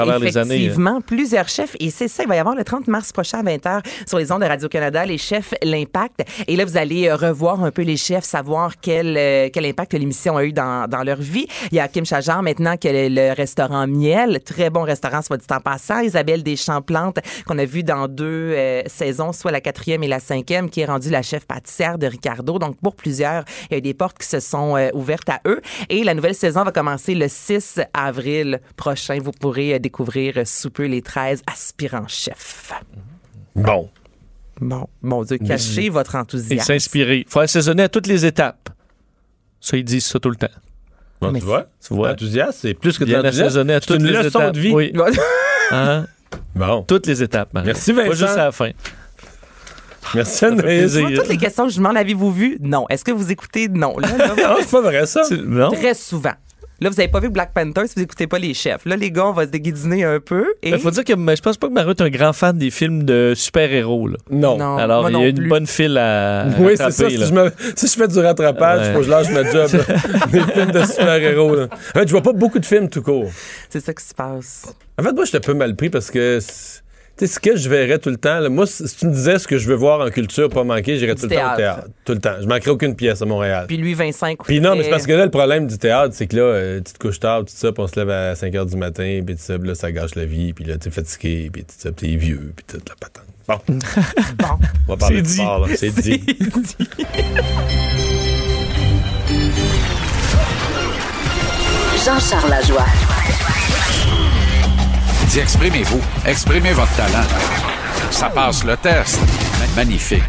effectivement 0.55 1.01
plusieurs 1.01 1.49
chefs 1.49 1.75
et 1.79 1.89
c'est 1.89 2.07
ça, 2.07 2.23
il 2.23 2.29
va 2.29 2.35
y 2.35 2.39
avoir 2.39 2.55
le 2.55 2.63
30 2.63 2.87
mars 2.87 3.11
prochain 3.11 3.39
à 3.39 3.43
20h 3.43 3.81
sur 4.07 4.17
les 4.17 4.31
ondes 4.31 4.41
de 4.41 4.47
Radio-Canada, 4.47 5.05
les 5.05 5.17
chefs, 5.17 5.53
l'impact. 5.63 6.23
Et 6.47 6.55
là, 6.55 6.65
vous 6.65 6.77
allez 6.77 7.07
euh, 7.07 7.15
revoir 7.15 7.63
un 7.63 7.71
peu 7.71 7.81
les 7.83 7.97
chefs, 7.97 8.23
savoir 8.23 8.73
quel, 8.81 9.15
euh, 9.17 9.49
quel 9.51 9.65
impact 9.65 9.93
l'émission 9.93 10.37
a 10.37 10.43
eu 10.45 10.53
dans, 10.53 10.87
dans 10.89 11.03
leur 11.03 11.17
vie. 11.17 11.47
Il 11.71 11.75
y 11.75 11.79
a 11.79 11.87
Kim 11.87 12.05
Chajar 12.05 12.41
maintenant 12.41 12.77
qui 12.77 12.87
a 12.87 13.09
le 13.09 13.33
restaurant 13.35 13.85
Miel, 13.87 14.39
très 14.43 14.69
bon 14.69 14.83
restaurant, 14.83 15.21
soit 15.21 15.37
dit 15.37 15.45
en 15.51 15.59
passant. 15.59 15.99
Isabelle 15.99 16.43
Deschamps-Plante 16.43 17.19
qu'on 17.45 17.57
a 17.59 17.65
vu 17.65 17.83
dans 17.83 18.07
deux 18.07 18.53
euh, 18.55 18.81
saisons, 18.87 19.33
soit 19.33 19.51
la 19.51 19.61
quatrième 19.61 20.03
et 20.03 20.07
la 20.07 20.19
cinquième, 20.19 20.69
qui 20.69 20.81
est 20.81 20.85
rendue 20.85 21.09
la 21.09 21.21
chef 21.21 21.45
pâtissière 21.45 21.97
de 21.97 22.07
Ricardo. 22.07 22.59
Donc 22.59 22.77
pour 22.81 22.95
plusieurs, 22.95 23.43
il 23.69 23.73
y 23.73 23.75
a 23.75 23.77
eu 23.79 23.81
des 23.81 23.93
portes 23.93 24.17
qui 24.17 24.27
se 24.27 24.39
sont 24.39 24.77
euh, 24.77 24.89
ouvertes 24.93 25.29
à 25.35 25.41
eux. 25.47 25.61
Et 25.89 26.03
la 26.03 26.13
nouvelle 26.13 26.35
saison 26.35 26.63
va 26.63 26.71
commencer 26.71 27.15
le 27.15 27.27
6 27.27 27.81
avril 27.93 28.59
prochain. 28.75 29.17
Vous 29.21 29.31
pourrez 29.31 29.73
euh, 29.75 29.79
découvrir 29.79 30.45
sous 30.45 30.69
peu 30.69 30.85
les 30.85 31.01
13 31.01 31.41
aspirants 31.51 32.07
chefs. 32.07 32.71
Bon. 33.55 33.89
Bon, 34.61 34.87
mon 35.01 35.23
Dieu, 35.23 35.37
cachez 35.39 35.89
votre 35.89 36.15
Et 36.15 36.19
enthousiasme. 36.19 36.65
s'inspirer. 36.73 37.23
Il 37.25 37.29
faut 37.31 37.39
assaisonner 37.39 37.83
à 37.83 37.89
toutes 37.89 38.07
les 38.07 38.25
étapes. 38.25 38.69
Ça, 39.59 39.77
ils 39.77 39.83
disent 39.83 40.05
ça 40.05 40.19
tout 40.19 40.29
le 40.29 40.35
temps. 40.35 40.47
Bon, 41.21 41.31
Mais 41.31 41.39
tu 41.39 41.45
vois? 41.45 41.67
Tu 41.85 41.93
vois? 41.93 42.11
Enthousiaste, 42.11 42.59
c'est 42.61 42.73
plus 42.73 42.97
que 42.97 43.03
de 43.03 43.09
Bien 43.09 43.17
l'enthousiasme. 43.23 43.47
assaisonné 43.47 43.73
à 43.73 43.79
C'est 43.81 43.87
toutes 43.87 43.99
une 43.99 44.05
les 44.07 44.11
leçon 44.23 44.39
étapes. 44.39 44.53
de 44.55 44.59
vie. 44.59 44.71
Oui. 44.73 44.93
Hein? 45.71 46.05
Bon. 46.55 46.83
Toutes 46.83 47.07
les 47.07 47.23
étapes, 47.23 47.53
Marie. 47.53 47.67
Merci, 47.67 47.93
Pas 47.93 48.03
Vincent. 48.03 48.13
juste 48.15 48.37
à 48.37 48.45
la 48.45 48.51
fin. 48.51 48.71
Merci, 50.15 50.45
Anaïs. 50.45 50.93
toutes 51.15 51.29
les 51.29 51.37
questions 51.37 51.65
que 51.67 51.71
je 51.71 51.77
demande, 51.77 51.97
avez-vous 51.97 52.31
vu? 52.31 52.57
Non. 52.61 52.85
Est-ce 52.89 53.03
que 53.03 53.11
vous 53.11 53.31
écoutez? 53.31 53.67
Non. 53.69 53.97
Là, 53.99 54.07
là, 54.17 54.27
Non, 54.37 54.55
c'est 54.59 54.69
pas 54.71 54.81
vrai, 54.81 55.05
ça. 55.05 55.21
Non? 55.45 55.71
très 55.71 55.93
souvent. 55.93 56.31
Là, 56.81 56.89
vous 56.89 56.95
n'avez 56.95 57.07
pas 57.07 57.21
vu 57.21 57.29
Black 57.29 57.53
Panther 57.53 57.87
si 57.87 57.93
vous 57.95 58.01
n'écoutez 58.01 58.27
pas 58.27 58.39
les 58.39 58.53
chefs. 58.53 58.85
Là, 58.85 58.97
les 58.97 59.09
gars, 59.09 59.27
on 59.27 59.31
va 59.31 59.43
se 59.45 59.49
déguisiner 59.51 60.03
un 60.03 60.19
peu. 60.19 60.45
Et... 60.61 60.71
Il 60.71 60.79
faut 60.79 60.91
dire 60.91 61.05
que 61.05 61.13
je 61.13 61.41
pense 61.41 61.55
pas 61.55 61.67
que 61.69 61.71
Mario 61.73 61.91
est 61.91 62.01
un 62.01 62.09
grand 62.09 62.33
fan 62.33 62.57
des 62.57 62.71
films 62.71 63.03
de 63.03 63.33
super-héros. 63.35 64.07
là. 64.09 64.17
Non. 64.29 64.57
Non, 64.57 64.75
Alors, 64.77 65.09
il 65.09 65.17
y 65.17 65.23
a 65.23 65.27
une 65.27 65.35
plus. 65.37 65.47
bonne 65.47 65.67
file 65.67 65.97
à, 65.97 66.47
Oui, 66.59 66.73
c'est 66.75 66.91
ça. 66.91 67.09
Si 67.09 67.17
je, 67.17 67.31
me- 67.31 67.53
si 67.77 67.87
je 67.87 67.93
fais 67.93 68.07
du 68.07 68.19
rattrapage, 68.19 68.81
il 68.81 68.87
Ouais. 68.87 68.93
faut 68.93 68.99
que 68.99 69.05
je 69.05 69.09
lâche 69.11 69.29
ma 69.29 69.49
job. 69.49 69.69
là. 69.71 69.95
Des 70.31 70.41
films 70.51 70.71
de 70.71 70.83
super-héros. 70.85 71.59
En 71.61 71.67
fait, 71.99 72.07
je 72.07 72.11
vois 72.11 72.23
pas 72.23 72.33
beaucoup 72.33 72.59
de 72.59 72.65
films 72.65 72.89
tout 72.89 73.01
court. 73.03 73.31
C'est 73.69 73.79
ça 73.79 73.93
qui 73.93 74.03
se 74.03 74.13
passe. 74.13 74.65
En 74.99 75.03
fait, 75.03 75.13
moi, 75.13 75.23
j'étais 75.23 75.37
un 75.37 75.41
peu 75.41 75.53
mal 75.53 75.75
pris 75.77 75.89
parce 75.89 76.11
que 76.11 76.39
sais, 77.17 77.27
ce 77.27 77.39
que 77.39 77.55
je 77.55 77.69
verrais 77.69 77.99
tout 77.99 78.09
le 78.09 78.17
temps, 78.17 78.39
là, 78.39 78.49
moi, 78.49 78.65
si 78.65 78.83
tu 78.95 79.05
me 79.05 79.13
disais 79.13 79.39
ce 79.39 79.47
que 79.47 79.57
je 79.57 79.67
veux 79.67 79.75
voir 79.75 80.01
en 80.01 80.09
culture, 80.09 80.49
pas 80.49 80.63
manquer, 80.63 80.97
j'irais 80.97 81.15
tout 81.15 81.27
le 81.27 81.35
temps 81.35 81.53
au 81.53 81.57
théâtre. 81.57 81.87
Tout 82.05 82.13
le 82.13 82.19
temps. 82.19 82.35
Je 82.41 82.47
manquerais 82.47 82.71
aucune 82.71 82.95
pièce 82.95 83.21
à 83.21 83.25
Montréal. 83.25 83.65
Puis 83.67 83.77
lui, 83.77 83.93
Vincent, 83.93 84.35
Puis 84.35 84.59
non, 84.59 84.75
mais 84.75 84.83
c'est 84.83 84.89
parce 84.89 85.05
que 85.05 85.13
là, 85.13 85.25
le 85.25 85.31
problème 85.31 85.67
du 85.67 85.77
théâtre, 85.77 86.13
c'est 86.15 86.27
que 86.27 86.35
là, 86.35 86.41
euh, 86.41 86.81
tu 86.81 86.93
te 86.93 86.99
couches 86.99 87.19
tard, 87.19 87.41
tout 87.41 87.53
ça, 87.53 87.71
puis 87.71 87.83
on 87.83 87.87
se 87.87 87.99
lève 87.99 88.09
à 88.09 88.35
5 88.35 88.53
h 88.53 88.69
du 88.69 88.75
matin, 88.77 89.21
puis 89.25 89.35
tout 89.35 89.41
ça, 89.41 89.57
puis 89.57 89.67
là, 89.67 89.75
ça 89.75 89.91
gâche 89.91 90.15
la 90.15 90.25
vie, 90.25 90.53
puis 90.53 90.65
là, 90.65 90.77
t'es 90.77 90.89
fatigué, 90.89 91.49
puis 91.51 91.63
tout 91.63 91.75
ça, 91.77 91.91
puis 91.91 92.11
t'es 92.11 92.15
vieux, 92.17 92.53
puis 92.55 92.65
toute 92.67 92.89
la 92.89 92.95
patente. 92.95 93.23
Bon. 93.47 93.59
Bon. 94.37 94.57
On 94.87 94.91
va 94.93 94.97
parler 94.97 95.21
de 95.21 95.27
dit. 95.27 95.33
sport, 95.33 95.67
là. 95.67 95.67
C'est 95.75 95.89
dit. 95.89 96.23
Jean-Charles 102.05 102.49
Lajoie. 102.49 102.85
Exprimez-vous. 105.35 105.99
Exprimez 106.27 106.73
votre 106.73 106.95
talent. 106.95 107.25
Ça 108.11 108.29
passe 108.29 108.63
le 108.63 108.77
test. 108.77 109.19
Magnifique. 109.75 110.21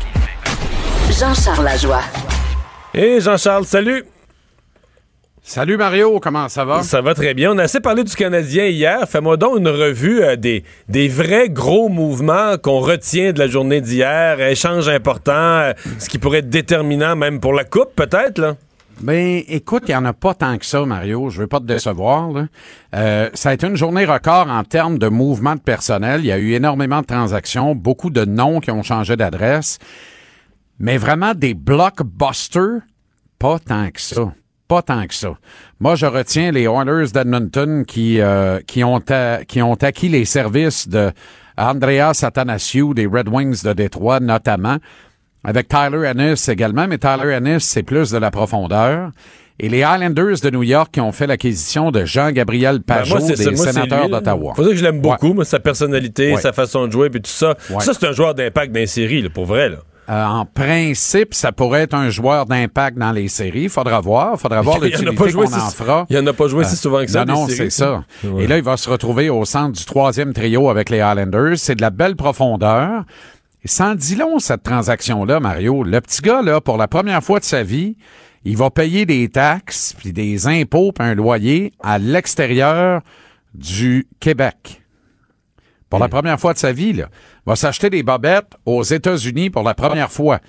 Jean-Charles 1.10 1.62
Lajoie. 1.64 2.00
Et 2.94 3.20
Jean-Charles, 3.20 3.66
salut! 3.66 4.04
Salut 5.42 5.76
Mario, 5.76 6.20
comment 6.20 6.48
ça 6.48 6.64
va? 6.64 6.82
Ça 6.82 7.02
va 7.02 7.12
très 7.12 7.34
bien. 7.34 7.52
On 7.52 7.58
a 7.58 7.64
assez 7.64 7.80
parlé 7.80 8.02
du 8.02 8.14
Canadien 8.16 8.64
hier. 8.64 9.06
Fais-moi 9.06 9.36
donc 9.36 9.58
une 9.58 9.68
revue 9.68 10.22
euh, 10.22 10.36
des, 10.36 10.64
des 10.88 11.08
vrais 11.08 11.50
gros 11.50 11.90
mouvements 11.90 12.56
qu'on 12.56 12.80
retient 12.80 13.34
de 13.34 13.38
la 13.38 13.46
journée 13.46 13.82
d'hier. 13.82 14.40
Échange 14.40 14.88
important, 14.88 15.32
euh, 15.34 15.72
ce 15.98 16.08
qui 16.08 16.16
pourrait 16.18 16.38
être 16.38 16.48
déterminant 16.48 17.14
même 17.14 17.40
pour 17.40 17.52
la 17.52 17.64
Coupe, 17.64 17.94
peut-être, 17.94 18.38
là. 18.38 18.56
Ben, 19.00 19.42
écoute, 19.48 19.84
il 19.86 19.90
n'y 19.90 19.96
en 19.96 20.04
a 20.04 20.12
pas 20.12 20.34
tant 20.34 20.56
que 20.56 20.64
ça, 20.64 20.84
Mario. 20.86 21.30
Je 21.30 21.40
veux 21.40 21.46
pas 21.46 21.60
te 21.60 21.64
décevoir. 21.64 22.30
là. 22.30 22.46
Euh, 22.94 23.30
ça 23.34 23.50
a 23.50 23.54
été 23.54 23.66
une 23.66 23.76
journée 23.76 24.04
record 24.04 24.48
en 24.48 24.64
termes 24.64 24.98
de 24.98 25.08
mouvement 25.08 25.54
de 25.54 25.60
personnel. 25.60 26.20
Il 26.20 26.26
y 26.26 26.32
a 26.32 26.38
eu 26.38 26.52
énormément 26.52 27.00
de 27.00 27.06
transactions, 27.06 27.74
beaucoup 27.74 28.10
de 28.10 28.24
noms 28.24 28.60
qui 28.60 28.70
ont 28.70 28.82
changé 28.82 29.16
d'adresse. 29.16 29.78
Mais 30.78 30.96
vraiment 30.96 31.34
des 31.34 31.54
blockbusters, 31.54 32.80
pas 33.38 33.58
tant 33.58 33.90
que 33.90 34.00
ça. 34.00 34.32
Pas 34.68 34.82
tant 34.82 35.06
que 35.06 35.14
ça. 35.14 35.36
Moi, 35.80 35.94
je 35.94 36.06
retiens 36.06 36.50
les 36.50 36.62
Oilers 36.64 37.10
d'Edmonton 37.12 37.84
qui, 37.84 38.20
euh, 38.20 38.60
qui, 38.66 38.82
ont 38.82 39.00
qui 39.46 39.60
ont 39.60 39.74
acquis 39.74 40.08
les 40.08 40.24
services 40.24 40.88
de 40.88 41.12
Andreas 41.56 42.20
Athanasiou 42.22 42.94
des 42.94 43.06
Red 43.06 43.28
Wings 43.28 43.62
de 43.62 43.72
Détroit, 43.72 44.20
notamment, 44.20 44.78
avec 45.44 45.68
Tyler 45.68 46.06
Ennis 46.06 46.48
également, 46.48 46.86
mais 46.88 46.98
Tyler 46.98 47.32
Ennis, 47.34 47.60
c'est 47.60 47.82
plus 47.82 48.10
de 48.10 48.18
la 48.18 48.30
profondeur. 48.30 49.10
Et 49.60 49.68
les 49.68 49.78
Islanders 49.80 50.40
de 50.42 50.50
New 50.50 50.64
York 50.64 50.88
qui 50.92 51.00
ont 51.00 51.12
fait 51.12 51.28
l'acquisition 51.28 51.92
de 51.92 52.04
Jean-Gabriel 52.04 52.78
Ben, 52.78 52.96
Pajot 52.96 53.18
moi, 53.20 53.28
ça. 53.28 53.34
des 53.44 53.50
Moi, 53.56 53.66
sénateurs 53.72 54.08
d'Ottawa. 54.08 54.52
Faut 54.56 54.62
dire 54.62 54.72
que 54.72 54.78
je 54.78 54.82
l'aime 54.82 55.00
beaucoup, 55.00 55.32
moi, 55.32 55.44
sa 55.44 55.60
personnalité, 55.60 56.34
Ouais. 56.34 56.40
sa 56.40 56.52
façon 56.52 56.86
de 56.88 56.92
jouer, 56.92 57.08
puis 57.08 57.20
tout 57.20 57.30
ça. 57.30 57.54
Ouais. 57.70 57.78
Ça, 57.84 57.92
c'est 57.94 58.04
un 58.06 58.12
joueur 58.12 58.34
d'impact 58.34 58.72
dans 58.72 58.80
les 58.80 58.88
séries, 58.88 59.22
là, 59.22 59.28
pour 59.32 59.44
vrai, 59.46 59.68
là. 59.68 59.76
Euh, 60.10 60.22
en 60.22 60.44
principe, 60.44 61.32
ça 61.32 61.50
pourrait 61.50 61.80
être 61.82 61.94
un 61.94 62.10
joueur 62.10 62.44
d'impact 62.44 62.98
dans 62.98 63.12
les 63.12 63.28
séries. 63.28 63.70
Faudra 63.70 64.00
voir. 64.00 64.38
Faudra 64.38 64.60
voir 64.62 64.76
Il 64.76 64.80
y 64.80 64.82
en 64.82 64.84
a 64.84 64.88
l'utilité 64.98 65.16
pas 65.16 65.28
joué 65.30 65.46
qu'on 65.46 65.54
en 65.54 65.70
si- 65.70 65.76
fera. 65.76 66.06
il 66.10 66.16
y 66.16 66.18
en 66.18 66.26
a 66.26 66.32
pas 66.34 66.46
joué 66.46 66.64
si 66.64 66.74
Euh, 66.74 66.76
souvent 66.76 67.00
que 67.02 67.10
ça, 67.10 67.24
Non, 67.24 67.34
non, 67.34 67.46
c'est 67.48 67.70
ça. 67.70 68.04
Ouais. 68.22 68.44
Et 68.44 68.46
là, 68.46 68.58
il 68.58 68.62
va 68.62 68.76
se 68.76 68.90
retrouver 68.90 69.30
au 69.30 69.46
centre 69.46 69.72
du 69.78 69.84
troisième 69.86 70.34
trio 70.34 70.68
avec 70.68 70.90
les 70.90 71.00
Highlanders. 71.00 71.54
C'est 71.56 71.76
de 71.76 71.80
la 71.80 71.88
belle 71.88 72.16
profondeur. 72.16 73.04
Et 73.64 73.68
sans 73.68 73.94
dit 73.94 74.14
long, 74.14 74.38
cette 74.38 74.62
transaction-là, 74.62 75.40
Mario. 75.40 75.84
Le 75.84 76.00
petit 76.00 76.20
gars, 76.20 76.42
là, 76.42 76.60
pour 76.60 76.76
la 76.76 76.86
première 76.86 77.22
fois 77.24 77.40
de 77.40 77.44
sa 77.44 77.62
vie, 77.62 77.96
il 78.44 78.58
va 78.58 78.70
payer 78.70 79.06
des 79.06 79.28
taxes, 79.28 79.94
puis 79.96 80.12
des 80.12 80.46
impôts, 80.46 80.92
puis 80.92 81.06
un 81.06 81.14
loyer 81.14 81.72
à 81.82 81.98
l'extérieur 81.98 83.00
du 83.54 84.06
Québec. 84.20 84.82
Pour 85.88 85.98
la 85.98 86.08
première 86.08 86.40
fois 86.40 86.52
de 86.52 86.58
sa 86.58 86.72
vie, 86.72 86.92
là. 86.92 87.08
Va 87.46 87.56
s'acheter 87.56 87.88
des 87.88 88.02
bobettes 88.02 88.52
aux 88.66 88.82
États-Unis 88.82 89.50
pour 89.50 89.62
la 89.62 89.74
première 89.74 90.10
fois. 90.10 90.40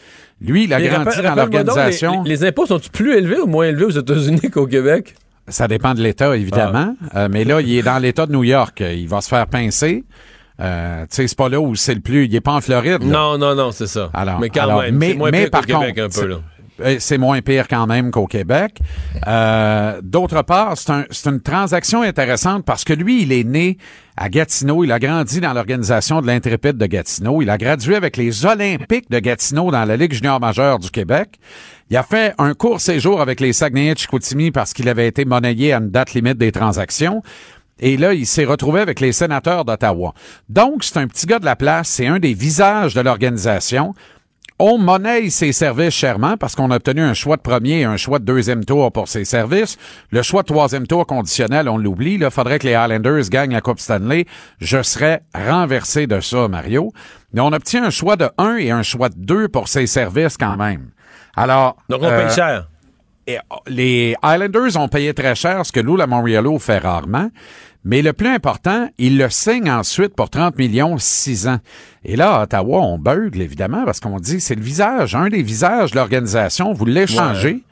Lui, 0.41 0.63
il 0.63 0.73
a 0.73 0.79
Mais 0.79 0.87
grandi 0.87 1.21
dans 1.21 1.35
l'organisation. 1.35 2.23
Les 2.23 2.43
impôts 2.43 2.65
sont-ils 2.65 2.89
plus 2.89 3.15
élevés 3.15 3.39
ou 3.39 3.45
moins 3.45 3.67
élevés 3.67 3.85
aux 3.85 3.89
États-Unis 3.91 4.49
qu'au 4.53 4.65
Québec? 4.65 5.13
Ça 5.47 5.67
dépend 5.67 5.93
de 5.93 6.01
l'État, 6.01 6.35
évidemment. 6.35 6.95
Ah. 7.11 7.25
Euh, 7.25 7.29
mais 7.29 7.43
là, 7.43 7.61
il 7.61 7.77
est 7.77 7.83
dans 7.83 7.99
l'État 7.99 8.25
de 8.25 8.31
New 8.31 8.43
York. 8.43 8.79
Il 8.81 9.07
va 9.07 9.21
se 9.21 9.29
faire 9.29 9.45
pincer. 9.45 10.03
Euh, 10.61 11.01
tu 11.03 11.07
sais, 11.15 11.27
c'est 11.27 11.37
pas 11.37 11.49
là 11.49 11.59
où 11.59 11.75
c'est 11.75 11.95
le 11.95 12.01
plus. 12.01 12.25
Il 12.25 12.35
est 12.35 12.41
pas 12.41 12.53
en 12.53 12.61
Floride. 12.61 13.01
là. 13.01 13.07
Non, 13.07 13.37
non, 13.37 13.55
non, 13.55 13.71
c'est 13.71 13.87
ça. 13.87 14.09
Alors, 14.13 14.39
mais 14.39 14.49
quand 14.49 14.63
alors, 14.63 14.81
même, 14.81 14.95
mais- 14.95 15.09
c'est 15.09 15.15
moins 15.15 15.31
mais 15.31 15.41
pire 15.43 15.51
par 15.51 15.65
Québec 15.65 15.95
contre, 15.97 16.01
un 16.17 16.21
peu, 16.21 16.27
là. 16.27 16.35
Euh, 16.81 16.97
C'est 16.99 17.17
moins 17.17 17.39
pire 17.41 17.69
quand 17.69 17.87
même 17.87 18.11
qu'au 18.11 18.27
Québec. 18.27 18.79
Euh, 19.27 20.01
D'autre 20.03 20.41
part, 20.41 20.77
c'est 20.77 20.89
un- 20.91 21.05
une 21.25 21.39
transaction 21.39 22.01
intéressante 22.01 22.65
parce 22.65 22.83
que 22.83 22.91
lui, 22.91 23.21
il 23.23 23.31
est 23.31 23.45
né 23.45 23.77
à 24.17 24.27
Gatineau. 24.27 24.83
Il 24.83 24.91
a 24.91 24.99
grandi 24.99 25.39
dans 25.39 25.53
l'organisation 25.53 26.21
de 26.21 26.27
l'Intrépide 26.27 26.77
de 26.77 26.85
Gatineau. 26.85 27.41
Il 27.41 27.49
a 27.49 27.57
gradué 27.57 27.95
avec 27.95 28.17
les 28.17 28.45
Olympiques 28.45 29.09
de 29.09 29.19
Gatineau 29.19 29.71
dans 29.71 29.85
la 29.85 29.95
Ligue 29.95 30.13
junior 30.13 30.39
majeure 30.41 30.79
du 30.79 30.89
Québec. 30.91 31.39
Il 31.89 31.95
a 31.97 32.03
fait 32.03 32.33
un 32.39 32.53
court 32.53 32.81
séjour 32.81 33.21
avec 33.21 33.39
les 33.39 33.53
Saguenayens 33.53 33.93
de 33.93 33.99
Chicoutimi 33.99 34.51
parce 34.51 34.73
qu'il 34.73 34.89
avait 34.89 35.07
été 35.07 35.23
monnayé 35.23 35.71
à 35.71 35.77
une 35.77 35.91
date 35.91 36.13
limite 36.13 36.37
des 36.37 36.51
transactions. 36.51 37.21
Et 37.79 37.97
là, 37.97 38.13
il 38.13 38.25
s'est 38.25 38.45
retrouvé 38.45 38.79
avec 38.81 38.99
les 38.99 39.11
sénateurs 39.11 39.65
d'Ottawa. 39.65 40.13
Donc, 40.49 40.83
c'est 40.83 40.97
un 40.97 41.07
petit 41.07 41.25
gars 41.25 41.39
de 41.39 41.45
la 41.45 41.55
place, 41.55 41.89
c'est 41.89 42.07
un 42.07 42.19
des 42.19 42.33
visages 42.33 42.93
de 42.93 43.01
l'organisation. 43.01 43.93
On 44.57 44.77
monnaie 44.77 45.29
ses 45.29 45.51
services 45.51 45.93
chèrement 45.93 46.37
parce 46.37 46.55
qu'on 46.55 46.71
a 46.71 46.77
obtenu 46.77 47.01
un 47.01 47.13
choix 47.13 47.35
de 47.35 47.41
premier 47.41 47.81
et 47.81 47.83
un 47.83 47.97
choix 47.97 48.19
de 48.19 48.23
deuxième 48.23 48.63
tour 48.63 48.89
pour 48.89 49.09
ses 49.09 49.25
services. 49.25 49.77
Le 50.11 50.21
choix 50.21 50.43
de 50.43 50.47
troisième 50.47 50.87
tour 50.87 51.05
conditionnel, 51.05 51.67
on 51.67 51.77
l'oublie. 51.77 52.13
Il 52.13 52.31
faudrait 52.31 52.59
que 52.59 52.67
les 52.67 52.73
Highlanders 52.73 53.29
gagnent 53.29 53.51
la 53.51 53.59
Coupe 53.59 53.81
Stanley. 53.81 54.25
Je 54.59 54.81
serais 54.81 55.23
renversé 55.35 56.07
de 56.07 56.21
ça, 56.21 56.47
Mario. 56.47 56.93
Mais 57.33 57.41
on 57.41 57.51
obtient 57.51 57.83
un 57.83 57.89
choix 57.89 58.15
de 58.15 58.29
1 58.37 58.55
et 58.55 58.71
un 58.71 58.81
choix 58.81 59.09
de 59.09 59.15
2 59.17 59.49
pour 59.49 59.67
ses 59.67 59.87
services 59.87 60.37
quand 60.37 60.55
même. 60.55 60.91
Alors... 61.35 61.75
Donc, 61.89 61.99
on 62.03 62.05
euh, 62.05 62.25
paye 62.25 62.33
cher. 62.33 62.69
Et, 63.27 63.37
oh, 63.49 63.55
les 63.67 64.15
Islanders 64.23 64.77
ont 64.77 64.87
payé 64.87 65.13
très 65.13 65.35
cher, 65.35 65.65
ce 65.65 65.71
que 65.71 65.79
Lou 65.79 65.95
Lamoriello 65.97 66.59
fait 66.59 66.79
rarement. 66.79 67.29
Mais 67.83 68.01
le 68.01 68.13
plus 68.13 68.29
important, 68.29 68.89
ils 68.97 69.17
le 69.17 69.29
signent 69.29 69.71
ensuite 69.71 70.15
pour 70.15 70.31
30 70.31 70.57
millions, 70.57 70.97
6 70.97 71.47
ans. 71.47 71.59
Et 72.03 72.15
là, 72.15 72.35
à 72.35 72.43
Ottawa, 72.43 72.79
on 72.81 72.97
bugle, 72.97 73.41
évidemment, 73.41 73.85
parce 73.85 73.99
qu'on 73.99 74.19
dit, 74.19 74.41
c'est 74.41 74.55
le 74.55 74.61
visage, 74.61 75.15
un 75.15 75.29
des 75.29 75.43
visages 75.43 75.91
de 75.91 75.97
l'organisation, 75.97 76.73
vous 76.73 76.85
l'échangez, 76.85 77.63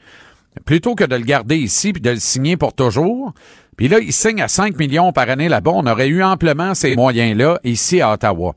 plutôt 0.64 0.94
que 0.94 1.02
de 1.02 1.16
le 1.16 1.24
garder 1.24 1.56
ici 1.56 1.92
puis 1.92 2.00
de 2.00 2.10
le 2.10 2.20
signer 2.20 2.56
pour 2.56 2.74
toujours. 2.74 3.32
Puis 3.76 3.88
là, 3.88 3.98
il 3.98 4.12
signe 4.12 4.40
à 4.40 4.46
5 4.46 4.78
millions 4.78 5.12
par 5.12 5.28
année 5.28 5.48
là-bas. 5.48 5.72
On 5.74 5.86
aurait 5.86 6.06
eu 6.06 6.22
amplement 6.22 6.74
ces 6.74 6.94
moyens-là 6.94 7.58
ici 7.64 8.00
à 8.00 8.12
Ottawa. 8.12 8.54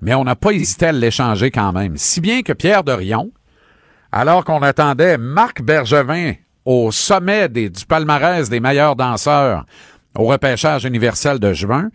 Mais 0.00 0.14
on 0.14 0.22
n'a 0.22 0.36
pas 0.36 0.52
hésité 0.52 0.86
à 0.86 0.92
l'échanger 0.92 1.50
quand 1.50 1.72
même. 1.72 1.96
Si 1.96 2.20
bien 2.20 2.42
que 2.42 2.52
Pierre 2.52 2.84
Dorion, 2.84 3.32
alors 4.14 4.44
qu'on 4.44 4.62
attendait 4.62 5.18
Marc 5.18 5.60
Bergevin 5.60 6.34
au 6.64 6.92
sommet 6.92 7.48
du 7.48 7.84
palmarès 7.88 8.48
des 8.48 8.60
meilleurs 8.60 8.94
danseurs 8.94 9.66
au 10.16 10.26
repêchage 10.26 10.84
universel 10.84 11.40
de 11.40 11.52
juin, 11.52 11.88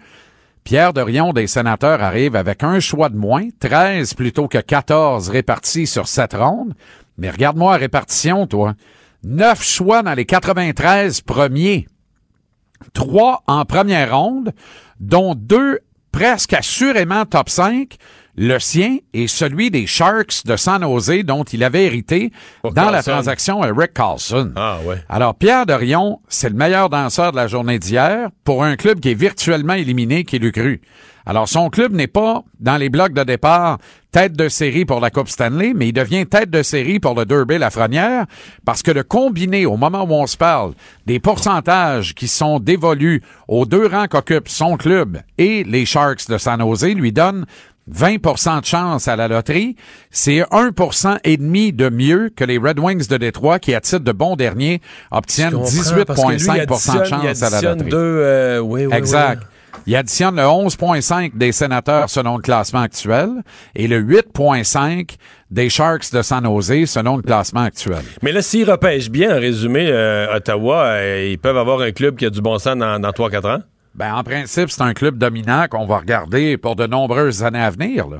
Pierre 0.65 0.91
Dorion 0.91 1.31
des 1.31 1.47
sénateurs 1.47 2.03
arrive 2.03 2.35
avec 2.35 2.61
un 2.61 2.81
choix 2.81 3.07
de 3.07 3.15
moins, 3.15 3.47
13 3.61 4.15
plutôt 4.15 4.49
que 4.49 4.57
14 4.57 5.29
répartis 5.29 5.87
sur 5.87 6.09
cette 6.09 6.33
ronde. 6.33 6.73
Mais 7.17 7.29
regarde-moi 7.29 7.71
la 7.71 7.77
répartition, 7.77 8.47
toi. 8.47 8.73
9 9.23 9.63
choix 9.63 10.03
dans 10.03 10.13
les 10.13 10.25
93 10.25 11.21
premiers. 11.21 11.87
Trois 12.93 13.43
en 13.47 13.63
première 13.63 14.17
ronde, 14.17 14.51
dont 14.99 15.35
deux 15.35 15.79
presque 16.11 16.53
assurément 16.53 17.25
top 17.25 17.49
5, 17.49 17.95
le 18.39 18.57
sien 18.57 18.99
et 19.13 19.27
celui 19.27 19.69
des 19.69 19.85
Sharks 19.85 20.45
de 20.45 20.55
San 20.55 20.81
Jose 20.81 21.25
dont 21.25 21.43
il 21.43 21.61
avait 21.61 21.83
hérité 21.83 22.31
Pour 22.61 22.71
dans 22.71 22.89
la 22.89 23.03
transaction 23.03 23.61
à 23.61 23.67
Rick 23.67 23.93
Carlson. 23.93 24.53
Ah, 24.55 24.77
ouais. 24.85 25.03
Alors, 25.09 25.35
Pierre 25.35 25.65
Dorion, 25.65 26.21
c'est 26.29 26.47
le 26.47 26.55
meilleur 26.55 26.89
danseur 26.89 27.31
de 27.33 27.35
la 27.35 27.47
journée 27.47 27.79
d'hier 27.79 28.29
pour 28.45 28.63
un 28.63 28.77
club 28.77 29.01
qui 29.01 29.09
est 29.09 29.13
virtuellement 29.13 29.73
éliminé, 29.73 30.23
qui 30.23 30.39
l'eût 30.39 30.53
cru. 30.53 30.79
Alors, 31.25 31.49
son 31.49 31.69
club 31.69 31.91
n'est 31.91 32.07
pas 32.07 32.43
dans 32.61 32.77
les 32.77 32.89
blocs 32.89 33.13
de 33.13 33.23
départ 33.23 33.77
tête 34.11 34.33
de 34.33 34.49
série 34.49 34.85
pour 34.85 34.99
la 34.99 35.11
Coupe 35.11 35.29
Stanley, 35.29 35.73
mais 35.75 35.89
il 35.89 35.93
devient 35.93 36.25
tête 36.25 36.49
de 36.49 36.63
série 36.63 36.99
pour 36.99 37.13
le 37.13 37.25
Derby 37.25 37.59
Lafrenière 37.59 38.25
parce 38.65 38.81
que 38.81 38.89
le 38.89 39.03
combiné, 39.03 39.67
au 39.67 39.77
moment 39.77 40.03
où 40.03 40.13
on 40.13 40.25
se 40.25 40.37
parle, 40.37 40.73
des 41.05 41.19
pourcentages 41.19 42.15
qui 42.15 42.27
sont 42.27 42.59
dévolus 42.59 43.21
aux 43.47 43.65
deux 43.65 43.85
rangs 43.85 44.07
qu'occupent 44.07 44.49
son 44.49 44.77
club 44.77 45.19
et 45.37 45.63
les 45.63 45.85
Sharks 45.85 46.27
de 46.27 46.39
San 46.39 46.59
Jose 46.59 46.95
lui 46.95 47.11
donne 47.11 47.45
20% 47.93 48.61
de 48.61 48.65
chance 48.65 49.07
à 49.07 49.15
la 49.15 49.27
loterie, 49.27 49.75
c'est 50.11 50.39
1% 50.41 51.17
et 51.23 51.37
demi 51.37 51.73
de 51.73 51.89
mieux 51.89 52.29
que 52.35 52.43
les 52.43 52.57
Red 52.57 52.79
Wings 52.79 53.07
de 53.07 53.17
Détroit 53.17 53.59
qui, 53.59 53.73
à 53.73 53.81
titre 53.81 54.03
de 54.03 54.11
bon 54.11 54.35
dernier, 54.35 54.81
obtiennent 55.11 55.51
Je 55.51 55.55
comprends, 55.55 56.05
parce 56.05 56.21
que 56.23 56.27
lui, 56.27 56.35
il 56.37 56.65
18,5% 56.65 56.99
de 56.99 57.03
chance 57.05 57.43
à 57.43 57.49
la 57.49 57.61
loterie. 57.73 57.89
deux, 57.89 57.97
euh, 57.97 58.59
oui, 58.59 58.85
oui, 58.85 58.93
Exact. 58.95 59.41
oui. 59.41 59.47
Il 59.87 59.95
additionne 59.95 60.35
le 60.35 60.43
11,5 60.43 61.37
des 61.37 61.51
sénateurs 61.51 62.09
selon 62.09 62.35
le 62.37 62.41
classement 62.43 62.81
actuel 62.81 63.29
et 63.75 63.87
le 63.87 63.99
8,5 64.01 65.15
des 65.49 65.69
Sharks 65.69 66.11
de 66.11 66.21
San 66.21 66.43
Jose 66.43 66.85
selon 66.85 67.15
le 67.17 67.23
classement 67.23 67.61
actuel. 67.61 67.99
Mais 68.21 68.31
là, 68.31 68.41
s'ils 68.41 68.69
repêchent 68.69 69.09
bien, 69.09 69.35
en 69.35 69.39
résumé, 69.39 69.87
euh, 69.89 70.35
Ottawa, 70.35 70.83
euh, 70.83 71.29
ils 71.31 71.39
peuvent 71.39 71.57
avoir 71.57 71.81
un 71.81 71.91
club 71.91 72.17
qui 72.17 72.25
a 72.25 72.29
du 72.29 72.41
bon 72.41 72.57
sens 72.59 72.75
dans, 72.77 72.99
dans 72.99 73.09
3-4 73.09 73.47
ans? 73.57 73.61
Ben, 73.95 74.13
en 74.13 74.23
principe, 74.23 74.69
c'est 74.69 74.81
un 74.81 74.93
club 74.93 75.17
dominant 75.17 75.65
qu'on 75.69 75.85
va 75.85 75.97
regarder 75.97 76.57
pour 76.57 76.75
de 76.75 76.87
nombreuses 76.87 77.43
années 77.43 77.59
à 77.61 77.69
venir. 77.69 78.07
là. 78.07 78.17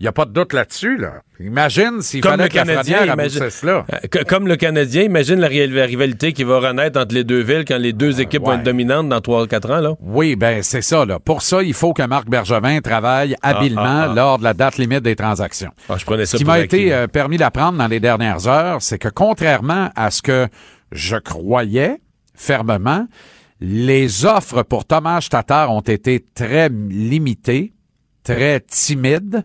Il 0.00 0.04
n'y 0.04 0.08
a 0.08 0.12
pas 0.12 0.24
de 0.24 0.32
doute 0.32 0.52
là-dessus. 0.52 0.96
Là. 0.98 1.22
Imagine 1.38 2.02
s'il 2.02 2.24
fallait 2.24 2.42
le 2.44 2.48
que 2.48 2.54
Canadien, 2.54 3.04
imagine-. 3.06 3.42
Euh, 3.64 3.82
co- 4.10 4.18
Comme 4.26 4.48
le 4.48 4.56
Canadien, 4.56 5.02
imagine 5.02 5.38
la, 5.38 5.46
ri- 5.46 5.68
la 5.68 5.84
rivalité 5.84 6.32
qui 6.32 6.42
va 6.42 6.58
renaître 6.58 6.98
entre 7.00 7.14
les 7.14 7.22
deux 7.22 7.40
villes 7.40 7.64
quand 7.66 7.78
les 7.78 7.92
deux 7.92 8.20
équipes 8.20 8.42
vont 8.42 8.54
être 8.54 8.64
dominantes 8.64 9.08
dans 9.08 9.20
3 9.20 9.44
ou 9.44 9.46
4 9.46 9.70
ans. 9.70 9.80
Là. 9.80 9.94
Oui, 10.00 10.34
ben 10.34 10.60
c'est 10.64 10.82
ça. 10.82 11.04
Là. 11.04 11.20
Pour 11.20 11.40
ça, 11.42 11.62
il 11.62 11.72
faut 11.72 11.92
que 11.92 12.02
Marc 12.02 12.28
Bergevin 12.28 12.80
travaille 12.80 13.36
habilement 13.42 13.82
ah, 13.84 14.08
ah. 14.10 14.14
lors 14.14 14.38
de 14.38 14.44
la 14.44 14.54
date 14.54 14.76
limite 14.76 15.02
des 15.04 15.14
transactions. 15.14 15.70
Ah, 15.88 15.94
je 15.98 16.04
prenais 16.04 16.26
ça 16.26 16.32
Ce 16.32 16.36
qui 16.38 16.44
m'a 16.44 16.58
été 16.58 16.90
là. 16.90 16.96
euh, 16.96 17.06
permis 17.06 17.36
d'apprendre 17.36 17.78
dans 17.78 17.86
les 17.86 18.00
dernières 18.00 18.48
heures, 18.48 18.82
c'est 18.82 18.98
que 18.98 19.08
contrairement 19.08 19.90
à 19.94 20.10
ce 20.10 20.20
que 20.20 20.48
je 20.90 21.16
croyais 21.16 22.00
fermement, 22.34 23.06
les 23.64 24.24
offres 24.24 24.64
pour 24.64 24.84
Thomas 24.84 25.24
Tatar 25.30 25.70
ont 25.70 25.82
été 25.82 26.26
très 26.34 26.68
limitées, 26.68 27.72
très 28.24 28.58
timides, 28.58 29.44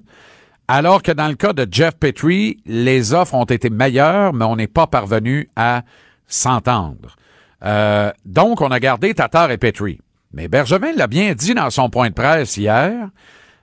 alors 0.67 1.03
que 1.03 1.11
dans 1.11 1.27
le 1.27 1.35
cas 1.35 1.53
de 1.53 1.67
Jeff 1.69 1.95
Petrie, 1.99 2.57
les 2.65 3.13
offres 3.13 3.35
ont 3.35 3.45
été 3.45 3.69
meilleures, 3.69 4.33
mais 4.33 4.43
on 4.43 4.55
n'est 4.55 4.65
pas 4.65 4.87
parvenu 4.87 5.51
à 5.55 5.83
s'entendre. 6.25 7.15
Euh, 7.63 8.11
donc, 8.25 8.61
on 8.61 8.71
a 8.71 8.79
gardé 8.79 9.13
Tatar 9.13 9.51
et 9.51 9.59
Petrie. 9.59 9.99
Mais 10.33 10.47
Bergevin 10.47 10.93
l'a 10.95 11.07
bien 11.07 11.35
dit 11.35 11.53
dans 11.53 11.69
son 11.69 11.91
point 11.91 12.09
de 12.09 12.15
presse 12.15 12.57
hier. 12.57 13.09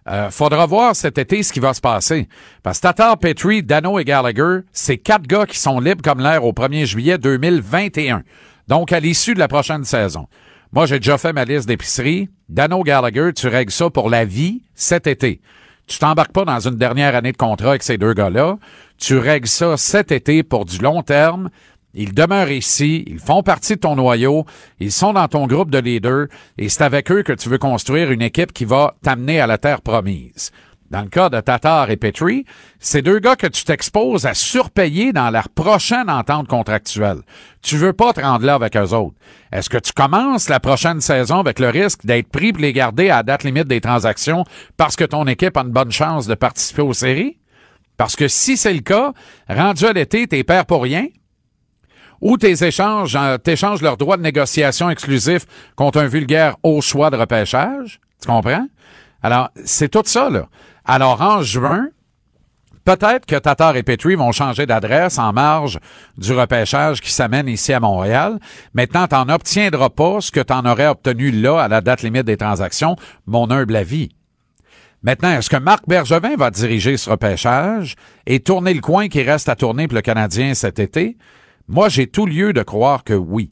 Euh, 0.06 0.30
faudra 0.30 0.66
voir 0.66 0.94
cet 0.94 1.18
été 1.18 1.42
ce 1.42 1.52
qui 1.52 1.60
va 1.60 1.74
se 1.74 1.80
passer. 1.80 2.28
Parce 2.62 2.78
que 2.78 2.82
Tatar, 2.82 3.18
Petrie, 3.18 3.64
Dano 3.64 3.98
et 3.98 4.04
Gallagher, 4.04 4.60
c'est 4.72 4.98
quatre 4.98 5.26
gars 5.26 5.46
qui 5.46 5.58
sont 5.58 5.80
libres 5.80 6.02
comme 6.02 6.20
l'air 6.20 6.44
au 6.44 6.52
1er 6.52 6.86
juillet 6.86 7.18
2021. 7.18 8.22
Donc, 8.68 8.92
à 8.92 9.00
l'issue 9.00 9.34
de 9.34 9.38
la 9.38 9.48
prochaine 9.48 9.84
saison. 9.84 10.26
Moi, 10.72 10.86
j'ai 10.86 10.98
déjà 10.98 11.18
fait 11.18 11.32
ma 11.32 11.44
liste 11.44 11.68
d'épicerie. 11.68 12.28
Dano 12.48 12.82
Gallagher, 12.82 13.30
tu 13.34 13.48
règles 13.48 13.72
ça 13.72 13.90
pour 13.90 14.10
la 14.10 14.24
vie 14.24 14.62
cet 14.74 15.06
été. 15.06 15.40
Tu 15.86 15.98
t'embarques 15.98 16.32
pas 16.32 16.44
dans 16.44 16.60
une 16.60 16.76
dernière 16.76 17.14
année 17.14 17.32
de 17.32 17.36
contrat 17.36 17.70
avec 17.70 17.82
ces 17.82 17.98
deux 17.98 18.14
gars-là. 18.14 18.58
Tu 18.98 19.18
règles 19.18 19.48
ça 19.48 19.76
cet 19.76 20.12
été 20.12 20.42
pour 20.42 20.64
du 20.64 20.78
long 20.78 21.02
terme. 21.02 21.50
Ils 21.92 22.12
demeurent 22.12 22.50
ici, 22.50 23.04
ils 23.06 23.20
font 23.20 23.44
partie 23.44 23.76
de 23.76 23.80
ton 23.80 23.94
noyau, 23.94 24.46
ils 24.80 24.90
sont 24.90 25.12
dans 25.12 25.28
ton 25.28 25.46
groupe 25.46 25.70
de 25.70 25.78
leaders 25.78 26.26
et 26.58 26.68
c'est 26.68 26.82
avec 26.82 27.08
eux 27.12 27.22
que 27.22 27.32
tu 27.32 27.48
veux 27.48 27.58
construire 27.58 28.10
une 28.10 28.22
équipe 28.22 28.52
qui 28.52 28.64
va 28.64 28.96
t'amener 29.02 29.38
à 29.38 29.46
la 29.46 29.58
terre 29.58 29.80
promise. 29.80 30.50
Dans 30.90 31.02
le 31.02 31.08
cas 31.08 31.28
de 31.28 31.40
Tatar 31.40 31.90
et 31.90 31.96
Petrie, 31.96 32.44
c'est 32.78 33.02
deux 33.02 33.18
gars 33.18 33.36
que 33.36 33.46
tu 33.46 33.64
t'exposes 33.64 34.26
à 34.26 34.34
surpayer 34.34 35.12
dans 35.12 35.30
leur 35.30 35.48
prochaine 35.48 36.10
entente 36.10 36.46
contractuelle. 36.46 37.22
Tu 37.62 37.76
veux 37.76 37.92
pas 37.92 38.12
te 38.12 38.20
rendre 38.20 38.44
là 38.44 38.54
avec 38.54 38.76
eux 38.76 38.92
autres. 38.92 39.16
Est-ce 39.50 39.70
que 39.70 39.78
tu 39.78 39.92
commences 39.92 40.48
la 40.48 40.60
prochaine 40.60 41.00
saison 41.00 41.40
avec 41.40 41.58
le 41.58 41.70
risque 41.70 42.04
d'être 42.04 42.28
pris 42.28 42.52
pour 42.52 42.62
les 42.62 42.72
garder 42.72 43.10
à 43.10 43.16
la 43.16 43.22
date 43.22 43.44
limite 43.44 43.66
des 43.66 43.80
transactions 43.80 44.44
parce 44.76 44.96
que 44.96 45.04
ton 45.04 45.26
équipe 45.26 45.56
a 45.56 45.62
une 45.62 45.70
bonne 45.70 45.92
chance 45.92 46.26
de 46.26 46.34
participer 46.34 46.82
aux 46.82 46.92
séries? 46.92 47.38
Parce 47.96 48.16
que 48.16 48.28
si 48.28 48.56
c'est 48.56 48.74
le 48.74 48.80
cas, 48.80 49.12
rendu 49.48 49.86
à 49.86 49.92
l'été, 49.92 50.26
t'es 50.26 50.44
perd 50.44 50.66
pour 50.66 50.82
rien, 50.82 51.06
ou 52.20 52.36
tes 52.38 52.64
échanges, 52.64 53.16
euh, 53.16 53.38
t'échanges 53.38 53.82
leurs 53.82 53.96
droits 53.96 54.16
de 54.16 54.22
négociation 54.22 54.90
exclusifs 54.90 55.46
contre 55.76 55.98
un 55.98 56.06
vulgaire 56.06 56.56
haut 56.62 56.80
choix 56.80 57.10
de 57.10 57.16
repêchage. 57.16 58.00
Tu 58.20 58.28
comprends? 58.28 58.66
Alors, 59.22 59.50
c'est 59.64 59.88
tout 59.88 60.02
ça, 60.04 60.30
là. 60.30 60.48
Alors, 60.84 61.20
en 61.22 61.42
juin, 61.42 61.88
peut-être 62.84 63.24
que 63.24 63.36
Tatar 63.36 63.76
et 63.76 63.82
Petrie 63.82 64.16
vont 64.16 64.32
changer 64.32 64.66
d'adresse 64.66 65.18
en 65.18 65.32
marge 65.32 65.78
du 66.18 66.32
repêchage 66.32 67.00
qui 67.00 67.10
s'amène 67.10 67.48
ici 67.48 67.72
à 67.72 67.80
Montréal. 67.80 68.38
Maintenant, 68.74 69.06
t'en 69.06 69.28
obtiendras 69.28 69.88
pas 69.88 70.20
ce 70.20 70.30
que 70.30 70.40
t'en 70.40 70.66
aurais 70.66 70.88
obtenu 70.88 71.30
là 71.30 71.62
à 71.62 71.68
la 71.68 71.80
date 71.80 72.02
limite 72.02 72.26
des 72.26 72.36
transactions, 72.36 72.96
mon 73.26 73.50
humble 73.50 73.76
avis. 73.76 74.10
Maintenant, 75.02 75.32
est-ce 75.32 75.50
que 75.50 75.56
Marc 75.56 75.86
Bergevin 75.86 76.36
va 76.36 76.50
diriger 76.50 76.96
ce 76.96 77.10
repêchage 77.10 77.94
et 78.26 78.40
tourner 78.40 78.72
le 78.72 78.80
coin 78.80 79.08
qui 79.08 79.22
reste 79.22 79.48
à 79.48 79.56
tourner 79.56 79.86
pour 79.86 79.96
le 79.96 80.02
Canadien 80.02 80.54
cet 80.54 80.78
été? 80.78 81.16
Moi, 81.68 81.88
j'ai 81.88 82.06
tout 82.06 82.26
lieu 82.26 82.52
de 82.52 82.62
croire 82.62 83.04
que 83.04 83.14
oui. 83.14 83.50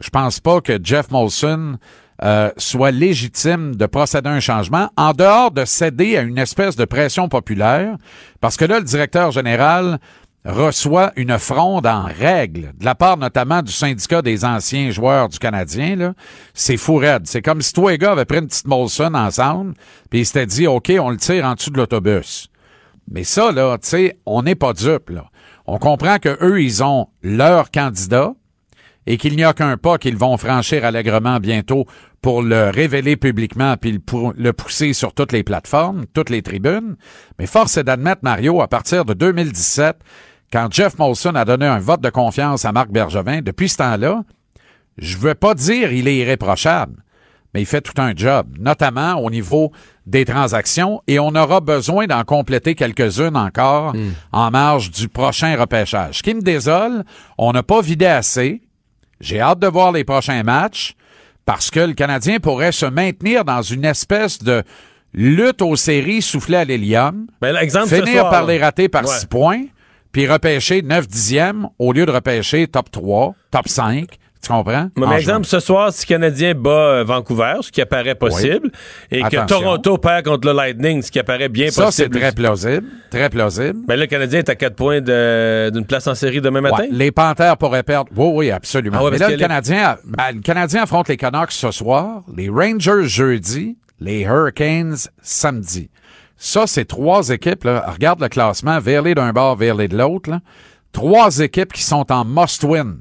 Je 0.00 0.08
pense 0.08 0.40
pas 0.40 0.60
que 0.60 0.78
Jeff 0.82 1.10
Molson 1.10 1.78
euh, 2.22 2.50
soit 2.56 2.90
légitime 2.90 3.74
de 3.76 3.86
procéder 3.86 4.28
à 4.28 4.32
un 4.32 4.40
changement 4.40 4.90
en 4.96 5.12
dehors 5.12 5.50
de 5.50 5.64
céder 5.64 6.18
à 6.18 6.22
une 6.22 6.38
espèce 6.38 6.76
de 6.76 6.84
pression 6.84 7.28
populaire, 7.28 7.96
parce 8.40 8.56
que 8.56 8.64
là, 8.64 8.78
le 8.78 8.84
directeur 8.84 9.30
général 9.30 9.98
reçoit 10.44 11.12
une 11.16 11.38
fronde 11.38 11.86
en 11.86 12.04
règle, 12.04 12.72
de 12.78 12.84
la 12.84 12.94
part 12.94 13.16
notamment 13.16 13.62
du 13.62 13.72
syndicat 13.72 14.22
des 14.22 14.44
anciens 14.44 14.90
joueurs 14.90 15.28
du 15.28 15.38
Canadien. 15.38 16.14
C'est 16.54 16.78
fou 16.78 16.96
raide. 16.96 17.26
C'est 17.26 17.42
comme 17.42 17.60
si 17.60 17.72
toi 17.72 17.92
et 17.92 17.98
gars 17.98 18.12
avaient 18.12 18.24
pris 18.24 18.38
une 18.38 18.46
petite 18.46 18.66
Molson 18.66 19.14
ensemble, 19.14 19.74
puis 20.08 20.20
ils 20.20 20.26
s'étaient 20.26 20.46
dit, 20.46 20.66
OK, 20.66 20.90
on 20.98 21.10
le 21.10 21.18
tire 21.18 21.44
en 21.44 21.54
dessous 21.54 21.70
de 21.70 21.76
l'autobus. 21.76 22.48
Mais 23.10 23.24
ça, 23.24 23.52
là, 23.52 23.76
tu 23.78 23.88
sais, 23.88 24.18
on 24.24 24.42
n'est 24.42 24.54
pas 24.54 24.72
dupes. 24.72 25.12
On 25.66 25.78
comprend 25.78 26.18
que 26.18 26.38
eux, 26.42 26.62
ils 26.62 26.82
ont 26.82 27.08
leur 27.22 27.70
candidat 27.70 28.32
et 29.06 29.16
qu'il 29.16 29.36
n'y 29.36 29.44
a 29.44 29.52
qu'un 29.52 29.76
pas 29.76 29.98
qu'ils 29.98 30.16
vont 30.16 30.36
franchir 30.36 30.84
allègrement 30.84 31.40
bientôt 31.40 31.86
pour 32.22 32.42
le 32.42 32.70
révéler 32.70 33.16
publiquement 33.16 33.76
puis 33.76 34.00
le, 34.36 34.52
pousser 34.52 34.92
sur 34.92 35.14
toutes 35.14 35.32
les 35.32 35.42
plateformes, 35.42 36.04
toutes 36.12 36.30
les 36.30 36.42
tribunes. 36.42 36.96
Mais 37.38 37.46
force 37.46 37.76
est 37.76 37.84
d'admettre, 37.84 38.20
Mario, 38.22 38.60
à 38.60 38.68
partir 38.68 39.04
de 39.04 39.14
2017, 39.14 39.96
quand 40.52 40.72
Jeff 40.72 40.98
Molson 40.98 41.34
a 41.34 41.44
donné 41.44 41.66
un 41.66 41.78
vote 41.78 42.00
de 42.00 42.10
confiance 42.10 42.64
à 42.64 42.72
Marc 42.72 42.90
Bergevin, 42.90 43.40
depuis 43.40 43.68
ce 43.68 43.78
temps-là, 43.78 44.22
je 44.98 45.16
veux 45.16 45.34
pas 45.34 45.54
dire 45.54 45.92
il 45.92 46.08
est 46.08 46.16
irréprochable, 46.16 47.02
mais 47.54 47.62
il 47.62 47.66
fait 47.66 47.80
tout 47.80 48.00
un 48.00 48.12
job, 48.14 48.48
notamment 48.58 49.14
au 49.14 49.30
niveau 49.30 49.72
des 50.06 50.24
transactions, 50.24 51.00
et 51.06 51.18
on 51.18 51.34
aura 51.34 51.60
besoin 51.60 52.06
d'en 52.06 52.24
compléter 52.24 52.74
quelques-unes 52.74 53.36
encore 53.36 53.94
en 54.32 54.50
marge 54.50 54.90
du 54.90 55.08
prochain 55.08 55.56
repêchage. 55.56 56.18
Ce 56.18 56.22
qui 56.22 56.34
me 56.34 56.42
désole, 56.42 57.04
on 57.38 57.52
n'a 57.52 57.62
pas 57.62 57.80
vidé 57.80 58.06
assez. 58.06 58.60
J'ai 59.20 59.40
hâte 59.40 59.58
de 59.58 59.66
voir 59.66 59.92
les 59.92 60.04
prochains 60.04 60.42
matchs 60.42 60.94
parce 61.46 61.70
que 61.70 61.80
le 61.80 61.94
Canadien 61.94 62.38
pourrait 62.38 62.72
se 62.72 62.86
maintenir 62.86 63.44
dans 63.44 63.62
une 63.62 63.84
espèce 63.84 64.38
de 64.42 64.62
lutte 65.12 65.62
aux 65.62 65.76
séries 65.76 66.22
soufflée 66.22 66.56
à 66.58 66.64
l'hélium, 66.64 67.26
Ben, 67.40 67.56
finir 67.86 68.20
soir, 68.20 68.30
par 68.30 68.46
les 68.46 68.58
rater 68.58 68.88
par 68.88 69.04
Ouais. 69.04 69.14
6 69.18 69.26
points, 69.26 69.64
puis 70.12 70.26
repêcher 70.28 70.82
9 70.82 71.08
dixièmes 71.08 71.68
au 71.78 71.92
lieu 71.92 72.06
de 72.06 72.12
repêcher 72.12 72.66
top 72.66 72.90
3, 72.90 73.34
top 73.50 73.68
5. 73.68 74.08
Tu 74.42 74.48
comprends? 74.48 74.88
Mais 74.96 75.04
En 75.06 75.12
exemple, 75.12 75.44
ce 75.46 75.60
soir, 75.60 75.92
si 75.92 76.06
le 76.06 76.08
Canadien 76.08 76.54
bat 76.54 76.70
euh, 76.70 77.04
Vancouver, 77.04 77.56
ce 77.60 77.70
qui 77.70 77.82
apparaît 77.82 78.14
possible, 78.14 78.70
et 79.10 79.20
que. 79.22 79.46
Toronto 79.46 79.98
perd 79.98 80.24
contre 80.24 80.48
le 80.48 80.54
Lightning, 80.54 81.02
ce 81.02 81.10
qui 81.10 81.18
apparaît 81.18 81.50
bien 81.50 81.68
Ça, 81.70 81.90
c'est 81.90 82.04
possible. 82.08 82.18
très 82.20 82.32
plausible. 82.32 82.86
Très 83.10 83.28
plausible. 83.28 83.80
Ben 83.86 83.96
là, 83.96 84.04
le 84.04 84.06
Canadien 84.06 84.38
est 84.38 84.48
à 84.48 84.54
4 84.54 84.74
points 84.76 85.00
d'une 85.02 85.84
place 85.84 86.06
en 86.06 86.14
série 86.14 86.40
demain 86.40 86.62
matin. 86.62 86.84
Ouais, 86.84 86.88
les 86.90 87.10
Panthères 87.12 87.58
pourraient 87.58 87.82
perdre. 87.82 88.10
Oui, 88.16 88.30
oui, 88.34 88.50
absolument. 88.50 88.96
Ah 89.00 89.04
ouais, 89.04 89.10
Mais 89.10 89.18
là, 89.18 89.28
le 89.28 89.34
les- 89.34 89.40
Canadien, 89.42 89.96
ben, 90.04 90.32
le 90.36 90.40
Canadien 90.40 90.82
affronte 90.84 91.08
les 91.08 91.18
Canucks 91.18 91.52
ce 91.52 91.70
soir, 91.70 92.22
les 92.34 92.48
Rangers 92.48 93.06
jeudi, 93.08 93.76
les 94.00 94.22
Hurricanes 94.22 94.96
samedi. 95.20 95.90
Ça, 96.38 96.66
c'est 96.66 96.86
trois 96.86 97.28
équipes. 97.28 97.64
Là. 97.64 97.84
Regarde 97.92 98.22
le 98.22 98.28
classement, 98.28 98.80
Verley 98.80 99.14
d'un 99.14 99.32
bord, 99.34 99.56
Verley 99.56 99.88
de 99.88 99.98
l'autre. 99.98 100.30
Trois 100.92 101.40
équipes 101.40 101.74
qui 101.74 101.82
sont 101.82 102.10
en 102.10 102.24
must-win. 102.24 102.96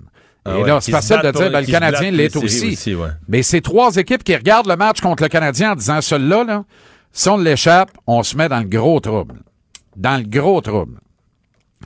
Ah 0.46 0.58
Et 0.58 0.64
ouais, 0.64 0.82
c'est 0.82 0.92
facile 0.92 1.20
de 1.24 1.32
dire, 1.32 1.52
ben, 1.52 1.62
le 1.62 1.68
Canadien 1.68 2.12
l'est 2.12 2.36
aussi. 2.36 2.50
séries 2.50 2.74
aussi, 2.74 2.96
ouais. 2.96 3.10
Mais 3.28 3.44
c'est 3.44 3.62
trois 3.62 3.96
équipes 3.98 4.24
qui 4.24 4.36
regardent 4.36 4.68
le 4.68 4.76
match 4.78 5.02
contre 5.02 5.24
le 5.24 5.30
Canadien 5.30 5.74
en 5.74 5.76
disant, 5.76 6.02
celui-là, 6.02 6.44
là, 6.44 6.64
si 7.12 7.28
on 7.30 7.38
l'échappe, 7.38 7.92
on 8.08 8.24
se 8.24 8.38
met 8.38 8.48
dans 8.50 8.60
le 8.60 8.68
gros 8.68 9.00
trouble. 9.00 9.36
Dans 9.96 10.18
le 10.18 10.24
gros 10.24 10.62
trouble. 10.62 11.00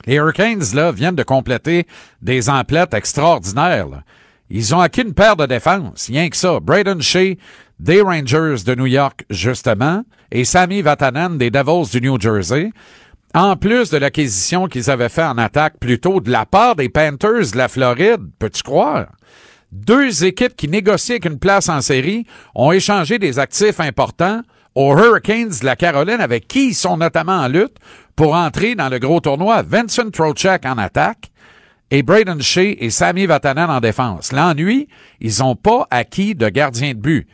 Les 0.06 0.14
Hurricanes, 0.16 0.62
là, 0.74 0.92
viennent 0.92 1.14
de 1.16 1.22
compléter 1.22 1.86
des 2.22 2.48
emplettes 2.48 2.94
extraordinaires. 2.94 3.88
là. 3.88 4.02
Ils 4.50 4.74
ont 4.74 4.80
acquis 4.80 5.02
une 5.02 5.14
paire 5.14 5.36
de 5.36 5.46
défense, 5.46 6.06
rien 6.08 6.28
que 6.28 6.36
ça. 6.36 6.60
Braden 6.60 7.00
Shea 7.02 7.36
des 7.80 8.00
Rangers 8.02 8.56
de 8.64 8.74
New 8.74 8.86
York, 8.86 9.24
justement, 9.30 10.04
et 10.30 10.44
Sami 10.44 10.80
Vatanen 10.82 11.38
des 11.38 11.50
Devils 11.50 11.90
du 11.90 12.00
New 12.00 12.20
Jersey. 12.20 12.70
En 13.36 13.56
plus 13.56 13.90
de 13.90 13.96
l'acquisition 13.96 14.68
qu'ils 14.68 14.92
avaient 14.92 15.08
fait 15.08 15.24
en 15.24 15.38
attaque 15.38 15.80
plus 15.80 15.98
tôt 15.98 16.20
de 16.20 16.30
la 16.30 16.46
part 16.46 16.76
des 16.76 16.88
Panthers 16.88 17.50
de 17.50 17.58
la 17.58 17.66
Floride, 17.66 18.20
peux-tu 18.38 18.62
croire? 18.62 19.06
Deux 19.72 20.24
équipes 20.24 20.54
qui 20.54 20.68
négocient 20.68 21.14
avec 21.14 21.24
une 21.24 21.40
place 21.40 21.68
en 21.68 21.80
série 21.80 22.26
ont 22.54 22.70
échangé 22.70 23.18
des 23.18 23.40
actifs 23.40 23.80
importants 23.80 24.42
aux 24.76 24.96
Hurricanes 24.96 25.48
de 25.48 25.64
la 25.64 25.74
Caroline 25.74 26.20
avec 26.20 26.46
qui 26.46 26.68
ils 26.68 26.74
sont 26.74 26.96
notamment 26.96 27.40
en 27.40 27.48
lutte 27.48 27.76
pour 28.14 28.36
entrer 28.36 28.76
dans 28.76 28.88
le 28.88 29.00
gros 29.00 29.18
tournoi. 29.18 29.62
Vincent 29.62 30.10
Trocheck 30.10 30.64
en 30.64 30.78
attaque 30.78 31.32
et 31.90 32.04
Braden 32.04 32.40
Shea 32.40 32.76
et 32.78 32.90
Sami 32.90 33.26
Vatanen 33.26 33.68
en 33.68 33.80
défense. 33.80 34.30
L'ennui, 34.30 34.86
ils 35.20 35.40
n'ont 35.40 35.56
pas 35.56 35.88
acquis 35.90 36.36
de 36.36 36.48
gardien 36.48 36.90
de 36.90 37.00
but. 37.00 37.26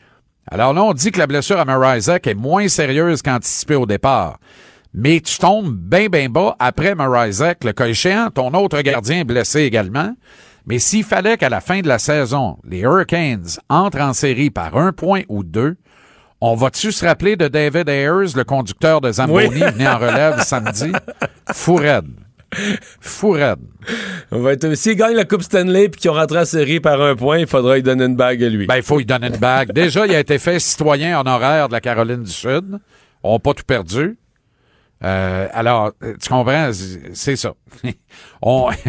Alors 0.51 0.73
là, 0.73 0.83
on 0.83 0.95
dit 0.95 1.13
que 1.13 1.19
la 1.19 1.27
blessure 1.27 1.61
à 1.61 1.67
Marizek 1.67 2.27
est 2.27 2.35
moins 2.35 2.69
sérieuse 2.69 3.21
qu'anticipée 3.21 3.75
au 3.75 3.85
départ. 3.85 4.39
Mais 4.93 5.21
tu 5.21 5.39
tombes 5.39 5.73
bien, 5.77 6.09
bien 6.09 6.29
bas 6.29 6.57
après 6.59 6.95
Marizek, 6.95 7.63
le 7.65 7.73
cas 7.73 7.87
échéant, 7.87 8.31
ton 8.31 8.53
autre 8.55 8.81
gardien 8.83 9.25
blessé 9.25 9.61
également. 9.61 10.15
Mais 10.67 10.79
s'il 10.79 11.05
fallait 11.05 11.37
qu'à 11.37 11.49
la 11.49 11.61
fin 11.61 11.81
de 11.81 11.89
la 11.89 11.99
saison, 11.99 12.59
les 12.69 12.81
Hurricanes 12.81 13.47
entrent 13.69 14.01
en 14.01 14.13
série 14.13 14.51
par 14.51 14.77
un 14.77 14.93
point 14.93 15.23
ou 15.29 15.43
deux, 15.45 15.77
on 16.41 16.55
va-tu 16.55 16.91
se 16.91 17.05
rappeler 17.07 17.37
de 17.37 17.49
David 17.49 17.89
Ayers, 17.89 18.35
le 18.35 18.45
conducteur 18.45 19.01
de 19.01 19.13
Zamboni, 19.13 19.49
Oui. 19.49 19.61
venu 19.61 19.87
en 19.87 19.99
relève 19.99 20.41
samedi? 20.43 20.91
Fou 21.53 21.75
raide. 21.77 22.07
Fou 23.01 23.31
raide. 23.31 23.59
On 24.33 24.41
va 24.41 24.53
être, 24.55 24.75
s'il 24.75 24.97
gagne 24.97 25.15
la 25.15 25.25
Coupe 25.25 25.43
Stanley 25.43 25.89
puis 25.89 26.01
qu'ils 26.01 26.11
ont 26.11 26.15
rentré 26.15 26.39
en 26.41 26.45
série 26.45 26.81
par 26.81 27.01
un 27.01 27.15
point, 27.15 27.39
il 27.39 27.47
faudra 27.47 27.77
lui 27.77 27.83
donner 27.83 28.05
une 28.07 28.17
bague 28.17 28.43
à 28.43 28.49
lui. 28.49 28.67
Ben, 28.67 28.77
il 28.77 28.83
faut 28.83 28.99
lui 28.99 29.07
donner 29.07 29.29
une 29.29 29.37
bague. 29.37 29.73
Déjà, 29.73 30.07
il 30.07 30.15
a 30.15 30.19
été 30.21 30.39
fait 30.39 30.59
citoyen 30.59 31.21
honoraire 31.21 31.69
de 31.69 31.75
la 31.75 31.81
Caroline 31.81 32.23
du 32.25 32.31
Sud. 32.33 32.79
On 33.23 33.35
n'a 33.35 33.39
pas 33.39 33.55
tout 33.55 33.65
perdu. 33.67 34.17
Euh, 35.03 35.49
alors, 35.53 35.93
euh, 36.03 36.15
tu 36.21 36.29
comprends? 36.29 36.71
C'est- 37.13 37.37
ça. 37.37 37.55
On... 38.43 38.71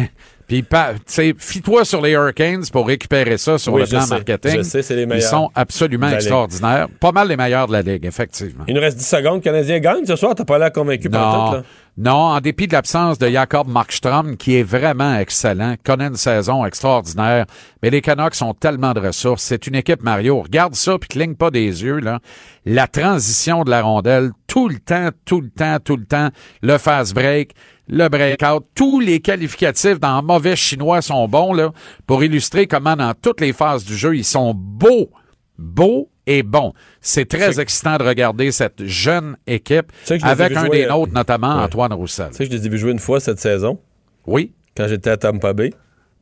Puis, 0.48 0.62
tu 0.62 0.76
sais, 1.06 1.34
fie-toi 1.38 1.86
sur 1.86 2.02
les 2.02 2.10
Hurricanes 2.10 2.64
pour 2.70 2.86
récupérer 2.86 3.38
ça 3.38 3.56
sur 3.56 3.72
Oui, 3.72 3.82
le 3.82 3.86
plan 3.86 4.02
sais. 4.02 4.14
marketing. 4.14 4.56
Je 4.58 4.62
sais, 4.62 4.82
c'est 4.82 4.94
les 4.96 5.06
meilleurs 5.06 5.24
Ils 5.24 5.30
sont 5.30 5.50
absolument 5.54 6.10
extraordinaires. 6.10 6.88
Pas 7.00 7.10
mal 7.12 7.28
les 7.28 7.38
meilleurs 7.38 7.68
de 7.68 7.72
la 7.72 7.80
Ligue, 7.80 8.04
effectivement. 8.04 8.64
Il 8.68 8.74
nous 8.74 8.80
reste 8.82 8.98
10 8.98 9.06
secondes. 9.06 9.36
Le 9.36 9.40
Canadien 9.40 9.78
gagne 9.78 10.04
ce 10.04 10.14
soir. 10.14 10.34
T'as 10.34 10.44
pas 10.44 10.58
l'air 10.58 10.70
convaincu 10.70 11.08
par 11.08 11.48
tout, 11.50 11.56
là. 11.56 11.62
Non, 11.98 12.12
en 12.12 12.40
dépit 12.40 12.68
de 12.68 12.72
l'absence 12.72 13.18
de 13.18 13.28
Jakob 13.28 13.68
Markstrom, 13.68 14.38
qui 14.38 14.56
est 14.56 14.62
vraiment 14.62 15.14
excellent, 15.16 15.74
connaît 15.84 16.06
une 16.06 16.16
saison 16.16 16.64
extraordinaire, 16.64 17.44
mais 17.82 17.90
les 17.90 18.00
Canucks 18.00 18.40
ont 18.40 18.54
tellement 18.54 18.94
de 18.94 19.00
ressources. 19.00 19.42
C'est 19.42 19.66
une 19.66 19.74
équipe, 19.74 20.02
Mario. 20.02 20.40
Regarde 20.40 20.74
ça, 20.74 20.98
puis 20.98 21.08
cligne 21.08 21.34
pas 21.34 21.50
des 21.50 21.82
yeux, 21.82 21.98
là. 21.98 22.20
La 22.64 22.86
transition 22.86 23.62
de 23.62 23.70
la 23.70 23.82
rondelle, 23.82 24.30
tout 24.46 24.70
le 24.70 24.78
temps, 24.78 25.10
tout 25.26 25.42
le 25.42 25.50
temps, 25.50 25.78
tout 25.84 25.96
le 25.96 26.06
temps, 26.06 26.30
le 26.62 26.78
fast 26.78 27.12
break, 27.12 27.54
le 27.88 28.08
breakout, 28.08 28.64
tous 28.74 29.00
les 29.00 29.20
qualificatifs 29.20 30.00
dans 30.00 30.22
mauvais 30.22 30.56
chinois 30.56 31.02
sont 31.02 31.28
bons, 31.28 31.52
là, 31.52 31.72
pour 32.06 32.24
illustrer 32.24 32.66
comment 32.66 32.96
dans 32.96 33.12
toutes 33.12 33.42
les 33.42 33.52
phases 33.52 33.84
du 33.84 33.94
jeu, 33.94 34.16
ils 34.16 34.24
sont 34.24 34.54
beaux, 34.54 35.10
beaux 35.58 36.08
et 36.26 36.42
bons. 36.42 36.72
C'est 37.00 37.28
très 37.28 37.60
excitant 37.60 37.96
de 37.96 38.04
regarder 38.04 38.52
cette 38.52 38.84
jeune 38.84 39.36
équipe 39.46 39.92
avec 40.22 40.56
un 40.56 40.66
jouer, 40.66 40.82
des 40.82 40.86
nôtres, 40.86 41.12
notamment 41.12 41.56
ouais. 41.56 41.64
Antoine 41.64 41.92
Roussel. 41.92 42.28
Tu 42.30 42.36
sais, 42.36 42.44
je 42.46 42.50
les 42.50 42.66
ai 42.66 42.68
vus 42.68 42.78
jouer 42.78 42.92
une 42.92 42.98
fois 42.98 43.20
cette 43.20 43.40
saison. 43.40 43.78
Oui. 44.26 44.52
Quand 44.76 44.88
j'étais 44.88 45.10
à 45.10 45.16
Tampa 45.16 45.52
Bay. 45.52 45.72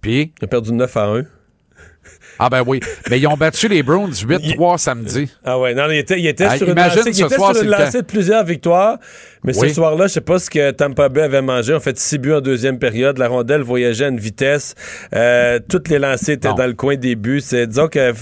Puis? 0.00 0.32
Ont 0.42 0.46
perdu 0.46 0.72
9 0.72 0.96
à 0.96 1.04
1. 1.06 1.22
Ah 2.38 2.48
ben 2.48 2.62
oui. 2.66 2.80
Mais 3.10 3.18
ils 3.20 3.26
ont 3.26 3.36
battu 3.36 3.68
les 3.68 3.82
Browns 3.82 4.12
8-3 4.12 4.78
samedi. 4.78 5.30
Ah 5.44 5.58
ouais, 5.58 5.74
non, 5.74 5.84
il 5.90 5.98
était, 5.98 6.18
il 6.18 6.26
était 6.26 6.44
Ah, 6.48 6.56
sur 6.56 6.68
une 6.68 6.74
lancée, 6.74 7.00
il 7.06 7.14
ce 7.14 7.24
était 7.24 7.34
soir, 7.34 7.54
sur 7.54 7.62
une 7.64 7.70
c'est 7.70 7.76
le 7.76 7.84
lancée 7.84 7.92
temps. 7.92 7.98
de 7.98 8.04
plusieurs 8.04 8.44
victoires. 8.44 8.98
Mais 9.44 9.56
Oui. 9.58 9.68
ce 9.68 9.74
soir-là, 9.74 10.06
je 10.06 10.12
sais 10.14 10.20
pas 10.20 10.38
ce 10.38 10.50
que 10.50 10.70
Tampa 10.70 11.08
Bay 11.08 11.22
avait 11.22 11.40
mangé. 11.42 11.74
On 11.74 11.80
fait 11.80 11.98
six 11.98 12.18
buts 12.18 12.32
en 12.34 12.40
deuxième 12.40 12.78
période. 12.78 13.18
La 13.18 13.28
rondelle 13.28 13.62
voyageait 13.62 14.06
à 14.06 14.08
une 14.08 14.18
vitesse. 14.20 14.74
Euh, 15.14 15.58
toutes 15.68 15.88
les 15.88 15.98
lancées 15.98 16.32
étaient 16.32 16.52
dans 16.54 16.66
le 16.66 16.74
coin 16.74 16.96
des 16.96 17.14
buts. 17.16 17.40
C'est, 17.40 17.66
disons 17.66 17.88
que 17.88 18.12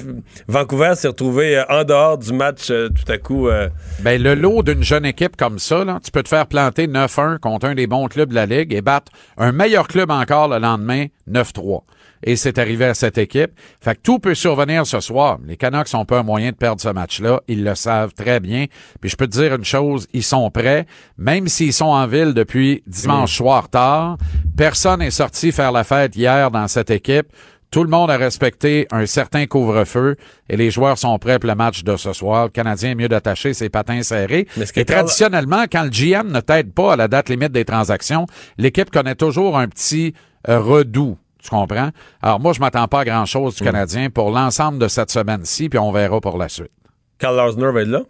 Vancouver 0.48 0.92
s'est 0.94 1.08
retrouvé 1.08 1.58
euh, 1.58 1.64
en 1.68 1.84
dehors 1.84 2.18
du 2.18 2.32
match 2.32 2.68
euh, 2.70 2.88
tout 2.88 3.10
à 3.10 3.18
coup. 3.18 3.48
euh, 3.48 3.68
Ben, 4.00 4.20
le 4.22 4.34
lot 4.34 4.62
d'une 4.62 4.82
jeune 4.84 5.04
équipe 5.04 5.36
comme 5.36 5.58
ça, 5.58 5.84
là, 5.84 5.98
tu 6.04 6.10
peux 6.10 6.22
te 6.22 6.28
faire 6.28 6.46
planter 6.46 6.86
9-1 6.86 7.38
contre 7.38 7.66
un 7.66 7.74
des 7.74 7.86
bons 7.86 8.06
clubs 8.08 8.28
de 8.30 8.34
la 8.34 8.46
Ligue 8.46 8.72
et 8.72 8.80
battre 8.82 9.10
un 9.36 9.52
meilleur 9.52 9.88
club 9.88 10.10
encore 10.10 10.48
le 10.48 10.58
lendemain 10.58 11.06
9-3. 11.30 11.82
Et 12.22 12.36
c'est 12.36 12.58
arrivé 12.58 12.84
à 12.84 12.94
cette 12.94 13.18
équipe. 13.18 13.52
Fait 13.80 13.94
que 13.94 14.00
tout 14.02 14.18
peut 14.18 14.34
survenir 14.34 14.86
ce 14.86 15.00
soir. 15.00 15.38
Les 15.46 15.56
Canucks 15.56 15.94
ont 15.94 16.04
pas 16.04 16.20
un 16.20 16.22
moyen 16.22 16.50
de 16.50 16.56
perdre 16.56 16.80
ce 16.80 16.88
match-là. 16.88 17.40
Ils 17.48 17.64
le 17.64 17.74
savent 17.74 18.14
très 18.14 18.40
bien. 18.40 18.66
Puis 19.00 19.10
je 19.10 19.16
peux 19.16 19.26
te 19.26 19.32
dire 19.32 19.54
une 19.54 19.64
chose, 19.64 20.06
ils 20.12 20.22
sont 20.22 20.50
prêts. 20.50 20.86
Même 21.16 21.48
s'ils 21.48 21.72
sont 21.72 21.86
en 21.86 22.06
ville 22.06 22.34
depuis 22.34 22.82
dimanche 22.86 23.36
soir 23.36 23.68
tard, 23.68 24.18
personne 24.56 25.00
n'est 25.00 25.10
sorti 25.10 25.52
faire 25.52 25.72
la 25.72 25.84
fête 25.84 26.16
hier 26.16 26.50
dans 26.50 26.68
cette 26.68 26.90
équipe. 26.90 27.28
Tout 27.70 27.84
le 27.84 27.90
monde 27.90 28.10
a 28.10 28.16
respecté 28.16 28.86
un 28.90 29.04
certain 29.04 29.46
couvre-feu 29.46 30.16
et 30.48 30.56
les 30.56 30.70
joueurs 30.70 30.96
sont 30.96 31.18
prêts 31.18 31.38
pour 31.38 31.48
le 31.48 31.54
match 31.54 31.84
de 31.84 31.96
ce 31.96 32.14
soir. 32.14 32.44
Le 32.44 32.50
Canadien 32.50 32.92
est 32.92 32.94
mieux 32.94 33.08
d'attacher 33.08 33.52
ses 33.52 33.68
patins 33.68 34.02
serrés. 34.02 34.46
Et 34.74 34.84
traditionnellement, 34.86 35.64
quand 35.70 35.82
le 35.82 35.90
GM 35.90 36.32
ne 36.32 36.40
t'aide 36.40 36.72
pas 36.72 36.94
à 36.94 36.96
la 36.96 37.08
date 37.08 37.28
limite 37.28 37.52
des 37.52 37.66
transactions, 37.66 38.26
l'équipe 38.56 38.90
connaît 38.90 39.16
toujours 39.16 39.58
un 39.58 39.68
petit 39.68 40.14
euh, 40.48 40.60
redout. 40.60 41.18
Tu 41.48 41.54
comprends? 41.54 41.88
Alors 42.20 42.40
moi, 42.40 42.52
je 42.52 42.60
m'attends 42.60 42.86
pas 42.88 43.00
à 43.00 43.04
grand-chose 43.06 43.54
du 43.56 43.64
Canadien 43.64 44.10
pour 44.10 44.30
l'ensemble 44.30 44.78
de 44.78 44.86
cette 44.86 45.10
semaine-ci, 45.10 45.70
puis 45.70 45.78
on 45.78 45.92
verra 45.92 46.20
pour 46.20 46.36
la 46.36 46.50
suite. 46.50 46.70
Carl 47.18 47.36
Larsner 47.36 47.72
va 47.72 47.80
être 47.80 47.88
là. 47.88 48.02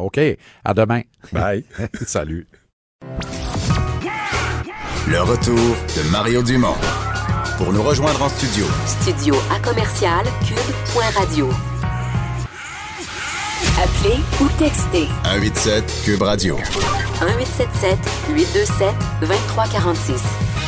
OK. 0.00 0.18
À 0.64 0.74
demain. 0.74 1.02
Bye. 1.32 1.64
Salut. 2.06 2.48
Le 5.06 5.20
retour 5.20 5.54
de 5.54 6.10
Mario 6.10 6.42
Dumont. 6.42 6.74
Pour 7.56 7.72
nous 7.72 7.84
rejoindre 7.84 8.20
en 8.20 8.28
studio, 8.28 8.64
Studio 8.86 9.36
à 9.54 9.60
commercial 9.60 10.24
cube.radio. 10.44 11.50
Appelez 13.80 14.18
ou 14.40 14.48
textez 14.58 15.06
187 15.24 16.02
Cube 16.04 16.22
Radio. 16.22 16.56
1877 16.56 17.96
827 18.34 18.92
2346. 19.20 20.67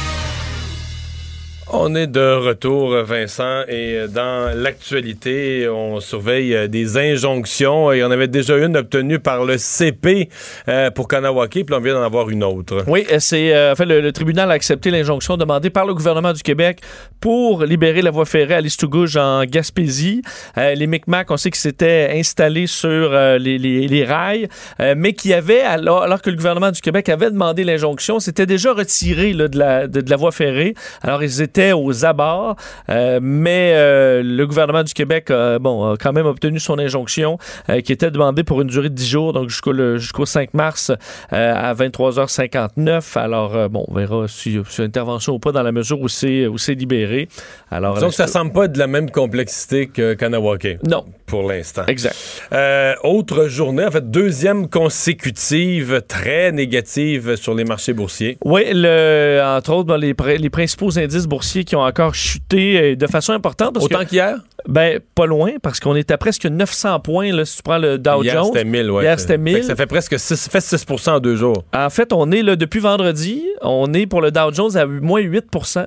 On 1.72 1.94
est 1.94 2.08
de 2.08 2.34
retour, 2.34 2.96
Vincent, 3.04 3.62
et 3.68 4.06
dans 4.08 4.52
l'actualité, 4.56 5.68
on 5.68 6.00
surveille 6.00 6.52
euh, 6.52 6.66
des 6.66 6.98
injonctions 6.98 7.92
et 7.92 8.02
on 8.02 8.10
avait 8.10 8.26
déjà 8.26 8.56
une 8.56 8.76
obtenue 8.76 9.20
par 9.20 9.44
le 9.44 9.56
CP 9.56 10.28
euh, 10.68 10.90
pour 10.90 11.06
Kanawaki, 11.06 11.62
puis 11.62 11.74
on 11.76 11.80
vient 11.80 11.94
d'en 11.94 12.02
avoir 12.02 12.28
une 12.28 12.42
autre. 12.42 12.82
Oui, 12.88 13.06
euh, 13.12 13.18
c'est 13.20 13.54
euh, 13.54 13.72
en 13.72 13.76
fait, 13.76 13.84
le, 13.84 14.10
tribunal 14.10 14.50
a 14.50 14.54
accepté 14.54 14.90
l'injonction 14.90 15.36
demandée 15.36 15.70
par 15.70 15.86
le 15.86 15.94
gouvernement 15.94 16.32
du 16.32 16.42
Québec 16.42 16.80
pour 17.20 17.64
libérer 17.64 18.02
la 18.02 18.10
voie 18.10 18.24
ferrée 18.24 18.54
à 18.54 18.60
Listougouge 18.60 19.16
en 19.16 19.44
Gaspésie. 19.44 20.22
Euh, 20.56 20.74
les 20.74 20.86
Micmacs, 20.86 21.30
on 21.30 21.36
sait 21.36 21.50
qu'ils 21.50 21.60
s'étaient 21.60 22.10
installés 22.14 22.66
sur 22.66 22.88
euh, 22.88 23.38
les, 23.38 24.04
rails, 24.04 24.48
euh, 24.80 24.94
mais 24.96 25.12
qui 25.12 25.32
avaient, 25.34 25.60
alors, 25.60 26.02
alors 26.02 26.22
que 26.22 26.30
le 26.30 26.36
gouvernement 26.36 26.70
du 26.70 26.80
Québec 26.80 27.08
avait 27.08 27.30
demandé 27.30 27.62
l'injonction, 27.62 28.18
s'étaient 28.18 28.46
déjà 28.46 28.72
retirés 28.72 29.34
là, 29.34 29.48
de, 29.48 29.58
la, 29.58 29.86
de 29.86 30.08
la 30.08 30.16
voie 30.16 30.32
ferrée. 30.32 30.74
Alors, 31.02 31.22
ils 31.22 31.42
étaient 31.42 31.59
aux 31.72 32.04
abords, 32.04 32.56
euh, 32.88 33.20
mais 33.22 33.72
euh, 33.74 34.22
le 34.24 34.46
gouvernement 34.46 34.82
du 34.82 34.94
Québec 34.94 35.32
bon, 35.61 35.92
a 35.92 35.96
quand 35.96 36.12
même 36.12 36.26
obtenu 36.26 36.58
son 36.58 36.78
injonction 36.78 37.38
euh, 37.68 37.80
qui 37.80 37.92
était 37.92 38.11
demandée 38.11 38.44
pour 38.44 38.61
une 38.61 38.68
durée 38.68 38.88
de 38.88 38.94
10 38.94 39.08
jours, 39.08 39.32
donc 39.32 39.48
jusqu'au 39.48 39.70
jusqu'au 39.96 40.26
5 40.26 40.54
mars 40.54 40.92
à 41.30 41.74
23h59. 41.74 43.18
Alors, 43.18 43.68
bon, 43.68 43.84
on 43.88 43.94
verra 43.94 44.26
si 44.28 44.58
si 44.68 44.82
intervention 44.82 45.34
ou 45.34 45.38
pas 45.38 45.52
dans 45.52 45.62
la 45.62 45.72
mesure 45.72 46.00
où 46.00 46.08
c'est 46.08 46.74
libéré. 46.74 47.28
Alors, 47.70 48.00
Donc, 48.00 48.14
ça 48.14 48.26
semble 48.26 48.52
pas 48.52 48.64
être 48.64 48.72
de 48.72 48.78
la 48.78 48.86
même 48.86 49.11
complexité 49.11 49.86
que 49.86 50.14
Kanawaki. 50.14 50.76
Non. 50.86 51.04
Pour 51.26 51.48
l'instant. 51.48 51.82
Exact. 51.86 52.16
Euh, 52.52 52.94
autre 53.04 53.46
journée, 53.46 53.84
en 53.84 53.90
fait, 53.90 54.11
deuxième 54.11 54.68
consécutive 54.68 56.02
très 56.08 56.50
négative 56.50 57.36
sur 57.36 57.54
les 57.54 57.64
marchés 57.64 57.92
boursiers. 57.92 58.36
Oui, 58.44 58.62
le, 58.72 59.40
entre 59.44 59.72
autres, 59.72 59.86
ben, 59.86 59.96
les 59.96 60.50
principaux 60.50 60.98
indices 60.98 61.26
boursiers 61.26 61.49
qui 61.64 61.76
ont 61.76 61.82
encore 61.82 62.14
chuté 62.14 62.92
euh, 62.92 62.96
de 62.96 63.07
façon 63.07 63.32
importante. 63.32 63.74
parce 63.74 63.84
Autant 63.84 64.05
qu'hier? 64.05 64.36
Ben, 64.68 65.01
pas 65.14 65.26
loin, 65.26 65.53
parce 65.62 65.80
qu'on 65.80 65.96
est 65.96 66.11
à 66.11 66.18
presque 66.18 66.44
900 66.44 67.01
points, 67.01 67.32
là, 67.32 67.44
si 67.44 67.57
tu 67.57 67.62
prends 67.62 67.78
le 67.78 67.98
Dow 67.98 68.22
Hier, 68.22 68.34
Jones. 68.34 68.53
c'était 68.53 68.64
1000, 68.64 68.90
ouais. 68.90 69.05
Hier, 69.05 69.18
c'était 69.18 69.34
Fait 69.34 69.38
que 69.38 69.42
1000. 69.44 69.64
Ça 69.64 69.76
fait 69.76 69.86
presque 69.86 70.18
6, 70.18 70.48
fait 70.51 70.61
6 70.61 70.86
en 71.09 71.18
deux 71.18 71.36
jours. 71.36 71.64
En 71.74 71.90
fait, 71.90 72.12
on 72.12 72.30
est 72.30 72.42
là 72.42 72.57
depuis 72.57 72.80
vendredi, 72.80 73.42
on 73.62 73.92
est 73.94 74.07
pour 74.07 74.20
le 74.20 74.30
Dow 74.30 74.53
Jones 74.53 74.76
à 74.76 74.86
moins 74.86 75.22
8% 75.22 75.86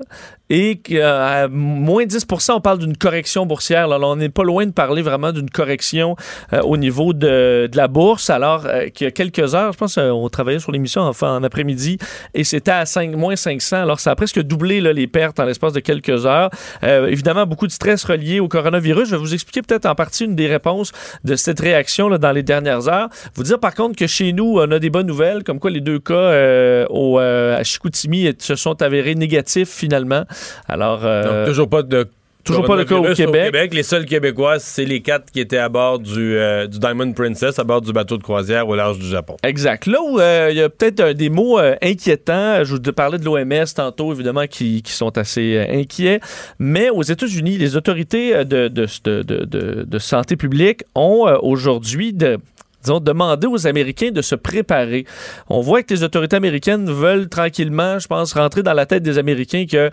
et 0.50 0.80
euh, 0.92 1.44
à 1.46 1.48
moins 1.48 2.04
10% 2.04 2.52
on 2.52 2.62
parle 2.62 2.80
d'une 2.80 2.98
correction 2.98 3.46
boursière. 3.46 3.88
Là, 3.88 3.98
on 4.02 4.16
n'est 4.16 4.30
pas 4.30 4.44
loin 4.44 4.66
de 4.66 4.72
parler 4.72 5.02
vraiment 5.02 5.32
d'une 5.32 5.50
correction 5.50 6.16
euh, 6.52 6.62
au 6.62 6.78
niveau 6.78 7.14
de, 7.14 7.68
de 7.72 7.78
la 7.78 7.88
bourse. 7.88 8.30
Alors 8.30 8.66
euh, 8.66 8.88
qu'il 8.90 9.06
y 9.06 9.08
a 9.08 9.12
quelques 9.12 9.56
heures, 9.56 9.74
je 9.74 9.78
pense 9.78 9.96
qu'on 9.96 10.30
travaillait 10.30 10.60
sur 10.60 10.72
l'émission 10.72 11.02
enfin, 11.02 11.38
en 11.38 11.44
après-midi 11.44 11.98
et 12.34 12.44
c'était 12.44 12.72
à 12.72 12.86
5, 12.86 13.16
moins 13.16 13.36
500. 13.36 13.78
Alors 13.78 14.00
ça 14.00 14.12
a 14.12 14.16
presque 14.16 14.42
doublé 14.42 14.82
là, 14.82 14.94
les 14.94 15.08
pertes 15.08 15.40
en 15.40 15.46
l'espace 15.54 15.74
de 15.74 15.80
quelques 15.80 16.26
heures. 16.26 16.50
Euh, 16.84 17.08
évidemment, 17.08 17.46
beaucoup 17.46 17.68
de 17.68 17.72
stress 17.72 18.04
relié 18.04 18.40
au 18.40 18.48
coronavirus. 18.48 19.10
Je 19.10 19.16
vais 19.16 19.22
vous 19.22 19.34
expliquer 19.34 19.62
peut-être 19.62 19.86
en 19.86 19.96
partie 19.96 20.26
une 20.26 20.36
des 20.36 20.48
réponses 20.48 20.92
de 21.24 21.36
cette 21.36 21.60
réaction 21.60 22.10
là, 22.10 22.18
dans 22.18 22.32
les 22.32 22.44
dernières 22.44 22.88
heures. 22.88 23.10
Vous 23.36 23.44
dire 23.44 23.60
par 23.60 23.74
contre 23.74 23.96
que 23.96 24.08
chez 24.08 24.34
nous, 24.34 24.58
on 24.58 24.72
a 24.72 24.80
des 24.80 24.90
bonnes 24.90 25.08
nouvelles, 25.08 25.44
comme 25.44 25.60
quoi 25.60 25.72
les 25.72 25.82
deux 25.82 26.00
cas 26.00 26.14
euh, 26.14 26.86
au, 26.90 27.20
euh, 27.20 27.58
à 27.58 27.64
Chicoutimi 27.64 28.34
se 28.38 28.56
sont 28.56 28.82
avérés 28.82 29.16
négatifs 29.16 29.70
finalement. 29.70 30.24
Alors, 30.68 31.02
Donc, 31.02 31.46
toujours 31.46 31.70
pas 31.70 31.84
de. 31.84 32.08
Toujours 32.44 32.66
pas 32.66 32.78
de 32.78 32.84
cas 32.84 32.96
au 32.96 33.14
Québec. 33.14 33.74
Les 33.74 33.84
seuls 33.84 34.06
Québécois, 34.06 34.60
c'est 34.60 34.86
les 34.86 35.02
quatre 35.02 35.32
qui 35.32 35.40
étaient 35.40 35.58
à 35.58 35.70
bord 35.70 36.00
du, 36.00 36.36
euh, 36.38 36.68
du 36.68 36.80
Diamond 36.80 37.12
Princess, 37.14 37.60
à 37.60 37.64
bord 37.64 37.82
du 37.82 37.92
bateau 37.94 38.18
de 38.18 38.24
croisière 38.24 38.68
au 38.68 38.76
large 38.76 39.00
du 39.00 39.08
Japon. 39.08 39.38
Exact. 39.44 39.86
Là 39.88 40.00
où 40.02 40.20
euh, 40.20 40.50
il 40.52 40.58
y 40.58 40.62
a 40.62 40.70
peut-être 40.70 41.00
euh, 41.00 41.14
des 41.14 41.30
mots 41.30 41.60
euh, 41.60 41.76
inquiétants, 41.82 42.64
je 42.64 42.74
vous 42.76 42.82
parlais 42.94 43.18
de 43.18 43.26
l'OMS 43.26 43.66
tantôt, 43.76 44.14
évidemment, 44.14 44.46
qui, 44.48 44.82
qui 44.82 44.92
sont 44.92 45.18
assez 45.18 45.66
inquiets, 45.70 46.20
mais 46.60 46.90
aux 46.90 47.04
États-Unis, 47.04 47.58
les 47.58 47.76
autorités 47.76 48.44
de, 48.46 48.68
de, 48.68 48.88
de, 49.04 49.84
de- 49.84 50.00
santé 50.00 50.36
publique 50.36 50.84
ont 50.96 51.26
aujourd'hui 51.42 52.12
de 52.14 52.38
disons, 52.84 53.00
demander 53.00 53.48
aux 53.48 53.68
Américains 53.68 54.12
de 54.12 54.22
se 54.22 54.36
préparer. 54.36 55.06
On 55.50 55.62
voit 55.62 55.84
que 55.84 55.94
les 55.94 56.04
autorités 56.04 56.36
américaines 56.36 56.90
veulent 56.90 57.30
tranquillement, 57.30 58.00
je 58.00 58.08
pense, 58.08 58.34
rentrer 58.34 58.64
dans 58.64 58.74
la 58.74 58.86
tête 58.86 59.04
des 59.04 59.18
Américains 59.18 59.66
que 59.70 59.90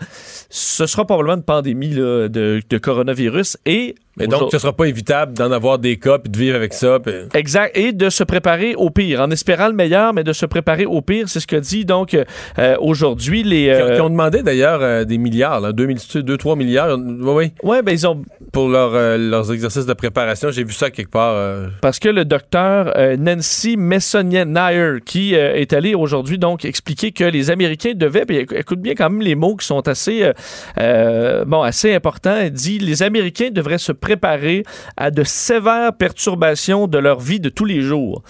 ce 0.49 0.85
sera 0.85 1.05
probablement 1.05 1.37
une 1.37 1.43
pandémie 1.43 1.89
de, 1.89 2.29
de 2.67 2.77
coronavirus 2.77 3.57
et 3.65 3.95
Mais 4.17 4.27
donc, 4.27 4.51
ce 4.51 4.59
sera 4.59 4.73
pas 4.73 4.85
évitable 4.85 5.33
d'en 5.33 5.51
avoir 5.51 5.79
des 5.79 5.97
cas 5.97 6.17
puis 6.19 6.29
de 6.29 6.37
vivre 6.37 6.55
avec 6.55 6.73
ça. 6.73 6.99
puis- 6.99 7.13
Exact. 7.33 7.75
Et 7.77 7.93
de 7.93 8.09
se 8.09 8.23
préparer 8.23 8.75
au 8.75 8.89
pire, 8.89 9.21
en 9.21 9.31
espérant 9.31 9.67
le 9.67 9.73
meilleur, 9.73 10.13
mais 10.13 10.23
de 10.23 10.33
se 10.33 10.45
préparer 10.45 10.85
au 10.85 11.01
pire. 11.01 11.29
C'est 11.29 11.39
ce 11.39 11.47
que 11.47 11.55
dit 11.55 11.85
donc 11.85 12.13
euh, 12.59 12.75
aujourd'hui 12.79 13.43
les. 13.43 13.65
Qui 13.65 13.81
ont- 13.81 13.85
euh, 13.85 13.95
qui 13.95 14.01
ont 14.01 14.09
demandé 14.09 14.43
d'ailleurs 14.43 14.79
euh, 14.81 15.05
des 15.05 15.17
milliards, 15.17 15.61
2-3 15.73 16.57
milliards. 16.57 16.97
Oui, 16.97 17.31
oui. 17.33 17.51
Ouais, 17.63 17.81
ben 17.81 17.91
ils 17.93 18.05
ont. 18.05 18.21
Pour 18.51 18.67
leur, 18.67 18.91
leurs 19.17 19.51
exercices 19.53 19.85
de 19.85 19.93
préparation. 19.93 20.51
J'ai 20.51 20.65
vu 20.65 20.73
ça 20.73 20.89
quelque 20.91 21.11
part. 21.11 21.69
Parce 21.81 21.99
que 21.99 22.09
le 22.09 22.25
docteur 22.25 22.93
Nancy 23.17 23.77
Messonnier-Nair, 23.77 24.97
qui 25.05 25.33
est 25.35 25.71
allé 25.73 25.95
aujourd'hui 25.95 26.37
donc 26.37 26.65
expliquer 26.65 27.11
que 27.13 27.23
les 27.23 27.49
Américains 27.49 27.93
devaient, 27.95 28.25
puis 28.25 28.39
éc- 28.39 28.53
écoute 28.59 28.81
bien 28.81 28.93
quand 28.93 29.09
même 29.09 29.21
les 29.21 29.35
mots 29.35 29.55
qui 29.55 29.65
sont 29.65 29.87
assez, 29.87 30.29
bon, 30.77 31.61
assez 31.61 31.93
importants, 31.93 32.35
elle 32.41 32.51
dit 32.51 32.79
les 32.79 33.03
Américains 33.03 33.49
devraient 33.51 33.77
se 33.77 33.91
préparer 34.01 34.63
à 34.97 35.11
de 35.11 35.23
sévères 35.23 35.93
perturbations 35.93 36.87
de 36.87 36.97
leur 36.97 37.21
vie 37.21 37.39
de 37.39 37.47
tous 37.47 37.65
les 37.65 37.81
jours. 37.81 38.23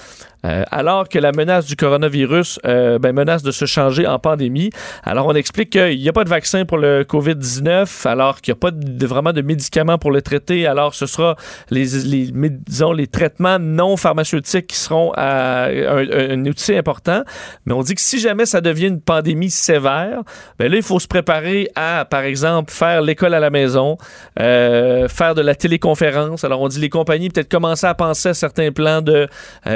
Euh, 0.45 0.63
alors 0.71 1.07
que 1.07 1.19
la 1.19 1.31
menace 1.31 1.65
du 1.65 1.75
coronavirus 1.75 2.59
euh, 2.65 2.97
ben, 2.97 3.13
menace 3.13 3.43
de 3.43 3.51
se 3.51 3.65
changer 3.65 4.07
en 4.07 4.17
pandémie. 4.17 4.71
Alors, 5.03 5.27
on 5.27 5.35
explique 5.35 5.69
qu'il 5.69 5.99
n'y 5.99 6.09
a 6.09 6.13
pas 6.13 6.23
de 6.23 6.29
vaccin 6.29 6.65
pour 6.65 6.77
le 6.77 7.03
COVID-19, 7.03 8.07
alors 8.07 8.41
qu'il 8.41 8.53
n'y 8.53 8.57
a 8.57 8.71
pas 8.71 9.05
vraiment 9.05 9.33
de 9.33 9.41
médicaments 9.41 9.97
pour 9.97 10.11
le 10.11 10.21
traiter. 10.21 10.65
Alors, 10.65 10.95
ce 10.95 11.05
sera 11.05 11.35
les, 11.69 11.85
les, 12.05 12.31
disons, 12.31 12.91
les 12.91 13.07
traitements 13.07 13.59
non 13.59 13.97
pharmaceutiques 13.97 14.67
qui 14.67 14.77
seront 14.77 15.11
un, 15.15 16.45
outil 16.45 16.75
important. 16.75 17.23
Mais 17.65 17.73
on 17.73 17.81
dit 17.81 17.93
que 17.93 18.01
si 18.01 18.19
jamais 18.19 18.45
ça 18.45 18.61
devient 18.61 18.87
une 18.87 19.01
pandémie 19.01 19.51
sévère, 19.51 20.21
ben 20.57 20.71
là, 20.71 20.77
il 20.77 20.83
faut 20.83 20.99
se 20.99 21.07
préparer 21.07 21.69
à, 21.75 22.05
par 22.05 22.21
exemple, 22.21 22.71
faire 22.71 23.01
l'école 23.01 23.33
à 23.33 23.39
la 23.39 23.51
maison, 23.51 23.97
euh, 24.39 25.07
faire 25.07 25.35
de 25.35 25.41
la 25.41 25.53
téléconférence. 25.53 26.43
Alors, 26.43 26.61
on 26.61 26.67
dit 26.67 26.79
les 26.79 26.89
compagnies 26.89 27.29
peut-être 27.29 27.51
commencer 27.51 27.85
à 27.85 27.93
penser 27.93 28.29
à 28.29 28.33
certains 28.33 28.71
plans 28.71 29.01
de 29.01 29.27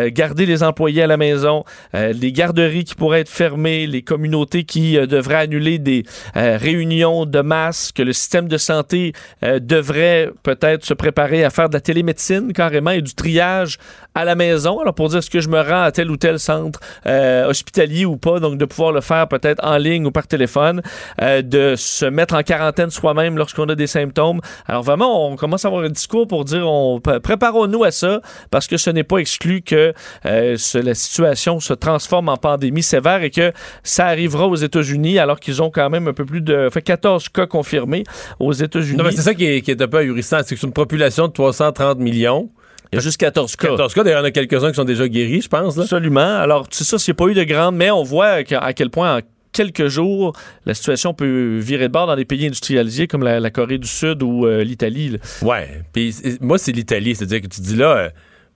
garder 0.07 0.45
les 0.45 0.54
employés 0.63 1.03
à 1.03 1.07
la 1.07 1.17
maison, 1.17 1.63
euh, 1.93 2.13
les 2.13 2.31
garderies 2.31 2.83
qui 2.83 2.95
pourraient 2.95 3.21
être 3.21 3.29
fermées, 3.29 3.87
les 3.87 4.01
communautés 4.01 4.63
qui 4.63 4.97
euh, 4.97 5.05
devraient 5.05 5.35
annuler 5.35 5.79
des 5.79 6.03
euh, 6.35 6.57
réunions 6.57 7.25
de 7.25 7.41
masse, 7.41 7.91
que 7.91 8.01
le 8.01 8.13
système 8.13 8.47
de 8.47 8.57
santé 8.57 9.13
devrait 9.41 10.31
peut-être 10.43 10.85
se 10.85 10.93
préparer 10.93 11.43
à 11.43 11.49
faire 11.49 11.69
de 11.69 11.73
la 11.73 11.81
télémédecine 11.81 12.53
carrément 12.53 12.91
et 12.91 13.01
du 13.01 13.13
triage 13.13 13.77
à 14.15 14.25
la 14.25 14.33
maison. 14.35 14.79
Alors 14.79 14.93
pour 14.95 15.09
dire 15.09 15.19
est-ce 15.19 15.29
que 15.29 15.41
je 15.41 15.49
me 15.49 15.59
rends 15.59 15.83
à 15.83 15.91
tel 15.91 16.09
ou 16.09 16.17
tel 16.17 16.39
centre 16.39 16.79
euh, 17.05 17.45
hospitalier 17.47 18.05
ou 18.05 18.17
pas, 18.17 18.39
donc 18.39 18.57
de 18.57 18.65
pouvoir 18.65 18.91
le 18.91 19.01
faire 19.01 19.27
peut-être 19.27 19.63
en 19.63 19.77
ligne 19.77 20.05
ou 20.05 20.11
par 20.11 20.25
téléphone, 20.27 20.81
euh, 21.21 21.41
de 21.41 21.75
se 21.77 22.05
mettre 22.05 22.33
en 22.35 22.41
quarantaine 22.43 22.89
soi-même 22.89 23.37
lorsqu'on 23.37 23.67
a 23.69 23.75
des 23.75 23.87
symptômes. 23.87 24.39
Alors 24.67 24.83
vraiment, 24.83 25.29
on 25.29 25.35
commence 25.35 25.65
à 25.65 25.67
avoir 25.67 25.83
un 25.83 25.89
discours 25.89 26.27
pour 26.27 26.45
dire 26.45 26.67
on 26.67 26.99
préparons-nous 27.01 27.83
à 27.83 27.91
ça 27.91 28.21
parce 28.51 28.67
que 28.67 28.77
ce 28.77 28.89
n'est 28.89 29.03
pas 29.03 29.17
exclu 29.17 29.61
que 29.61 29.93
euh, 30.25 30.55
ce- 30.57 30.77
la 30.77 30.95
situation 30.95 31.59
se 31.59 31.73
transforme 31.73 32.29
en 32.29 32.37
pandémie 32.37 32.83
sévère 32.83 33.21
et 33.23 33.29
que 33.31 33.51
ça 33.83 34.05
arrivera 34.07 34.47
aux 34.47 34.55
États-Unis 34.55 35.19
alors 35.19 35.39
qu'ils 35.39 35.61
ont 35.61 35.69
quand 35.69 35.89
même 35.89 36.07
un 36.07 36.13
peu 36.13 36.25
plus 36.25 36.41
de 36.41 36.69
fait 36.71 36.81
14 36.81 37.29
cas 37.29 37.47
confirmés 37.47 38.03
aux 38.39 38.53
États-Unis. 38.53 38.97
Non, 38.97 39.03
mais 39.03 39.11
c'est 39.11 39.21
ça 39.23 39.33
qui 39.33 39.45
est, 39.45 39.61
qui 39.61 39.71
est 39.71 39.81
un 39.81 39.87
peu 39.87 39.97
ahurissant. 39.97 40.37
C'est 40.45 40.55
que 40.55 40.59
sur 40.59 40.67
une 40.67 40.73
population 40.73 41.27
de 41.27 41.33
330 41.33 41.99
millions. 41.99 42.49
Il 42.91 42.95
y 42.95 42.99
a 42.99 43.01
juste 43.01 43.17
14 43.17 43.55
cas. 43.55 43.69
14 43.69 43.93
cas. 43.93 44.03
D'ailleurs, 44.03 44.19
il 44.19 44.23
y 44.23 44.25
en 44.25 44.27
a 44.27 44.31
quelques-uns 44.31 44.69
qui 44.69 44.75
sont 44.75 44.83
déjà 44.83 45.07
guéris, 45.07 45.41
je 45.41 45.47
pense. 45.49 45.75
Là. 45.77 45.83
Absolument. 45.83 46.37
Alors, 46.39 46.67
c'est 46.71 46.83
ça, 46.83 46.97
s'il 46.97 47.11
n'y 47.13 47.15
a 47.15 47.23
pas 47.25 47.31
eu 47.31 47.33
de 47.33 47.43
grande, 47.43 47.75
mais 47.75 47.91
on 47.91 48.03
voit 48.03 48.41
à 48.51 48.73
quel 48.73 48.89
point 48.89 49.17
en 49.17 49.21
quelques 49.51 49.87
jours, 49.87 50.33
la 50.65 50.73
situation 50.73 51.13
peut 51.13 51.57
virer 51.59 51.87
de 51.87 51.93
bord 51.93 52.07
dans 52.07 52.15
des 52.17 52.25
pays 52.25 52.45
industrialisés 52.45 53.07
comme 53.07 53.23
la, 53.23 53.39
la 53.39 53.49
Corée 53.51 53.77
du 53.77 53.87
Sud 53.87 54.21
ou 54.21 54.45
euh, 54.45 54.63
l'Italie. 54.63 55.17
Ouais. 55.41 55.81
Puis 55.93 56.11
c'est- 56.13 56.41
moi, 56.41 56.57
c'est 56.57 56.73
l'Italie. 56.73 57.15
C'est-à-dire 57.15 57.41
que 57.41 57.47
tu 57.47 57.61
dis 57.61 57.77
là, 57.77 57.95
euh, 57.97 58.09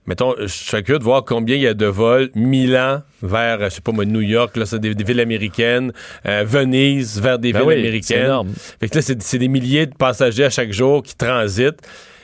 mettons, 0.06 0.34
je 0.38 0.46
suis 0.46 0.82
curieux 0.82 0.98
de 0.98 1.04
voir 1.04 1.24
combien 1.24 1.56
il 1.56 1.62
y 1.62 1.66
a 1.66 1.72
de 1.72 1.86
vols 1.86 2.28
Milan 2.34 3.00
vers, 3.22 3.64
je 3.64 3.76
sais 3.76 3.80
pas 3.80 3.92
moi, 3.92 4.04
New 4.04 4.20
York, 4.20 4.56
là, 4.58 4.66
c'est 4.66 4.78
des, 4.78 4.94
des 4.94 5.04
villes 5.04 5.20
américaines, 5.20 5.92
euh, 6.26 6.44
Venise 6.46 7.18
vers 7.20 7.38
des 7.38 7.52
Ben 7.54 7.60
villes 7.60 7.68
oui, 7.68 7.74
américaines. 7.74 8.16
c'est 8.18 8.24
énorme. 8.24 8.52
Fait 8.80 8.88
que 8.90 8.96
là, 8.96 9.02
c'est 9.02 9.22
c'est 9.22 9.38
des 9.38 9.48
milliers 9.48 9.86
de 9.86 9.94
passagers 9.94 10.44
à 10.44 10.50
chaque 10.50 10.72
jour 10.72 11.02
qui 11.02 11.16
transitent. 11.16 11.80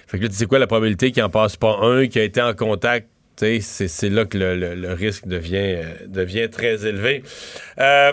Fait 0.07 0.19
que 0.19 0.25
là, 0.25 0.31
sais 0.31 0.47
quoi 0.47 0.59
la 0.59 0.67
probabilité 0.67 1.11
qu'il 1.11 1.23
en 1.23 1.31
passe 1.31 1.57
pas 1.57 1.79
un 1.83 2.07
qui 2.07 2.19
a 2.19 2.23
été 2.23 2.41
en 2.41 2.55
contact? 2.55 3.09
C'est 3.37 3.61
c'est 3.61 4.09
là 4.09 4.25
que 4.25 4.39
le, 4.39 4.57
le- 4.57 4.75
le 4.75 4.93
risque 4.95 5.27
devient, 5.27 5.57
euh, 5.77 5.85
devient 6.07 6.49
très 6.51 6.87
élevé. 6.87 7.23
Euh, 7.79 8.13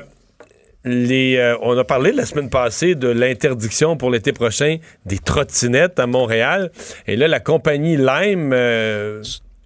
les, 0.85 1.37
euh, 1.37 1.55
on 1.61 1.77
a 1.77 1.85
parlé 1.85 2.11
la 2.11 2.25
semaine 2.25 2.49
passée 2.49 2.95
de 2.95 3.07
l'interdiction 3.07 3.95
pour 3.95 4.11
l'été 4.11 4.33
prochain 4.33 4.79
des 5.05 5.17
trottinettes 5.17 5.97
à 5.97 6.07
Montréal. 6.07 6.71
Et 7.07 7.15
là, 7.15 7.29
la 7.29 7.39
compagnie 7.39 7.95
Lime 7.95 8.51
euh, 8.51 9.23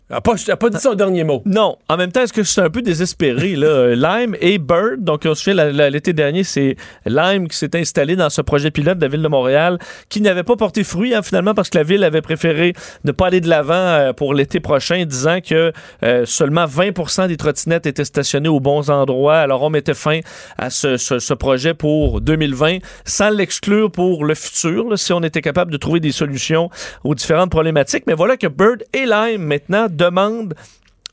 a, 0.10 0.22
pas, 0.22 0.36
a 0.48 0.56
pas 0.56 0.70
dit 0.70 0.80
son 0.80 0.94
dernier 0.96 1.24
mot. 1.24 1.42
Non. 1.46 1.78
En 1.90 1.98
même 1.98 2.12
temps, 2.12 2.22
est-ce 2.22 2.34
que 2.34 2.44
je 2.44 2.50
suis 2.50 2.62
un 2.62 2.70
peu 2.70 2.82
désespéré? 2.82 3.56
Là? 3.56 3.94
Lime 4.20 4.36
et 4.40 4.58
Bird, 4.58 5.04
donc 5.04 5.24
on 5.26 5.36
se 5.36 5.44
souvient, 5.44 5.66
l'été 5.90 6.14
dernier, 6.14 6.44
c'est 6.44 6.76
Lime 7.06 7.48
qui 7.48 7.58
s'est 7.58 7.76
installé 7.76 8.16
dans 8.16 8.30
ce 8.30 8.42
projet 8.42 8.72
pilote 8.72 8.98
de 8.98 9.04
la 9.04 9.10
ville 9.10 9.22
de 9.22 9.28
Montréal 9.28 9.78
qui 10.10 10.22
n'avait 10.22 10.44
pas 10.44 10.56
porté 10.56 10.84
fruit 10.84 11.14
hein, 11.14 11.22
finalement 11.22 11.54
parce 11.54 11.70
que 11.70 11.78
la 11.78 11.84
ville 11.84 12.04
avait 12.04 12.22
préféré 12.22 12.74
ne 13.04 13.12
pas 13.12 13.28
aller 13.28 13.42
de 13.42 13.50
l'avant 13.50 13.74
euh, 13.74 14.14
pour 14.14 14.34
l'été 14.34 14.60
prochain, 14.60 15.04
disant 15.06 15.40
que 15.42 15.72
euh, 16.04 16.26
seulement 16.26 16.66
20% 16.66 17.28
des 17.28 17.38
trottinettes 17.38 17.86
étaient 17.86 18.06
stationnées 18.06 18.50
aux 18.50 18.60
bons 18.60 18.90
endroits. 18.90 19.38
Alors 19.38 19.64
on 19.64 19.70
mettait 19.70 19.94
fin 19.94 20.20
à 20.58 20.70
ce, 20.70 20.98
ce- 20.98 21.20
ce 21.20 21.34
projet 21.34 21.74
pour 21.74 22.22
2020 22.22 22.78
sans 23.06 23.30
l'exclure 23.30 23.92
pour 23.92 24.26
le 24.26 24.36
futur, 24.36 24.90
là, 24.90 24.98
si 24.98 25.12
on 25.14 25.22
était 25.24 25.42
capable 25.42 25.72
de 25.72 25.78
trouver 25.78 26.00
des 26.00 26.12
solutions 26.12 26.70
aux 27.04 27.16
différentes 27.16 27.52
problématiques. 27.52 28.04
Mais 28.08 28.14
voilà 28.14 28.38
que 28.38 28.48
Bird 28.48 28.84
et 28.94 29.06
Lime 29.06 29.42
maintenant 29.44 29.88
demandent 29.98 30.54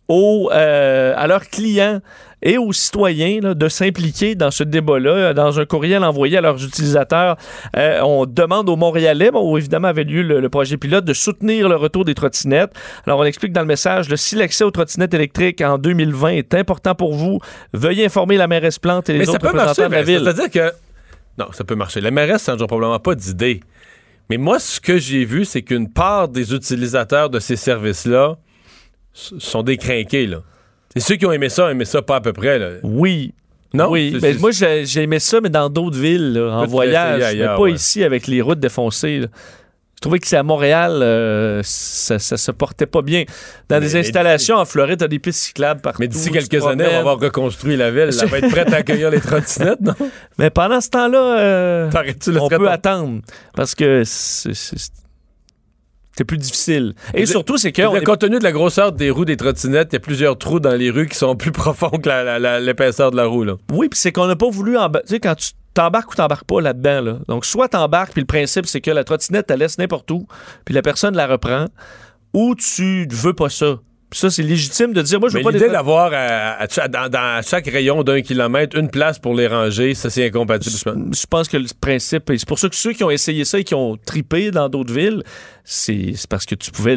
aux, 0.08 0.50
euh, 0.52 1.14
à 1.16 1.26
leurs 1.26 1.48
clients 1.48 2.00
et 2.42 2.58
aux 2.58 2.74
citoyens 2.74 3.40
là, 3.40 3.54
de 3.54 3.68
s'impliquer 3.68 4.34
dans 4.34 4.50
ce 4.50 4.62
débat-là. 4.62 5.32
Dans 5.32 5.58
un 5.58 5.64
courriel 5.64 6.04
envoyé 6.04 6.36
à 6.36 6.40
leurs 6.42 6.62
utilisateurs, 6.62 7.36
euh, 7.74 8.00
on 8.02 8.26
demande 8.26 8.68
aux 8.68 8.76
Montréalais, 8.76 9.30
bon, 9.30 9.50
où 9.50 9.56
évidemment 9.56 9.88
avait 9.88 10.04
lieu 10.04 10.20
le, 10.22 10.40
le 10.40 10.48
projet 10.50 10.76
pilote, 10.76 11.06
de 11.06 11.14
soutenir 11.14 11.70
le 11.70 11.76
retour 11.76 12.04
des 12.04 12.14
trottinettes. 12.14 12.72
Alors, 13.06 13.20
on 13.20 13.24
explique 13.24 13.52
dans 13.54 13.62
le 13.62 13.66
message, 13.66 14.14
si 14.16 14.36
l'accès 14.36 14.62
aux 14.62 14.70
trottinettes 14.70 15.14
électriques 15.14 15.62
en 15.62 15.78
2020 15.78 16.28
est 16.32 16.54
important 16.54 16.94
pour 16.94 17.14
vous, 17.14 17.38
veuillez 17.72 18.04
informer 18.04 18.36
la 18.36 18.46
mairesse 18.46 18.78
Plante 18.78 19.08
et 19.08 19.14
les 19.14 19.20
Mais 19.20 19.24
ça 19.24 19.30
autres 19.32 19.40
peut 19.40 19.46
représentants 19.48 19.88
marcher. 19.88 19.88
de 19.88 19.94
la 19.94 20.02
ville. 20.02 20.20
C'est-à-dire 20.22 20.50
que. 20.50 20.74
Non, 21.38 21.46
ça 21.52 21.64
peut 21.64 21.76
marcher. 21.76 22.02
La 22.02 22.10
mairesse 22.10 22.46
n'a 22.46 22.56
probablement 22.58 23.00
pas 23.00 23.14
d'idée. 23.14 23.60
Mais 24.28 24.36
moi, 24.36 24.58
ce 24.58 24.80
que 24.80 24.98
j'ai 24.98 25.24
vu, 25.24 25.46
c'est 25.46 25.62
qu'une 25.62 25.90
part 25.90 26.28
des 26.28 26.52
utilisateurs 26.54 27.30
de 27.30 27.38
ces 27.40 27.56
services-là 27.56 28.36
sont 29.14 29.62
décrinqués. 29.62 30.26
Là. 30.26 30.38
C'est 30.92 31.00
ceux 31.00 31.16
qui 31.16 31.24
ont 31.26 31.32
aimé 31.32 31.48
ça, 31.48 31.66
ont 31.66 31.70
aimé 31.70 31.84
ça 31.84 32.02
pas 32.02 32.16
à 32.16 32.20
peu 32.20 32.32
près. 32.32 32.58
Là. 32.58 32.70
Oui. 32.82 33.32
Non? 33.72 33.90
Oui, 33.90 34.10
C'est- 34.14 34.20
ben, 34.20 34.38
moi 34.40 34.50
j'ai 34.52 35.02
aimé 35.02 35.18
ça, 35.18 35.40
mais 35.40 35.48
dans 35.48 35.68
d'autres 35.68 35.98
villes, 35.98 36.32
là, 36.34 36.50
en 36.58 36.66
voyage, 36.66 37.34
mais 37.36 37.44
pas 37.44 37.58
ouais. 37.58 37.72
ici 37.72 38.04
avec 38.04 38.26
les 38.26 38.40
routes 38.40 38.60
défoncées. 38.60 39.20
là. 39.20 39.26
Je 39.96 40.00
trouvais 40.06 40.18
que 40.18 40.26
c'est 40.26 40.36
à 40.36 40.42
Montréal, 40.42 41.00
euh, 41.02 41.60
ça, 41.64 42.18
ça 42.18 42.36
se 42.36 42.50
portait 42.50 42.84
pas 42.86 43.00
bien. 43.00 43.24
Dans 43.70 43.76
Mais- 43.76 43.86
des 43.86 43.96
installations 43.96 44.56
en 44.56 44.64
Floride, 44.66 44.98
t'as 44.98 45.08
des 45.08 45.18
pistes 45.18 45.40
cyclables 45.40 45.80
partout. 45.80 45.98
Mais 46.00 46.08
d'ici 46.08 46.30
quelques 46.30 46.64
années, 46.66 46.84
on 46.86 46.90
va 46.92 46.98
avoir 46.98 47.18
reconstruit 47.18 47.76
la 47.76 47.90
ville. 47.90 48.10
Elle 48.20 48.28
va 48.28 48.38
être 48.38 48.50
prête 48.50 48.72
à 48.72 48.76
accueillir 48.76 49.10
les 49.10 49.20
trottinettes, 49.20 49.80
non? 49.80 49.94
Mais 50.38 50.50
pendant 50.50 50.80
ce 50.82 50.90
temps-là, 50.90 51.38
euh, 51.40 51.90
on 52.38 52.48
peut 52.48 52.68
attendre 52.68 53.22
parce 53.56 53.74
que 53.74 54.02
c'est- 54.04 54.52
c'est 56.16 56.24
plus 56.24 56.38
difficile. 56.38 56.94
Et 57.14 57.26
surtout, 57.26 57.56
c'est 57.56 57.72
que 57.72 57.82
on 57.82 57.94
Le- 57.94 58.02
est- 58.02 58.04
Compte 58.04 58.20
tenu 58.20 58.38
de 58.38 58.44
la 58.44 58.52
grosseur 58.52 58.92
des 58.92 59.10
roues 59.10 59.24
des 59.24 59.36
trottinettes, 59.36 59.88
il 59.92 59.94
y 59.94 59.96
a 59.96 60.00
plusieurs 60.00 60.38
trous 60.38 60.60
dans 60.60 60.74
les 60.74 60.90
rues 60.90 61.08
qui 61.08 61.16
sont 61.18 61.34
plus 61.36 61.52
profonds 61.52 61.90
que 61.90 62.08
la- 62.08 62.22
la- 62.24 62.38
la- 62.38 62.60
l'épaisseur 62.60 63.10
de 63.10 63.16
la 63.16 63.26
roue. 63.26 63.44
Là. 63.44 63.56
Oui, 63.72 63.88
puis 63.88 63.98
c'est 63.98 64.12
qu'on 64.12 64.26
n'a 64.26 64.36
pas 64.36 64.48
voulu 64.50 64.76
embarquer. 64.78 65.06
Tu 65.08 65.14
sais, 65.14 65.20
quand 65.20 65.34
tu 65.34 65.50
t'embarques 65.74 66.12
ou 66.12 66.14
t'embarques 66.14 66.44
pas 66.46 66.60
là-dedans, 66.60 67.00
là. 67.00 67.18
Donc, 67.28 67.44
soit 67.44 67.68
t'embarques, 67.68 68.12
puis 68.12 68.20
le 68.22 68.26
principe, 68.26 68.66
c'est 68.66 68.80
que 68.80 68.90
la 68.92 69.02
trottinette, 69.02 69.46
tu 69.48 69.56
laisse 69.56 69.76
n'importe 69.78 70.10
où, 70.12 70.26
puis 70.64 70.72
la 70.74 70.82
personne 70.82 71.16
la 71.16 71.26
reprend, 71.26 71.66
ou 72.32 72.54
tu 72.54 73.08
veux 73.10 73.32
pas 73.34 73.48
ça. 73.48 73.78
Ça, 74.16 74.30
c'est 74.30 74.42
légitime 74.42 74.92
de 74.92 75.02
dire, 75.02 75.18
moi, 75.18 75.28
je 75.28 75.34
veux 75.34 75.40
Mais 75.40 75.44
pas 75.44 75.50
l'idée 75.50 75.68
d'avoir 75.68 76.12
à- 76.12 76.62
à 76.62 76.68
cha- 76.68 76.86
dans, 76.88 77.08
dans 77.08 77.42
chaque 77.44 77.66
rayon 77.66 78.02
d'un 78.04 78.20
kilomètre 78.22 78.76
une 78.78 78.88
place 78.88 79.18
pour 79.18 79.34
les 79.34 79.46
ranger, 79.48 79.94
ça 79.94 80.08
c'est 80.08 80.24
incompatible. 80.26 80.76
je 80.76 81.26
pense. 81.28 81.48
Que 81.48 81.56
le 81.56 81.66
principe, 81.80 82.30
c'est 82.36 82.46
pour 82.48 82.58
ça 82.58 82.68
que 82.68 82.76
ceux 82.76 82.92
qui 82.92 83.02
ont 83.04 83.10
essayé 83.10 83.44
ça 83.44 83.58
et 83.58 83.64
qui 83.64 83.74
ont 83.74 83.96
tripé 83.96 84.50
dans 84.50 84.68
d'autres 84.68 84.92
villes, 84.94 85.22
c'est 85.64 86.12
parce 86.30 86.46
que 86.46 86.54
tu 86.54 86.70
pouvais, 86.70 86.96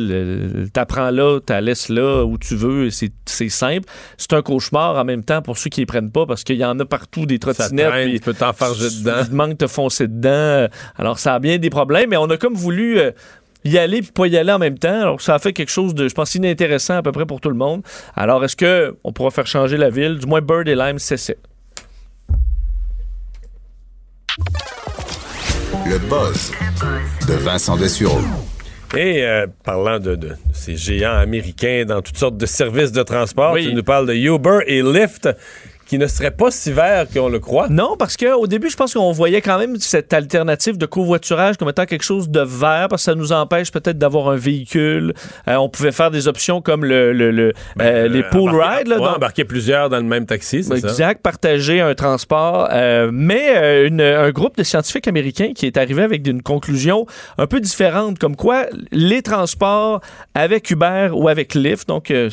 t'apprends 0.73 1.09
là, 1.11 1.39
t'as 1.45 1.59
laisses 1.61 1.89
là 1.89 2.23
où 2.23 2.37
tu 2.37 2.55
veux, 2.55 2.89
c'est 2.91 3.49
simple. 3.49 3.89
C'est 4.17 4.33
un 4.33 4.41
cauchemar 4.41 4.95
en 4.97 5.03
même 5.05 5.23
temps 5.23 5.41
pour 5.41 5.57
ceux 5.57 5.69
qui 5.69 5.81
les 5.81 5.85
prennent 5.85 6.11
pas 6.11 6.25
parce 6.25 6.43
qu'il 6.43 6.57
y 6.57 6.65
en 6.65 6.79
a 6.79 6.85
partout 6.85 7.25
des 7.25 7.39
trottinettes. 7.39 8.11
tu 8.13 8.19
peux 8.19 8.33
t'enfarger 8.33 8.89
dedans. 8.89 9.23
Il 9.29 9.35
manque 9.35 9.57
de 9.57 9.67
foncer 9.67 10.07
dedans. 10.07 10.67
Alors, 10.97 11.17
ça 11.19 11.33
a 11.35 11.39
bien 11.39 11.57
des 11.57 11.69
problèmes, 11.69 12.09
mais 12.11 12.17
on 12.17 12.29
a 12.29 12.37
comme 12.37 12.53
voulu. 12.55 12.99
euh, 12.99 13.11
y 13.67 13.77
aller 13.77 14.01
puis 14.01 14.11
pas 14.11 14.27
y 14.27 14.37
aller 14.37 14.51
en 14.51 14.59
même 14.59 14.77
temps. 14.79 15.01
Alors, 15.01 15.21
ça 15.21 15.35
a 15.35 15.39
fait 15.39 15.53
quelque 15.53 15.69
chose 15.71 15.93
de, 15.93 16.07
je 16.07 16.13
pense, 16.13 16.33
inintéressant 16.35 16.95
à 16.97 17.01
peu 17.01 17.11
près 17.11 17.25
pour 17.25 17.41
tout 17.41 17.49
le 17.49 17.55
monde. 17.55 17.81
Alors, 18.15 18.43
est-ce 18.43 18.55
que 18.55 18.95
on 19.03 19.11
pourra 19.13 19.31
faire 19.31 19.47
changer 19.47 19.77
la 19.77 19.89
ville? 19.89 20.17
Du 20.17 20.25
moins, 20.25 20.41
Bird 20.41 20.67
et 20.67 20.75
Lime 20.75 20.99
cessaient. 20.99 21.37
Le 25.85 25.97
buzz 25.99 26.51
de 27.27 27.33
Vincent 27.33 27.77
Dessureau. 27.77 28.19
Et 28.95 29.23
euh, 29.25 29.47
parlant 29.63 29.99
de, 29.99 30.15
de 30.15 30.31
ces 30.53 30.77
géants 30.77 31.17
américains 31.17 31.83
dans 31.85 32.01
toutes 32.01 32.17
sortes 32.17 32.37
de 32.37 32.45
services 32.45 32.91
de 32.93 33.03
transport, 33.03 33.53
Oui. 33.53 33.67
tu 33.67 33.73
nous 33.73 33.83
parles 33.83 34.07
de 34.07 34.13
Uber 34.13 34.59
et 34.65 34.81
Lyft 34.81 35.27
qui 35.87 35.97
ne 35.97 36.07
seraient 36.07 36.31
pas 36.31 36.51
si 36.51 36.71
verts 36.71 37.05
qu'on 37.13 37.29
le 37.29 37.39
croit. 37.39 37.67
Non, 37.69 37.95
parce 37.97 38.17
qu'au 38.17 38.45
début, 38.47 38.69
je 38.69 38.75
pense 38.75 38.93
qu'on 38.93 39.11
voyait 39.11 39.41
quand 39.41 39.57
même 39.57 39.77
cette 39.77 40.13
alternative 40.13 40.77
de 40.77 40.85
covoiturage 40.85 41.57
comme 41.57 41.69
étant 41.69 41.85
quelque 41.85 42.03
chose 42.03 42.29
de 42.29 42.41
vert, 42.41 42.87
parce 42.89 43.03
que 43.03 43.11
ça 43.11 43.15
nous 43.15 43.31
empêche 43.31 43.71
peut-être 43.71 43.97
d'avoir 43.97 44.29
un 44.29 44.35
véhicule. 44.35 45.13
Euh, 45.47 45.55
on 45.55 45.69
pouvait 45.69 45.91
faire 45.91 46.11
des 46.11 46.27
options 46.27 46.61
comme 46.61 46.83
le, 46.85 47.13
le- 47.13 47.31
le- 47.31 47.53
euh, 47.81 48.07
les 48.07 48.23
pool 48.23 48.51
rides. 48.51 48.87
Ouais, 48.89 48.97
donc- 48.97 49.07
embarquer 49.15 49.45
plusieurs 49.45 49.89
dans 49.89 49.97
le 49.97 50.03
même 50.03 50.25
taxi, 50.25 50.63
c'est 50.63 50.77
ça? 50.79 50.87
Exact, 50.89 51.21
partager 51.21 51.81
un 51.81 51.95
transport. 51.95 52.67
euh, 52.71 53.09
mais 53.13 53.55
euh, 53.55 53.87
une- 53.87 54.01
un 54.01 54.29
groupe 54.31 54.57
de 54.57 54.63
scientifiques 54.63 55.07
américains 55.07 55.51
qui 55.55 55.65
est 55.65 55.77
arrivé 55.77 56.03
avec 56.03 56.27
une 56.27 56.41
conclusion 56.41 57.05
un 57.37 57.47
peu 57.47 57.59
différente, 57.59 58.19
comme 58.19 58.35
quoi 58.35 58.65
les 58.91 59.21
transports 59.21 60.01
avec 60.33 60.69
Uber 60.69 61.09
ou 61.13 61.27
avec 61.29 61.53
Lyft, 61.55 61.87
donc 61.87 62.11
euh, 62.11 62.29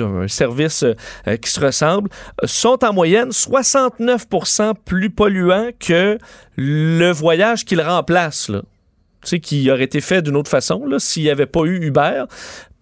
un 0.00 0.28
service 0.28 0.82
euh, 0.82 1.36
qui 1.36 1.50
se 1.50 1.60
ressemble, 1.60 2.10
euh, 2.42 2.46
sont 2.46 2.84
en 2.84 2.92
moyenne 2.96 3.28
69% 3.28 4.74
plus 4.84 5.10
polluants 5.10 5.70
que 5.78 6.18
le 6.56 7.10
voyage 7.10 7.64
qu'ils 7.64 7.82
remplacent. 7.82 8.48
Là. 8.48 8.62
Qui 9.22 9.70
aurait 9.70 9.84
été 9.84 10.00
fait 10.00 10.22
d'une 10.22 10.36
autre 10.36 10.50
façon 10.50 10.86
s'il 10.98 11.24
n'y 11.24 11.30
avait 11.30 11.46
pas 11.46 11.64
eu 11.64 11.86
Uber. 11.86 12.24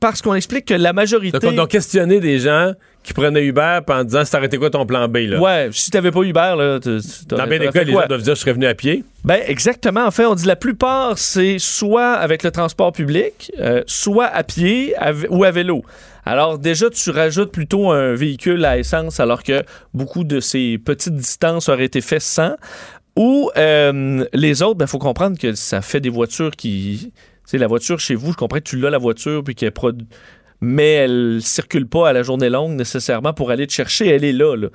Parce 0.05 0.21
qu'on 0.21 0.35
explique 0.35 0.67
que 0.67 0.75
la 0.75 0.93
majorité. 0.93 1.39
Donc, 1.39 1.51
on 1.55 1.63
a 1.63 1.67
questionné 1.67 2.21
des 2.21 2.39
gens 2.39 2.75
qui 3.03 3.15
prenaient 3.15 3.43
Uber 3.43 3.79
en 3.89 4.05
disant, 4.05 4.27
ça 4.27 4.45
été 4.45 4.59
quoi 4.59 4.69
ton 4.69 4.85
plan 4.85 5.09
B? 5.09 5.17
Là? 5.29 5.41
Ouais, 5.41 5.71
si 5.73 5.91
t'avais 5.91 6.11
pas 6.11 6.21
Uber, 6.21 6.55
là, 6.59 6.79
tu- 6.79 7.01
tu- 7.01 7.25
Dans 7.25 7.47
bien 7.47 7.59
des 7.59 7.69
cas, 7.69 7.85
les 7.85 7.93
gens 7.93 8.07
doivent 8.07 8.21
dire, 8.21 8.35
je 8.35 8.41
serais 8.41 8.53
venu 8.53 8.67
à 8.67 8.75
pied. 8.75 9.03
Ben 9.25 9.41
exactement. 9.47 10.05
En 10.05 10.11
fait, 10.11 10.27
on 10.27 10.35
dit 10.35 10.45
la 10.45 10.57
plupart, 10.57 11.17
c'est 11.17 11.59
soit 11.59 12.13
avec 12.13 12.43
le 12.43 12.51
transport 12.51 12.93
public, 12.93 13.51
euh, 13.59 13.83
soit 13.87 14.27
à 14.27 14.43
pied 14.43 14.95
à 14.99 15.13
ou 15.31 15.43
à 15.43 15.51
vélo. 15.51 15.83
Alors 16.27 16.59
déjà, 16.59 16.91
tu 16.91 17.09
rajoutes 17.09 17.51
plutôt 17.51 17.91
un 17.91 18.13
véhicule 18.13 18.63
à 18.67 18.77
essence 18.77 19.21
alors 19.21 19.43
que 19.43 19.63
beaucoup 19.95 20.25
de 20.25 20.39
ces 20.39 20.77
petites 20.77 21.17
distances 21.17 21.71
auraient 21.71 21.87
été 21.87 22.03
faites 22.03 22.21
sans. 22.21 22.57
Ou 23.17 23.51
euh, 23.57 24.27
les 24.35 24.61
autres, 24.61 24.75
il 24.75 24.79
ben, 24.81 24.87
faut 24.87 24.99
comprendre 24.99 25.39
que 25.39 25.55
ça 25.55 25.81
fait 25.81 26.01
des 26.01 26.11
voitures 26.11 26.51
qui... 26.51 27.11
Sais, 27.45 27.59
la 27.59 27.67
voiture 27.67 28.01
chez 28.01 28.15
vous, 28.15 28.33
je 28.33 28.37
comprends 28.37 28.59
que 28.59 28.65
tu 28.65 28.77
l'as 28.79 28.91
la 28.91 28.99
voiture 28.99 29.43
puis 29.45 29.55
qu'elle 29.55 29.71
produ- 29.71 30.07
mais 30.61 30.93
elle 30.95 31.41
circule 31.43 31.87
pas 31.87 32.09
à 32.09 32.13
la 32.13 32.23
journée 32.23 32.49
longue 32.49 32.73
nécessairement 32.73 33.35
pour 33.35 33.51
aller 33.51 33.67
te 33.67 33.73
chercher. 33.73 34.09
Elle 34.09 34.25
est 34.25 34.33
là, 34.33 34.57
là. 34.57 34.69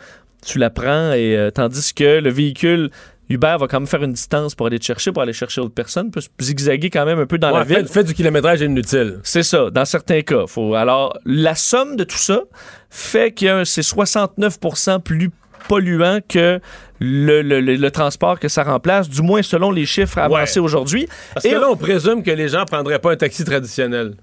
Tu 0.45 0.57
la 0.59 0.69
prends 0.69 1.11
et 1.13 1.35
euh, 1.35 1.51
tandis 1.51 1.93
que 1.93 2.19
le 2.19 2.29
véhicule 2.29 2.91
Uber 3.29 3.57
va 3.59 3.67
quand 3.67 3.79
même 3.79 3.87
faire 3.87 4.03
une 4.03 4.13
distance 4.13 4.55
pour 4.55 4.67
aller 4.67 4.79
te 4.79 4.85
chercher, 4.85 5.11
pour 5.11 5.21
aller 5.21 5.33
chercher 5.33 5.61
d'autres 5.61 5.73
personnes, 5.73 6.09
peut 6.09 6.21
zigzaguer 6.41 6.89
quand 6.89 7.05
même 7.05 7.19
un 7.19 7.25
peu 7.27 7.37
dans 7.37 7.51
la 7.55 7.63
fait, 7.65 7.77
ville. 7.77 7.87
fait 7.87 8.03
du 8.03 8.13
kilométrage 8.13 8.61
inutile. 8.61 9.19
C'est 9.23 9.43
ça, 9.43 9.69
dans 9.69 9.85
certains 9.85 10.21
cas. 10.21 10.47
Faut, 10.47 10.73
alors, 10.73 11.17
la 11.25 11.53
somme 11.55 11.95
de 11.95 12.03
tout 12.03 12.17
ça 12.17 12.41
fait 12.89 13.31
que 13.31 13.65
c'est 13.65 13.81
69% 13.81 15.01
plus 15.01 15.29
polluant 15.67 16.19
que 16.27 16.59
le, 16.99 17.41
le- 17.41 17.61
le- 17.61 17.75
le 17.75 17.91
transport 17.91 18.39
que 18.39 18.47
ça 18.47 18.63
remplace, 18.63 19.09
du 19.09 19.21
moins 19.21 19.41
selon 19.41 19.71
les 19.71 19.85
chiffres 19.85 20.17
avancés 20.19 20.59
aujourd'hui. 20.59 21.07
Parce 21.33 21.45
Et 21.45 21.51
que 21.51 21.55
là, 21.55 21.67
on 21.69 21.75
présume 21.77 22.23
que 22.23 22.31
les 22.31 22.47
gens 22.49 22.65
prendraient 22.65 22.99
pas 22.99 23.11
un 23.11 23.15
taxi 23.15 23.43
traditionnel. 23.45 24.15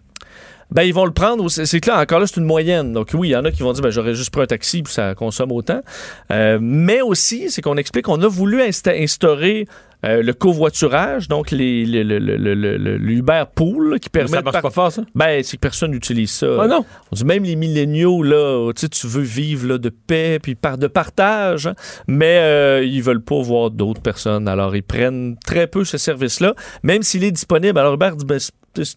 ben, 0.71 0.83
ils 0.83 0.93
vont 0.93 1.05
le 1.07 1.13
prendre. 1.13 1.49
C'est 1.49 1.87
là, 1.87 2.01
encore 2.01 2.19
là, 2.21 2.27
c'est 2.27 2.39
une 2.39 2.45
moyenne. 2.47 2.93
Donc, 2.93 3.11
oui, 3.15 3.29
il 3.29 3.31
y 3.33 3.37
en 3.37 3.45
a 3.45 3.51
qui 3.53 3.63
vont 3.63 3.73
dire, 3.73 3.83
ben, 3.83 3.91
j'aurais 3.91 4.15
juste 4.15 4.31
pris 4.31 4.43
un 4.43 4.47
taxi, 4.47 4.83
puis 4.83 4.93
ça 4.93 5.15
consomme 5.15 5.53
autant. 5.53 5.81
Euh, 6.33 6.59
mais 6.61 7.01
aussi, 7.03 7.51
c'est 7.51 7.63
qu'on 7.63 7.77
explique 7.77 8.07
qu'on 8.07 8.21
a 8.21 8.27
voulu 8.29 8.61
insta- 8.63 9.01
instaurer 9.03 9.67
euh, 10.07 10.23
le 10.23 10.33
covoiturage, 10.35 11.29
donc 11.29 11.51
les, 11.51 11.85
le, 11.85 12.03
le, 12.03 12.19
le, 12.19 12.37
le, 12.55 12.55
le- 12.77 12.97
le 12.97 13.11
Uber 13.13 13.45
Pool, 13.55 13.99
qui 14.01 14.09
permet. 14.09 14.29
ça 14.29 14.39
de 14.39 14.45
marche 14.45 14.53
par- 14.55 14.63
pas 14.63 14.71
fort, 14.71 14.93
ça? 14.93 15.03
Ben, 15.15 15.43
c'est 15.43 15.57
que 15.57 15.61
personne 15.61 15.91
n'utilise 15.91 16.31
ça. 16.31 16.47
Ah 16.61 16.67
non? 16.69 16.85
On 17.13 17.17
dit 17.17 17.25
même 17.25 17.43
les 17.45 17.57
milléniaux, 17.57 18.23
là, 18.23 18.71
tu 18.75 18.83
sais, 18.83 18.89
tu 18.89 19.07
veux 19.07 19.23
vivre 19.23 19.67
là, 19.67 19.79
de 19.79 19.89
paix, 19.89 20.39
puis 20.43 20.55
par 20.55 20.79
de 20.79 20.87
partage, 20.87 21.67
hein, 21.67 21.75
mais 22.07 22.39
euh, 22.41 22.85
ils 22.85 23.03
veulent 23.03 23.23
pas 23.23 23.41
voir 23.43 23.71
d'autres 23.71 24.01
personnes. 24.03 24.49
Alors, 24.49 24.77
ils 24.77 24.83
prennent 24.83 25.37
très 25.45 25.67
peu 25.67 25.85
ce 25.85 25.99
service-là, 25.99 26.55
même 26.83 27.03
s'il 27.03 27.25
est 27.25 27.33
disponible. 27.33 27.79
Alors, 27.79 27.95
Hubert 27.95 28.17
dit, 28.17 28.25
ben, 28.25 28.39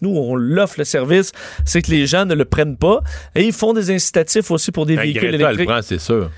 nous, 0.02 0.10
on 0.16 0.36
l'offre 0.36 0.76
le 0.78 0.84
service, 0.84 1.32
c'est 1.66 1.82
que 1.82 1.90
les 1.92 2.06
gens 2.06 2.26
ne 2.26 2.36
le 2.36 2.44
prennent 2.46 2.76
pas. 2.78 3.00
Et 3.34 3.46
ils 3.46 3.54
font 3.54 3.74
des 3.74 3.90
incitatifs 3.92 4.52
aussi 4.52 4.72
pour 4.72 4.86
des 4.86 4.96
Ben, 4.98 5.04
véhicules 5.04 5.22
Greta, 5.30 5.36
elle 5.38 5.42
électriques. 5.42 5.70
prend, 5.70 5.82
c'est 5.82 6.00
sûr. 6.00 6.30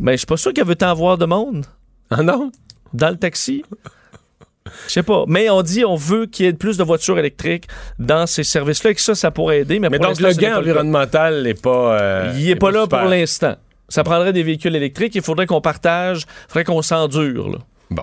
Mais 0.00 0.12
je 0.12 0.16
suis 0.18 0.26
pas 0.26 0.36
sûr 0.38 0.52
qu'elle 0.52 0.66
veut 0.66 0.74
tant 0.76 0.94
voir 0.94 1.18
de 1.18 1.26
monde. 1.26 1.66
Ah 2.10 2.22
non? 2.22 2.50
Dans 2.94 3.10
le 3.10 3.16
taxi? 3.16 3.62
Je 4.86 4.92
sais 4.92 5.02
pas. 5.02 5.24
Mais 5.28 5.48
on 5.50 5.62
dit 5.62 5.84
on 5.84 5.96
veut 5.96 6.26
qu'il 6.26 6.46
y 6.46 6.48
ait 6.48 6.52
plus 6.52 6.76
de 6.76 6.84
voitures 6.84 7.18
électriques 7.18 7.66
dans 7.98 8.26
ces 8.26 8.44
services-là 8.44 8.90
et 8.90 8.94
que 8.94 9.00
ça, 9.00 9.14
ça 9.14 9.30
pourrait 9.30 9.60
aider. 9.60 9.78
Mais, 9.78 9.88
Mais 9.88 9.98
pour 9.98 10.08
donc, 10.08 10.20
l'instant, 10.20 10.28
le 10.40 10.46
n'est 10.46 10.52
gain 10.52 10.58
environnemental 10.58 11.42
n'est 11.42 11.54
pas. 11.54 12.00
euh, 12.00 12.32
Il 12.36 12.50
est 12.50 12.56
pas 12.56 12.70
là 12.70 12.82
super. 12.82 13.00
pour 13.00 13.08
l'instant. 13.08 13.56
Ça 13.88 14.02
prendrait 14.02 14.32
des 14.32 14.42
véhicules 14.42 14.74
électriques. 14.74 15.14
Il 15.14 15.22
faudrait 15.22 15.46
qu'on 15.46 15.60
partage. 15.60 16.22
Il 16.22 16.48
faudrait 16.48 16.64
qu'on 16.64 16.82
s'endure. 16.82 17.58
Bon. 17.90 18.02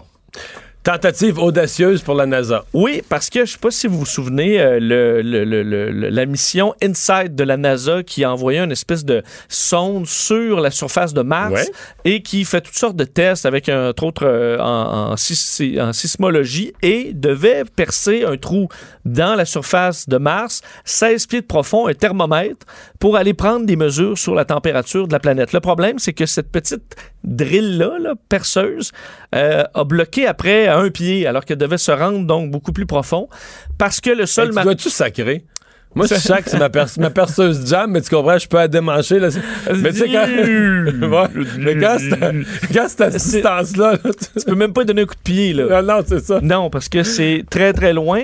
Tentative 0.84 1.40
audacieuse 1.40 2.02
pour 2.02 2.14
la 2.14 2.26
NASA. 2.26 2.66
Oui, 2.74 3.02
parce 3.08 3.30
que 3.30 3.46
je 3.46 3.54
sais 3.54 3.58
pas 3.58 3.72
si 3.72 3.88
vous 3.88 4.00
vous 4.00 4.06
souvenez, 4.06 4.60
euh, 4.60 4.80
le, 4.82 5.22
le- 5.22 5.46
le- 5.46 5.64
le- 5.64 5.90
le- 5.92 6.10
la 6.10 6.26
mission 6.26 6.74
InSight 6.84 7.34
de 7.34 7.44
la 7.46 7.56
NASA 7.56 8.04
qui 8.04 8.26
a 8.26 8.32
envoyé 8.34 8.60
une 8.60 8.74
espèce 8.74 9.06
de 9.06 9.24
sonde 9.48 10.06
sur 10.08 10.60
la 10.60 10.72
surface 10.72 11.14
de 11.14 11.22
Mars 11.22 11.54
Ouais. 11.54 11.72
et 12.04 12.22
qui 12.22 12.44
fait 12.44 12.60
toutes 12.60 12.76
sortes 12.76 12.98
de 12.98 13.06
tests 13.06 13.46
avec 13.46 13.70
un 13.70 13.90
entre 13.92 14.04
autres 14.04 14.26
euh, 14.26 14.58
en, 14.60 15.12
en 15.14 15.16
sis- 15.16 15.80
en 15.80 15.94
sismologie 15.94 16.74
et 16.82 17.12
devait 17.14 17.64
percer 17.64 18.26
un 18.26 18.36
trou 18.36 18.68
dans 19.06 19.36
la 19.36 19.46
surface 19.46 20.10
de 20.10 20.18
Mars, 20.18 20.62
16 20.84 21.28
pieds 21.28 21.42
de 21.42 21.46
profond, 21.46 21.88
un 21.88 21.94
thermomètre, 21.94 22.66
pour 23.00 23.16
aller 23.16 23.34
prendre 23.34 23.66
des 23.66 23.78
mesures 23.78 24.18
sur 24.18 24.36
la 24.36 24.44
température 24.44 25.08
de 25.08 25.14
la 25.14 25.20
planète. 25.20 25.54
Le 25.54 25.62
problème, 25.62 25.98
c'est 26.00 26.14
que 26.14 26.26
cette 26.26 26.52
petite 26.52 26.96
drill-là, 27.24 28.00
là, 28.00 28.14
perceuse, 28.28 28.92
euh, 29.34 29.64
a 29.74 29.84
bloqué 29.86 30.28
après 30.28 30.68
à 30.74 30.80
un 30.80 30.90
pied, 30.90 31.28
alors 31.28 31.46
qu'elle 31.46 31.58
devait 31.58 31.78
se 31.78 31.92
rendre 31.92 32.26
donc 32.26 32.52
beaucoup 32.52 32.72
plus 32.74 32.86
profond, 32.86 33.28
parce 33.78 34.00
que 34.02 34.10
le 34.10 34.26
sol... 34.26 34.52
Hey, 34.58 34.76
tu 34.76 34.90
sacrer? 34.90 35.46
Moi, 35.96 36.08
je 36.08 36.16
que 36.16 36.50
c'est 36.50 36.58
ma, 36.58 36.70
perce- 36.70 36.98
ma 36.98 37.12
perceuse 37.12 37.68
jam, 37.68 37.92
mais 37.92 38.02
tu 38.02 38.10
comprends, 38.10 38.38
je 38.38 38.48
peux 38.48 38.58
la 38.58 38.68
démancher. 38.68 39.20
Là. 39.20 39.30
Mais 39.76 39.92
tu 39.92 40.00
sais, 40.00 40.08
quand, 40.08 40.26
Ouais. 41.38 41.46
mais 41.60 41.76
quand 41.80 42.88
cette 42.88 43.14
distance-là, 43.14 43.92
là, 44.04 44.12
tu... 44.12 44.40
tu 44.40 44.46
peux 44.46 44.56
même 44.56 44.74
pas 44.74 44.84
donner 44.86 45.04
un 45.04 45.06
coup 45.06 45.14
de 45.14 45.20
pied, 45.20 45.54
là. 45.54 45.82
non, 45.82 45.98
non, 45.98 46.04
c'est 46.06 46.20
ça. 46.20 46.40
Non, 46.42 46.70
parce 46.72 46.90
que 46.90 47.04
c'est 47.04 47.46
très, 47.50 47.74
très 47.74 47.94
loin. 47.94 48.22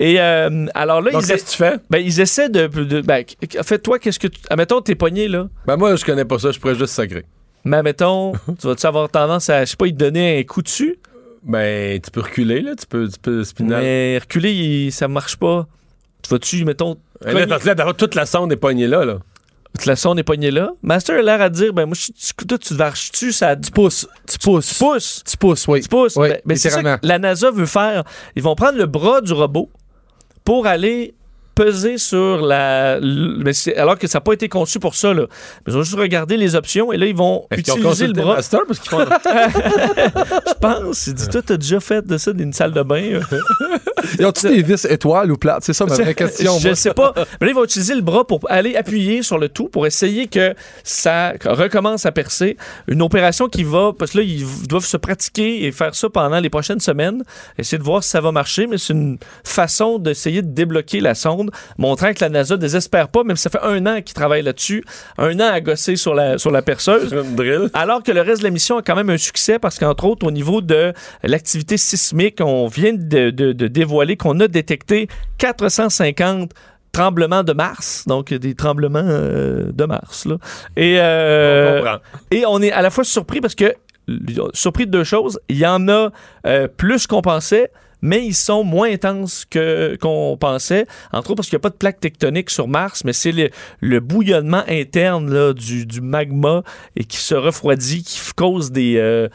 Et 0.00 0.20
euh, 0.20 0.66
alors 0.74 1.00
là, 1.00 1.12
Donc, 1.12 1.22
ils, 1.22 1.28
qu'est-ce 1.28 1.44
que 1.44 1.50
tu 1.50 1.56
fais? 1.56 1.74
ben, 1.88 1.98
ils 1.98 2.20
essaient 2.20 2.48
de... 2.48 2.66
de 2.66 3.00
ben, 3.02 3.24
en 3.58 3.62
fait, 3.62 3.78
toi, 3.78 3.98
qu'est-ce 4.00 4.18
que 4.18 4.26
tu... 4.28 4.40
Admettons, 4.50 4.80
t'es 4.80 4.96
pogné, 4.96 5.28
là. 5.28 5.48
Ben, 5.66 5.76
moi, 5.76 5.94
je 5.94 6.04
connais 6.04 6.24
pas 6.24 6.38
ça, 6.40 6.50
je 6.50 6.58
pourrais 6.58 6.74
juste 6.74 6.94
sacrer. 6.94 7.24
Mais 7.64 7.76
admettons, 7.76 8.32
tu 8.60 8.66
vas-tu 8.66 8.84
avoir 8.86 9.08
tendance 9.08 9.48
à, 9.48 9.64
je 9.64 9.70
sais 9.70 9.76
pas, 9.76 9.86
y 9.86 9.92
donner 9.92 10.40
un 10.40 10.42
coup 10.42 10.62
dessus? 10.62 10.96
Ben, 11.44 12.00
tu 12.00 12.10
peux 12.10 12.20
reculer, 12.20 12.60
là, 12.60 12.74
tu 12.76 12.86
peux, 12.86 13.08
tu 13.08 13.18
peux 13.20 13.42
spinal. 13.44 13.82
Mais 13.82 14.18
reculer, 14.18 14.52
il- 14.52 14.92
ça 14.92 15.08
marche 15.08 15.36
pas. 15.36 15.66
Tu 16.22 16.30
vas-tu, 16.30 16.64
mettons, 16.64 16.96
Et 17.26 17.32
Là, 17.32 17.46
parce 17.46 17.62
que 17.62 17.68
là, 17.68 17.74
d'avoir 17.74 17.96
toute 17.96 18.14
la 18.14 18.26
sonde 18.26 18.52
est 18.52 18.56
pognée 18.56 18.86
là, 18.86 19.04
là. 19.04 19.18
la 19.86 19.96
sonde 19.96 20.18
est 20.18 20.22
pognée 20.24 20.50
là. 20.50 20.70
Master 20.82 21.18
a 21.18 21.22
l'air 21.22 21.40
à 21.40 21.48
dire, 21.48 21.72
ben 21.72 21.86
moi, 21.86 21.96
je- 21.98 22.12
tu, 22.12 22.46
toi, 22.46 22.58
tu 22.58 22.74
varches-tu, 22.74 23.32
ça... 23.32 23.56
Tu 23.56 23.70
pousses, 23.70 24.06
tu 24.28 24.38
pousses. 24.38 24.68
Tu 24.68 24.74
pousses. 24.78 25.22
Tu 25.28 25.36
pousses, 25.36 25.66
oui. 25.68 25.80
Tu 25.82 25.88
pousses. 25.88 26.16
Oui, 26.16 26.28
Ben, 26.28 26.40
ben, 26.44 26.56
c'est 26.56 26.70
ça 26.70 26.76
littéralement. 26.78 26.98
que 27.00 27.06
la 27.06 27.18
NASA 27.18 27.50
veut 27.50 27.66
faire. 27.66 28.04
Ils 28.36 28.42
vont 28.42 28.54
prendre 28.54 28.78
le 28.78 28.86
bras 28.86 29.20
du 29.20 29.32
robot 29.32 29.70
pour 30.44 30.66
aller 30.66 31.14
peser 31.54 31.98
sur 31.98 32.40
la... 32.40 32.98
mais 33.00 33.52
alors 33.76 33.98
que 33.98 34.06
ça 34.06 34.18
n'a 34.18 34.20
pas 34.22 34.32
été 34.32 34.48
conçu 34.48 34.78
pour 34.78 34.94
ça, 34.94 35.12
là. 35.12 35.26
Ils 35.66 35.76
ont 35.76 35.82
juste 35.82 35.98
regardé 35.98 36.36
les 36.36 36.54
options 36.54 36.92
et 36.92 36.96
là, 36.96 37.06
ils 37.06 37.16
vont 37.16 37.46
utiliser 37.50 37.78
le 37.78 37.88
consulté 37.88 38.20
bras. 38.20 38.36
Master 38.36 38.60
parce 38.66 38.78
qu'ils 38.78 38.90
font... 38.90 38.98
Je 40.48 40.54
pense. 40.60 41.06
Il 41.06 41.14
dit, 41.14 41.28
toi, 41.28 41.42
t'as 41.44 41.56
déjà 41.56 41.80
fait 41.80 42.06
de 42.06 42.16
ça 42.18 42.32
d'une 42.32 42.52
salle 42.52 42.72
de 42.72 42.82
bain. 42.82 43.02
euh? 43.02 43.20
Ils 44.18 44.26
ont-tu 44.26 44.48
des 44.48 44.62
vis 44.62 44.84
étoiles 44.86 45.30
ou 45.30 45.36
plates? 45.36 45.64
C'est 45.64 45.72
ça 45.72 45.86
ma 45.86 45.94
vraie 45.94 46.14
question. 46.14 46.58
Je 46.58 46.68
moi. 46.68 46.74
sais 46.74 46.92
pas. 46.92 47.12
Mais 47.16 47.46
là, 47.46 47.52
ils 47.52 47.54
vont 47.54 47.64
utiliser 47.64 47.94
le 47.94 48.00
bras 48.00 48.26
pour 48.26 48.40
aller 48.48 48.74
appuyer 48.76 49.22
sur 49.22 49.38
le 49.38 49.48
tout 49.48 49.68
pour 49.68 49.86
essayer 49.86 50.26
que 50.26 50.54
ça 50.82 51.34
recommence 51.44 52.04
à 52.04 52.12
percer. 52.12 52.56
Une 52.88 53.02
opération 53.02 53.48
qui 53.48 53.62
va, 53.64 53.92
parce 53.96 54.12
que 54.12 54.18
là, 54.18 54.24
ils 54.24 54.44
doivent 54.68 54.84
se 54.84 54.96
pratiquer 54.96 55.64
et 55.64 55.72
faire 55.72 55.94
ça 55.94 56.08
pendant 56.10 56.40
les 56.40 56.50
prochaines 56.50 56.80
semaines. 56.80 57.22
Essayer 57.58 57.78
de 57.78 57.84
voir 57.84 58.02
si 58.02 58.10
ça 58.10 58.20
va 58.20 58.32
marcher, 58.32 58.66
mais 58.66 58.78
c'est 58.78 58.92
une 58.92 59.18
façon 59.44 59.98
d'essayer 59.98 60.42
de 60.42 60.48
débloquer 60.52 61.00
la 61.00 61.14
sonde 61.14 61.41
montrant 61.78 62.12
que 62.12 62.20
la 62.20 62.28
NASA 62.28 62.56
désespère 62.56 63.08
pas, 63.08 63.24
même 63.24 63.36
si 63.36 63.42
ça 63.42 63.50
fait 63.50 63.62
un 63.62 63.84
an 63.86 64.00
qu'ils 64.02 64.14
travaillent 64.14 64.42
là-dessus, 64.42 64.84
un 65.18 65.38
an 65.40 65.50
à 65.52 65.60
gosser 65.60 65.96
sur 65.96 66.14
la, 66.14 66.38
sur 66.38 66.50
la 66.50 66.62
perceuse. 66.62 67.12
Alors 67.74 68.02
que 68.02 68.12
le 68.12 68.20
reste 68.20 68.38
de 68.40 68.44
la 68.44 68.50
mission 68.50 68.78
a 68.78 68.82
quand 68.82 68.96
même 68.96 69.10
un 69.10 69.18
succès 69.18 69.58
parce 69.58 69.78
qu'entre 69.78 70.04
autres, 70.04 70.26
au 70.26 70.30
niveau 70.30 70.60
de 70.60 70.92
l'activité 71.22 71.76
sismique, 71.76 72.38
on 72.40 72.66
vient 72.66 72.92
de, 72.92 73.30
de- 73.30 73.52
de 73.52 73.66
dévoiler 73.68 74.16
qu'on 74.16 74.38
a 74.40 74.48
détecté 74.48 75.08
450 75.38 76.50
tremblements 76.92 77.42
de 77.42 77.52
Mars, 77.54 78.04
donc 78.06 78.34
des 78.34 78.54
tremblements 78.54 79.00
euh, 79.02 79.70
de 79.72 79.84
Mars. 79.86 80.26
Là. 80.26 80.36
Et, 80.76 80.96
euh, 80.98 81.80
On 81.82 81.98
et 82.36 82.44
on 82.46 82.60
est 82.60 82.70
à 82.72 82.82
la 82.82 82.90
fois 82.90 83.02
surpris 83.04 83.40
parce 83.40 83.54
que, 83.54 83.74
surpris 84.52 84.86
de 84.86 84.90
deux 84.90 85.04
choses, 85.04 85.40
il 85.48 85.56
y 85.56 85.66
en 85.66 85.88
a 85.88 86.10
euh, 86.46 86.68
plus 86.68 87.06
qu'on 87.06 87.22
pensait, 87.22 87.70
mais 88.02 88.24
ils 88.24 88.34
sont 88.34 88.64
moins 88.64 88.92
intenses 88.92 89.46
que 89.48 89.96
qu'on 90.00 90.36
pensait. 90.38 90.86
Entre 91.12 91.30
autres 91.30 91.36
parce 91.36 91.48
qu'il 91.48 91.56
n'y 91.56 91.60
a 91.60 91.66
pas 91.66 91.70
de 91.70 91.76
plaque 91.76 92.00
tectonique 92.00 92.50
sur 92.50 92.68
Mars, 92.68 93.04
mais 93.04 93.12
c'est 93.12 93.32
le, 93.80 94.00
bouillonnement 94.00 94.64
interne 94.68 95.52
du, 95.52 96.00
magma 96.00 96.62
et 96.96 97.04
qui 97.04 97.16
se 97.16 97.34
refroidit, 97.34 98.02
qui 98.02 98.18
cause 98.34 98.72
des, 98.72 98.96
euh, 98.96 99.28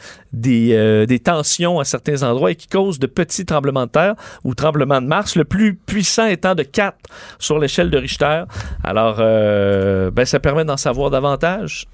euh, 0.46 1.06
des 1.06 1.18
tensions 1.18 1.80
à 1.80 1.84
certains 1.84 2.22
endroits 2.22 2.50
et 2.50 2.56
qui 2.56 2.68
cause 2.68 2.98
de 2.98 3.06
petits 3.06 3.46
tremblements 3.46 3.86
de 3.86 3.90
terre 3.90 4.14
ou 4.44 4.54
tremblements 4.54 5.00
de 5.00 5.06
Mars, 5.06 5.36
le 5.36 5.44
plus 5.44 5.74
puissant 5.74 6.26
étant 6.26 6.54
de 6.54 6.62
4 6.62 6.96
sur 7.38 7.58
l'échelle 7.58 7.90
de 7.90 7.98
Richter. 7.98 8.44
Alors, 8.84 9.16
euh, 9.20 10.10
ben, 10.10 10.24
ça 10.24 10.40
permet 10.40 10.64
d'en 10.64 10.76
savoir 10.76 11.10
davantage. 11.10 11.86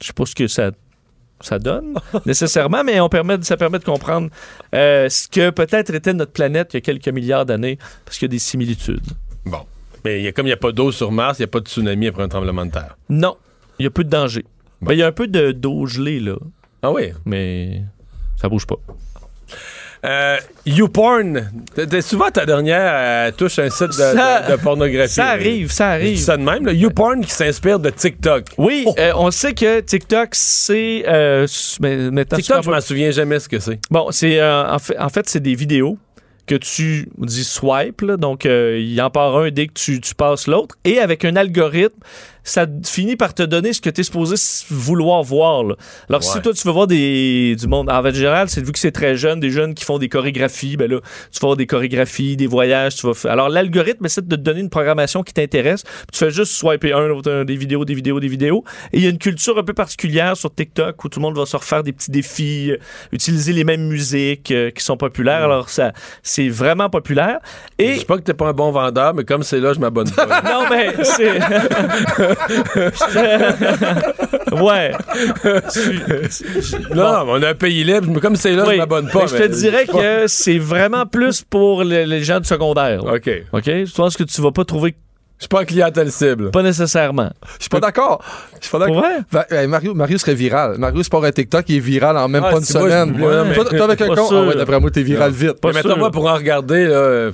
Je 0.00 0.08
sais 0.08 0.12
pas 0.12 0.26
ce 0.26 0.34
que 0.34 0.48
ça 0.48 0.70
ça 1.40 1.58
donne 1.58 1.94
nécessairement, 2.26 2.84
mais 2.84 3.00
on 3.00 3.08
permet, 3.08 3.36
ça 3.42 3.56
permet 3.56 3.78
de 3.78 3.84
comprendre 3.84 4.28
euh, 4.74 5.08
ce 5.08 5.28
que 5.28 5.50
peut-être 5.50 5.94
était 5.94 6.12
notre 6.12 6.32
planète 6.32 6.70
il 6.72 6.76
y 6.76 6.78
a 6.78 6.80
quelques 6.80 7.08
milliards 7.08 7.46
d'années, 7.46 7.78
parce 8.04 8.18
qu'il 8.18 8.26
y 8.26 8.30
a 8.30 8.32
des 8.32 8.38
similitudes. 8.38 9.06
Bon. 9.46 9.60
Mais 10.04 10.20
il 10.20 10.24
y 10.24 10.28
a, 10.28 10.32
comme 10.32 10.46
il 10.46 10.50
n'y 10.50 10.54
a 10.54 10.58
pas 10.58 10.72
d'eau 10.72 10.92
sur 10.92 11.12
Mars, 11.12 11.38
il 11.38 11.42
n'y 11.42 11.44
a 11.44 11.48
pas 11.48 11.60
de 11.60 11.68
tsunami 11.68 12.08
après 12.08 12.22
un 12.22 12.28
tremblement 12.28 12.64
de 12.64 12.70
terre. 12.70 12.96
Non, 13.08 13.36
il 13.78 13.84
y 13.84 13.86
a 13.86 13.90
peu 13.90 14.04
de 14.04 14.08
danger. 14.08 14.44
Ben, 14.80 14.94
il 14.94 14.98
y 14.98 15.02
a 15.02 15.06
un 15.06 15.12
peu 15.12 15.28
de 15.28 15.52
d'eau 15.52 15.86
gelée, 15.86 16.20
là. 16.20 16.36
Ah 16.82 16.90
oui? 16.90 17.12
Mais 17.26 17.82
ça 18.36 18.48
bouge 18.48 18.66
pas. 18.66 18.76
Euh, 20.04 20.38
YouPorn, 20.64 21.50
t'es- 21.74 22.00
souvent 22.00 22.30
ta 22.30 22.46
dernière 22.46 22.92
euh, 22.94 23.30
touche 23.36 23.58
un 23.58 23.68
site 23.68 23.88
de, 23.88 23.92
Ça- 23.92 24.42
de- 24.46 24.52
de 24.52 24.56
pornographie. 24.56 25.12
ça 25.12 25.26
arrive, 25.26 25.70
ça 25.70 25.90
arrive. 25.90 26.08
Je 26.12 26.14
dis 26.14 26.22
ça 26.22 26.36
de 26.38 26.42
même. 26.42 26.64
là. 26.64 26.72
YouPorn 26.72 27.22
qui 27.24 27.30
s'inspire 27.32 27.78
de 27.78 27.90
TikTok. 27.90 28.44
Oui, 28.56 28.86
euh, 28.98 29.12
on 29.16 29.30
sait 29.30 29.52
que 29.52 29.80
TikTok, 29.80 30.28
c'est... 30.32 31.04
euh, 31.06 31.46
mais- 31.80 32.24
TikTok, 32.24 32.62
je 32.64 32.70
m'en 32.70 32.80
souviens 32.80 33.10
jamais 33.10 33.38
ce 33.40 33.48
que 33.48 33.58
c'est. 33.58 33.78
Bon, 33.90 34.10
c'est 34.10 34.40
euh, 34.40 34.66
en 34.72 34.78
fait, 34.78 34.98
en 34.98 35.08
fait 35.10 35.28
c'est 35.28 35.40
des 35.40 35.54
vidéos 35.54 35.98
que 36.46 36.54
tu 36.54 37.08
dis 37.18 37.44
swipe, 37.44 38.00
là, 38.00 38.16
donc 38.16 38.44
euh, 38.46 38.78
il 38.80 39.00
en 39.02 39.10
part 39.10 39.36
un 39.36 39.50
dès 39.50 39.66
que 39.68 39.74
tu, 39.74 40.00
tu 40.00 40.14
passes 40.14 40.46
l'autre, 40.48 40.76
et 40.84 40.98
avec 40.98 41.24
un 41.24 41.36
algorithme, 41.36 41.98
ça 42.44 42.66
finit 42.84 43.16
par 43.16 43.34
te 43.34 43.42
donner 43.42 43.72
ce 43.72 43.80
que 43.80 43.90
tu 43.90 44.00
es 44.00 44.04
supposé 44.04 44.36
vouloir 44.70 45.22
voir. 45.22 45.64
là. 45.64 45.74
Alors 46.08 46.22
si 46.22 46.40
toi 46.40 46.52
tu 46.52 46.66
veux 46.66 46.72
voir 46.72 46.86
des, 46.86 47.56
du 47.58 47.66
monde, 47.66 47.90
en 47.90 48.02
fait 48.02 48.14
général, 48.14 48.48
c'est 48.48 48.64
vu 48.64 48.72
que 48.72 48.78
c'est 48.78 48.92
très 48.92 49.16
jeune, 49.16 49.40
des 49.40 49.50
jeunes 49.50 49.74
qui 49.74 49.84
font 49.84 49.98
des 49.98 50.08
chorégraphies, 50.08 50.76
ben 50.76 50.90
là, 50.90 51.00
tu 51.32 51.40
vas 51.40 51.48
voir 51.48 51.56
des 51.56 51.66
chorégraphies, 51.66 52.36
des 52.36 52.46
voyages, 52.46 52.96
tu 52.96 53.06
vas 53.06 53.14
faire. 53.14 53.32
Alors 53.32 53.48
l'algorithme 53.48 54.06
essaie 54.06 54.22
de 54.22 54.36
te 54.36 54.40
donner 54.40 54.60
une 54.60 54.70
programmation 54.70 55.22
qui 55.22 55.32
t'intéresse, 55.32 55.84
tu 56.12 56.18
fais 56.18 56.30
juste 56.30 56.52
swiper 56.52 56.92
un, 56.92 57.44
des 57.44 57.56
vidéos, 57.56 57.84
des 57.84 57.94
vidéos, 57.94 58.20
des 58.20 58.28
vidéos, 58.28 58.64
et 58.92 58.98
il 58.98 59.04
y 59.04 59.06
a 59.06 59.10
une 59.10 59.18
culture 59.18 59.58
un 59.58 59.62
peu 59.62 59.74
particulière 59.74 60.36
sur 60.36 60.54
TikTok 60.54 61.04
où 61.04 61.08
tout 61.08 61.20
le 61.20 61.22
monde 61.22 61.36
va 61.36 61.46
se 61.46 61.56
refaire 61.56 61.82
des 61.82 61.92
petits 61.92 62.10
défis, 62.10 62.72
euh, 62.72 62.78
utiliser 63.12 63.52
les 63.52 63.64
mêmes 63.64 63.86
musiques 63.86 64.50
euh, 64.50 64.70
qui 64.70 64.82
sont 64.82 64.96
populaires. 64.96 65.44
Alors 65.44 65.68
ça, 65.68 65.92
c'est 66.22 66.48
vraiment 66.48 66.90
populaire. 66.90 67.38
Et 67.78 67.94
Je 67.94 67.98
dis 68.00 68.04
pas 68.04 68.16
que 68.16 68.22
t'es 68.22 68.34
pas 68.34 68.48
un 68.48 68.52
bon 68.52 68.70
vendeur, 68.70 69.14
mais 69.14 69.24
comme 69.24 69.42
c'est 69.42 69.60
là, 69.60 69.72
je 69.72 69.80
m'abonne 69.80 70.10
pas. 70.10 70.26
non, 70.44 70.64
mais 70.70 71.04
c'est. 71.04 71.38
ouais. 74.62 74.92
non, 76.94 77.24
on 77.28 77.42
a 77.42 77.50
un 77.50 77.54
pays 77.54 77.84
libre, 77.84 78.08
mais 78.12 78.20
comme 78.20 78.36
c'est 78.36 78.52
là, 78.52 78.64
Oui. 78.66 78.74
je 78.74 78.78
m'abonne 78.78 79.08
pas. 79.10 79.22
Mais 79.22 79.28
je 79.28 79.36
te 79.36 79.42
mais- 79.42 79.48
dirais 79.48 79.86
que 79.86 80.26
c'est 80.26 80.58
vraiment 80.58 81.06
plus 81.06 81.42
pour 81.42 81.84
les, 81.84 82.06
les 82.06 82.22
gens 82.22 82.40
du 82.40 82.46
secondaire. 82.48 83.02
là. 83.04 83.14
OK. 83.14 83.30
OK? 83.52 83.64
Je 83.66 83.94
pense 83.94 84.16
que 84.16 84.24
tu 84.24 84.40
vas 84.40 84.52
pas 84.52 84.64
trouver. 84.64 84.94
Je 85.40 85.44
suis 85.44 85.48
pas 85.48 85.62
un 85.62 85.64
clientèle 85.64 86.12
cible. 86.12 86.50
Pas 86.50 86.62
nécessairement. 86.62 87.30
Je 87.56 87.62
suis 87.62 87.70
pas 87.70 87.80
d'accord. 87.80 88.22
Je 88.60 88.66
suis 88.66 88.70
pas 88.70 88.78
d'accord. 88.78 88.94
Pour 88.96 89.02
vrai? 89.04 89.20
Ben, 89.32 89.44
hey, 89.50 89.66
Mario, 89.66 89.94
Mario 89.94 90.18
serait 90.18 90.34
viral. 90.34 90.76
Mario, 90.76 91.02
c'est 91.02 91.10
pas 91.10 91.26
un 91.26 91.32
TikTok, 91.32 91.64
il 91.70 91.76
est 91.76 91.80
viral 91.80 92.14
en 92.18 92.28
même 92.28 92.42
Ah, 92.44 92.50
pas 92.50 92.58
une 92.58 92.80
moi, 92.80 92.90
semaine. 92.90 93.22
ouais, 93.22 93.44
mais- 93.48 93.54
toi, 93.54 93.64
toi, 93.64 93.84
avec 93.84 94.00
un 94.02 94.14
sûr. 94.14 94.28
ah 94.32 94.42
ouais, 94.48 94.54
d'après 94.54 94.78
moi, 94.80 94.90
t'es 94.90 95.02
viral 95.02 95.32
vite. 95.32 95.54
Pas 95.54 95.68
Mais 95.68 95.74
maintenant, 95.76 95.96
moi, 95.96 96.10
pour 96.10 96.26
en 96.26 96.34
regarder, 96.34 96.88
là, 96.88 97.30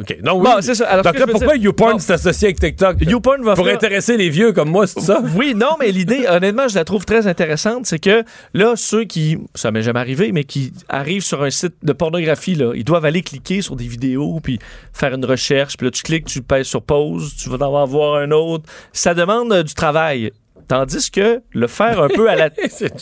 OK. 0.00 0.16
Non, 0.24 0.38
oui. 0.38 0.44
Bon, 0.44 0.56
c'est 0.60 0.74
ça. 0.74 0.86
Alors, 0.88 1.04
Donc 1.04 1.18
là, 1.18 1.26
pourquoi 1.28 1.54
dire- 1.54 1.64
YouPorn 1.66 1.98
s'est 2.00 2.12
associé 2.14 2.48
avec 2.48 2.58
TikTok? 2.60 2.96
YouPorn 3.00 3.42
va 3.44 3.54
Pour 3.54 3.64
faire- 3.64 3.74
intéresser 3.76 4.16
les 4.16 4.28
vieux 4.28 4.52
comme 4.52 4.70
moi, 4.70 4.86
c'est 4.88 5.00
ça? 5.00 5.22
Oui, 5.36 5.54
non, 5.56 5.76
mais 5.78 5.92
l'idée, 5.92 6.26
honnêtement, 6.28 6.66
je 6.68 6.74
la 6.74 6.84
trouve 6.84 7.04
très 7.04 7.26
intéressante. 7.28 7.86
C'est 7.86 7.98
que 8.00 8.24
là, 8.54 8.72
ceux 8.76 9.04
qui, 9.04 9.38
ça 9.54 9.70
m'est 9.70 9.82
jamais 9.82 10.00
arrivé, 10.00 10.32
mais 10.32 10.42
qui 10.44 10.72
arrivent 10.88 11.22
sur 11.22 11.42
un 11.44 11.50
site 11.50 11.74
de 11.82 11.92
pornographie, 11.92 12.54
là, 12.56 12.72
ils 12.74 12.84
doivent 12.84 13.04
aller 13.04 13.22
cliquer 13.22 13.62
sur 13.62 13.76
des 13.76 13.86
vidéos, 13.86 14.40
puis 14.42 14.58
faire 14.92 15.14
une 15.14 15.24
recherche. 15.24 15.76
Puis 15.76 15.86
là, 15.86 15.90
tu 15.92 16.02
cliques, 16.02 16.26
tu 16.26 16.42
pèses 16.42 16.66
sur 16.66 16.82
pause, 16.82 17.19
tu 17.38 17.48
vas 17.50 17.66
en 17.66 17.86
voir 17.86 18.16
un 18.16 18.30
autre. 18.30 18.64
Ça 18.92 19.14
demande 19.14 19.52
euh, 19.52 19.62
du 19.62 19.74
travail. 19.74 20.32
Tandis 20.68 21.10
que 21.10 21.42
le 21.52 21.66
faire 21.66 22.00
un 22.00 22.06
peu 22.06 22.30
à 22.30 22.36
la 22.36 22.48
du 22.50 22.56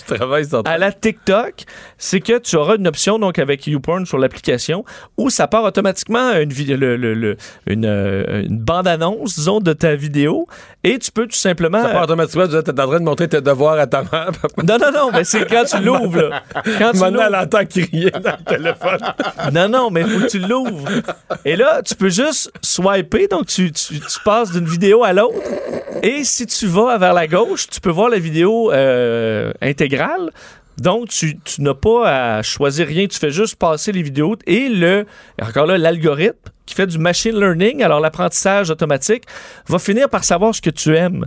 travail, 0.07 0.47
à 0.65 0.79
la 0.79 0.91
TikTok, 0.91 1.65
c'est 1.99 2.21
que 2.21 2.39
tu 2.39 2.57
auras 2.57 2.77
une 2.77 2.87
option 2.89 3.19
donc 3.19 3.39
avec 3.39 3.67
YouPorn 3.67 4.07
sur 4.07 4.17
l'application 4.17 4.87
où 5.19 5.29
ça 5.29 5.49
part 5.49 5.65
automatiquement 5.65 6.33
une, 6.39 6.49
vid- 6.51 6.75
le- 6.77 6.97
le- 6.97 7.13
le- 7.13 7.37
une, 7.67 7.85
euh, 7.85 8.43
une 8.45 8.59
bande-annonce, 8.59 9.35
disons, 9.37 9.61
de 9.61 9.75
ta 9.75 9.95
vidéo 9.97 10.47
et 10.85 10.99
tu 10.99 11.11
peux 11.11 11.27
tout 11.27 11.37
simplement... 11.37 11.83
Ça 11.83 11.89
part 11.89 12.03
automatiquement, 12.05 12.47
tu 12.47 12.55
es 12.55 12.59
en 12.59 12.63
train 12.87 13.01
de 13.01 13.05
montrer 13.05 13.29
tes 13.29 13.41
devoirs 13.41 13.79
à 13.79 13.87
ta 13.87 14.03
mère. 14.03 14.31
Non, 14.65 14.79
non, 14.79 14.93
non, 14.93 15.11
mais 15.13 15.25
c'est 15.25 15.45
quand 15.49 15.65
tu 15.65 15.79
l'ouvres, 15.83 16.23
là. 16.23 16.43
Quand 16.79 16.93
tu 16.93 16.99
Maintenant, 16.99 17.23
elle 17.27 17.35
entend 17.37 17.65
crier 17.67 18.11
dans 18.13 18.37
le 18.39 18.45
téléphone. 18.45 18.99
Non, 19.53 19.69
non, 19.69 19.91
mais 19.91 20.05
faut 20.05 20.21
que 20.21 20.27
tu 20.31 20.39
l'ouvres. 20.39 20.89
Et 21.45 21.57
là, 21.57 21.83
tu 21.83 21.95
peux 21.95 22.09
juste 22.11 22.53
swiper, 22.63 23.27
donc 23.29 23.47
tu, 23.47 23.73
tu- 23.73 23.99
tu 24.01 24.19
passes 24.25 24.53
d'une 24.53 24.67
vidéo 24.67 25.03
à 25.05 25.13
l'autre. 25.13 25.35
Et 26.03 26.23
si 26.25 26.47
tu 26.47 26.67
vas 26.67 26.97
vers 26.99 27.13
la 27.15 27.27
gauche, 27.27 27.67
tu 27.69 27.81
peux 27.81 27.91
voir 27.91 28.09
la 28.09 28.19
vidéo 28.19 28.71
euh, 28.73 29.53
intégrale. 29.61 30.31
Donc, 30.79 31.09
tu, 31.09 31.37
n'as 31.59 31.75
pas 31.75 32.39
à 32.39 32.43
choisir 32.43 32.87
rien, 32.87 33.07
tu 33.07 33.19
fais 33.19 33.31
juste 33.31 33.57
passer 33.57 33.93
les 33.93 34.03
vidéos. 34.03 34.37
Et 34.47 34.69
le, 34.69 35.07
encore 35.43 35.67
là, 35.67 35.79
l'algorithme 35.79 36.37
qui 36.67 36.75
fait 36.75 36.87
du 36.87 36.99
machine 36.99 37.39
learning, 37.39 37.83
alors 37.83 37.99
l'apprentissage 37.99 38.71
automatique, 38.71 39.25
va 39.69 39.79
finir 39.79 40.09
par 40.09 40.23
savoir 40.23 40.55
ce 40.55 40.61
que 40.61 40.71
tu 40.71 40.95
aimes 40.95 41.27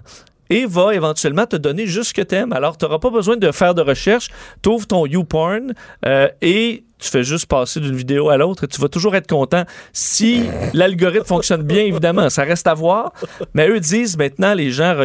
et 0.52 0.66
va 0.66 0.94
éventuellement 0.94 1.46
te 1.46 1.56
donner 1.56 1.88
juste 1.88 2.10
ce 2.10 2.14
que 2.14 2.22
tu 2.22 2.36
aimes. 2.36 2.54
Alors, 2.54 2.78
tu 2.78 2.86
n'auras 2.86 3.00
pas 3.00 3.10
besoin 3.10 3.38
de 3.38 3.52
faire 3.52 3.74
de 3.74 3.82
recherche. 3.82 4.30
Tu 4.62 4.70
ouvres 4.70 4.86
ton 4.86 5.06
YouPorn 5.06 5.74
euh, 6.06 6.28
et 6.42 6.84
tu 7.00 7.10
fais 7.10 7.24
juste 7.24 7.48
passer 7.48 7.80
d'une 7.80 7.96
vidéo 7.96 8.30
à 8.30 8.38
l'autre 8.38 8.66
et 8.66 8.68
tu 8.68 8.80
vas 8.80 8.90
toujours 8.90 9.16
être 9.16 9.28
content. 9.28 9.64
Si 9.94 10.44
l'algorithme 10.74 11.26
fonctionne 11.26 11.64
bien, 11.64 11.84
évidemment, 11.84 12.30
ça 12.30 12.44
reste 12.44 12.68
à 12.68 12.74
voir. 12.74 13.14
Mais 13.54 13.68
eux 13.70 13.80
disent 13.80 14.18
maintenant, 14.18 14.54
les 14.54 14.72
gens 14.72 14.96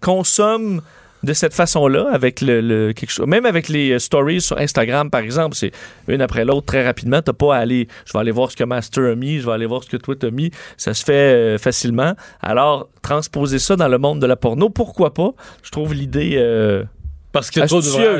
consomment 0.00 0.82
de 1.24 1.32
cette 1.32 1.52
façon-là, 1.54 2.08
avec 2.12 2.40
le, 2.40 2.60
le- 2.60 2.92
quelque 2.92 3.10
chose, 3.10 3.26
même 3.26 3.44
avec 3.44 3.68
les 3.68 3.90
euh, 3.92 3.98
stories 3.98 4.40
sur 4.40 4.56
Instagram, 4.58 5.10
par 5.10 5.20
exemple, 5.20 5.56
c'est 5.56 5.72
une 6.06 6.20
après 6.22 6.44
l'autre 6.44 6.66
très 6.66 6.84
rapidement. 6.86 7.20
T'as 7.22 7.32
pas 7.32 7.56
à 7.56 7.58
aller, 7.58 7.88
je 8.06 8.12
vais 8.12 8.18
aller 8.20 8.30
voir 8.30 8.50
ce 8.52 8.56
que 8.56 8.64
Master 8.64 9.04
a 9.12 9.14
mis, 9.16 9.40
je 9.40 9.46
vais 9.46 9.52
aller 9.52 9.66
voir 9.66 9.82
ce 9.82 9.88
que 9.88 9.96
toi 9.96 10.14
t'as 10.18 10.30
mis. 10.30 10.50
Ça 10.76 10.94
se 10.94 11.04
fait 11.04 11.12
euh, 11.12 11.58
facilement. 11.58 12.14
Alors, 12.40 12.88
transposer 13.02 13.58
ça 13.58 13.74
dans 13.76 13.88
le 13.88 13.98
monde 13.98 14.20
de 14.20 14.26
la 14.26 14.36
porno, 14.36 14.68
pourquoi 14.70 15.12
pas? 15.12 15.30
Je 15.64 15.70
trouve 15.70 15.92
l'idée. 15.92 16.34
euh, 16.36 16.84
Parce 17.32 17.50
que 17.50 17.60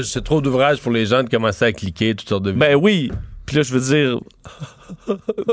c'est 0.02 0.24
trop 0.24 0.40
d'ouvrage. 0.40 0.80
Pour 0.80 0.90
les 0.92 1.06
gens 1.06 1.22
de 1.22 1.28
commencer 1.28 1.66
à 1.66 1.72
cliquer 1.72 2.14
toutes 2.16 2.28
sortes 2.28 2.42
de 2.44 2.52
Ben 2.52 2.74
oui. 2.74 3.12
Puis 3.46 3.56
là, 3.56 3.62
je 3.62 3.72
veux 3.72 3.80
dire. 3.80 4.18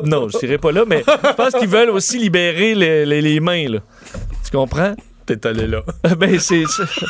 non, 0.03 0.27
je 0.29 0.37
dirais 0.39 0.57
pas 0.57 0.71
là, 0.71 0.83
mais 0.87 1.03
je 1.07 1.33
pense 1.33 1.53
qu'ils 1.53 1.67
veulent 1.69 1.89
aussi 1.91 2.17
libérer 2.17 2.75
les, 2.75 3.05
les- 3.05 3.21
les 3.21 3.39
mains, 3.39 3.69
là. 3.69 3.79
Tu 4.43 4.51
comprends? 4.51 4.95
T'es 5.25 5.47
allé 5.47 5.65
là. 5.67 5.83
ben, 6.17 6.39
c'est. 6.39 6.63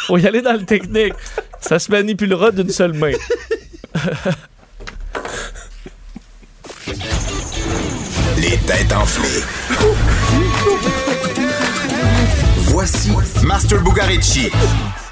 Faut 0.07 0.17
y 0.17 0.25
aller 0.25 0.41
dans 0.41 0.53
le 0.53 0.65
technique. 0.65 1.13
Ça 1.59 1.79
se 1.79 1.91
manipulera 1.91 2.51
d'une 2.51 2.69
seule 2.69 2.93
main. 2.93 3.11
Les 8.37 8.57
têtes 8.57 8.93
enflées. 8.93 9.43
Voici 12.57 13.11
Master 13.43 13.81
Bugarici. 13.81 14.51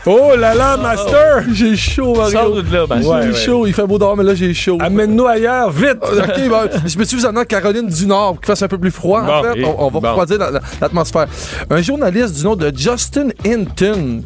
Oh 0.05 0.31
là 0.38 0.53
là, 0.53 0.75
Master! 0.75 1.43
J'ai 1.53 1.75
chaud, 1.77 2.13
Mario. 2.15 2.31
Sors 2.38 2.55
de 2.61 2.73
là, 2.73 2.85
ben. 2.88 3.01
J'ai 3.01 3.07
Ouais, 3.07 3.15
ouais. 3.27 3.34
chaud. 3.34 3.65
Il 3.67 3.73
fait 3.73 3.85
beau 3.88 3.97
dehors, 3.97 4.17
mais 4.17 4.23
là, 4.25 4.35
j'ai 4.35 4.53
chaud. 4.53 4.77
Amène-nous 4.81 5.25
ailleurs, 5.27 5.69
vite! 5.71 5.97
OK, 6.01 6.49
ben, 6.49 6.69
je 6.85 6.97
me 6.97 7.03
suis 7.05 7.15
vous 7.17 7.25
amener 7.25 7.39
en 7.41 7.45
Caroline 7.45 7.88
du 7.88 8.05
Nord 8.05 8.34
pour 8.34 8.41
qu'il 8.41 8.47
fasse 8.47 8.61
un 8.63 8.67
peu 8.67 8.77
plus 8.77 8.91
froid. 8.91 9.21
en 9.21 9.43
fait, 9.43 9.63
on, 9.63 9.75
on 9.85 9.89
va 9.89 9.99
bon. 10.01 10.07
refroidir 10.09 10.38
la- 10.39 10.51
la- 10.51 10.61
l'atmosphère. 10.81 11.27
Un 11.69 11.81
journaliste 11.81 12.35
du 12.35 12.43
nom 12.43 12.55
de 12.57 12.69
Justin 12.75 13.30
Hinton 13.45 14.23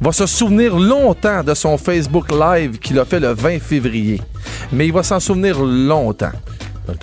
va 0.00 0.12
se 0.12 0.24
souvenir 0.24 0.74
longtemps 0.78 1.44
de 1.44 1.52
son 1.52 1.76
Facebook 1.76 2.32
Live 2.32 2.78
qu'il 2.78 2.98
a 2.98 3.04
fait 3.04 3.20
le 3.20 3.34
20 3.34 3.58
février. 3.60 4.22
Mais 4.72 4.86
il 4.86 4.92
va 4.94 5.02
s'en 5.02 5.20
souvenir 5.20 5.60
longtemps. 5.60 6.32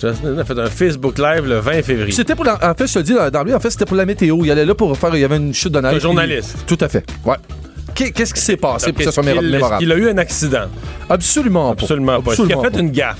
Justin 0.02 0.30
Hinton 0.32 0.38
a 0.40 0.44
fait 0.44 0.58
un 0.58 0.66
Facebook 0.66 1.18
Live 1.18 1.46
le 1.46 1.60
20 1.60 1.82
février. 1.84 2.10
C'était 2.12 2.34
pour 2.34 2.44
la- 2.44 2.56
en 2.68 2.74
fait, 2.74 2.88
je 2.88 2.94
te 2.94 2.98
le 2.98 3.04
dis 3.04 3.14
dans 3.32 3.44
lui, 3.44 3.54
en 3.54 3.60
fait, 3.60 3.70
c'était 3.70 3.86
pour 3.86 3.96
la 3.96 4.06
météo. 4.06 4.38
Il 4.42 4.50
allait 4.50 4.64
là 4.66 4.74
pour 4.74 4.96
faire, 4.98 5.14
il 5.14 5.20
y 5.20 5.24
avait 5.24 5.36
une 5.36 5.54
chute 5.54 5.72
de 5.72 5.80
neige. 5.80 5.94
Un 5.94 5.98
journaliste. 6.00 6.56
Puis- 6.66 6.76
Tout 6.76 6.84
à 6.84 6.88
fait. 6.88 7.04
Ouais. 7.24 7.36
Qu'est- 7.94 8.10
Qu'est-ce 8.12 8.34
qui 8.34 8.40
s'est 8.40 8.56
passé 8.56 8.86
Donc, 8.86 8.94
pour 8.96 9.04
que 9.04 9.10
ce 9.10 9.14
soit 9.14 9.22
mémorable? 9.22 9.82
Il 9.82 9.92
a 9.92 9.96
eu 9.96 10.08
un 10.10 10.18
accident? 10.18 10.66
Absolument 11.08 11.74
pas. 11.74 11.82
Absolument 11.82 12.20
pas. 12.22 12.32
Est-ce 12.32 12.42
qu'il 12.42 12.52
a 12.52 12.56
Absolument 12.56 12.76
fait 12.76 12.80
une 12.80 12.90
gaffe? 12.90 13.16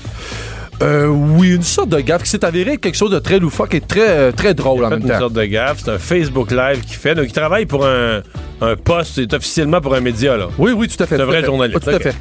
Euh, 0.80 1.06
oui, 1.08 1.56
une 1.56 1.62
sorte 1.62 1.88
de 1.88 1.98
gaffe 1.98 2.22
qui 2.22 2.30
s'est 2.30 2.44
avéré 2.44 2.76
quelque 2.76 2.94
chose 2.94 3.10
de 3.10 3.18
très 3.18 3.40
loufoque 3.40 3.74
et 3.74 3.80
très, 3.80 4.08
euh, 4.10 4.30
très 4.32 4.54
drôle 4.54 4.84
en 4.84 4.90
même 4.90 5.00
une 5.00 5.08
temps. 5.08 5.18
sorte 5.18 5.32
de 5.32 5.44
gaffe. 5.44 5.78
C'est 5.84 5.90
un 5.90 5.98
Facebook 5.98 6.52
Live 6.52 6.82
qu'il 6.82 6.96
fait. 6.96 7.16
Donc, 7.16 7.24
il 7.26 7.32
travaille 7.32 7.66
pour 7.66 7.84
un, 7.84 8.20
un 8.60 8.76
poste. 8.76 9.12
C'est 9.16 9.34
officiellement 9.34 9.80
pour 9.80 9.94
un 9.96 10.00
média, 10.00 10.36
là. 10.36 10.46
Oui, 10.56 10.70
oui, 10.70 10.86
tout 10.86 11.02
à 11.02 11.06
fait. 11.06 11.16
C'est 11.16 11.22
un 11.22 11.26
vrai 11.26 11.40
fait. 11.40 11.46
journaliste. 11.46 11.80
Tout 11.82 11.90
à 11.90 11.98
fait. 11.98 12.14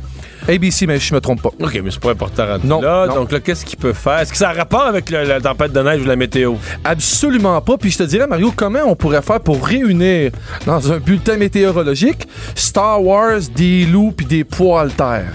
ABC, 0.48 0.88
mais 0.88 0.99
je 0.99 1.14
me 1.14 1.19
trompe 1.22 1.41
pas. 1.41 1.49
OK, 1.60 1.82
mais 1.84 1.91
c'est 1.91 1.99
pas 1.99 2.11
important 2.11 2.44
à 2.44 2.57
Non, 2.64 2.82
là. 2.82 3.06
non. 3.07 3.15
Donc 3.15 3.32
là, 3.32 3.40
qu'est-ce 3.40 3.65
qu'il 3.65 3.78
peut 3.78 3.94
faire? 3.94 4.19
Est-ce 4.19 4.32
que 4.32 4.38
ça 4.38 4.49
a 4.49 4.53
rapport 4.53 4.82
avec 4.88 5.10
le- 5.10 5.24
la 5.26 5.41
tempête 5.41 5.74
de 5.74 5.80
neige 5.82 6.02
ou 6.02 6.06
la 6.06 6.15
météo? 6.15 6.56
Absolument 6.84 7.60
pas. 7.61 7.78
Puis 7.78 7.91
je 7.91 7.98
te 7.99 8.03
dirais, 8.03 8.28
Mario, 8.28 8.53
comment 8.56 8.80
on 8.86 8.95
pourrait 8.95 9.22
faire 9.22 9.40
pour 9.41 9.65
réunir 9.65 10.32
dans 10.65 10.91
un 10.91 10.98
bulletin 10.99 11.38
météorologique 11.38 12.28
Star 12.56 13.03
Wars, 13.03 13.40
des 13.56 13.86
loups 13.86 14.14
puis 14.15 14.26
des 14.26 14.44
poils 14.44 14.91
terre? 14.94 15.32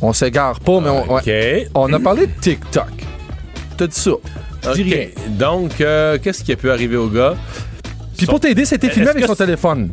On 0.00 0.12
s'égare 0.12 0.60
pas, 0.60 0.80
mais 0.80 0.90
on, 0.90 1.12
ouais. 1.14 1.68
on 1.74 1.92
a 1.92 1.98
parlé 1.98 2.26
de 2.26 2.32
TikTok. 2.40 2.84
Je 3.72 3.76
te 3.76 3.84
dis 3.84 4.00
ça. 4.00 4.10
Je 4.64 4.70
dis 4.74 4.82
OK. 4.82 4.86
rien. 4.94 5.06
Donc, 5.30 5.80
euh, 5.80 6.18
qu'est-ce 6.22 6.42
qui 6.44 6.52
a 6.52 6.56
pu 6.56 6.70
arriver 6.70 6.96
au 6.96 7.08
gars? 7.08 7.34
Puis 8.16 8.26
pour 8.26 8.40
t'aider, 8.40 8.64
c'était 8.64 8.90
filmé 8.90 9.08
avec 9.10 9.24
son 9.26 9.34
téléphone. 9.34 9.90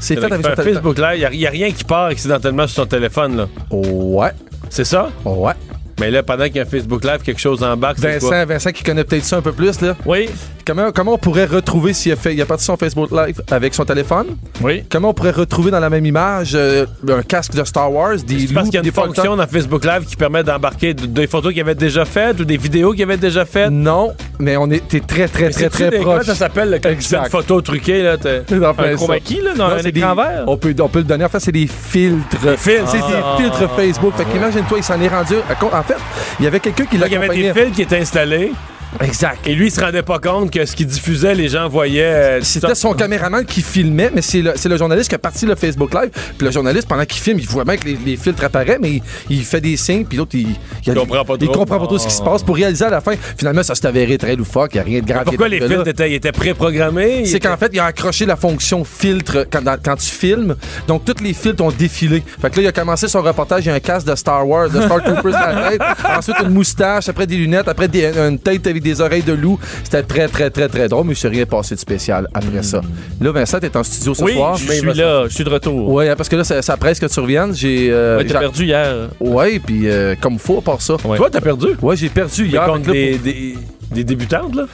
C'est 0.00 0.16
fait 0.16 0.24
avec 0.24 0.44
son 0.44 0.54
téléphone. 0.54 0.74
Facebook 0.74 0.98
Live. 0.98 1.28
Il 1.32 1.38
n'y 1.38 1.46
a, 1.46 1.50
rien 1.50 1.70
qui 1.70 1.84
part 1.84 2.06
accidentellement 2.06 2.66
sur 2.66 2.82
son 2.82 2.86
téléphone, 2.86 3.36
là. 3.36 3.48
Ouais. 3.70 4.30
C'est 4.70 4.84
ça? 4.84 5.10
Ouais. 5.24 5.52
Mais 6.00 6.10
là, 6.10 6.22
pendant 6.22 6.44
qu'il 6.46 6.56
y 6.56 6.58
a 6.58 6.62
un 6.62 6.66
Facebook 6.66 7.04
Live, 7.04 7.18
quelque 7.24 7.40
chose 7.40 7.62
en 7.62 7.76
bas, 7.76 7.92
c'est 7.96 8.18
quoi? 8.20 8.30
Vincent, 8.30 8.46
Vincent 8.46 8.70
qui 8.72 8.82
connaît 8.82 9.04
peut-être 9.04 9.24
ça 9.24 9.36
un 9.36 9.42
peu 9.42 9.52
plus, 9.52 9.80
là. 9.80 9.94
Oui. 10.06 10.28
Comment, 10.66 10.92
comment 10.92 11.14
on 11.14 11.18
pourrait 11.18 11.44
retrouver 11.44 11.92
s'il 11.92 12.10
a 12.12 12.16
fait, 12.16 12.32
il 12.34 12.40
a 12.40 12.46
parti 12.46 12.64
son 12.64 12.76
Facebook 12.76 13.10
Live 13.10 13.40
avec 13.50 13.74
son 13.74 13.84
téléphone? 13.84 14.28
Oui. 14.62 14.82
Comment 14.90 15.10
on 15.10 15.14
pourrait 15.14 15.30
retrouver 15.30 15.70
dans 15.70 15.78
la 15.80 15.90
même 15.90 16.06
image 16.06 16.52
euh, 16.54 16.86
un 17.08 17.22
casque 17.22 17.54
de 17.54 17.62
Star 17.64 17.92
Wars, 17.92 18.16
des 18.26 18.46
C'est 18.46 18.54
parce 18.54 18.66
qu'il 18.66 18.76
y 18.76 18.78
a 18.78 18.82
des 18.82 18.88
une 18.88 18.94
fonction 18.94 19.36
dans 19.36 19.46
Facebook 19.46 19.84
Live 19.84 20.04
qui 20.06 20.16
permet 20.16 20.42
d'embarquer 20.42 20.94
des 20.94 21.26
photos 21.26 21.52
qu'il 21.52 21.60
avait 21.60 21.74
déjà 21.74 22.04
faites 22.06 22.40
ou 22.40 22.44
des 22.44 22.56
vidéos 22.56 22.92
qu'il 22.92 23.02
avait 23.02 23.18
déjà 23.18 23.44
faites. 23.44 23.70
Non, 23.70 24.12
mais 24.38 24.56
on 24.56 24.70
est 24.70 24.88
t'es 24.88 25.00
très 25.00 25.28
très 25.28 25.44
Mais 25.46 25.50
très 25.52 25.68
très 25.70 25.90
des- 25.90 25.98
proche. 25.98 26.24
Ça 26.24 26.34
s'appelle 26.34 26.80
Exact. 26.82 27.24
une 27.24 27.30
photo 27.30 27.60
truquée 27.60 28.02
là 28.02 28.16
Un 28.24 28.94
chroma 28.96 29.14
ça. 29.14 29.20
key, 29.20 29.40
là, 29.42 29.52
dans 29.54 29.68
Non, 29.68 29.74
un 29.74 29.78
c'est 29.82 29.88
écran 29.96 30.14
des- 30.14 30.22
vert? 30.22 30.44
On 30.46 30.56
peut, 30.56 30.74
on 30.80 30.88
peut 30.88 30.98
le 31.00 31.04
donner. 31.04 31.24
En 31.24 31.28
fait, 31.28 31.40
c'est 31.40 31.52
des 31.52 31.66
filtres. 31.66 32.40
Des 32.42 32.56
filtres. 32.56 32.88
C'est 32.90 32.98
Ah. 33.02 33.36
des 33.36 33.42
filtres 33.44 33.70
Facebook. 33.76 34.14
Fait 34.16 34.24
qu'imagine-toi, 34.24 34.78
il 34.78 34.84
s'en 34.84 35.00
est 35.00 35.08
rendu. 35.08 35.34
En 35.72 35.82
fait, 35.84 35.94
il 36.38 36.44
y 36.44 36.46
avait 36.48 36.60
quelqu'un 36.60 36.84
qui 36.86 36.96
Il 36.96 37.00
y 37.00 37.04
avait 37.04 37.14
l'accompagnait. 37.16 37.52
des 37.52 37.64
fils 37.66 37.74
qui 37.76 37.82
étaient 37.82 37.98
installés. 37.98 38.52
Exact. 39.00 39.38
Et 39.46 39.54
lui, 39.54 39.66
il 39.66 39.70
se 39.70 39.80
rendait 39.80 40.02
pas 40.02 40.18
compte 40.18 40.50
que 40.50 40.64
ce 40.64 40.74
qu'il 40.76 40.86
diffusait, 40.86 41.34
les 41.34 41.48
gens 41.48 41.68
voyaient. 41.68 42.02
euh, 42.04 42.40
C'était 42.42 42.74
son 42.74 42.94
caméraman 42.94 43.44
qui 43.44 43.60
filmait, 43.62 44.10
mais 44.14 44.22
c'est 44.22 44.42
le, 44.42 44.76
journaliste 44.76 45.08
qui 45.08 45.14
a 45.14 45.18
parti 45.18 45.46
le 45.46 45.54
Facebook 45.54 45.92
Live. 45.94 46.10
Puis 46.38 46.46
le 46.46 46.52
journaliste, 46.52 46.88
pendant 46.88 47.04
qu'il 47.04 47.20
filme, 47.20 47.38
il 47.38 47.46
voit 47.46 47.64
bien 47.64 47.76
que 47.76 47.84
les, 47.86 47.98
les 48.04 48.16
filtres 48.16 48.44
apparaissent, 48.44 48.78
mais 48.80 48.90
il, 48.92 49.02
il 49.30 49.44
fait 49.44 49.60
des 49.60 49.76
signes, 49.76 50.04
puis 50.04 50.16
l'autre, 50.18 50.32
il, 50.34 50.48
il, 50.86 50.94
comprend 50.94 51.24
pas 51.24 51.34
il 51.40 51.46
trop. 51.48 51.58
comprend 51.58 51.78
pas 51.80 51.86
trop 51.86 51.98
ce 51.98 52.06
qui 52.06 52.14
se 52.14 52.22
passe 52.22 52.42
pour 52.42 52.56
réaliser 52.56 52.84
à 52.84 52.90
la 52.90 53.00
fin. 53.00 53.14
Finalement, 53.36 53.62
ça 53.62 53.74
s'est 53.74 53.86
avéré 53.86 54.16
très 54.18 54.36
loufoque, 54.36 54.70
il 54.74 54.76
n'y 54.76 54.80
a 54.80 54.84
rien 54.84 55.00
de 55.00 55.06
grave. 55.06 55.24
Pourquoi 55.24 55.48
les 55.48 55.58
filtres 55.60 55.84
là. 55.84 55.90
étaient, 55.90 56.12
étaient 56.12 56.32
préprogrammés? 56.32 57.26
C'est 57.26 57.40
qu'en 57.40 57.56
fait, 57.56 57.70
il 57.72 57.80
a 57.80 57.86
accroché 57.86 58.26
la 58.26 58.36
fonction 58.36 58.84
filtre 58.84 59.46
quand, 59.50 59.62
dans- 59.62 59.76
quand 59.82 59.96
tu 59.96 60.06
filmes. 60.10 60.54
Donc, 60.86 61.04
tous 61.04 61.22
les 61.22 61.32
filtres 61.34 61.62
ont 61.64 61.70
défilé. 61.72 62.22
Fait 62.40 62.50
que 62.50 62.56
là, 62.56 62.62
il 62.62 62.66
a 62.68 62.72
commencé 62.72 63.08
son 63.08 63.22
reportage. 63.22 63.64
Il 63.64 63.68
y 63.68 63.70
a 63.70 63.74
un 63.74 63.80
casque 63.80 64.06
de 64.06 64.14
Star 64.14 64.46
Wars, 64.46 64.70
de 64.70 64.80
Star 64.80 65.02
Troopers 65.02 65.32
dans 65.32 65.38
la 65.60 65.70
tête. 65.70 65.80
Ensuite, 66.16 66.36
une 66.42 66.50
moustache. 66.50 67.08
Après, 67.08 67.26
des 67.26 67.36
lunettes. 67.36 67.68
Après, 67.68 67.88
des- 67.88 68.06
une 68.16 68.38
tête 68.38 68.66
avec 68.66 68.82
des 68.84 69.00
oreilles 69.00 69.22
de 69.22 69.32
loup. 69.32 69.58
C'était 69.82 70.02
très, 70.04 70.28
très, 70.28 70.50
très, 70.50 70.68
très 70.68 70.86
drôle. 70.88 71.06
Mais 71.06 71.14
il 71.14 71.16
s'est 71.16 71.26
rien 71.28 71.44
passé 71.46 71.74
de 71.74 71.80
spécial 71.80 72.28
après 72.32 72.62
ça. 72.62 72.80
Là, 73.20 73.32
Vincent, 73.32 73.58
t'es 73.58 73.76
en 73.76 73.82
studio 73.82 74.14
ce 74.14 74.22
Oui, 74.22 74.34
soir. 74.34 74.56
je 74.56 74.70
suis 74.72 74.92
là, 74.94 75.24
je 75.28 75.34
suis 75.34 75.44
de 75.44 75.50
retour. 75.50 75.88
Ouais, 75.90 76.14
parce 76.14 76.28
que 76.28 76.36
là, 76.36 76.44
ça, 76.44 76.62
ça 76.62 76.76
presse 76.76 77.00
que 77.00 77.06
tu 77.06 77.18
reviennes. 77.20 77.54
J'ai. 77.54 77.88
euh, 77.90 78.18
Ouais, 78.18 78.24
t'as 78.24 78.34
j'ai- 78.34 78.38
perdu 78.40 78.64
hier. 78.66 79.08
Ouais, 79.18 79.58
puis 79.58 79.88
euh, 79.90 80.14
comme 80.20 80.38
faut, 80.38 80.58
à 80.58 80.62
part 80.62 80.80
ça. 80.80 80.94
Ouais. 81.04 81.16
Toi, 81.16 81.28
t'as 81.32 81.40
perdu? 81.40 81.68
Ouais, 81.82 81.96
j'ai 81.96 82.08
perdu 82.10 82.42
Mais 82.44 82.48
hier. 82.50 82.66
contre 82.66 82.86
là, 82.88 82.92
des, 82.92 83.18
des, 83.18 83.54
des 83.90 84.04
débutantes, 84.04 84.54
là? 84.54 84.64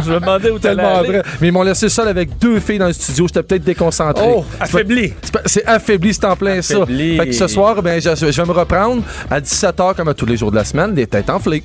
je 0.05 0.11
me 0.11 0.19
demandais 0.19 0.51
où 0.51 0.59
t'allais 0.59 0.75
Tellement 0.75 0.99
aller. 0.99 1.07
vrai. 1.09 1.23
Mais 1.41 1.47
ils 1.47 1.51
m'ont 1.51 1.63
laissé 1.63 1.89
seul 1.89 2.07
avec 2.07 2.37
deux 2.37 2.59
filles 2.59 2.77
dans 2.77 2.85
le 2.87 2.93
studio. 2.93 3.25
J'étais 3.27 3.41
peut-être 3.41 3.63
déconcentré. 3.63 4.23
Oh, 4.27 4.45
affaibli. 4.59 5.13
c'est 5.47 5.65
affaibli, 5.65 6.13
c'est 6.13 6.25
en 6.25 6.35
plein 6.35 6.59
Affaibli. 6.59 7.17
ça. 7.17 7.23
Fait 7.23 7.29
que 7.29 7.35
ce 7.35 7.47
soir, 7.47 7.81
ben, 7.81 7.99
je, 7.99 8.15
je 8.15 8.25
vais 8.41 8.47
me 8.47 8.51
reprendre 8.53 9.01
à 9.31 9.39
17h 9.41 9.95
comme 9.95 10.09
à 10.09 10.13
tous 10.13 10.27
les 10.27 10.37
jours 10.37 10.51
de 10.51 10.57
la 10.57 10.63
semaine, 10.63 10.93
les 10.95 11.07
têtes 11.07 11.29
enflées. 11.31 11.63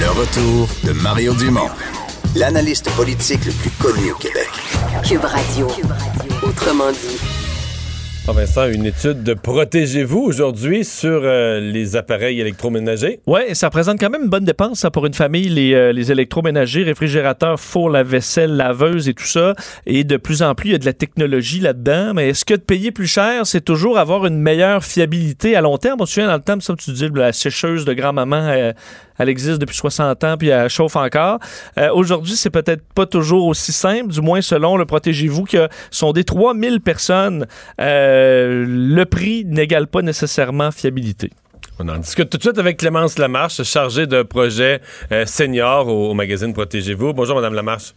Le 0.00 0.08
retour 0.08 0.66
de 0.82 0.98
Mario 1.02 1.34
Dumont, 1.34 1.68
l'analyste 2.34 2.90
politique 2.96 3.44
le 3.44 3.52
plus 3.52 3.70
connu 3.72 4.12
au 4.12 4.16
Québec. 4.16 4.48
Cube 5.06 5.22
Radio. 5.22 5.66
Autrement 6.42 6.90
dit. 6.90 7.20
Ah, 8.28 8.32
Vincent, 8.32 8.68
une 8.68 8.86
étude 8.86 9.24
de 9.24 9.34
Protégez-vous 9.34 10.20
aujourd'hui 10.20 10.84
sur 10.84 11.22
euh, 11.24 11.58
les 11.58 11.96
appareils 11.96 12.40
électroménagers. 12.40 13.18
Oui, 13.26 13.40
ça 13.54 13.66
représente 13.66 13.98
quand 13.98 14.08
même 14.08 14.22
une 14.24 14.28
bonne 14.28 14.44
dépense 14.44 14.80
ça, 14.80 14.90
pour 14.90 15.04
une 15.04 15.14
famille, 15.14 15.48
les, 15.48 15.74
euh, 15.74 15.92
les 15.92 16.12
électroménagers, 16.12 16.84
réfrigérateurs, 16.84 17.58
four, 17.58 17.90
la 17.90 18.02
vaisselle, 18.02 18.56
laveuse 18.56 19.08
et 19.08 19.14
tout 19.14 19.26
ça. 19.26 19.54
Et 19.84 20.04
de 20.04 20.16
plus 20.16 20.42
en 20.42 20.54
plus, 20.54 20.68
il 20.68 20.72
y 20.72 20.74
a 20.76 20.78
de 20.78 20.84
la 20.84 20.92
technologie 20.92 21.60
là-dedans. 21.60 22.12
Mais 22.14 22.28
est-ce 22.28 22.44
que 22.44 22.54
de 22.54 22.60
payer 22.60 22.92
plus 22.92 23.08
cher, 23.08 23.46
c'est 23.46 23.62
toujours 23.62 23.98
avoir 23.98 24.24
une 24.26 24.40
meilleure 24.40 24.84
fiabilité 24.84 25.56
à 25.56 25.60
long 25.60 25.76
terme? 25.76 26.00
On 26.00 26.06
se 26.06 26.14
souvient 26.14 26.28
dans 26.28 26.34
le 26.34 26.40
temps, 26.40 26.60
ça, 26.60 26.74
tu 26.78 26.92
dis, 26.92 27.08
la 27.12 27.32
sécheuse 27.32 27.84
de 27.84 27.94
grand-maman, 27.94 28.46
euh, 28.48 28.72
elle 29.20 29.28
existe 29.28 29.58
depuis 29.58 29.76
60 29.76 30.24
ans, 30.24 30.36
puis 30.38 30.48
elle 30.48 30.68
chauffe 30.70 30.96
encore. 30.96 31.38
Euh, 31.78 31.90
Aujourd'hui, 31.92 32.34
c'est 32.36 32.50
peut-être 32.50 32.82
pas 32.94 33.04
toujours 33.04 33.46
aussi 33.46 33.72
simple, 33.72 34.08
du 34.08 34.20
moins 34.22 34.40
selon 34.40 34.76
le 34.76 34.86
Protégez-vous, 34.86 35.44
que 35.44 35.68
sont 35.90 36.12
des 36.12 36.24
3000 36.24 36.80
personnes. 36.80 37.46
Euh, 37.80 38.64
le 38.66 39.04
prix 39.04 39.44
n'égale 39.44 39.86
pas 39.86 40.00
nécessairement 40.02 40.70
fiabilité. 40.70 41.30
On 41.78 41.88
en 41.88 41.98
discute 41.98 42.30
tout 42.30 42.38
de 42.38 42.42
suite 42.42 42.58
avec 42.58 42.78
Clémence 42.78 43.18
Lamarche, 43.18 43.62
chargée 43.62 44.06
de 44.06 44.22
projet 44.22 44.80
euh, 45.12 45.26
senior 45.26 45.86
au, 45.88 46.10
au 46.10 46.14
magazine 46.14 46.52
Protégez-vous. 46.54 47.12
Bonjour, 47.12 47.36
Madame 47.36 47.54
Lamarche. 47.54 47.92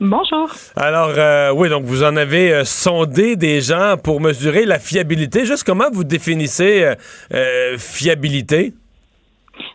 Bonjour. 0.00 0.50
Alors, 0.76 1.12
euh, 1.16 1.52
oui, 1.52 1.70
donc 1.70 1.84
vous 1.84 2.02
en 2.02 2.16
avez 2.16 2.52
euh, 2.52 2.64
sondé 2.64 3.34
des 3.36 3.62
gens 3.62 3.96
pour 3.96 4.20
mesurer 4.20 4.66
la 4.66 4.78
fiabilité. 4.78 5.46
Juste 5.46 5.64
comment 5.64 5.90
vous 5.90 6.04
définissez 6.04 6.82
euh, 6.82 6.94
euh, 7.32 7.78
fiabilité? 7.78 8.74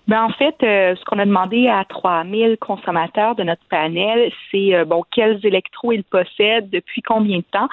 Ben, 0.08 0.24
en 0.24 0.30
fait, 0.30 0.56
euh, 0.64 0.95
ce 0.95 1.06
qu'on 1.06 1.20
a 1.20 1.26
demandé 1.26 1.68
à 1.68 1.86
3000 1.86 2.58
consommateurs 2.60 3.36
de 3.36 3.44
notre 3.44 3.64
panel, 3.70 4.32
c'est 4.52 4.76
euh, 4.76 4.86
bon 4.86 5.03
quels 5.12 5.45
électros 5.45 5.91
ils 5.94 6.03
possèdent, 6.03 6.70
depuis 6.70 7.02
combien 7.02 7.38
de 7.38 7.45
temps, 7.52 7.68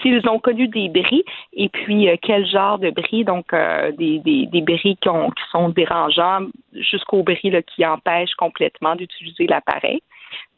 s'ils 0.00 0.26
ont 0.28 0.38
connu 0.38 0.68
des 0.68 0.88
bris, 0.88 1.24
et 1.54 1.68
puis 1.68 2.08
euh, 2.08 2.16
quel 2.22 2.46
genre 2.46 2.78
de 2.78 2.90
bris, 2.90 3.24
donc 3.24 3.52
euh, 3.52 3.90
des, 3.92 4.18
des, 4.20 4.46
des 4.46 4.60
bris 4.60 4.96
qui, 5.00 5.08
ont- 5.08 5.30
qui 5.30 5.42
sont 5.50 5.70
dérangeants 5.70 6.46
jusqu'aux 6.74 7.22
bris 7.22 7.50
là, 7.50 7.62
qui 7.62 7.84
empêchent 7.84 8.34
complètement 8.36 8.94
d'utiliser 8.94 9.46
l'appareil. 9.46 10.00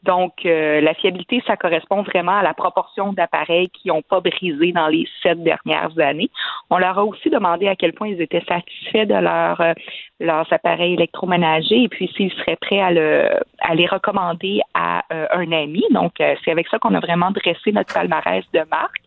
Donc, 0.03 0.45
euh, 0.45 0.81
la 0.81 0.93
fiabilité, 0.93 1.41
ça 1.47 1.57
correspond 1.57 2.03
vraiment 2.03 2.37
à 2.37 2.43
la 2.43 2.53
proportion 2.53 3.11
d'appareils 3.13 3.69
qui 3.69 3.87
n'ont 3.87 4.03
pas 4.03 4.19
brisé 4.19 4.71
dans 4.71 4.87
les 4.87 5.07
sept 5.23 5.41
dernières 5.43 5.97
années. 5.99 6.29
On 6.69 6.77
leur 6.77 6.99
a 6.99 7.05
aussi 7.05 7.29
demandé 7.29 7.67
à 7.67 7.75
quel 7.75 7.93
point 7.93 8.09
ils 8.09 8.21
étaient 8.21 8.43
satisfaits 8.47 9.05
de 9.05 9.15
euh, 9.15 9.73
leurs 10.19 10.53
appareils 10.53 10.93
électroménagers 10.93 11.83
et 11.83 11.89
puis 11.89 12.11
s'ils 12.15 12.31
seraient 12.33 12.57
prêts 12.57 12.81
à, 12.81 12.91
le, 12.91 13.39
à 13.59 13.73
les 13.73 13.87
recommander 13.87 14.61
à 14.75 15.03
euh, 15.11 15.27
un 15.31 15.51
ami. 15.51 15.83
Donc, 15.91 16.13
c'est 16.17 16.51
avec 16.51 16.67
ça 16.67 16.77
qu'on 16.77 16.93
a 16.93 16.99
vraiment 16.99 17.31
dressé 17.31 17.71
notre 17.71 17.93
palmarès 17.93 18.45
de 18.53 18.61
marque. 18.69 19.01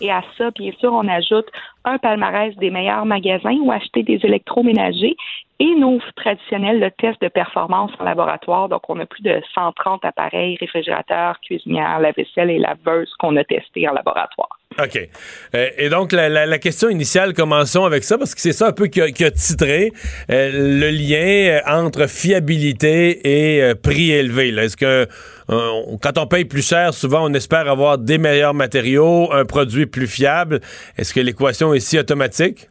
Et 0.00 0.10
à 0.10 0.22
ça, 0.36 0.50
bien 0.50 0.72
sûr, 0.78 0.92
on 0.92 1.08
ajoute 1.08 1.46
un 1.84 1.98
palmarès 1.98 2.54
des 2.56 2.70
meilleurs 2.70 3.04
magasins 3.04 3.56
où 3.62 3.72
acheter 3.72 4.02
des 4.02 4.20
électroménagers 4.22 5.16
et 5.62 5.74
nos 5.76 6.00
traditionnels 6.16 6.90
tests 6.98 7.22
de 7.22 7.28
performance 7.28 7.92
en 8.00 8.04
laboratoire. 8.04 8.68
Donc, 8.68 8.82
on 8.88 8.98
a 8.98 9.06
plus 9.06 9.22
de 9.22 9.40
130 9.54 10.04
appareils, 10.04 10.56
réfrigérateurs, 10.60 11.38
cuisinières, 11.40 12.00
lave-vaisselle 12.00 12.50
et 12.50 12.58
laveuses 12.58 13.12
qu'on 13.20 13.36
a 13.36 13.44
testés 13.44 13.88
en 13.88 13.92
laboratoire. 13.92 14.58
OK. 14.82 15.08
Euh, 15.54 15.68
et 15.76 15.88
donc, 15.88 16.12
la, 16.12 16.58
question 16.58 16.88
initiale, 16.88 17.34
commençons 17.34 17.84
avec 17.84 18.04
ça, 18.04 18.18
parce 18.18 18.34
que 18.34 18.40
c'est 18.40 18.52
ça 18.52 18.68
un 18.68 18.72
peu 18.72 18.86
qui 18.86 19.00
a, 19.00 19.30
titré 19.30 19.92
euh, 20.30 20.50
le 20.80 20.90
lien 20.90 21.60
euh, 21.60 21.60
entre 21.66 22.08
fiabilité 22.08 23.58
et 23.58 23.74
prix 23.74 24.12
élevé. 24.12 24.48
Est-ce 24.48 24.76
que 24.76 25.06
quand 25.48 26.16
on 26.18 26.26
paye 26.26 26.44
plus 26.46 26.66
cher, 26.66 26.94
souvent 26.94 27.28
on 27.28 27.34
espère 27.34 27.68
avoir 27.68 27.98
des 27.98 28.16
meilleurs 28.16 28.54
matériaux, 28.54 29.30
un 29.32 29.44
produit 29.44 29.86
plus 29.86 30.06
fiable? 30.06 30.60
Est-ce 30.96 31.12
que 31.12 31.20
l'équation 31.20 31.71
automatique? 31.98 32.68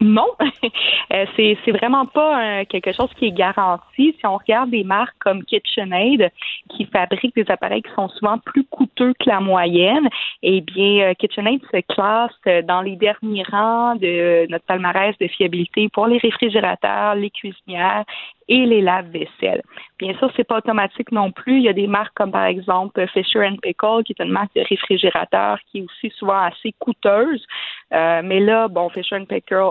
non, 0.00 0.28
Euh, 1.12 1.24
c'est 1.36 1.72
vraiment 1.72 2.06
pas 2.06 2.60
euh, 2.60 2.64
quelque 2.68 2.92
chose 2.92 3.08
qui 3.18 3.26
est 3.26 3.32
garanti. 3.32 4.14
Si 4.18 4.26
on 4.26 4.36
regarde 4.36 4.70
des 4.70 4.84
marques 4.84 5.16
comme 5.18 5.42
KitchenAid 5.44 6.30
qui 6.70 6.84
fabriquent 6.86 7.34
des 7.34 7.50
appareils 7.50 7.82
qui 7.82 7.92
sont 7.94 8.08
souvent 8.10 8.38
plus 8.38 8.64
coûteux 8.64 9.12
que 9.14 9.28
la 9.28 9.40
moyenne, 9.40 10.08
eh 10.42 10.60
bien 10.60 11.08
euh, 11.08 11.14
KitchenAid 11.14 11.60
se 11.72 11.80
classe 11.92 12.64
dans 12.64 12.80
les 12.82 12.96
derniers 12.96 13.42
rangs 13.50 13.96
de 13.96 14.46
notre 14.50 14.64
palmarès 14.66 15.16
de 15.18 15.26
fiabilité 15.26 15.88
pour 15.92 16.06
les 16.06 16.18
réfrigérateurs, 16.18 17.16
les 17.16 17.30
cuisinières 17.30 18.04
et 18.50 18.66
les 18.66 18.82
lave-vaisselle. 18.82 19.62
Bien 19.98 20.12
sûr, 20.18 20.30
c'est 20.36 20.44
pas 20.44 20.58
automatique 20.58 21.12
non 21.12 21.30
plus. 21.30 21.58
Il 21.58 21.62
y 21.62 21.68
a 21.68 21.72
des 21.72 21.86
marques 21.86 22.14
comme 22.14 22.32
par 22.32 22.44
exemple 22.44 23.06
Fisher 23.14 23.48
Pickle, 23.62 24.02
qui 24.04 24.14
est 24.18 24.22
une 24.22 24.32
marque 24.32 24.54
de 24.56 24.62
réfrigérateur 24.68 25.58
qui 25.70 25.78
est 25.78 25.82
aussi 25.82 26.12
souvent 26.18 26.40
assez 26.42 26.74
coûteuse. 26.80 27.46
Euh, 27.94 28.20
mais 28.24 28.40
là, 28.40 28.66
bon, 28.68 28.88
Fisher 28.90 29.20
Pickle, 29.28 29.70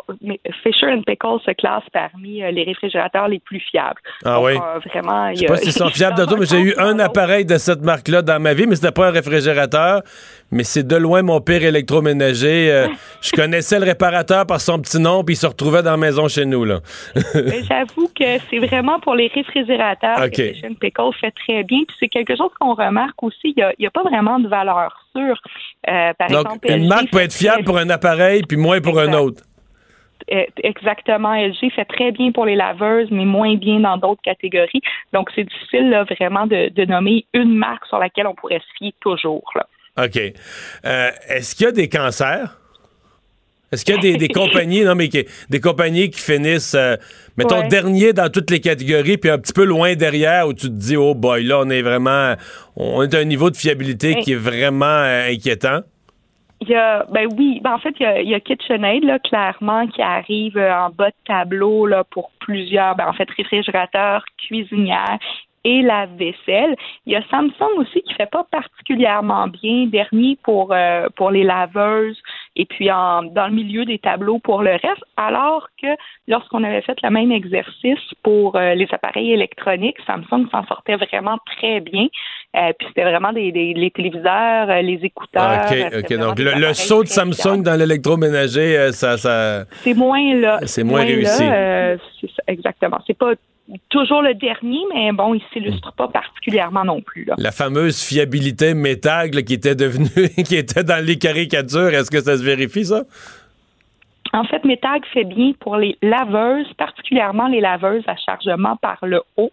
Fisher 0.64 0.95
Pickle 1.06 1.39
se 1.45 1.51
classe 1.51 1.84
parmi 1.91 2.41
euh, 2.41 2.51
les 2.51 2.64
réfrigérateurs 2.64 3.27
les 3.27 3.39
plus 3.39 3.60
fiables. 3.60 3.99
Ah 4.23 4.35
Donc, 4.35 4.45
oui. 4.45 4.53
euh, 4.56 4.80
vraiment, 4.89 5.31
Je 5.34 5.39
sais 5.39 5.45
pas 5.45 5.57
s'ils 5.57 5.72
sont 5.73 5.89
fiables 5.93 6.18
de 6.18 6.26
tout, 6.26 6.38
mais 6.38 6.45
j'ai 6.45 6.61
eu 6.61 6.73
un 6.77 6.97
appareil 6.99 7.45
de 7.45 7.57
cette 7.57 7.81
marque-là 7.81 8.22
dans 8.22 8.39
ma 8.39 8.53
vie, 8.53 8.65
mais 8.68 8.76
c'était 8.76 8.91
pas 8.91 9.07
un 9.07 9.11
réfrigérateur. 9.11 10.03
Mais 10.51 10.64
c'est 10.64 10.85
de 10.88 10.95
loin 10.95 11.22
mon 11.22 11.41
pire 11.41 11.64
électroménager. 11.64 12.72
Euh, 12.72 12.88
je 13.22 13.31
connaissais 13.31 13.80
le 13.80 13.85
réparateur 13.85 14.45
par 14.45 14.61
son 14.61 14.80
petit 14.80 14.99
nom, 14.99 15.23
puis 15.23 15.34
il 15.35 15.38
se 15.38 15.47
retrouvait 15.47 15.84
dans 15.84 15.91
la 15.91 15.97
maison 15.97 16.27
chez 16.27 16.45
nous. 16.45 16.64
Là. 16.65 16.80
Mais 17.35 17.64
J'avoue 17.64 18.07
que 18.15 18.38
c'est 18.49 18.60
vraiment 18.69 18.99
pour 18.99 19.15
les 19.15 19.27
réfrigérateurs 19.27 20.19
OK. 20.23 20.31
que 20.31 20.73
Pickle 20.75 21.11
fait 21.19 21.31
très 21.31 21.63
bien. 21.63 21.79
Puis 21.87 21.97
c'est 21.99 22.07
quelque 22.07 22.35
chose 22.35 22.51
qu'on 22.59 22.73
remarque 22.73 23.21
aussi. 23.23 23.53
Il 23.55 23.73
n'y 23.79 23.85
a, 23.85 23.91
pas 23.91 24.03
vraiment 24.03 24.39
de 24.39 24.47
valeur 24.47 25.05
sûre. 25.15 25.41
Euh, 25.87 26.13
par 26.13 26.29
Donc, 26.29 26.45
exemple, 26.45 26.71
une 26.71 26.83
LG 26.83 26.87
marque 26.87 27.11
peut 27.11 27.19
être 27.19 27.33
fiable 27.33 27.63
pour 27.63 27.77
un 27.77 27.89
appareil, 27.89 28.43
puis 28.43 28.57
moins 28.57 28.81
pour 28.81 28.99
un 28.99 29.13
autre. 29.13 29.43
Euh, 30.31 30.43
Exactement. 30.63 31.33
LG 31.33 31.71
fait 31.75 31.85
très 31.85 32.11
bien 32.11 32.31
pour 32.31 32.45
les 32.45 32.55
laveuses, 32.55 33.09
mais 33.11 33.25
moins 33.25 33.55
bien 33.55 33.79
dans 33.79 33.97
d'autres 33.97 34.21
catégories. 34.21 34.81
Donc, 35.13 35.29
c'est 35.33 35.43
difficile 35.43 35.89
là, 35.89 36.03
vraiment 36.03 36.45
de, 36.45 36.69
de 36.69 36.85
nommer 36.85 37.25
une 37.33 37.55
marque 37.55 37.85
sur 37.87 37.99
laquelle 37.99 38.27
on 38.27 38.35
pourrait 38.35 38.59
se 38.59 38.77
fier 38.77 38.93
toujours. 39.01 39.49
là. 39.55 39.65
OK. 39.97 40.17
Euh, 40.85 41.11
Est-ce 41.27 41.55
qu'il 41.55 41.65
y 41.65 41.69
a 41.69 41.71
des 41.71 41.89
cancers? 41.89 42.59
Est-ce 43.71 43.85
qu'il 43.85 43.95
y 43.95 43.97
a 43.97 44.01
des, 44.01 44.17
des 44.17 44.27
compagnies, 44.41 44.83
non, 44.83 44.95
mais 44.95 45.09
qui- 45.09 45.25
des 45.49 45.59
compagnies 45.59 46.09
qui 46.09 46.19
finissent, 46.19 46.75
euh, 46.75 46.95
mettons, 47.37 47.59
Ouais. 47.59 47.67
dernier 47.67 48.13
dans 48.13 48.29
toutes 48.29 48.49
les 48.51 48.59
catégories, 48.59 49.17
puis 49.17 49.29
un 49.29 49.37
petit 49.37 49.53
peu 49.53 49.63
loin 49.65 49.95
derrière, 49.95 50.47
où 50.47 50.53
tu 50.53 50.67
te 50.67 50.73
dis, 50.73 50.97
oh 50.97 51.13
boy, 51.15 51.43
là, 51.43 51.59
on 51.59 51.69
est 51.69 51.81
vraiment, 51.81 52.35
on 52.75 53.03
est 53.03 53.13
à 53.13 53.19
un 53.19 53.25
niveau 53.25 53.49
de 53.49 53.57
fiabilité 53.57 54.15
Ouais. 54.15 54.21
qui 54.21 54.31
est 54.33 54.35
vraiment 54.35 54.85
euh, 54.85 55.29
inquiétant? 55.31 55.81
Il 56.61 56.67
y 56.67 56.75
a, 56.75 57.05
ben 57.09 57.25
oui, 57.37 57.61
ben 57.63 57.73
en 57.75 57.79
fait, 57.79 57.93
il 57.99 58.03
y 58.03 58.05
a, 58.05 58.21
il 58.21 58.27
y 58.29 58.33
a 58.35 58.39
KitchenAid, 58.41 59.05
là, 59.05 59.17
clairement, 59.19 59.87
qui 59.87 60.01
arrive 60.01 60.57
euh, 60.57 60.73
en 60.75 60.89
bas 60.89 61.07
de 61.09 61.15
tableau 61.25 61.85
là, 61.85 62.03
pour 62.03 62.31
plusieurs, 62.41 62.95
ben, 62.97 63.07
en 63.07 63.13
fait, 63.13 63.29
réfrigérateurs, 63.37 64.25
cuisinières 64.37 65.19
et 65.63 65.81
lave-vaisselle. 65.81 66.75
Il 67.05 67.13
y 67.13 67.15
a 67.15 67.21
Samsung 67.29 67.77
aussi 67.77 68.01
qui 68.01 68.13
fait 68.13 68.29
pas 68.29 68.45
particulièrement 68.51 69.47
bien, 69.47 69.87
dernier 69.87 70.37
pour, 70.43 70.73
euh, 70.73 71.07
pour 71.15 71.31
les 71.31 71.43
laveuses 71.43 72.17
et 72.61 72.65
puis 72.65 72.91
en, 72.91 73.23
dans 73.23 73.48
le 73.48 73.53
milieu 73.53 73.86
des 73.86 73.99
tableaux 73.99 74.40
pour 74.40 74.61
le 74.61 74.72
reste, 74.72 75.03
alors 75.15 75.68
que 75.81 75.88
lorsqu'on 76.27 76.64
avait 76.64 76.81
fait 76.81 76.98
le 77.02 77.10
même 77.10 77.31
exercice 77.31 78.06
pour 78.22 78.56
euh, 78.56 78.73
les 78.76 78.88
appareils 78.91 79.31
électroniques, 79.31 79.98
Samsung 80.06 80.45
s'en 80.52 80.65
sortait 80.68 80.98
vraiment 80.98 81.38
très 81.57 81.80
bien. 81.80 82.07
Euh, 82.57 82.72
puis 82.77 82.88
c'était 82.90 83.03
vraiment 83.11 83.31
des, 83.31 83.52
des- 83.52 83.73
les 83.73 83.91
téléviseurs, 83.91 84.69
euh, 84.69 84.81
les 84.81 84.99
écouteurs. 85.03 85.65
OK, 85.98 86.14
Donc, 86.18 86.40
le, 86.40 86.73
saut 86.73 87.03
de 87.03 87.07
Samsung 87.07 87.64
dans 87.64 87.77
l'électroménager, 87.80 88.91
ça, 88.91 89.18
ça. 89.18 89.65
C'est 89.84 89.94
moins 89.94 90.34
là. 90.36 90.60
C'est 90.65 90.84
moins 90.84 91.03
réussi. 91.03 91.44
ça, 91.45 92.44
exactement. 92.48 92.99
C'est 93.07 93.18
pas 93.18 93.34
toujours 93.89 94.21
le 94.21 94.33
dernier, 94.33 94.79
mais 94.93 95.11
bon, 95.11 95.33
il 95.33 95.41
s'illustre 95.53 95.93
pas 95.93 96.07
particulièrement 96.07 96.85
non 96.85 97.01
plus. 97.01 97.27
La 97.37 97.51
fameuse 97.51 98.01
fiabilité 98.03 98.73
métag 98.73 99.33
là, 99.35 99.41
qui 99.41 99.53
était 99.53 99.75
devenue, 99.75 100.29
qui 100.45 100.55
était 100.55 100.83
dans 100.83 101.03
les 101.03 101.17
caricatures, 101.17 101.89
est-ce 101.89 102.11
que 102.11 102.21
ça 102.21 102.37
se 102.37 102.43
vérifie, 102.43 102.85
ça? 102.85 103.03
En 104.34 104.43
fait, 104.43 104.64
Metag 104.64 105.03
fait 105.07 105.23
bien 105.23 105.53
pour 105.60 105.77
les 105.77 105.97
laveuses, 106.01 106.72
particulièrement 106.73 107.47
les 107.47 107.61
laveuses 107.61 108.03
à 108.07 108.15
chargement 108.15 108.76
par 108.76 108.97
le 109.01 109.22
haut. 109.38 109.51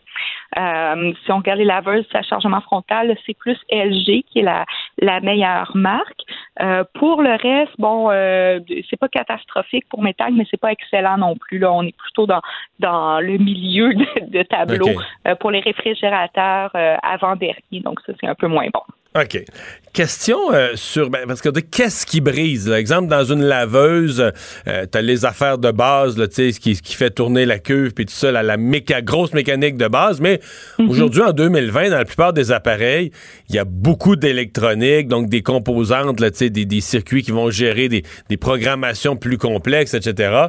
Euh, 0.59 1.13
si 1.25 1.33
on 1.33 1.39
regarde 1.39 1.59
les 1.59 1.65
laveuses 1.65 2.07
à 2.13 2.23
chargement 2.23 2.61
frontal, 2.61 3.17
c'est 3.25 3.37
plus 3.37 3.59
LG 3.71 4.25
qui 4.31 4.41
est 4.41 4.43
la, 4.43 4.65
la 4.99 5.21
meilleure 5.21 5.73
marque. 5.75 6.21
Euh, 6.61 6.85
pour 6.95 7.23
le 7.23 7.31
reste, 7.31 7.73
bon, 7.79 8.11
euh, 8.11 8.61
c'est 8.91 8.99
pas 8.99 9.09
catastrophique 9.09 9.89
pour 9.89 10.03
Metag, 10.03 10.33
mais 10.35 10.47
c'est 10.51 10.61
pas 10.61 10.73
excellent 10.73 11.19
non 11.19 11.37
plus. 11.37 11.59
Là, 11.59 11.73
on 11.73 11.83
est 11.83 11.97
plutôt 11.97 12.27
dans 12.27 12.41
dans 12.79 13.21
le 13.21 13.39
milieu 13.39 13.95
de, 13.95 14.31
de 14.31 14.43
tableau 14.43 14.89
euh, 15.27 15.35
pour 15.37 15.51
les 15.51 15.61
réfrigérateurs 15.61 16.71
euh, 16.75 16.97
avant-dernier. 17.03 17.81
Donc 17.81 18.01
ça, 18.07 18.13
c'est 18.21 18.27
un 18.27 18.35
peu 18.35 18.47
moins 18.47 18.69
bon. 18.73 18.83
OK. 19.17 19.45
Question 19.93 20.53
euh, 20.53 20.73
sur. 20.75 21.09
ben, 21.09 21.21
parce 21.27 21.41
que 21.41 21.49
qu'est-ce 21.49 22.05
qui 22.05 22.21
brise? 22.21 22.69
Là? 22.69 22.79
Exemple, 22.79 23.09
dans 23.09 23.25
une 23.25 23.43
laveuse, 23.43 24.31
euh, 24.69 24.85
t'as 24.85 25.01
les 25.01 25.25
affaires 25.25 25.57
de 25.57 25.71
base, 25.71 26.19
là, 26.19 26.27
ce 26.31 26.51
qui, 26.59 26.77
ce 26.77 26.83
qui 26.83 26.95
fait 26.95 27.09
tourner 27.09 27.47
la 27.47 27.59
cuve, 27.59 27.95
puis 27.95 28.05
tout 28.05 28.13
ça, 28.13 28.31
la, 28.31 28.43
la 28.43 28.59
méca- 28.59 29.03
grosse 29.03 29.33
mécanique 29.33 29.79
de 29.79 29.89
base. 29.89 30.21
Mais 30.21 30.41
aujourd'hui, 30.79 31.23
en 31.23 31.33
2020, 31.33 31.89
dans 31.91 31.97
la 31.97 32.05
plupart 32.05 32.35
des 32.35 32.53
appareils, 32.53 33.11
il 33.49 33.55
y 33.55 33.59
a 33.59 33.65
beaucoup 33.65 34.17
d'électronique, 34.17 35.09
donc 35.09 35.31
des 35.31 35.43
composantes, 35.43 36.21
là, 36.21 36.29
des, 36.29 36.51
des 36.51 36.81
circuits 36.83 37.23
qui 37.23 37.31
vont 37.31 37.49
gérer 37.49 37.89
des, 37.89 38.03
des 38.29 38.37
programmations 38.37 39.17
plus 39.17 39.39
complexes, 39.39 39.95
etc. 39.95 40.49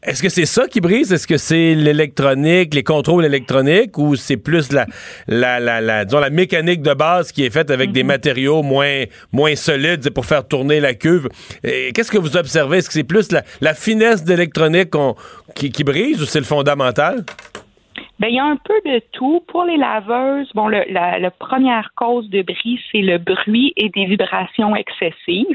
Est-ce 0.00 0.22
que 0.22 0.28
c'est 0.28 0.46
ça 0.46 0.68
qui 0.68 0.80
brise? 0.80 1.12
Est-ce 1.12 1.26
que 1.26 1.36
c'est 1.36 1.74
l'électronique, 1.74 2.72
les 2.72 2.84
contrôles 2.84 3.24
électroniques 3.24 3.98
ou 3.98 4.14
c'est 4.14 4.36
plus 4.36 4.70
la, 4.70 4.86
la, 5.26 5.58
la, 5.58 5.80
la, 5.80 6.04
disons, 6.04 6.20
la 6.20 6.30
mécanique 6.30 6.82
de 6.82 6.94
base 6.94 7.32
qui 7.32 7.44
est 7.44 7.50
faite 7.50 7.70
avec 7.72 7.90
des 7.90 8.04
matériaux 8.04 8.62
moins, 8.62 9.04
moins 9.32 9.56
solides 9.56 10.08
pour 10.10 10.24
faire 10.24 10.46
tourner 10.46 10.78
la 10.78 10.94
cuve? 10.94 11.28
Qu'est-ce 11.62 12.12
que 12.12 12.18
vous 12.18 12.36
observez? 12.36 12.78
Est-ce 12.78 12.86
que 12.86 12.94
c'est 12.94 13.02
plus 13.02 13.32
la, 13.32 13.42
la 13.60 13.74
finesse 13.74 14.22
d'électronique 14.22 14.94
qui 15.54 15.84
brise 15.84 16.22
ou 16.22 16.26
c'est 16.26 16.38
le 16.38 16.44
fondamental? 16.44 17.24
Ben, 18.18 18.28
il 18.28 18.34
y 18.34 18.40
a 18.40 18.44
un 18.44 18.56
peu 18.56 18.74
de 18.84 19.00
tout. 19.12 19.44
Pour 19.46 19.64
les 19.64 19.76
laveuses, 19.76 20.50
bon, 20.54 20.66
le, 20.66 20.84
la, 20.90 21.18
la 21.18 21.30
première 21.30 21.92
cause 21.94 22.28
de 22.30 22.42
bris, 22.42 22.80
c'est 22.90 23.00
le 23.00 23.18
bruit 23.18 23.72
et 23.76 23.88
des 23.90 24.06
vibrations 24.06 24.74
excessives. 24.74 25.46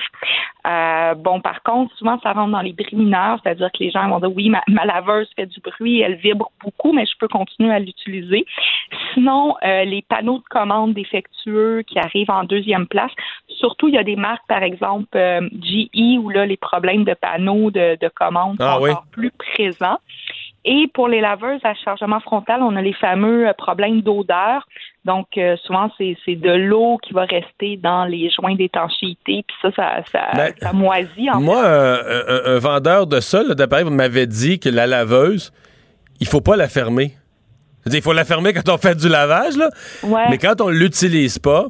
Euh, 0.65 1.13
bon, 1.15 1.41
par 1.41 1.61
contre, 1.63 1.93
souvent, 1.97 2.17
ça 2.21 2.31
rentre 2.31 2.51
dans 2.51 2.61
les 2.61 2.71
bris 2.71 2.95
mineurs, 2.95 3.39
c'est-à-dire 3.43 3.69
que 3.71 3.83
les 3.83 3.91
gens 3.91 4.07
vont 4.07 4.19
dire, 4.19 4.33
oui, 4.33 4.49
ma, 4.49 4.61
ma 4.69 4.85
laveuse 4.85 5.29
fait 5.35 5.45
du 5.45 5.59
bruit, 5.59 6.01
elle 6.01 6.15
vibre 6.15 6.51
beaucoup, 6.63 6.93
mais 6.93 7.05
je 7.05 7.17
peux 7.19 7.27
continuer 7.27 7.73
à 7.73 7.79
l'utiliser. 7.79 8.45
Sinon, 9.13 9.55
euh, 9.63 9.83
les 9.83 10.01
panneaux 10.01 10.37
de 10.37 10.43
commande 10.49 10.93
défectueux 10.93 11.83
qui 11.85 11.99
arrivent 11.99 12.31
en 12.31 12.45
deuxième 12.45 12.87
place, 12.87 13.11
surtout, 13.49 13.89
il 13.89 13.95
y 13.95 13.97
a 13.97 14.03
des 14.03 14.15
marques, 14.15 14.47
par 14.47 14.63
exemple, 14.63 15.17
euh, 15.17 15.41
GE, 15.61 16.17
où 16.17 16.29
là, 16.29 16.45
les 16.45 16.57
problèmes 16.57 17.03
de 17.03 17.13
panneaux 17.13 17.71
de, 17.71 17.97
de 17.99 18.07
commande 18.07 18.57
Ah 18.59 18.75
sont 18.75 18.83
oui. 18.83 18.91
encore 18.91 19.05
plus 19.11 19.31
présents. 19.31 19.99
Et 20.65 20.89
pour 20.93 21.09
les 21.09 21.19
laveuses 21.19 21.59
à 21.63 21.73
chargement 21.73 22.21
frontal, 22.21 22.61
on 22.61 22.75
a 22.77 22.81
les 22.81 22.93
fameux 22.93 23.47
euh, 23.47 23.53
problèmes 23.53 24.01
d'odeur. 24.01 24.65
Donc, 25.03 25.27
euh, 25.37 25.57
souvent, 25.65 25.91
c'est 25.97 26.35
de 26.35 26.51
l'eau 26.51 26.97
qui 27.03 27.13
va 27.13 27.25
rester 27.25 27.75
dans 27.75 28.05
les 28.05 28.29
joints 28.29 28.55
d'étanchéité, 28.55 29.43
puis 29.45 29.57
ça, 29.61 29.71
ça, 29.75 30.03
ça, 30.09 30.21
Ben, 30.33 30.53
ça 30.61 30.71
moisit. 30.71 31.29
En 31.29 31.41
Moi, 31.41 31.61
euh, 31.61 32.55
un, 32.55 32.59
vendeur 32.59 33.07
de 33.07 33.19
ça, 33.19 33.43
d'appareil, 33.43 33.83
m'avait 33.85 34.27
dit 34.27 34.59
que 34.59 34.69
la 34.69 34.87
laveuse, 34.87 35.51
il 36.21 36.27
faut 36.27 36.39
pas 36.39 36.55
la 36.55 36.69
fermer. 36.69 37.11
C'est-à-dire, 37.81 37.99
Il 37.99 38.03
faut 38.03 38.13
la 38.13 38.23
fermer 38.23 38.53
quand 38.53 38.69
on 38.69 38.77
fait 38.77 38.95
du 38.95 39.09
lavage, 39.09 39.57
là. 39.57 39.69
Ouais. 40.03 40.29
mais 40.29 40.37
quand 40.37 40.61
on 40.61 40.69
l'utilise 40.69 41.37
pas, 41.37 41.67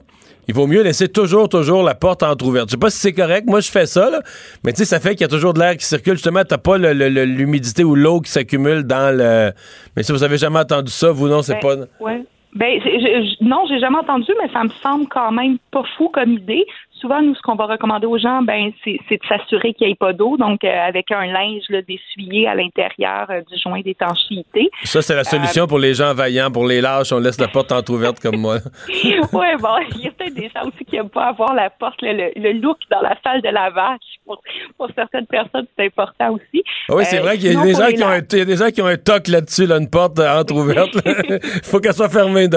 il 0.48 0.53
vaut 0.53 0.68
mieux 0.68 0.82
laisser 0.84 1.07
toujours, 1.07 1.48
toujours 1.49 1.84
la 1.84 1.95
porte 1.95 2.24
entrouverte. 2.24 2.68
Je 2.70 2.72
sais 2.72 2.78
pas 2.78 2.90
si 2.90 2.99
c'est 2.99 3.14
correct. 3.14 3.45
Moi, 3.48 3.60
je 3.61 3.72
fais 3.72 3.86
ça, 3.86 4.10
là. 4.10 4.22
Mais 4.65 4.72
tu 4.74 4.80
sais, 4.80 4.86
ça 4.86 4.99
fait 4.99 5.11
qu'il 5.11 5.22
y 5.22 5.26
a 5.26 5.28
toujours 5.30 5.53
de 5.53 5.60
l'air 5.60 5.76
qui 5.78 5.86
circule. 5.86 6.14
Justement, 6.14 6.44
t'as 6.44 6.57
pas 6.57 6.78
le- 6.78 6.94
le- 6.94 7.10
le- 7.10 7.26
l'humidité 7.26 7.84
ou 7.84 7.95
l'eau 7.95 8.20
qui 8.22 8.32
s'accumule 8.32 8.84
dans 8.84 9.15
le. 9.15 9.52
Mais 9.95 10.03
si 10.03 10.11
vous 10.11 10.24
avez 10.24 10.38
jamais 10.38 10.60
entendu 10.60 10.91
ça, 10.91 11.11
vous 11.11 11.28
non, 11.28 11.41
c'est 11.41 11.53
Ben, 11.53 11.60
pas. 11.61 11.76
ouais. 12.06 12.24
Ben, 12.56 12.80
je- 12.84 12.90
je- 12.90 13.30
je- 13.40 13.44
non, 13.44 13.65
j'ai 13.68 13.80
jamais 13.80 13.98
entendu, 13.98 14.32
mais 14.40 14.48
ça 14.53 14.64
me 14.64 14.70
semble 14.84 15.07
quand 15.07 15.32
même 15.32 15.57
pas 15.72 15.82
fou 15.98 16.10
comme 16.10 16.34
idée. 16.34 16.65
Souvent, 17.04 17.22
nous, 17.22 17.36
ce 17.36 17.42
qu'on 17.42 17.56
va 17.56 17.66
recommander 17.66 18.08
aux 18.08 18.18
gens, 18.18 18.42
ben, 18.44 18.72
c'est 18.86 18.94
de 19.12 19.20
s'assurer 19.28 19.74
qu'il 19.74 19.88
n'y 19.88 19.92
ait 19.92 19.96
pas 19.96 20.14
d'eau, 20.14 20.38
donc 20.38 20.64
euh, 20.64 20.88
avec 20.88 21.12
un 21.12 21.26
linge 21.26 21.64
d'essuyer 21.70 22.48
à 22.48 22.56
l'intérieur 22.56 23.28
euh, 23.30 23.42
du 23.42 23.60
joint 23.62 23.82
d'étanchéité. 23.82 24.70
Ça, 24.86 25.02
c'est 25.02 25.14
la 25.16 25.26
solution 25.26 25.68
pour 25.68 25.80
les 25.80 25.94
gens 25.94 26.14
vaillants. 26.14 26.50
Pour 26.50 26.66
les 26.66 26.80
lâches, 26.80 27.12
on 27.12 27.20
laisse 27.20 27.38
la 27.42 27.50
porte 27.50 27.74
entrouverte 27.74 28.22
comme 28.22 28.38
moi. 28.38 28.60
oui, 28.88 29.18
bon, 29.60 29.76
il 29.96 30.02
y 30.04 30.08
a 30.08 30.12
peut-être 30.12 30.34
des 30.34 30.50
gens 30.56 30.62
aussi 30.64 30.86
qui 30.86 30.96
n'aiment 30.96 31.10
pas 31.10 31.26
avoir 31.26 31.54
la 31.54 31.70
porte, 31.70 32.02
le, 32.02 32.14
le- 32.14 32.32
le 32.38 32.54
look 32.54 32.78
dans 32.90 33.02
la 33.02 33.18
salle 33.22 33.42
de 33.42 33.50
lavage. 33.50 34.00
Pour, 34.26 34.42
pour 34.78 34.88
certaines 34.96 35.26
personnes, 35.28 35.66
c'est 35.78 35.88
important 35.88 36.32
aussi. 36.36 36.64
Ah 36.88 36.96
oui, 36.96 37.04
c'est 37.06 37.20
Euh, 37.20 37.22
vrai 37.24 37.38
qu'il 37.38 37.52
y 37.52 37.58
a 37.58 37.62
des 37.62 37.74
gens 37.74 37.90
qui 37.90 38.02
ont 38.02 38.08
un, 38.08 38.22
il 38.32 38.38
y 38.38 38.42
a 38.42 38.46
des 38.46 38.56
gens 38.56 38.70
qui 38.70 38.82
ont 38.82 38.88
un 38.88 38.96
toc 38.96 39.28
là-dessus, 39.28 39.66
là, 39.66 39.78
une 39.78 39.90
porte 39.90 40.20
euh, 40.20 40.40
entrouverte. 40.40 40.96
Il 41.06 41.40
faut 41.64 41.80
qu'elle 41.82 41.94
soit 41.94 42.08
fermée. 42.10 42.48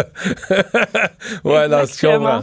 ouais, 1.44 1.68
non, 1.68 1.78
je 1.85 2.06
comprends. 2.06 2.40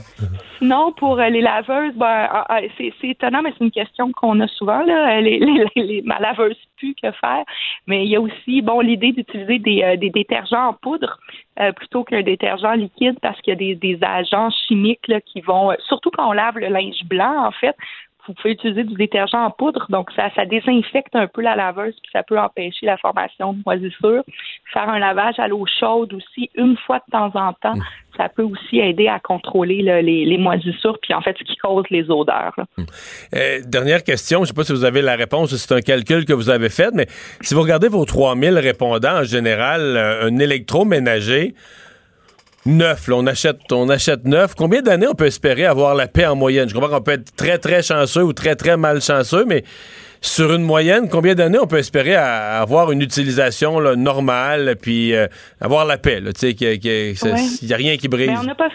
Sinon, 0.59 0.91
pour 0.93 1.19
euh, 1.19 1.29
les 1.29 1.41
laveuses, 1.41 1.92
ben, 1.95 2.27
ah, 2.31 2.45
ah, 2.49 2.59
c'est 2.77 2.93
étonnant, 3.03 3.41
mais 3.41 3.53
c'est 3.57 3.63
une 3.63 3.71
question 3.71 4.11
qu'on 4.11 4.39
a 4.39 4.47
souvent. 4.47 4.81
Là. 4.83 5.21
Les, 5.21 5.39
les, 5.39 5.65
les- 5.75 6.03
pue, 6.77 6.95
que 7.01 7.11
faire? 7.11 7.43
Mais 7.87 8.03
il 8.05 8.09
y 8.09 8.15
a 8.15 8.21
aussi 8.21 8.61
bon 8.61 8.79
l'idée 8.81 9.11
d'utiliser 9.11 9.59
des, 9.59 9.83
euh, 9.83 9.95
des 9.95 10.09
détergents 10.09 10.67
en 10.69 10.73
poudre 10.73 11.19
euh, 11.59 11.71
plutôt 11.71 12.03
qu'un 12.03 12.21
détergent 12.21 12.73
liquide 12.75 13.19
parce 13.21 13.39
qu'il 13.41 13.51
y 13.51 13.55
a 13.55 13.57
des, 13.57 13.75
des 13.75 13.97
agents 14.01 14.49
chimiques 14.67 15.07
là, 15.07 15.21
qui 15.21 15.41
vont, 15.41 15.71
euh, 15.71 15.75
surtout 15.87 16.09
quand 16.11 16.27
on 16.29 16.33
lave 16.33 16.57
le 16.57 16.67
linge 16.67 17.03
blanc, 17.05 17.45
en 17.45 17.51
fait, 17.51 17.75
vous 18.27 18.33
pouvez 18.33 18.53
utiliser 18.53 18.83
du 18.83 18.95
détergent 18.95 19.33
en 19.33 19.51
poudre, 19.51 19.85
donc 19.89 20.09
ça, 20.15 20.29
ça 20.35 20.45
désinfecte 20.45 21.15
un 21.15 21.27
peu 21.27 21.41
la 21.41 21.55
laveuse, 21.55 21.95
puis 22.01 22.11
ça 22.13 22.23
peut 22.23 22.39
empêcher 22.39 22.85
la 22.85 22.97
formation 22.97 23.53
de 23.53 23.59
moisissures. 23.65 24.23
Faire 24.73 24.89
un 24.89 24.99
lavage 24.99 25.39
à 25.39 25.47
l'eau 25.47 25.65
chaude 25.79 26.13
aussi, 26.13 26.49
une 26.55 26.77
fois 26.85 26.99
de 26.99 27.11
temps 27.11 27.31
en 27.35 27.53
temps, 27.53 27.79
ça 28.15 28.29
peut 28.29 28.43
aussi 28.43 28.79
aider 28.79 29.07
à 29.07 29.19
contrôler 29.19 29.81
là, 29.81 30.01
les, 30.01 30.25
les 30.25 30.37
moisissures, 30.37 30.97
puis 31.01 31.13
en 31.13 31.21
fait, 31.21 31.35
ce 31.37 31.43
qui 31.43 31.55
cause 31.57 31.85
les 31.89 32.09
odeurs. 32.09 32.53
là. 32.57 32.65
Euh, 33.35 33.59
dernière 33.65 34.03
question, 34.03 34.39
je 34.39 34.43
ne 34.43 34.47
sais 34.47 34.53
pas 34.53 34.63
si 34.63 34.71
vous 34.71 34.85
avez 34.85 35.01
la 35.01 35.15
réponse 35.15 35.53
c'est 35.55 35.73
un 35.73 35.81
calcul 35.81 36.25
que 36.25 36.33
vous 36.33 36.49
avez 36.49 36.69
fait, 36.69 36.91
mais 36.93 37.07
si 37.41 37.53
vous 37.53 37.61
regardez 37.61 37.87
vos 37.87 38.05
3000 38.05 38.57
répondants 38.57 39.19
en 39.19 39.23
général, 39.23 39.81
euh, 39.81 40.27
un 40.27 40.39
électroménager 40.39 41.53
neuf, 42.65 43.07
là, 43.07 43.15
on 43.17 43.27
achète 43.27 43.59
on 43.71 43.89
achète 43.89 44.25
neuf, 44.25 44.55
combien 44.55 44.81
d'années 44.81 45.07
on 45.07 45.15
peut 45.15 45.25
espérer 45.25 45.65
avoir 45.65 45.95
la 45.95 46.07
paix 46.07 46.25
en 46.25 46.35
moyenne? 46.35 46.69
Je 46.69 46.73
comprends 46.73 46.89
qu'on 46.89 47.03
peut 47.03 47.11
être 47.13 47.35
très 47.35 47.57
très 47.57 47.81
chanceux 47.83 48.23
ou 48.23 48.33
très 48.33 48.55
très 48.55 48.77
malchanceux, 48.77 49.45
mais 49.45 49.63
sur 50.21 50.53
une 50.53 50.63
moyenne, 50.63 51.09
combien 51.09 51.35
d'années 51.35 51.59
on 51.59 51.67
peut 51.67 51.79
espérer 51.79 52.15
à- 52.15 52.61
avoir 52.61 52.91
une 52.91 53.01
utilisation 53.01 53.79
là, 53.79 53.95
normale 53.95 54.77
puis 54.81 55.13
euh, 55.13 55.27
avoir 55.59 55.85
la 55.85 55.97
paix? 55.97 56.21
Ouais. 56.21 57.67
n'y 57.67 57.73
a 57.73 57.77
rien 57.77 57.97
qui 57.97 58.07
brise. 58.07 58.29
Mais 58.29 58.37
on 58.37 58.43
n'a 58.43 58.55
pas 58.55 58.69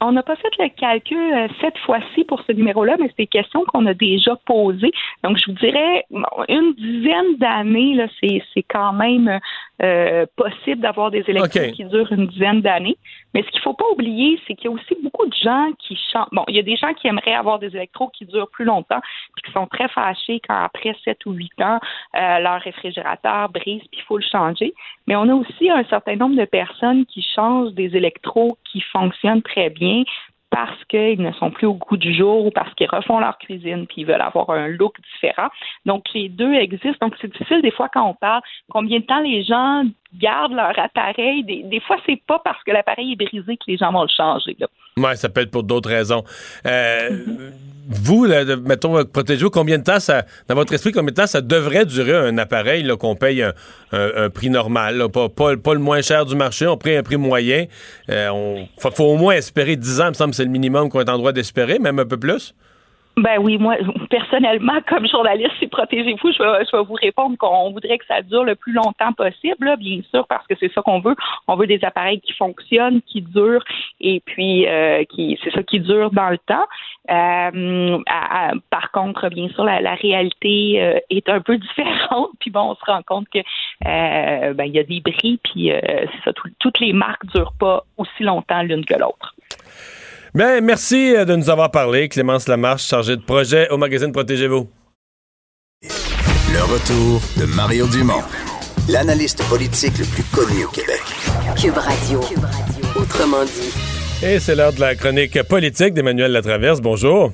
on 0.00 0.12
n'a 0.12 0.22
pas 0.22 0.36
fait 0.36 0.50
le 0.58 0.68
calcul 0.78 1.16
euh, 1.16 1.48
cette 1.60 1.78
fois-ci 1.78 2.24
pour 2.24 2.42
ce 2.46 2.52
numéro-là, 2.52 2.96
mais 3.00 3.06
c'est 3.08 3.22
des 3.22 3.26
questions 3.26 3.64
qu'on 3.64 3.86
a 3.86 3.94
déjà 3.94 4.36
posées. 4.44 4.92
Donc, 5.24 5.38
je 5.38 5.50
vous 5.50 5.58
dirais, 5.58 6.04
une 6.50 6.74
dizaine 6.74 7.36
d'années, 7.38 8.06
c'est, 8.20 8.42
c'est 8.52 8.64
quand 8.68 8.92
même 8.92 9.40
euh, 9.82 10.24
possible 10.36 10.80
d'avoir 10.80 11.10
des 11.10 11.24
élections 11.26 11.70
qui 11.72 11.84
durent 11.84 12.10
une 12.12 12.26
dizaine 12.28 12.62
d'années. 12.62 12.96
Mais 13.34 13.42
ce 13.42 13.50
qu'il 13.50 13.60
faut 13.60 13.74
pas 13.74 13.84
oublier, 13.92 14.40
c'est 14.46 14.54
qu'il 14.54 14.70
y 14.70 14.72
a 14.72 14.74
aussi 14.74 14.96
beaucoup 15.02 15.26
de 15.26 15.34
gens 15.34 15.70
qui 15.78 15.98
chantent. 16.12 16.30
Bon, 16.32 16.44
il 16.48 16.56
y 16.56 16.58
a 16.58 16.62
des 16.62 16.76
gens 16.76 16.94
qui 16.94 17.08
aimeraient 17.08 17.34
avoir 17.34 17.58
des 17.58 17.68
électros 17.68 18.08
qui 18.10 18.24
durent 18.24 18.48
plus 18.48 18.64
longtemps, 18.64 19.00
puis 19.34 19.42
qui 19.44 19.52
sont 19.52 19.66
très 19.66 19.88
fâchés 19.88 20.40
quand 20.48 20.64
après 20.64 20.96
7 21.04 21.26
ou 21.26 21.32
8 21.32 21.52
ans, 21.60 21.78
euh, 22.16 22.38
leur 22.38 22.60
réfrigérateur 22.60 23.50
brise, 23.50 23.82
puis 23.90 24.00
il 24.00 24.02
faut 24.02 24.16
le 24.16 24.24
changer. 24.24 24.72
Mais 25.06 25.16
on 25.16 25.28
a 25.28 25.34
aussi 25.34 25.68
un 25.70 25.84
certain 25.84 26.16
nombre 26.16 26.36
de 26.36 26.46
personnes 26.46 27.04
qui 27.06 27.22
changent 27.34 27.72
des 27.74 27.94
électros 27.96 28.56
qui 28.64 28.80
fonctionnent 28.80 29.42
très 29.42 29.70
bien 29.70 30.04
parce 30.56 30.84
qu'ils 30.86 31.20
ne 31.20 31.32
sont 31.32 31.50
plus 31.50 31.66
au 31.66 31.74
goût 31.74 31.98
du 31.98 32.14
jour 32.14 32.46
ou 32.46 32.50
parce 32.50 32.72
qu'ils 32.76 32.88
refont 32.88 33.20
leur 33.20 33.36
cuisine 33.36 33.86
puis 33.86 34.00
ils 34.00 34.06
veulent 34.06 34.22
avoir 34.22 34.48
un 34.48 34.68
look 34.68 34.96
différent. 35.12 35.48
Donc, 35.84 36.04
les 36.14 36.30
deux 36.30 36.54
existent. 36.54 36.96
Donc, 37.02 37.14
c'est 37.20 37.30
difficile 37.30 37.60
des 37.60 37.70
fois 37.70 37.90
quand 37.92 38.08
on 38.08 38.14
parle 38.14 38.40
combien 38.70 39.00
de 39.00 39.04
temps 39.04 39.20
les 39.20 39.42
gens 39.42 39.84
gardent 40.20 40.54
leur 40.54 40.78
appareil. 40.78 41.44
Des, 41.44 41.62
des 41.64 41.80
fois, 41.80 41.96
c'est 42.06 42.20
pas 42.26 42.40
parce 42.44 42.62
que 42.64 42.70
l'appareil 42.72 43.12
est 43.12 43.16
brisé 43.24 43.56
que 43.56 43.64
les 43.68 43.76
gens 43.76 43.92
vont 43.92 44.02
le 44.02 44.08
changer. 44.16 44.56
là. 44.58 44.66
Oui, 44.98 45.16
ça 45.16 45.28
peut 45.28 45.42
être 45.42 45.50
pour 45.50 45.62
d'autres 45.62 45.90
raisons. 45.90 46.24
Euh, 46.66 47.10
Vous, 47.88 48.24
là, 48.24 48.44
mettons, 48.56 49.04
protégez-vous, 49.04 49.50
combien 49.50 49.78
de 49.78 49.84
temps 49.84 50.00
ça, 50.00 50.24
dans 50.48 50.54
votre 50.56 50.72
esprit, 50.72 50.90
combien 50.90 51.12
de 51.12 51.16
temps 51.16 51.26
ça 51.28 51.40
devrait 51.40 51.84
durer 51.84 52.16
un 52.16 52.36
appareil 52.38 52.84
qu'on 52.98 53.14
paye 53.14 53.42
un, 53.42 53.52
un- 53.92 54.24
un 54.24 54.30
prix 54.30 54.50
normal, 54.50 54.96
là, 54.96 55.08
pas, 55.08 55.28
pas, 55.28 55.56
pas 55.56 55.74
le 55.74 55.78
moins 55.80 56.02
cher 56.02 56.24
du 56.26 56.34
marché, 56.34 56.66
on 56.66 56.76
paye 56.76 56.96
un 56.96 57.02
prix 57.04 57.16
moyen. 57.16 57.66
Euh, 58.10 58.28
on, 58.30 58.66
faut, 58.78 58.90
faut 58.90 59.04
au 59.04 59.16
moins 59.16 59.34
espérer 59.34 59.76
10 59.76 60.00
ans, 60.00 60.06
il 60.06 60.08
me 60.08 60.14
semble 60.14 60.30
que 60.30 60.36
c'est 60.36 60.44
le 60.44 60.50
minimum 60.50 60.88
qu'on 60.88 61.00
est 61.00 61.08
en 61.10 61.18
droit 61.18 61.32
d'espérer, 61.32 61.78
même 61.78 61.98
un 62.00 62.06
peu 62.06 62.16
plus. 62.16 62.54
Ben 63.18 63.38
oui, 63.40 63.56
moi, 63.56 63.76
personnellement, 64.10 64.78
comme 64.86 65.08
journaliste, 65.08 65.52
c'est 65.58 65.68
protégez-vous. 65.70 66.32
Je 66.32 66.42
vais, 66.42 66.64
je 66.70 66.76
vais 66.76 66.82
vous 66.84 66.94
répondre 67.00 67.34
qu'on 67.38 67.70
voudrait 67.72 67.96
que 67.96 68.04
ça 68.06 68.20
dure 68.20 68.44
le 68.44 68.56
plus 68.56 68.72
longtemps 68.74 69.14
possible, 69.14 69.64
là, 69.68 69.76
bien 69.76 70.00
sûr, 70.10 70.26
parce 70.26 70.46
que 70.46 70.54
c'est 70.60 70.70
ça 70.74 70.82
qu'on 70.82 71.00
veut. 71.00 71.16
On 71.48 71.56
veut 71.56 71.66
des 71.66 71.82
appareils 71.82 72.20
qui 72.20 72.34
fonctionnent, 72.34 73.00
qui 73.00 73.22
durent, 73.22 73.64
et 74.00 74.20
puis 74.20 74.66
euh, 74.68 75.02
qui, 75.04 75.38
c'est 75.42 75.50
ça 75.50 75.62
qui 75.62 75.80
dure 75.80 76.10
dans 76.10 76.28
le 76.28 76.36
temps. 76.36 76.66
Euh, 77.10 77.98
par 78.68 78.90
contre, 78.92 79.30
bien 79.30 79.48
sûr, 79.48 79.64
la, 79.64 79.80
la 79.80 79.94
réalité 79.94 80.82
euh, 80.82 80.98
est 81.08 81.30
un 81.30 81.40
peu 81.40 81.56
différente. 81.68 82.28
Puis 82.38 82.50
bon, 82.50 82.72
on 82.72 82.74
se 82.74 82.84
rend 82.84 83.00
compte 83.02 83.28
que 83.30 83.38
euh, 83.38 84.52
ben 84.52 84.64
y 84.66 84.78
a 84.78 84.82
des 84.84 85.00
bris, 85.00 85.40
puis 85.42 85.70
c'est 85.72 86.22
ça. 86.22 86.32
tout- 86.34 86.50
toutes 86.58 86.80
les 86.80 86.92
marques 86.92 87.24
durent 87.34 87.54
pas 87.58 87.84
aussi 87.96 88.24
longtemps 88.24 88.62
l'une 88.62 88.84
que 88.84 88.94
l'autre. 88.94 89.34
Ben, 90.36 90.62
merci 90.62 91.16
euh, 91.16 91.24
de 91.24 91.34
nous 91.34 91.48
avoir 91.48 91.70
parlé. 91.70 92.10
Clémence 92.10 92.46
Lamarche, 92.46 92.86
chargée 92.86 93.16
de 93.16 93.22
projet 93.22 93.70
au 93.70 93.78
magazine 93.78 94.12
Protégez-vous. 94.12 94.68
Le 95.82 96.62
retour 96.62 97.22
de 97.40 97.46
Mario 97.56 97.86
Dumont, 97.86 98.20
l'analyste 98.86 99.42
politique 99.48 99.96
le 99.96 100.04
plus 100.04 100.24
connu 100.24 100.66
au 100.66 100.68
Québec. 100.68 101.00
Cube 101.58 101.78
Radio. 101.78 102.20
Autrement 103.00 103.46
dit. 103.46 103.72
Et 104.22 104.38
c'est 104.38 104.54
l'heure 104.54 104.74
de 104.74 104.80
la 104.80 104.94
chronique 104.94 105.42
politique 105.44 105.94
d'Emmanuel 105.94 106.32
Latraverse. 106.32 106.82
Bonjour. 106.82 107.32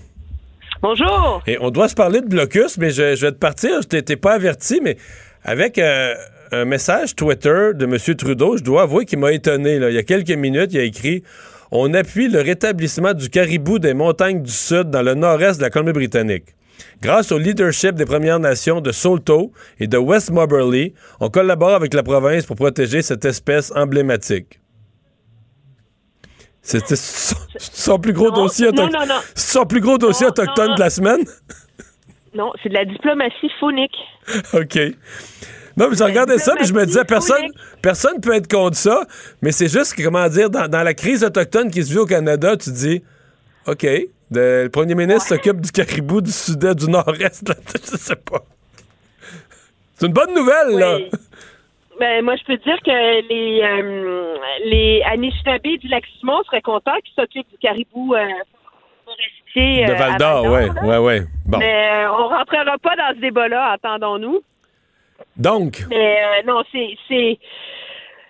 Bonjour. 0.81 1.43
Et 1.49 1.59
on 1.61 1.71
doit 1.71 1.89
se 1.89 1.97
parler 1.97 2.21
de 2.21 2.29
blocus, 2.29 2.79
mais 2.79 2.91
je, 2.91 3.17
je 3.17 3.27
vais 3.27 3.33
te 3.33 3.39
partir. 3.39 3.83
Je 3.83 3.89
t'ai 3.89 4.05
t'ai 4.05 4.15
pas 4.15 4.35
averti, 4.35 4.79
mais 4.81 4.97
avec 5.43 5.77
euh, 5.79 6.15
un 6.53 6.65
message 6.67 7.17
Twitter 7.17 7.71
de 7.75 7.85
M. 7.85 7.99
Trudeau, 8.15 8.59
je 8.59 8.63
dois 8.63 8.83
avouer 8.83 9.07
qu'il 9.07 9.19
m'a 9.19 9.33
étonné. 9.33 9.81
là. 9.81 9.91
Il 9.91 9.97
y 9.97 9.99
a 9.99 10.05
quelques 10.05 10.31
minutes, 10.31 10.73
il 10.73 10.79
a 10.79 10.85
écrit 10.85 11.25
On 11.75 11.95
appuie 11.95 12.29
le 12.29 12.43
rétablissement 12.43 13.15
du 13.15 13.31
caribou 13.31 13.79
des 13.79 13.95
montagnes 13.95 14.43
du 14.43 14.51
Sud 14.51 14.91
dans 14.91 15.01
le 15.01 15.15
nord-est 15.15 15.57
de 15.57 15.63
la 15.63 15.71
Colombie-Britannique. 15.71 16.55
Grâce 17.01 17.33
au 17.33 17.39
leadership 17.39 17.95
des 17.95 18.05
Premières 18.05 18.39
Nations 18.39 18.83
de 18.83 18.93
Saulteaux 18.93 19.53
et 19.81 19.87
de 19.87 19.97
West 19.97 20.31
Moberly, 20.31 20.93
on 21.19 21.31
collabore 21.31 21.71
avec 21.71 21.95
la 21.95 22.03
province 22.03 22.45
pour 22.45 22.57
protéger 22.57 23.01
cette 23.01 23.25
espèce 23.25 23.73
emblématique. 23.75 24.61
C'était 26.61 26.95
son 26.95 27.99
plus 27.99 28.13
gros 28.13 28.31
dossier 28.31 28.69
autochtone. 28.69 29.09
Son 29.35 29.65
plus 29.65 29.81
gros 29.81 29.97
dossier 29.97 30.27
autochtone 30.27 30.75
de 30.75 30.81
la 30.81 30.91
semaine? 30.91 31.25
Non, 32.35 32.53
c'est 32.63 32.69
de 32.69 32.75
la 32.75 32.85
diplomatie 32.85 33.51
phonique. 33.59 33.97
OK. 34.53 34.79
Non, 35.77 35.89
mais 35.91 35.97
je 35.97 36.05
regardais 36.05 36.39
ça, 36.39 36.55
puis 36.57 36.67
je 36.67 36.75
me 36.75 36.85
disais, 36.85 37.05
personne 37.05 37.43
personne 37.81 38.21
peut 38.21 38.35
être 38.35 38.51
contre 38.51 38.77
ça, 38.77 39.03
mais 39.41 39.53
c'est 39.53 39.69
juste 39.69 39.95
que, 39.95 40.03
comment 40.03 40.29
dire, 40.29 40.51
dans, 40.51 40.69
dans 40.69 40.83
la 40.83 40.95
crise 40.95 41.25
autochtone 41.25 41.71
qui 41.71 41.83
se 41.83 41.93
vit 41.93 41.99
au 41.99 42.07
Canada, 42.07 42.57
tu 42.57 42.71
dis, 42.71 43.03
OK, 43.67 43.83
de- 44.31 44.63
le 44.65 44.69
premier 44.69 44.95
ministre 44.95 45.29
s'occupe 45.29 45.61
du 45.61 45.71
caribou 45.71 46.21
du 46.21 46.31
sud-est, 46.33 46.75
du 46.79 46.91
nord-est, 46.91 47.53
je 47.93 47.97
sais 47.97 48.17
pas. 48.17 48.41
C'est 49.97 50.07
une 50.07 50.13
bonne 50.13 50.35
nouvelle, 50.35 50.79
là. 50.79 50.97
Oui. 50.97 51.11
Ben, 52.01 52.25
moi, 52.25 52.35
je 52.37 52.45
peux 52.45 52.57
dire 52.57 52.79
que 52.85 53.29
les, 53.29 53.63
euh, 53.63 54.37
les 54.65 55.03
Anishinaabe 55.13 55.63
du 55.81 55.87
lac 55.89 56.03
Simon 56.19 56.43
seraient 56.45 56.63
contents 56.63 56.99
qu'ils 57.05 57.15
s'occupent 57.15 57.49
du 57.51 57.59
caribou 57.59 58.15
euh, 58.15 58.19
forestier. 59.05 59.85
De 59.87 59.93
Val 59.93 60.17
d'Or, 60.17 60.43
là. 60.45 60.51
ouais, 60.83 60.99
ouais. 60.99 61.23
Bon. 61.47 61.59
Mais 61.59 62.05
euh, 62.05 62.11
on 62.13 62.29
rentrera 62.29 62.79
pas 62.83 62.97
dans 62.97 63.15
ce 63.15 63.21
débat-là, 63.21 63.73
attendons-nous. 63.75 64.41
Donc, 65.37 65.85
Mais 65.89 66.19
euh, 66.23 66.43
non, 66.47 66.63
c'est. 66.73 67.39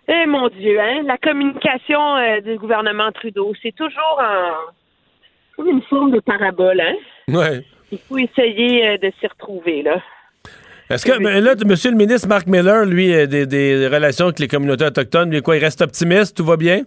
eh, 0.09 0.27
mon 0.27 0.49
Dieu, 0.49 0.81
hein, 0.81 1.03
la 1.05 1.19
communication 1.19 2.16
euh, 2.16 2.41
du 2.41 2.57
gouvernement 2.59 3.11
Trudeau, 3.12 3.53
c'est 3.62 3.74
toujours 3.74 4.20
en, 4.20 4.53
comme 5.57 5.69
une 5.69 5.83
forme 5.83 6.12
de 6.12 6.20
parabole, 6.20 6.81
hein. 6.81 6.95
ouais. 7.29 7.65
Il 7.91 7.99
faut 7.99 8.19
essayer 8.19 8.89
euh, 8.89 8.99
de 8.99 9.12
s'y 9.20 9.27
retrouver, 9.27 9.83
là. 9.83 10.01
Est-ce 10.91 11.07
que, 11.07 11.23
ben 11.23 11.43
là, 11.43 11.55
monsieur 11.66 11.91
le 11.91 11.97
ministre 11.97 12.29
Marc 12.29 12.47
Miller, 12.47 12.85
lui, 12.85 13.09
des, 13.27 13.47
des 13.47 13.87
relations 13.89 14.27
avec 14.27 14.39
les 14.39 14.49
communautés 14.49 14.85
autochtones, 14.85 15.31
lui, 15.31 15.41
quoi, 15.41 15.57
il 15.57 15.65
reste 15.65 15.81
optimiste, 15.81 16.37
tout 16.37 16.45
va 16.45 16.57
bien? 16.57 16.83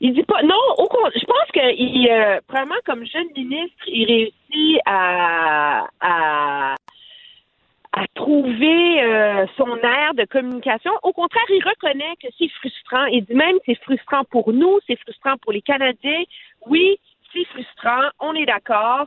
Il 0.00 0.14
dit 0.14 0.22
pas. 0.22 0.42
Non, 0.42 0.54
au 0.78 0.88
je 1.14 1.24
pense 1.24 1.50
que 1.52 1.74
il, 1.74 2.08
euh, 2.08 2.40
probablement 2.46 2.80
comme 2.84 3.04
jeune 3.04 3.26
ministre, 3.36 3.76
il 3.86 4.06
réussit 4.06 4.80
à, 4.86 5.86
à, 6.00 6.74
à 7.92 8.06
trouver 8.14 9.02
euh, 9.02 9.46
son 9.56 9.76
aire 9.78 10.14
de 10.14 10.24
communication. 10.24 10.92
Au 11.02 11.12
contraire, 11.12 11.44
il 11.48 11.62
reconnaît 11.64 12.16
que 12.22 12.28
c'est 12.38 12.48
frustrant. 12.48 13.06
Il 13.06 13.24
dit 13.24 13.34
même 13.34 13.56
c'est 13.66 13.80
frustrant 13.82 14.24
pour 14.24 14.52
nous, 14.52 14.78
c'est 14.86 14.98
frustrant 15.00 15.36
pour 15.38 15.52
les 15.52 15.62
Canadiens. 15.62 16.22
Oui, 16.66 16.98
c'est 17.32 17.44
frustrant, 17.46 18.08
on 18.20 18.34
est 18.34 18.46
d'accord. 18.46 19.06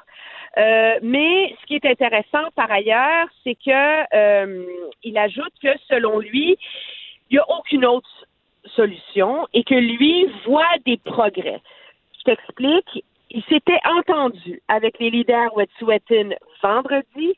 Euh, 0.57 0.99
mais 1.01 1.55
ce 1.61 1.65
qui 1.65 1.75
est 1.75 1.85
intéressant 1.85 2.49
par 2.55 2.71
ailleurs, 2.71 3.27
c'est 3.43 3.55
que 3.55 4.15
euh, 4.15 4.65
il 5.03 5.17
ajoute 5.17 5.53
que 5.61 5.69
selon 5.87 6.19
lui, 6.19 6.57
il 7.29 7.35
n'y 7.35 7.39
a 7.39 7.49
aucune 7.49 7.85
autre 7.85 8.25
solution 8.75 9.47
et 9.53 9.63
que 9.63 9.75
lui 9.75 10.27
voit 10.45 10.77
des 10.85 10.97
progrès. 10.97 11.61
Je 12.19 12.23
t'explique. 12.23 13.05
Il 13.33 13.43
s'était 13.43 13.79
entendu 13.85 14.61
avec 14.67 14.99
les 14.99 15.09
leaders 15.09 15.55
Wet'suwet'en 15.55 16.35
vendredi 16.61 17.33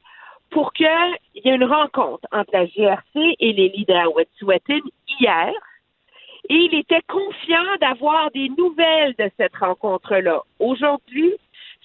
pour 0.54 0.72
qu'il 0.74 0.88
y 1.34 1.50
ait 1.50 1.56
une 1.56 1.64
rencontre 1.64 2.28
entre 2.32 2.52
la 2.54 2.66
GRC 2.66 3.36
et 3.40 3.54
les 3.54 3.70
leaders 3.70 4.16
Wet'suwet'en 4.16 4.82
hier. 5.20 5.52
et 6.50 6.56
il 6.56 6.76
était 6.76 7.02
confiant 7.08 7.76
d'avoir 7.82 8.30
des 8.32 8.50
nouvelles 8.50 9.16
de 9.18 9.32
cette 9.38 9.56
rencontre-là. 9.56 10.42
Aujourd'hui, 10.60 11.34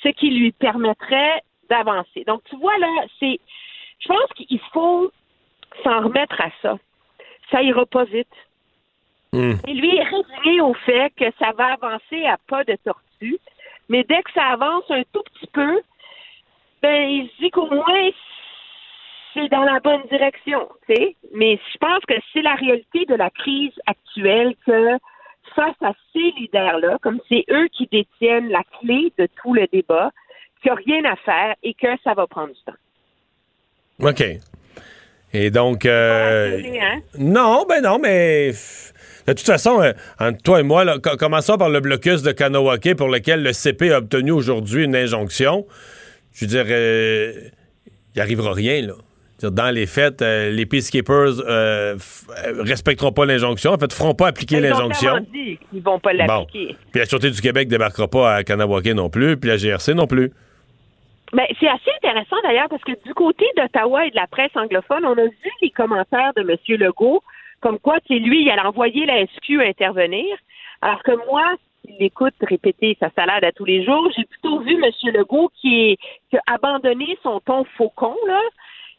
ce 0.02 0.10
qui 0.10 0.30
lui 0.30 0.52
permettrait 0.52 1.42
d'avancer. 1.70 2.24
Donc, 2.26 2.42
tu 2.44 2.56
vois, 2.56 2.76
là, 2.78 3.04
c'est. 3.18 3.40
Je 4.00 4.08
pense 4.08 4.30
qu'il 4.36 4.60
faut 4.72 5.10
s'en 5.82 6.02
remettre 6.02 6.40
à 6.40 6.50
ça. 6.60 6.78
Ça 7.50 7.62
ira 7.62 7.86
pas 7.86 8.04
vite. 8.04 8.28
Et 9.32 9.74
lui 9.74 9.96
est 9.96 10.04
résigné 10.04 10.60
au 10.60 10.74
fait 10.74 11.12
que 11.16 11.26
ça 11.38 11.52
va 11.52 11.74
avancer 11.74 12.24
à 12.24 12.38
pas 12.48 12.64
de 12.64 12.76
tortue, 12.84 13.38
mais 13.88 14.04
dès 14.04 14.22
que 14.22 14.32
ça 14.32 14.44
avance 14.44 14.84
un 14.90 15.02
tout 15.12 15.22
petit 15.22 15.46
peu, 15.52 15.80
ben 16.82 17.10
il 17.10 17.28
se 17.28 17.42
dit 17.42 17.50
qu'au 17.50 17.66
moins 17.66 18.10
c'est 19.38 19.48
dans 19.48 19.64
la 19.64 19.80
bonne 19.80 20.02
direction, 20.10 20.68
tu 20.88 20.94
sais. 20.94 21.16
Mais 21.34 21.58
je 21.72 21.78
pense 21.78 22.04
que 22.06 22.14
c'est 22.32 22.42
la 22.42 22.54
réalité 22.54 23.04
de 23.06 23.14
la 23.14 23.30
crise 23.30 23.72
actuelle 23.86 24.54
que 24.66 24.98
face 25.54 25.76
à 25.82 25.92
ces 26.12 26.32
leaders-là, 26.38 26.98
comme 27.02 27.20
c'est 27.28 27.44
eux 27.50 27.68
qui 27.76 27.88
détiennent 27.90 28.48
la 28.48 28.62
clé 28.80 29.12
de 29.18 29.28
tout 29.40 29.54
le 29.54 29.66
débat, 29.72 30.10
qu'il 30.62 30.72
n'y 30.72 30.78
a 30.78 30.80
rien 31.00 31.12
à 31.12 31.16
faire 31.16 31.54
et 31.62 31.74
que 31.74 31.88
ça 32.04 32.14
va 32.14 32.26
prendre 32.26 32.52
du 32.52 32.60
temps. 32.64 34.08
OK. 34.08 34.24
Et 35.32 35.50
donc. 35.50 35.84
euh, 35.86 36.60
hein? 36.80 37.00
non, 37.18 37.64
ben 37.68 37.82
non, 37.82 37.98
mais. 37.98 38.52
De 39.26 39.34
toute 39.34 39.46
façon, 39.46 39.82
euh, 39.82 39.92
entre 40.18 40.42
toi 40.42 40.60
et 40.60 40.62
moi, 40.62 40.84
là, 40.84 40.98
commençons 40.98 41.58
par 41.58 41.68
le 41.68 41.80
blocus 41.80 42.22
de 42.22 42.32
Kanawake 42.32 42.94
pour 42.96 43.08
lequel 43.08 43.42
le 43.42 43.52
CP 43.52 43.92
a 43.92 43.98
obtenu 43.98 44.30
aujourd'hui 44.30 44.84
une 44.84 44.96
injonction. 44.96 45.66
Je 46.32 46.44
veux 46.44 46.50
dire, 46.50 46.64
euh, 46.68 47.34
il 48.14 48.20
arrivera 48.22 48.54
rien, 48.54 48.80
là. 48.80 48.94
Dans 49.42 49.72
les 49.72 49.86
faits, 49.86 50.20
euh, 50.20 50.50
les 50.50 50.66
Peacekeepers 50.66 51.40
euh, 51.46 51.96
euh, 51.96 52.62
respecteront 52.62 53.12
pas 53.12 53.24
l'injonction, 53.24 53.72
en 53.72 53.78
fait, 53.78 53.92
feront 53.92 54.14
pas 54.14 54.28
appliquer 54.28 54.56
Ils 54.56 54.62
l'injonction. 54.62 55.18
dit 55.32 55.58
qu'ils 55.70 55.82
vont 55.82 56.00
pas 56.00 56.10
Bon. 56.12 56.18
l'appliquer. 56.18 56.76
Puis 56.90 56.98
la 57.00 57.06
Sûreté 57.06 57.30
du 57.30 57.40
Québec 57.40 57.68
débarquera 57.68 58.08
pas 58.08 58.34
à 58.34 58.42
Kanawake 58.44 58.86
non 58.94 59.10
plus, 59.10 59.36
puis 59.36 59.48
la 59.48 59.56
GRC 59.56 59.94
non 59.94 60.06
plus. 60.08 60.32
Ben, 61.32 61.44
c'est 61.60 61.68
assez 61.68 61.90
intéressant 62.02 62.36
d'ailleurs 62.42 62.68
parce 62.68 62.82
que 62.82 62.92
du 63.06 63.14
côté 63.14 63.44
d'Ottawa 63.56 64.06
et 64.06 64.10
de 64.10 64.16
la 64.16 64.26
presse 64.26 64.50
anglophone, 64.56 65.04
on 65.04 65.12
a 65.12 65.24
vu 65.24 65.50
les 65.62 65.70
commentaires 65.70 66.32
de 66.36 66.40
M. 66.40 66.56
Legault 66.80 67.22
comme 67.60 67.78
quoi 67.78 67.98
c'est 68.06 68.18
lui, 68.18 68.42
il 68.42 68.50
allait 68.50 68.62
envoyer 68.62 69.04
la 69.06 69.26
SQ 69.26 69.60
intervenir. 69.66 70.24
Alors 70.80 71.02
que 71.02 71.10
moi, 71.28 71.44
s'il 71.84 72.00
écoute 72.02 72.34
répéter 72.40 72.96
sa 73.00 73.10
salade 73.10 73.42
à 73.44 73.52
tous 73.52 73.64
les 73.64 73.84
jours, 73.84 74.08
j'ai 74.16 74.24
plutôt 74.24 74.60
vu 74.60 74.74
M. 74.74 74.90
Legault 75.12 75.50
qui, 75.60 75.90
est, 75.90 75.96
qui 76.30 76.36
a 76.36 76.54
abandonné 76.54 77.18
son 77.22 77.40
ton 77.40 77.64
faucon, 77.76 78.14
là, 78.26 78.40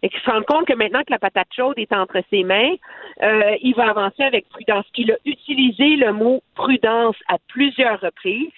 et 0.02 0.10
qui 0.10 0.20
se 0.20 0.30
rend 0.30 0.42
compte 0.44 0.66
que 0.66 0.74
maintenant 0.74 1.02
que 1.02 1.12
la 1.12 1.20
patate 1.20 1.48
chaude 1.56 1.78
est 1.78 1.92
entre 1.94 2.22
ses 2.30 2.44
mains, 2.44 2.76
euh, 3.22 3.56
il 3.62 3.76
va 3.76 3.90
avancer 3.90 4.24
avec 4.24 4.48
prudence. 4.50 4.86
Qu'il 4.94 5.12
a 5.12 5.18
utilisé 5.26 5.96
le 5.98 6.14
mot 6.14 6.42
prudence 6.56 7.16
à 7.28 7.38
plusieurs 7.48 8.00
reprises. 8.00 8.52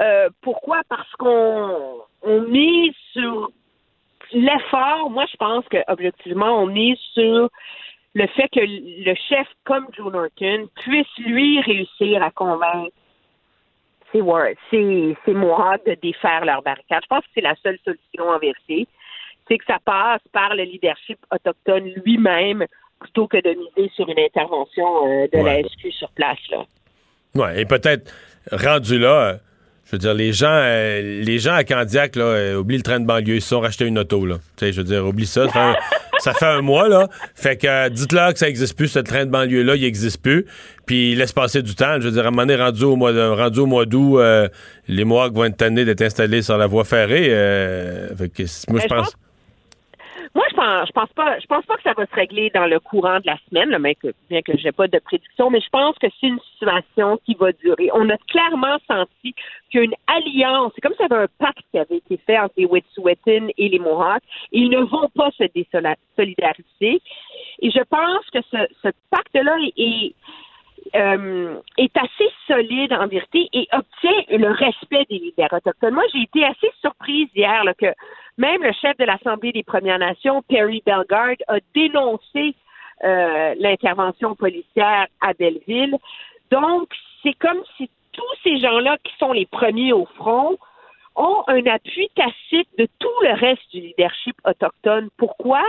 Euh, 0.00 0.28
pourquoi? 0.42 0.82
Parce 0.88 1.10
qu'on 1.12 2.02
on 2.22 2.40
mise 2.42 2.94
sur 3.12 3.50
l'effort. 4.32 5.10
Moi, 5.10 5.24
je 5.30 5.36
pense 5.36 5.64
que 5.68 5.78
objectivement, 5.88 6.62
on 6.62 6.66
mise 6.66 6.98
sur 7.14 7.48
le 8.14 8.26
fait 8.28 8.48
que 8.48 8.60
le 8.60 9.14
chef 9.28 9.48
comme 9.64 9.86
Joe 9.92 10.12
Norton 10.12 10.68
puisse 10.76 11.18
lui 11.18 11.60
réussir 11.60 12.22
à 12.22 12.30
convaincre 12.30 12.92
c'est 14.70 15.34
Mohawk 15.34 15.84
de 15.86 15.96
défaire 16.00 16.44
leur 16.44 16.62
barricade. 16.62 17.02
Je 17.02 17.08
pense 17.08 17.24
que 17.24 17.30
c'est 17.34 17.40
la 17.40 17.56
seule 17.62 17.78
solution 17.84 18.28
en. 18.28 18.86
C'est 19.48 19.58
que 19.58 19.64
ça 19.66 19.78
passe 19.84 20.22
par 20.32 20.54
le 20.54 20.64
leadership 20.64 21.18
autochtone 21.30 21.90
lui-même 22.04 22.64
plutôt 23.00 23.26
que 23.28 23.36
de 23.36 23.50
miser 23.50 23.90
sur 23.94 24.08
une 24.08 24.18
intervention 24.18 25.06
euh, 25.06 25.26
de 25.32 25.44
la 25.44 25.62
SQ 25.62 25.90
sur 25.92 26.10
place 26.12 26.38
là. 26.50 26.64
Ouais, 27.34 27.62
et 27.62 27.64
peut-être 27.64 28.12
rendu 28.52 28.98
là, 28.98 29.38
je 29.86 29.92
veux 29.92 29.98
dire, 29.98 30.14
les 30.14 30.32
gens, 30.32 30.48
euh, 30.50 31.22
les 31.22 31.38
gens 31.38 31.52
à 31.52 31.62
Candiac, 31.62 32.16
là, 32.16 32.24
euh, 32.24 32.56
oublient 32.56 32.78
le 32.78 32.82
train 32.82 33.00
de 33.00 33.06
banlieue, 33.06 33.36
ils 33.36 33.42
se 33.42 33.48
sont 33.48 33.60
rachetés 33.60 33.84
une 33.84 33.98
auto, 33.98 34.24
là. 34.24 34.36
Tu 34.56 34.66
sais, 34.66 34.72
je 34.72 34.78
veux 34.78 34.84
dire, 34.84 35.06
oublie 35.06 35.26
ça. 35.26 35.46
Ça 35.46 35.52
fait 35.52 35.58
un, 35.58 35.74
ça 36.18 36.32
fait 36.32 36.46
un 36.46 36.62
mois, 36.62 36.88
là. 36.88 37.08
Fait 37.34 37.56
que 37.56 37.66
euh, 37.66 37.88
dites-leur 37.90 38.32
que 38.32 38.38
ça 38.38 38.48
existe 38.48 38.76
plus, 38.76 38.88
ce 38.88 38.98
train 39.00 39.26
de 39.26 39.30
banlieue-là, 39.30 39.76
il 39.76 39.84
existe 39.84 40.22
plus. 40.22 40.46
Puis 40.86 41.14
laisse 41.14 41.32
passer 41.32 41.60
du 41.60 41.74
temps. 41.74 42.00
Je 42.00 42.06
veux 42.06 42.12
dire, 42.12 42.24
à 42.24 42.28
un 42.28 42.30
moment 42.30 42.46
donné, 42.46 42.56
rendu 42.56 42.84
au 42.84 42.96
mois, 42.96 43.12
rendu 43.34 43.60
au 43.60 43.66
mois 43.66 43.84
d'août, 43.84 44.20
les 44.88 45.04
Mohawks 45.04 45.34
vont 45.34 45.44
être 45.44 45.58
tannés 45.58 45.84
d'être 45.84 46.02
installés 46.02 46.40
sur 46.40 46.56
la 46.56 46.66
voie 46.66 46.84
ferrée. 46.84 47.28
fait 48.16 48.28
que, 48.30 48.42
moi, 48.70 48.80
je 48.80 48.86
pense. 48.86 49.14
Je 50.86 50.92
pense, 50.92 51.12
pas, 51.12 51.38
je 51.40 51.46
pense 51.46 51.64
pas 51.66 51.76
que 51.76 51.82
ça 51.82 51.92
va 51.94 52.06
se 52.06 52.14
régler 52.14 52.50
dans 52.54 52.66
le 52.66 52.80
courant 52.80 53.18
de 53.20 53.26
la 53.26 53.36
semaine, 53.48 53.70
là, 53.70 53.78
mais 53.78 53.94
que, 53.94 54.08
bien 54.30 54.40
que 54.40 54.56
j'ai 54.56 54.72
pas 54.72 54.88
de 54.88 54.98
prédiction, 54.98 55.50
mais 55.50 55.60
je 55.60 55.68
pense 55.68 55.96
que 55.98 56.06
c'est 56.20 56.28
une 56.28 56.40
situation 56.52 57.18
qui 57.24 57.34
va 57.34 57.52
durer. 57.52 57.90
On 57.92 58.08
a 58.08 58.16
clairement 58.28 58.78
senti 58.88 59.34
qu'il 59.70 59.74
y 59.74 59.78
a 59.78 59.82
une 59.82 59.94
alliance, 60.06 60.72
c'est 60.74 60.80
comme 60.80 60.94
s'il 60.94 61.02
y 61.02 61.12
avait 61.12 61.24
un 61.24 61.28
pacte 61.38 61.64
qui 61.70 61.78
avait 61.78 61.96
été 61.96 62.16
fait 62.16 62.38
entre 62.38 62.54
les 62.56 62.66
Wet'suwet'en 62.66 63.48
et 63.58 63.68
les 63.68 63.78
Mohawks, 63.78 64.22
ils 64.52 64.70
ne 64.70 64.80
vont 64.80 65.10
pas 65.14 65.30
se 65.32 65.44
désolidariser. 65.54 67.02
Et 67.60 67.70
je 67.70 67.82
pense 67.88 68.24
que 68.32 68.40
ce, 68.50 68.88
pacte-là 69.10 69.56
est, 69.76 70.14
euh, 70.94 71.56
est 71.78 71.96
assez 71.96 72.30
solide 72.46 72.92
en 72.92 73.06
vérité 73.06 73.48
et 73.52 73.68
obtient 73.72 74.22
le 74.28 74.50
respect 74.50 75.04
des 75.10 75.18
leaders 75.18 75.52
autochtones. 75.52 75.94
Moi, 75.94 76.04
j'ai 76.12 76.22
été 76.22 76.44
assez 76.44 76.70
surprise 76.80 77.28
hier 77.34 77.64
là, 77.64 77.74
que 77.74 77.92
même 78.38 78.62
le 78.62 78.72
chef 78.72 78.96
de 78.98 79.04
l'Assemblée 79.04 79.52
des 79.52 79.62
Premières 79.62 79.98
Nations, 79.98 80.42
Perry 80.48 80.82
Bellegarde, 80.84 81.42
a 81.48 81.58
dénoncé 81.74 82.54
euh, 83.04 83.54
l'intervention 83.58 84.34
policière 84.34 85.06
à 85.20 85.32
Belleville. 85.34 85.96
Donc, 86.50 86.88
c'est 87.22 87.34
comme 87.34 87.62
si 87.76 87.90
tous 88.12 88.22
ces 88.42 88.58
gens-là 88.58 88.96
qui 89.02 89.12
sont 89.18 89.32
les 89.32 89.46
premiers 89.46 89.92
au 89.92 90.06
front 90.16 90.56
ont 91.16 91.44
un 91.46 91.64
appui 91.66 92.08
tacite 92.14 92.68
de 92.78 92.88
tout 92.98 93.08
le 93.22 93.34
reste 93.34 93.70
du 93.72 93.80
leadership 93.80 94.36
autochtone. 94.44 95.08
Pourquoi? 95.16 95.62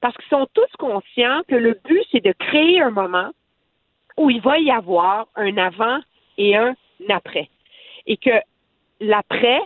Parce 0.00 0.16
qu'ils 0.16 0.30
sont 0.30 0.46
tous 0.54 0.70
conscients 0.78 1.42
que 1.48 1.54
le 1.56 1.78
but, 1.84 2.04
c'est 2.12 2.24
de 2.24 2.32
créer 2.32 2.80
un 2.80 2.90
moment 2.90 3.30
où 4.18 4.30
il 4.30 4.40
va 4.40 4.58
y 4.58 4.70
avoir 4.70 5.26
un 5.36 5.56
avant 5.56 6.00
et 6.36 6.56
un 6.56 6.74
après. 7.08 7.48
Et 8.06 8.16
que 8.16 8.42
l'après 9.00 9.60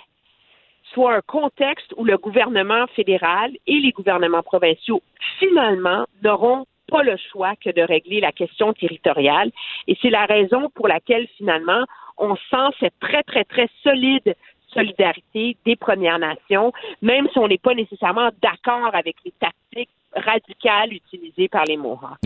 soit 0.92 1.14
un 1.14 1.20
contexte 1.22 1.92
où 1.96 2.04
le 2.04 2.18
gouvernement 2.18 2.86
fédéral 2.88 3.52
et 3.66 3.80
les 3.80 3.92
gouvernements 3.92 4.42
provinciaux, 4.42 5.02
finalement, 5.38 6.04
n'auront 6.22 6.66
pas 6.88 7.02
le 7.02 7.16
choix 7.30 7.54
que 7.56 7.70
de 7.70 7.80
régler 7.80 8.20
la 8.20 8.32
question 8.32 8.74
territoriale. 8.74 9.50
Et 9.88 9.96
c'est 10.02 10.10
la 10.10 10.26
raison 10.26 10.68
pour 10.74 10.86
laquelle, 10.86 11.26
finalement, 11.38 11.84
on 12.18 12.36
sent 12.36 12.76
cette 12.78 12.98
très, 13.00 13.22
très, 13.22 13.44
très 13.44 13.68
solide 13.82 14.36
solidarité 14.68 15.56
des 15.66 15.76
Premières 15.76 16.18
Nations, 16.18 16.72
même 17.02 17.28
si 17.32 17.38
on 17.38 17.48
n'est 17.48 17.58
pas 17.58 17.74
nécessairement 17.74 18.30
d'accord 18.42 18.94
avec 18.94 19.16
les 19.24 19.32
tactiques 19.32 19.90
radicales 20.14 20.92
utilisées 20.92 21.48
par 21.48 21.64
les 21.64 21.76
Mohawks. 21.76 22.18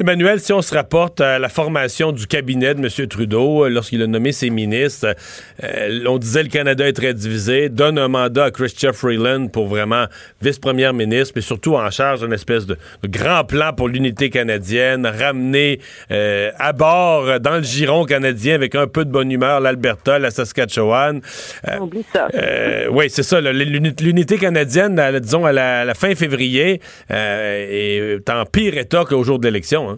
Emmanuel, 0.00 0.40
si 0.40 0.50
on 0.54 0.62
se 0.62 0.74
rapporte 0.74 1.20
à 1.20 1.38
la 1.38 1.50
formation 1.50 2.10
du 2.10 2.26
cabinet 2.26 2.74
de 2.74 2.80
M. 2.80 3.06
Trudeau, 3.06 3.66
euh, 3.66 3.68
lorsqu'il 3.68 4.02
a 4.02 4.06
nommé 4.06 4.32
ses 4.32 4.48
ministres, 4.48 5.14
euh, 5.62 6.04
on 6.06 6.16
disait 6.16 6.42
le 6.42 6.48
Canada 6.48 6.88
est 6.88 6.94
très 6.94 7.12
divisé, 7.12 7.68
donne 7.68 7.98
un 7.98 8.08
mandat 8.08 8.44
à 8.44 8.50
Chrystia 8.50 8.94
Freeland 8.94 9.48
pour 9.48 9.66
vraiment 9.66 10.06
vice-première 10.40 10.94
ministre, 10.94 11.34
mais 11.36 11.42
surtout 11.42 11.74
en 11.74 11.90
charge 11.90 12.20
d'une 12.20 12.32
espèce 12.32 12.64
de, 12.64 12.78
grand 13.04 13.44
plan 13.44 13.74
pour 13.74 13.88
l'unité 13.88 14.30
canadienne, 14.30 15.04
ramener 15.06 15.80
euh, 16.10 16.50
à 16.58 16.72
bord 16.72 17.38
dans 17.38 17.56
le 17.56 17.62
giron 17.62 18.06
canadien 18.06 18.54
avec 18.54 18.76
un 18.76 18.86
peu 18.86 19.04
de 19.04 19.10
bonne 19.10 19.30
humeur 19.30 19.60
l'Alberta, 19.60 20.18
la 20.18 20.30
Saskatchewan. 20.30 21.20
Oublie 21.78 22.06
ça. 22.10 22.28
Oui, 22.90 23.10
c'est 23.10 23.22
ça. 23.22 23.42
L'unité 23.42 24.38
canadienne, 24.38 24.98
disons, 25.20 25.44
à 25.44 25.52
la, 25.52 25.80
à 25.80 25.84
la 25.84 25.92
fin 25.92 26.14
février, 26.14 26.80
est 27.10 28.30
en 28.30 28.46
pire 28.46 28.78
état 28.78 29.04
qu'au 29.04 29.22
jour 29.24 29.38
de 29.38 29.44
l'élection. 29.44 29.89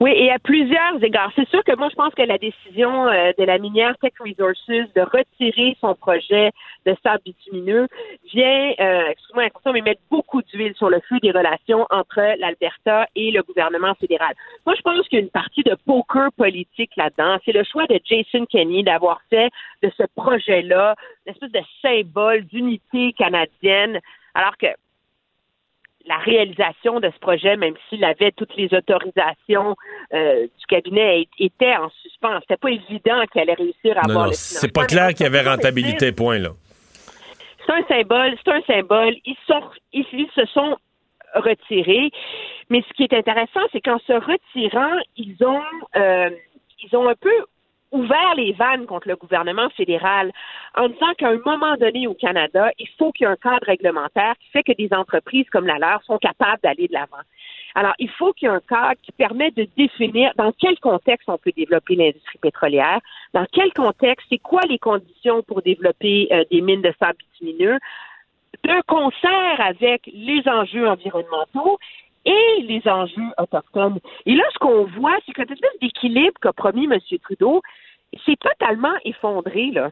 Oui, 0.00 0.10
et 0.10 0.30
à 0.30 0.38
plusieurs 0.38 1.02
égards. 1.02 1.30
C'est 1.36 1.48
sûr 1.48 1.62
que 1.64 1.76
moi, 1.76 1.88
je 1.90 1.94
pense 1.94 2.14
que 2.14 2.22
la 2.22 2.38
décision 2.38 3.06
euh, 3.08 3.32
de 3.38 3.44
la 3.44 3.58
minière 3.58 3.96
Tech 3.98 4.12
Resources 4.18 4.92
de 4.94 5.00
retirer 5.00 5.76
son 5.80 5.94
projet 5.94 6.50
de 6.86 6.96
sable 7.02 7.22
bitumineux 7.24 7.86
vient, 8.32 8.72
euh, 8.80 9.12
l'intention, 9.36 9.72
mais 9.72 9.82
mettre 9.82 10.00
beaucoup 10.10 10.42
d'huile 10.42 10.74
sur 10.74 10.90
le 10.90 11.00
feu 11.08 11.18
des 11.20 11.30
relations 11.30 11.86
entre 11.90 12.20
l'Alberta 12.38 13.06
et 13.14 13.30
le 13.30 13.42
gouvernement 13.42 13.94
fédéral. 13.94 14.34
Moi, 14.66 14.74
je 14.76 14.82
pense 14.82 15.08
qu'il 15.08 15.18
y 15.18 15.22
a 15.22 15.24
une 15.24 15.30
partie 15.30 15.62
de 15.62 15.76
poker 15.86 16.30
politique 16.36 16.90
là-dedans. 16.96 17.38
C'est 17.44 17.52
le 17.52 17.64
choix 17.64 17.86
de 17.86 18.00
Jason 18.04 18.46
Kenney 18.46 18.82
d'avoir 18.82 19.20
fait 19.30 19.50
de 19.82 19.90
ce 19.96 20.04
projet-là 20.16 20.94
une 21.26 21.32
espèce 21.32 21.52
de 21.52 21.60
symbole 21.82 22.44
d'unité 22.44 23.12
canadienne, 23.12 24.00
alors 24.34 24.56
que 24.56 24.66
la 26.06 26.18
réalisation 26.18 27.00
de 27.00 27.10
ce 27.10 27.18
projet, 27.18 27.56
même 27.56 27.74
s'il 27.88 28.04
avait 28.04 28.32
toutes 28.32 28.54
les 28.56 28.72
autorisations 28.74 29.74
euh, 30.12 30.42
du 30.42 30.66
cabinet, 30.68 31.26
était 31.38 31.76
en 31.76 31.88
suspens. 32.02 32.40
C'était 32.40 32.56
pas 32.56 32.70
évident 32.70 33.22
qu'il 33.32 33.40
allait 33.40 33.54
réussir 33.54 33.96
à 33.96 34.02
Non, 34.02 34.10
avoir 34.10 34.26
non, 34.26 34.32
c'est 34.34 34.72
pas 34.72 34.84
clair 34.84 35.08
qu'il 35.14 35.24
y 35.24 35.26
avait 35.26 35.40
rentabilité, 35.40 36.12
point, 36.12 36.38
là. 36.38 36.50
C'est 37.66 37.72
un 37.72 37.84
symbole, 37.88 38.36
c'est 38.44 38.52
un 38.52 38.62
symbole. 38.62 39.14
Ils, 39.24 39.36
sont, 39.46 39.62
ils, 39.92 40.06
ils 40.12 40.28
se 40.34 40.44
sont 40.46 40.76
retiré. 41.34 42.10
Mais 42.70 42.82
ce 42.88 42.92
qui 42.94 43.04
est 43.04 43.12
intéressant, 43.14 43.60
c'est 43.72 43.80
qu'en 43.80 43.98
se 44.00 44.12
retirant, 44.12 44.98
ils 45.16 45.36
ont, 45.44 45.62
euh, 45.96 46.30
ils 46.82 46.96
ont 46.96 47.08
un 47.08 47.14
peu 47.14 47.32
ouvert 47.94 48.34
les 48.36 48.52
vannes 48.52 48.86
contre 48.86 49.08
le 49.08 49.16
gouvernement 49.16 49.70
fédéral 49.70 50.32
en 50.76 50.88
disant 50.88 51.14
qu'à 51.16 51.28
un 51.28 51.38
moment 51.46 51.76
donné 51.76 52.06
au 52.06 52.14
Canada, 52.14 52.70
il 52.78 52.88
faut 52.98 53.12
qu'il 53.12 53.26
y 53.26 53.30
ait 53.30 53.32
un 53.32 53.36
cadre 53.36 53.66
réglementaire 53.66 54.34
qui 54.40 54.50
fait 54.50 54.62
que 54.62 54.72
des 54.72 54.88
entreprises 54.92 55.48
comme 55.50 55.66
la 55.66 55.78
leur 55.78 56.02
sont 56.02 56.18
capables 56.18 56.60
d'aller 56.62 56.88
de 56.88 56.92
l'avant. 56.92 57.22
Alors, 57.76 57.94
il 57.98 58.10
faut 58.10 58.32
qu'il 58.32 58.48
y 58.48 58.52
ait 58.52 58.54
un 58.54 58.60
cadre 58.60 59.00
qui 59.02 59.12
permet 59.12 59.50
de 59.52 59.66
définir 59.76 60.32
dans 60.36 60.52
quel 60.52 60.78
contexte 60.80 61.28
on 61.28 61.38
peut 61.38 61.52
développer 61.56 61.96
l'industrie 61.96 62.38
pétrolière, 62.38 63.00
dans 63.32 63.46
quel 63.52 63.72
contexte, 63.72 64.26
c'est 64.28 64.38
quoi 64.38 64.60
les 64.68 64.78
conditions 64.78 65.42
pour 65.42 65.62
développer 65.62 66.28
euh, 66.32 66.44
des 66.50 66.60
mines 66.60 66.82
de 66.82 66.92
sable 67.00 67.18
bitumineux, 67.18 67.78
de 68.62 68.82
concert 68.86 69.60
avec 69.60 70.08
les 70.12 70.42
enjeux 70.46 70.88
environnementaux 70.88 71.78
et 72.24 72.62
les 72.62 72.82
enjeux 72.86 73.30
autochtones. 73.38 73.98
Et 74.26 74.34
là, 74.34 74.44
ce 74.52 74.58
qu'on 74.58 74.84
voit, 74.84 75.16
c'est 75.26 75.32
que 75.32 75.42
cette 75.42 75.50
espèce 75.50 75.78
d'équilibre 75.80 76.38
qu'a 76.40 76.52
promis 76.52 76.84
M. 76.84 76.98
Trudeau, 77.22 77.62
c'est 78.24 78.38
totalement 78.38 78.94
effondré, 79.04 79.70
là. 79.70 79.90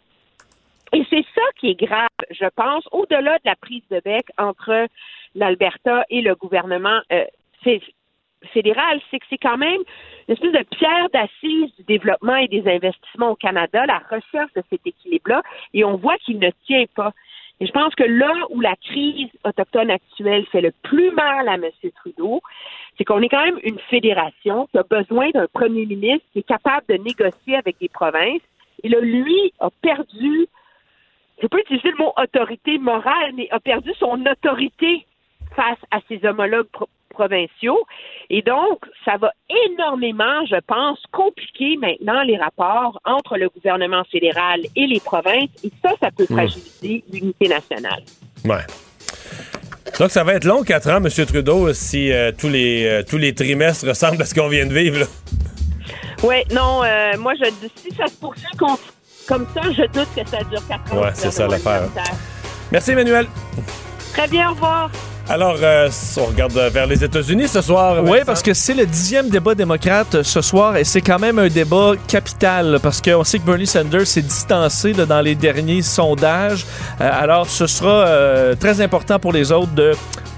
Et 0.93 1.05
c'est 1.09 1.25
ça 1.35 1.43
qui 1.59 1.71
est 1.71 1.81
grave, 1.81 2.09
je 2.31 2.47
pense, 2.55 2.87
au-delà 2.93 3.39
de 3.39 3.47
la 3.47 3.57
prise 3.57 3.83
de 3.91 4.01
bec 4.05 4.27
entre 4.37 4.87
l'Alberta 5.35 6.05
et 6.11 6.21
le 6.21 6.35
gouvernement 6.35 7.01
euh, 7.13 7.25
fédéral, 8.53 9.01
c'est 9.11 9.19
que 9.19 9.25
c'est 9.31 9.39
quand 9.39 9.57
même 9.57 9.81
une 10.29 10.35
espèce 10.35 10.53
de 10.53 10.65
pierre 10.77 11.09
d'assise 11.11 11.75
du 11.77 11.85
développement 11.85 12.37
et 12.37 12.49
des 12.49 12.69
investissements 12.69 13.31
au 13.31 13.37
Canada, 13.37 13.87
la 13.87 13.99
recherche 13.99 14.53
de 14.55 14.63
cet 14.69 14.87
équilibre-là, 14.87 15.43
et 15.73 15.85
on 15.85 15.97
voit 15.97 16.19
qu'il 16.19 16.39
ne 16.39 16.51
tient 16.67 16.85
pas. 16.95 17.13
Et 17.63 17.67
je 17.67 17.71
pense 17.71 17.95
que 17.95 18.03
là 18.03 18.33
où 18.51 18.61
la 18.61 18.75
crise 18.75 19.31
autochtone 19.45 19.93
actuelle 19.93 20.45
fait 20.47 20.63
le 20.63 20.73
plus 20.83 21.13
mal 21.13 21.49
à 21.49 21.55
M. 21.55 21.71
Trudeau, 21.95 22.41
c'est 22.99 23.05
qu'on 23.05 23.23
est 23.23 23.29
quand 23.29 23.45
même 23.45 23.61
une 23.63 23.79
fédération 23.89 24.67
qui 24.73 24.79
a 24.79 24.83
besoin 24.83 25.31
d'un 25.31 25.47
premier 25.47 25.87
ministre 25.87 26.27
qui 26.33 26.41
est 26.41 26.43
capable 26.43 26.85
de 26.89 26.95
négocier 26.95 27.55
avec 27.55 27.79
des 27.79 27.89
provinces. 27.89 28.43
Et 28.83 28.89
là, 28.89 28.99
lui 28.99 29.53
a 29.61 29.71
perdu, 29.81 30.49
je 31.41 31.47
peux 31.47 31.61
utiliser 31.61 31.93
le 31.93 31.99
mot 31.99 32.13
autorité 32.17 32.79
morale, 32.79 33.31
mais 33.37 33.47
a 33.53 33.61
perdu 33.61 33.93
son 33.97 34.27
autorité 34.27 35.07
face 35.55 35.79
à 35.93 36.01
ses 36.09 36.27
homologues 36.27 36.67
provinciaux. 37.13 37.79
Et 38.31 38.43
donc, 38.43 38.79
ça 39.05 39.17
va 39.19 39.31
énormément, 39.71 40.45
je 40.51 40.57
pense, 40.67 40.99
compliquer 41.13 41.77
maintenant 41.81 42.23
les 42.23 42.37
rapports 42.37 42.99
entre 43.05 43.37
le 43.37 43.49
gouvernement 43.49 44.03
fédéral 44.11 44.61
et 44.75 44.87
les 44.87 45.01
provinces. 45.01 45.51
Et 45.65 45.71
ça, 45.85 45.91
ça 46.01 46.11
peut 46.17 46.27
fragiliser 46.27 47.05
l'unité 47.13 47.49
nationale. 47.49 48.03
Ouais. 48.45 48.65
Donc, 49.99 50.11
ça 50.11 50.25
va 50.25 50.35
être 50.35 50.45
long, 50.45 50.63
4 50.63 50.91
ans, 50.91 50.97
M. 51.05 51.09
Trudeau, 51.27 51.73
si 51.75 52.11
euh, 52.13 52.33
tous, 52.37 52.49
les, 52.49 52.87
euh, 52.87 53.03
tous 53.09 53.19
les 53.19 53.35
trimestres 53.35 53.87
ressemblent 53.87 54.23
à 54.23 54.25
ce 54.25 54.35
qu'on 54.35 54.49
vient 54.49 54.67
de 54.67 54.73
vivre. 54.75 55.01
là. 55.01 55.07
Oui, 56.25 56.37
non, 56.55 56.83
euh, 56.85 57.13
moi, 57.19 57.35
je, 57.35 57.45
si 57.77 57.95
ça 57.95 58.07
se 58.07 58.17
poursuit 58.19 58.57
com- 58.59 58.77
comme 59.29 59.47
ça, 59.55 59.61
je 59.71 59.83
doute 59.93 60.09
que 60.17 60.27
ça 60.29 60.39
dure 60.45 60.67
quatre 60.69 60.93
ans. 60.95 61.01
Ouais, 61.03 61.09
le 61.11 61.15
c'est 61.15 61.31
ça 61.31 61.47
l'affaire. 61.47 61.83
Merci, 62.71 62.93
Emmanuel. 62.93 63.27
Très 64.15 64.29
bien, 64.29 64.49
au 64.51 64.55
revoir. 64.55 64.91
Alors, 65.29 65.57
euh, 65.63 65.89
on 66.19 66.25
regarde 66.27 66.53
vers 66.53 66.87
les 66.87 67.05
États-Unis 67.05 67.49
ce 67.49 67.61
soir. 67.61 68.03
Oui, 68.05 68.19
parce 68.27 68.43
que 68.43 68.53
c'est 68.55 68.75
le 68.75 68.85
dixième 68.87 69.29
débat 69.29 69.55
démocrate 69.55 70.17
euh, 70.17 70.23
ce 70.23 70.41
soir 70.41 70.77
et 70.77 70.85
c'est 70.85 71.01
quand 71.01 71.19
même 71.19 71.39
un 71.39 71.49
débat 71.49 71.93
capital 72.09 72.81
parce 72.83 73.01
qu'on 73.01 73.23
sait 73.23 73.39
que 73.39 73.47
Bernie 73.47 73.67
Sanders 73.67 74.07
s'est 74.07 74.23
distancé 74.23 74.93
là, 74.93 75.07
dans 75.07 75.21
les 75.21 75.35
derniers 75.35 75.83
sondages. 75.83 76.67
Euh, 77.01 77.09
alors, 77.13 77.49
ce 77.49 77.67
sera 77.67 78.07
euh, 78.07 78.55
très 78.57 78.81
important 78.81 79.19
pour 79.19 79.33
les 79.33 79.53
autres 79.53 79.73
de 79.73 79.93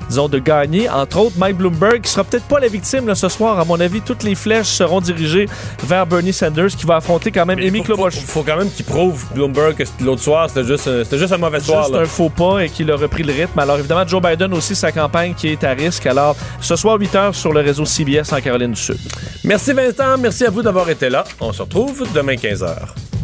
disons, 0.09 0.29
de 0.29 0.39
gagner. 0.39 0.89
Entre 0.89 1.19
autres, 1.19 1.37
Mike 1.39 1.57
Bloomberg, 1.57 2.01
qui 2.03 2.11
sera 2.11 2.25
peut-être 2.25 2.45
pas 2.45 2.61
la 2.61 2.69
victime 2.69 3.07
là, 3.07 3.15
ce 3.15 3.29
soir. 3.29 3.59
À 3.59 3.65
mon 3.65 3.79
avis, 3.81 4.01
toutes 4.01 4.23
les 4.23 4.35
flèches 4.35 4.67
seront 4.69 5.01
dirigées 5.01 5.47
vers 5.85 6.07
Bernie 6.07 6.33
Sanders, 6.33 6.69
qui 6.69 6.87
va 6.87 6.97
affronter 6.97 7.31
quand 7.31 7.47
même 7.47 7.59
Amy 7.59 7.83
Klobuchar. 7.83 8.11
Il 8.23 8.27
faut 8.27 8.43
quand 8.43 8.57
même 8.57 8.71
qu'il 8.71 8.85
prouve, 8.85 9.25
Bloomberg, 9.35 9.75
que 9.77 9.85
l'autre 10.05 10.23
soir, 10.23 10.49
c'était 10.49 10.65
juste, 10.65 10.89
un- 10.89 11.05
c'était 11.05 11.19
juste 11.19 11.33
un 11.33 11.39
mauvais 11.39 11.61
soir. 11.61 11.85
Juste 11.85 11.97
un 11.97 12.05
faux 12.07 12.29
pas 12.31 12.61
et 12.65 12.69
qu'il 12.69 12.91
a 12.91 12.97
repris 12.97 13.23
le 13.23 13.33
rythme. 13.33 13.59
Alors 13.59 13.79
évidemment, 13.79 14.07
Joe 14.07 14.23
Biden 14.23 14.53
aussi, 14.55 14.75
sa 14.75 14.93
campagne 14.93 15.35
qui 15.35 15.49
est 15.49 15.65
à 15.65 15.71
risque. 15.73 16.07
Alors 16.07 16.37
ce 16.61 16.77
soir, 16.77 16.97
8 16.99 17.15
h 17.15 17.33
sur 17.33 17.53
le 17.53 17.61
réseau 17.61 17.85
CBS 17.85 18.33
en 18.33 18.41
Caroline 18.41 18.73
du 18.73 18.81
Sud. 18.81 18.99
Merci 19.43 19.73
Vincent, 19.73 20.17
merci 20.19 20.45
à 20.45 20.51
vous 20.51 20.63
d'avoir 20.63 20.89
été 20.91 21.09
là. 21.11 21.25
On 21.41 21.53
se 21.53 21.63
retrouve 21.63 22.05
demain 22.15 22.35
15h. 22.35 23.24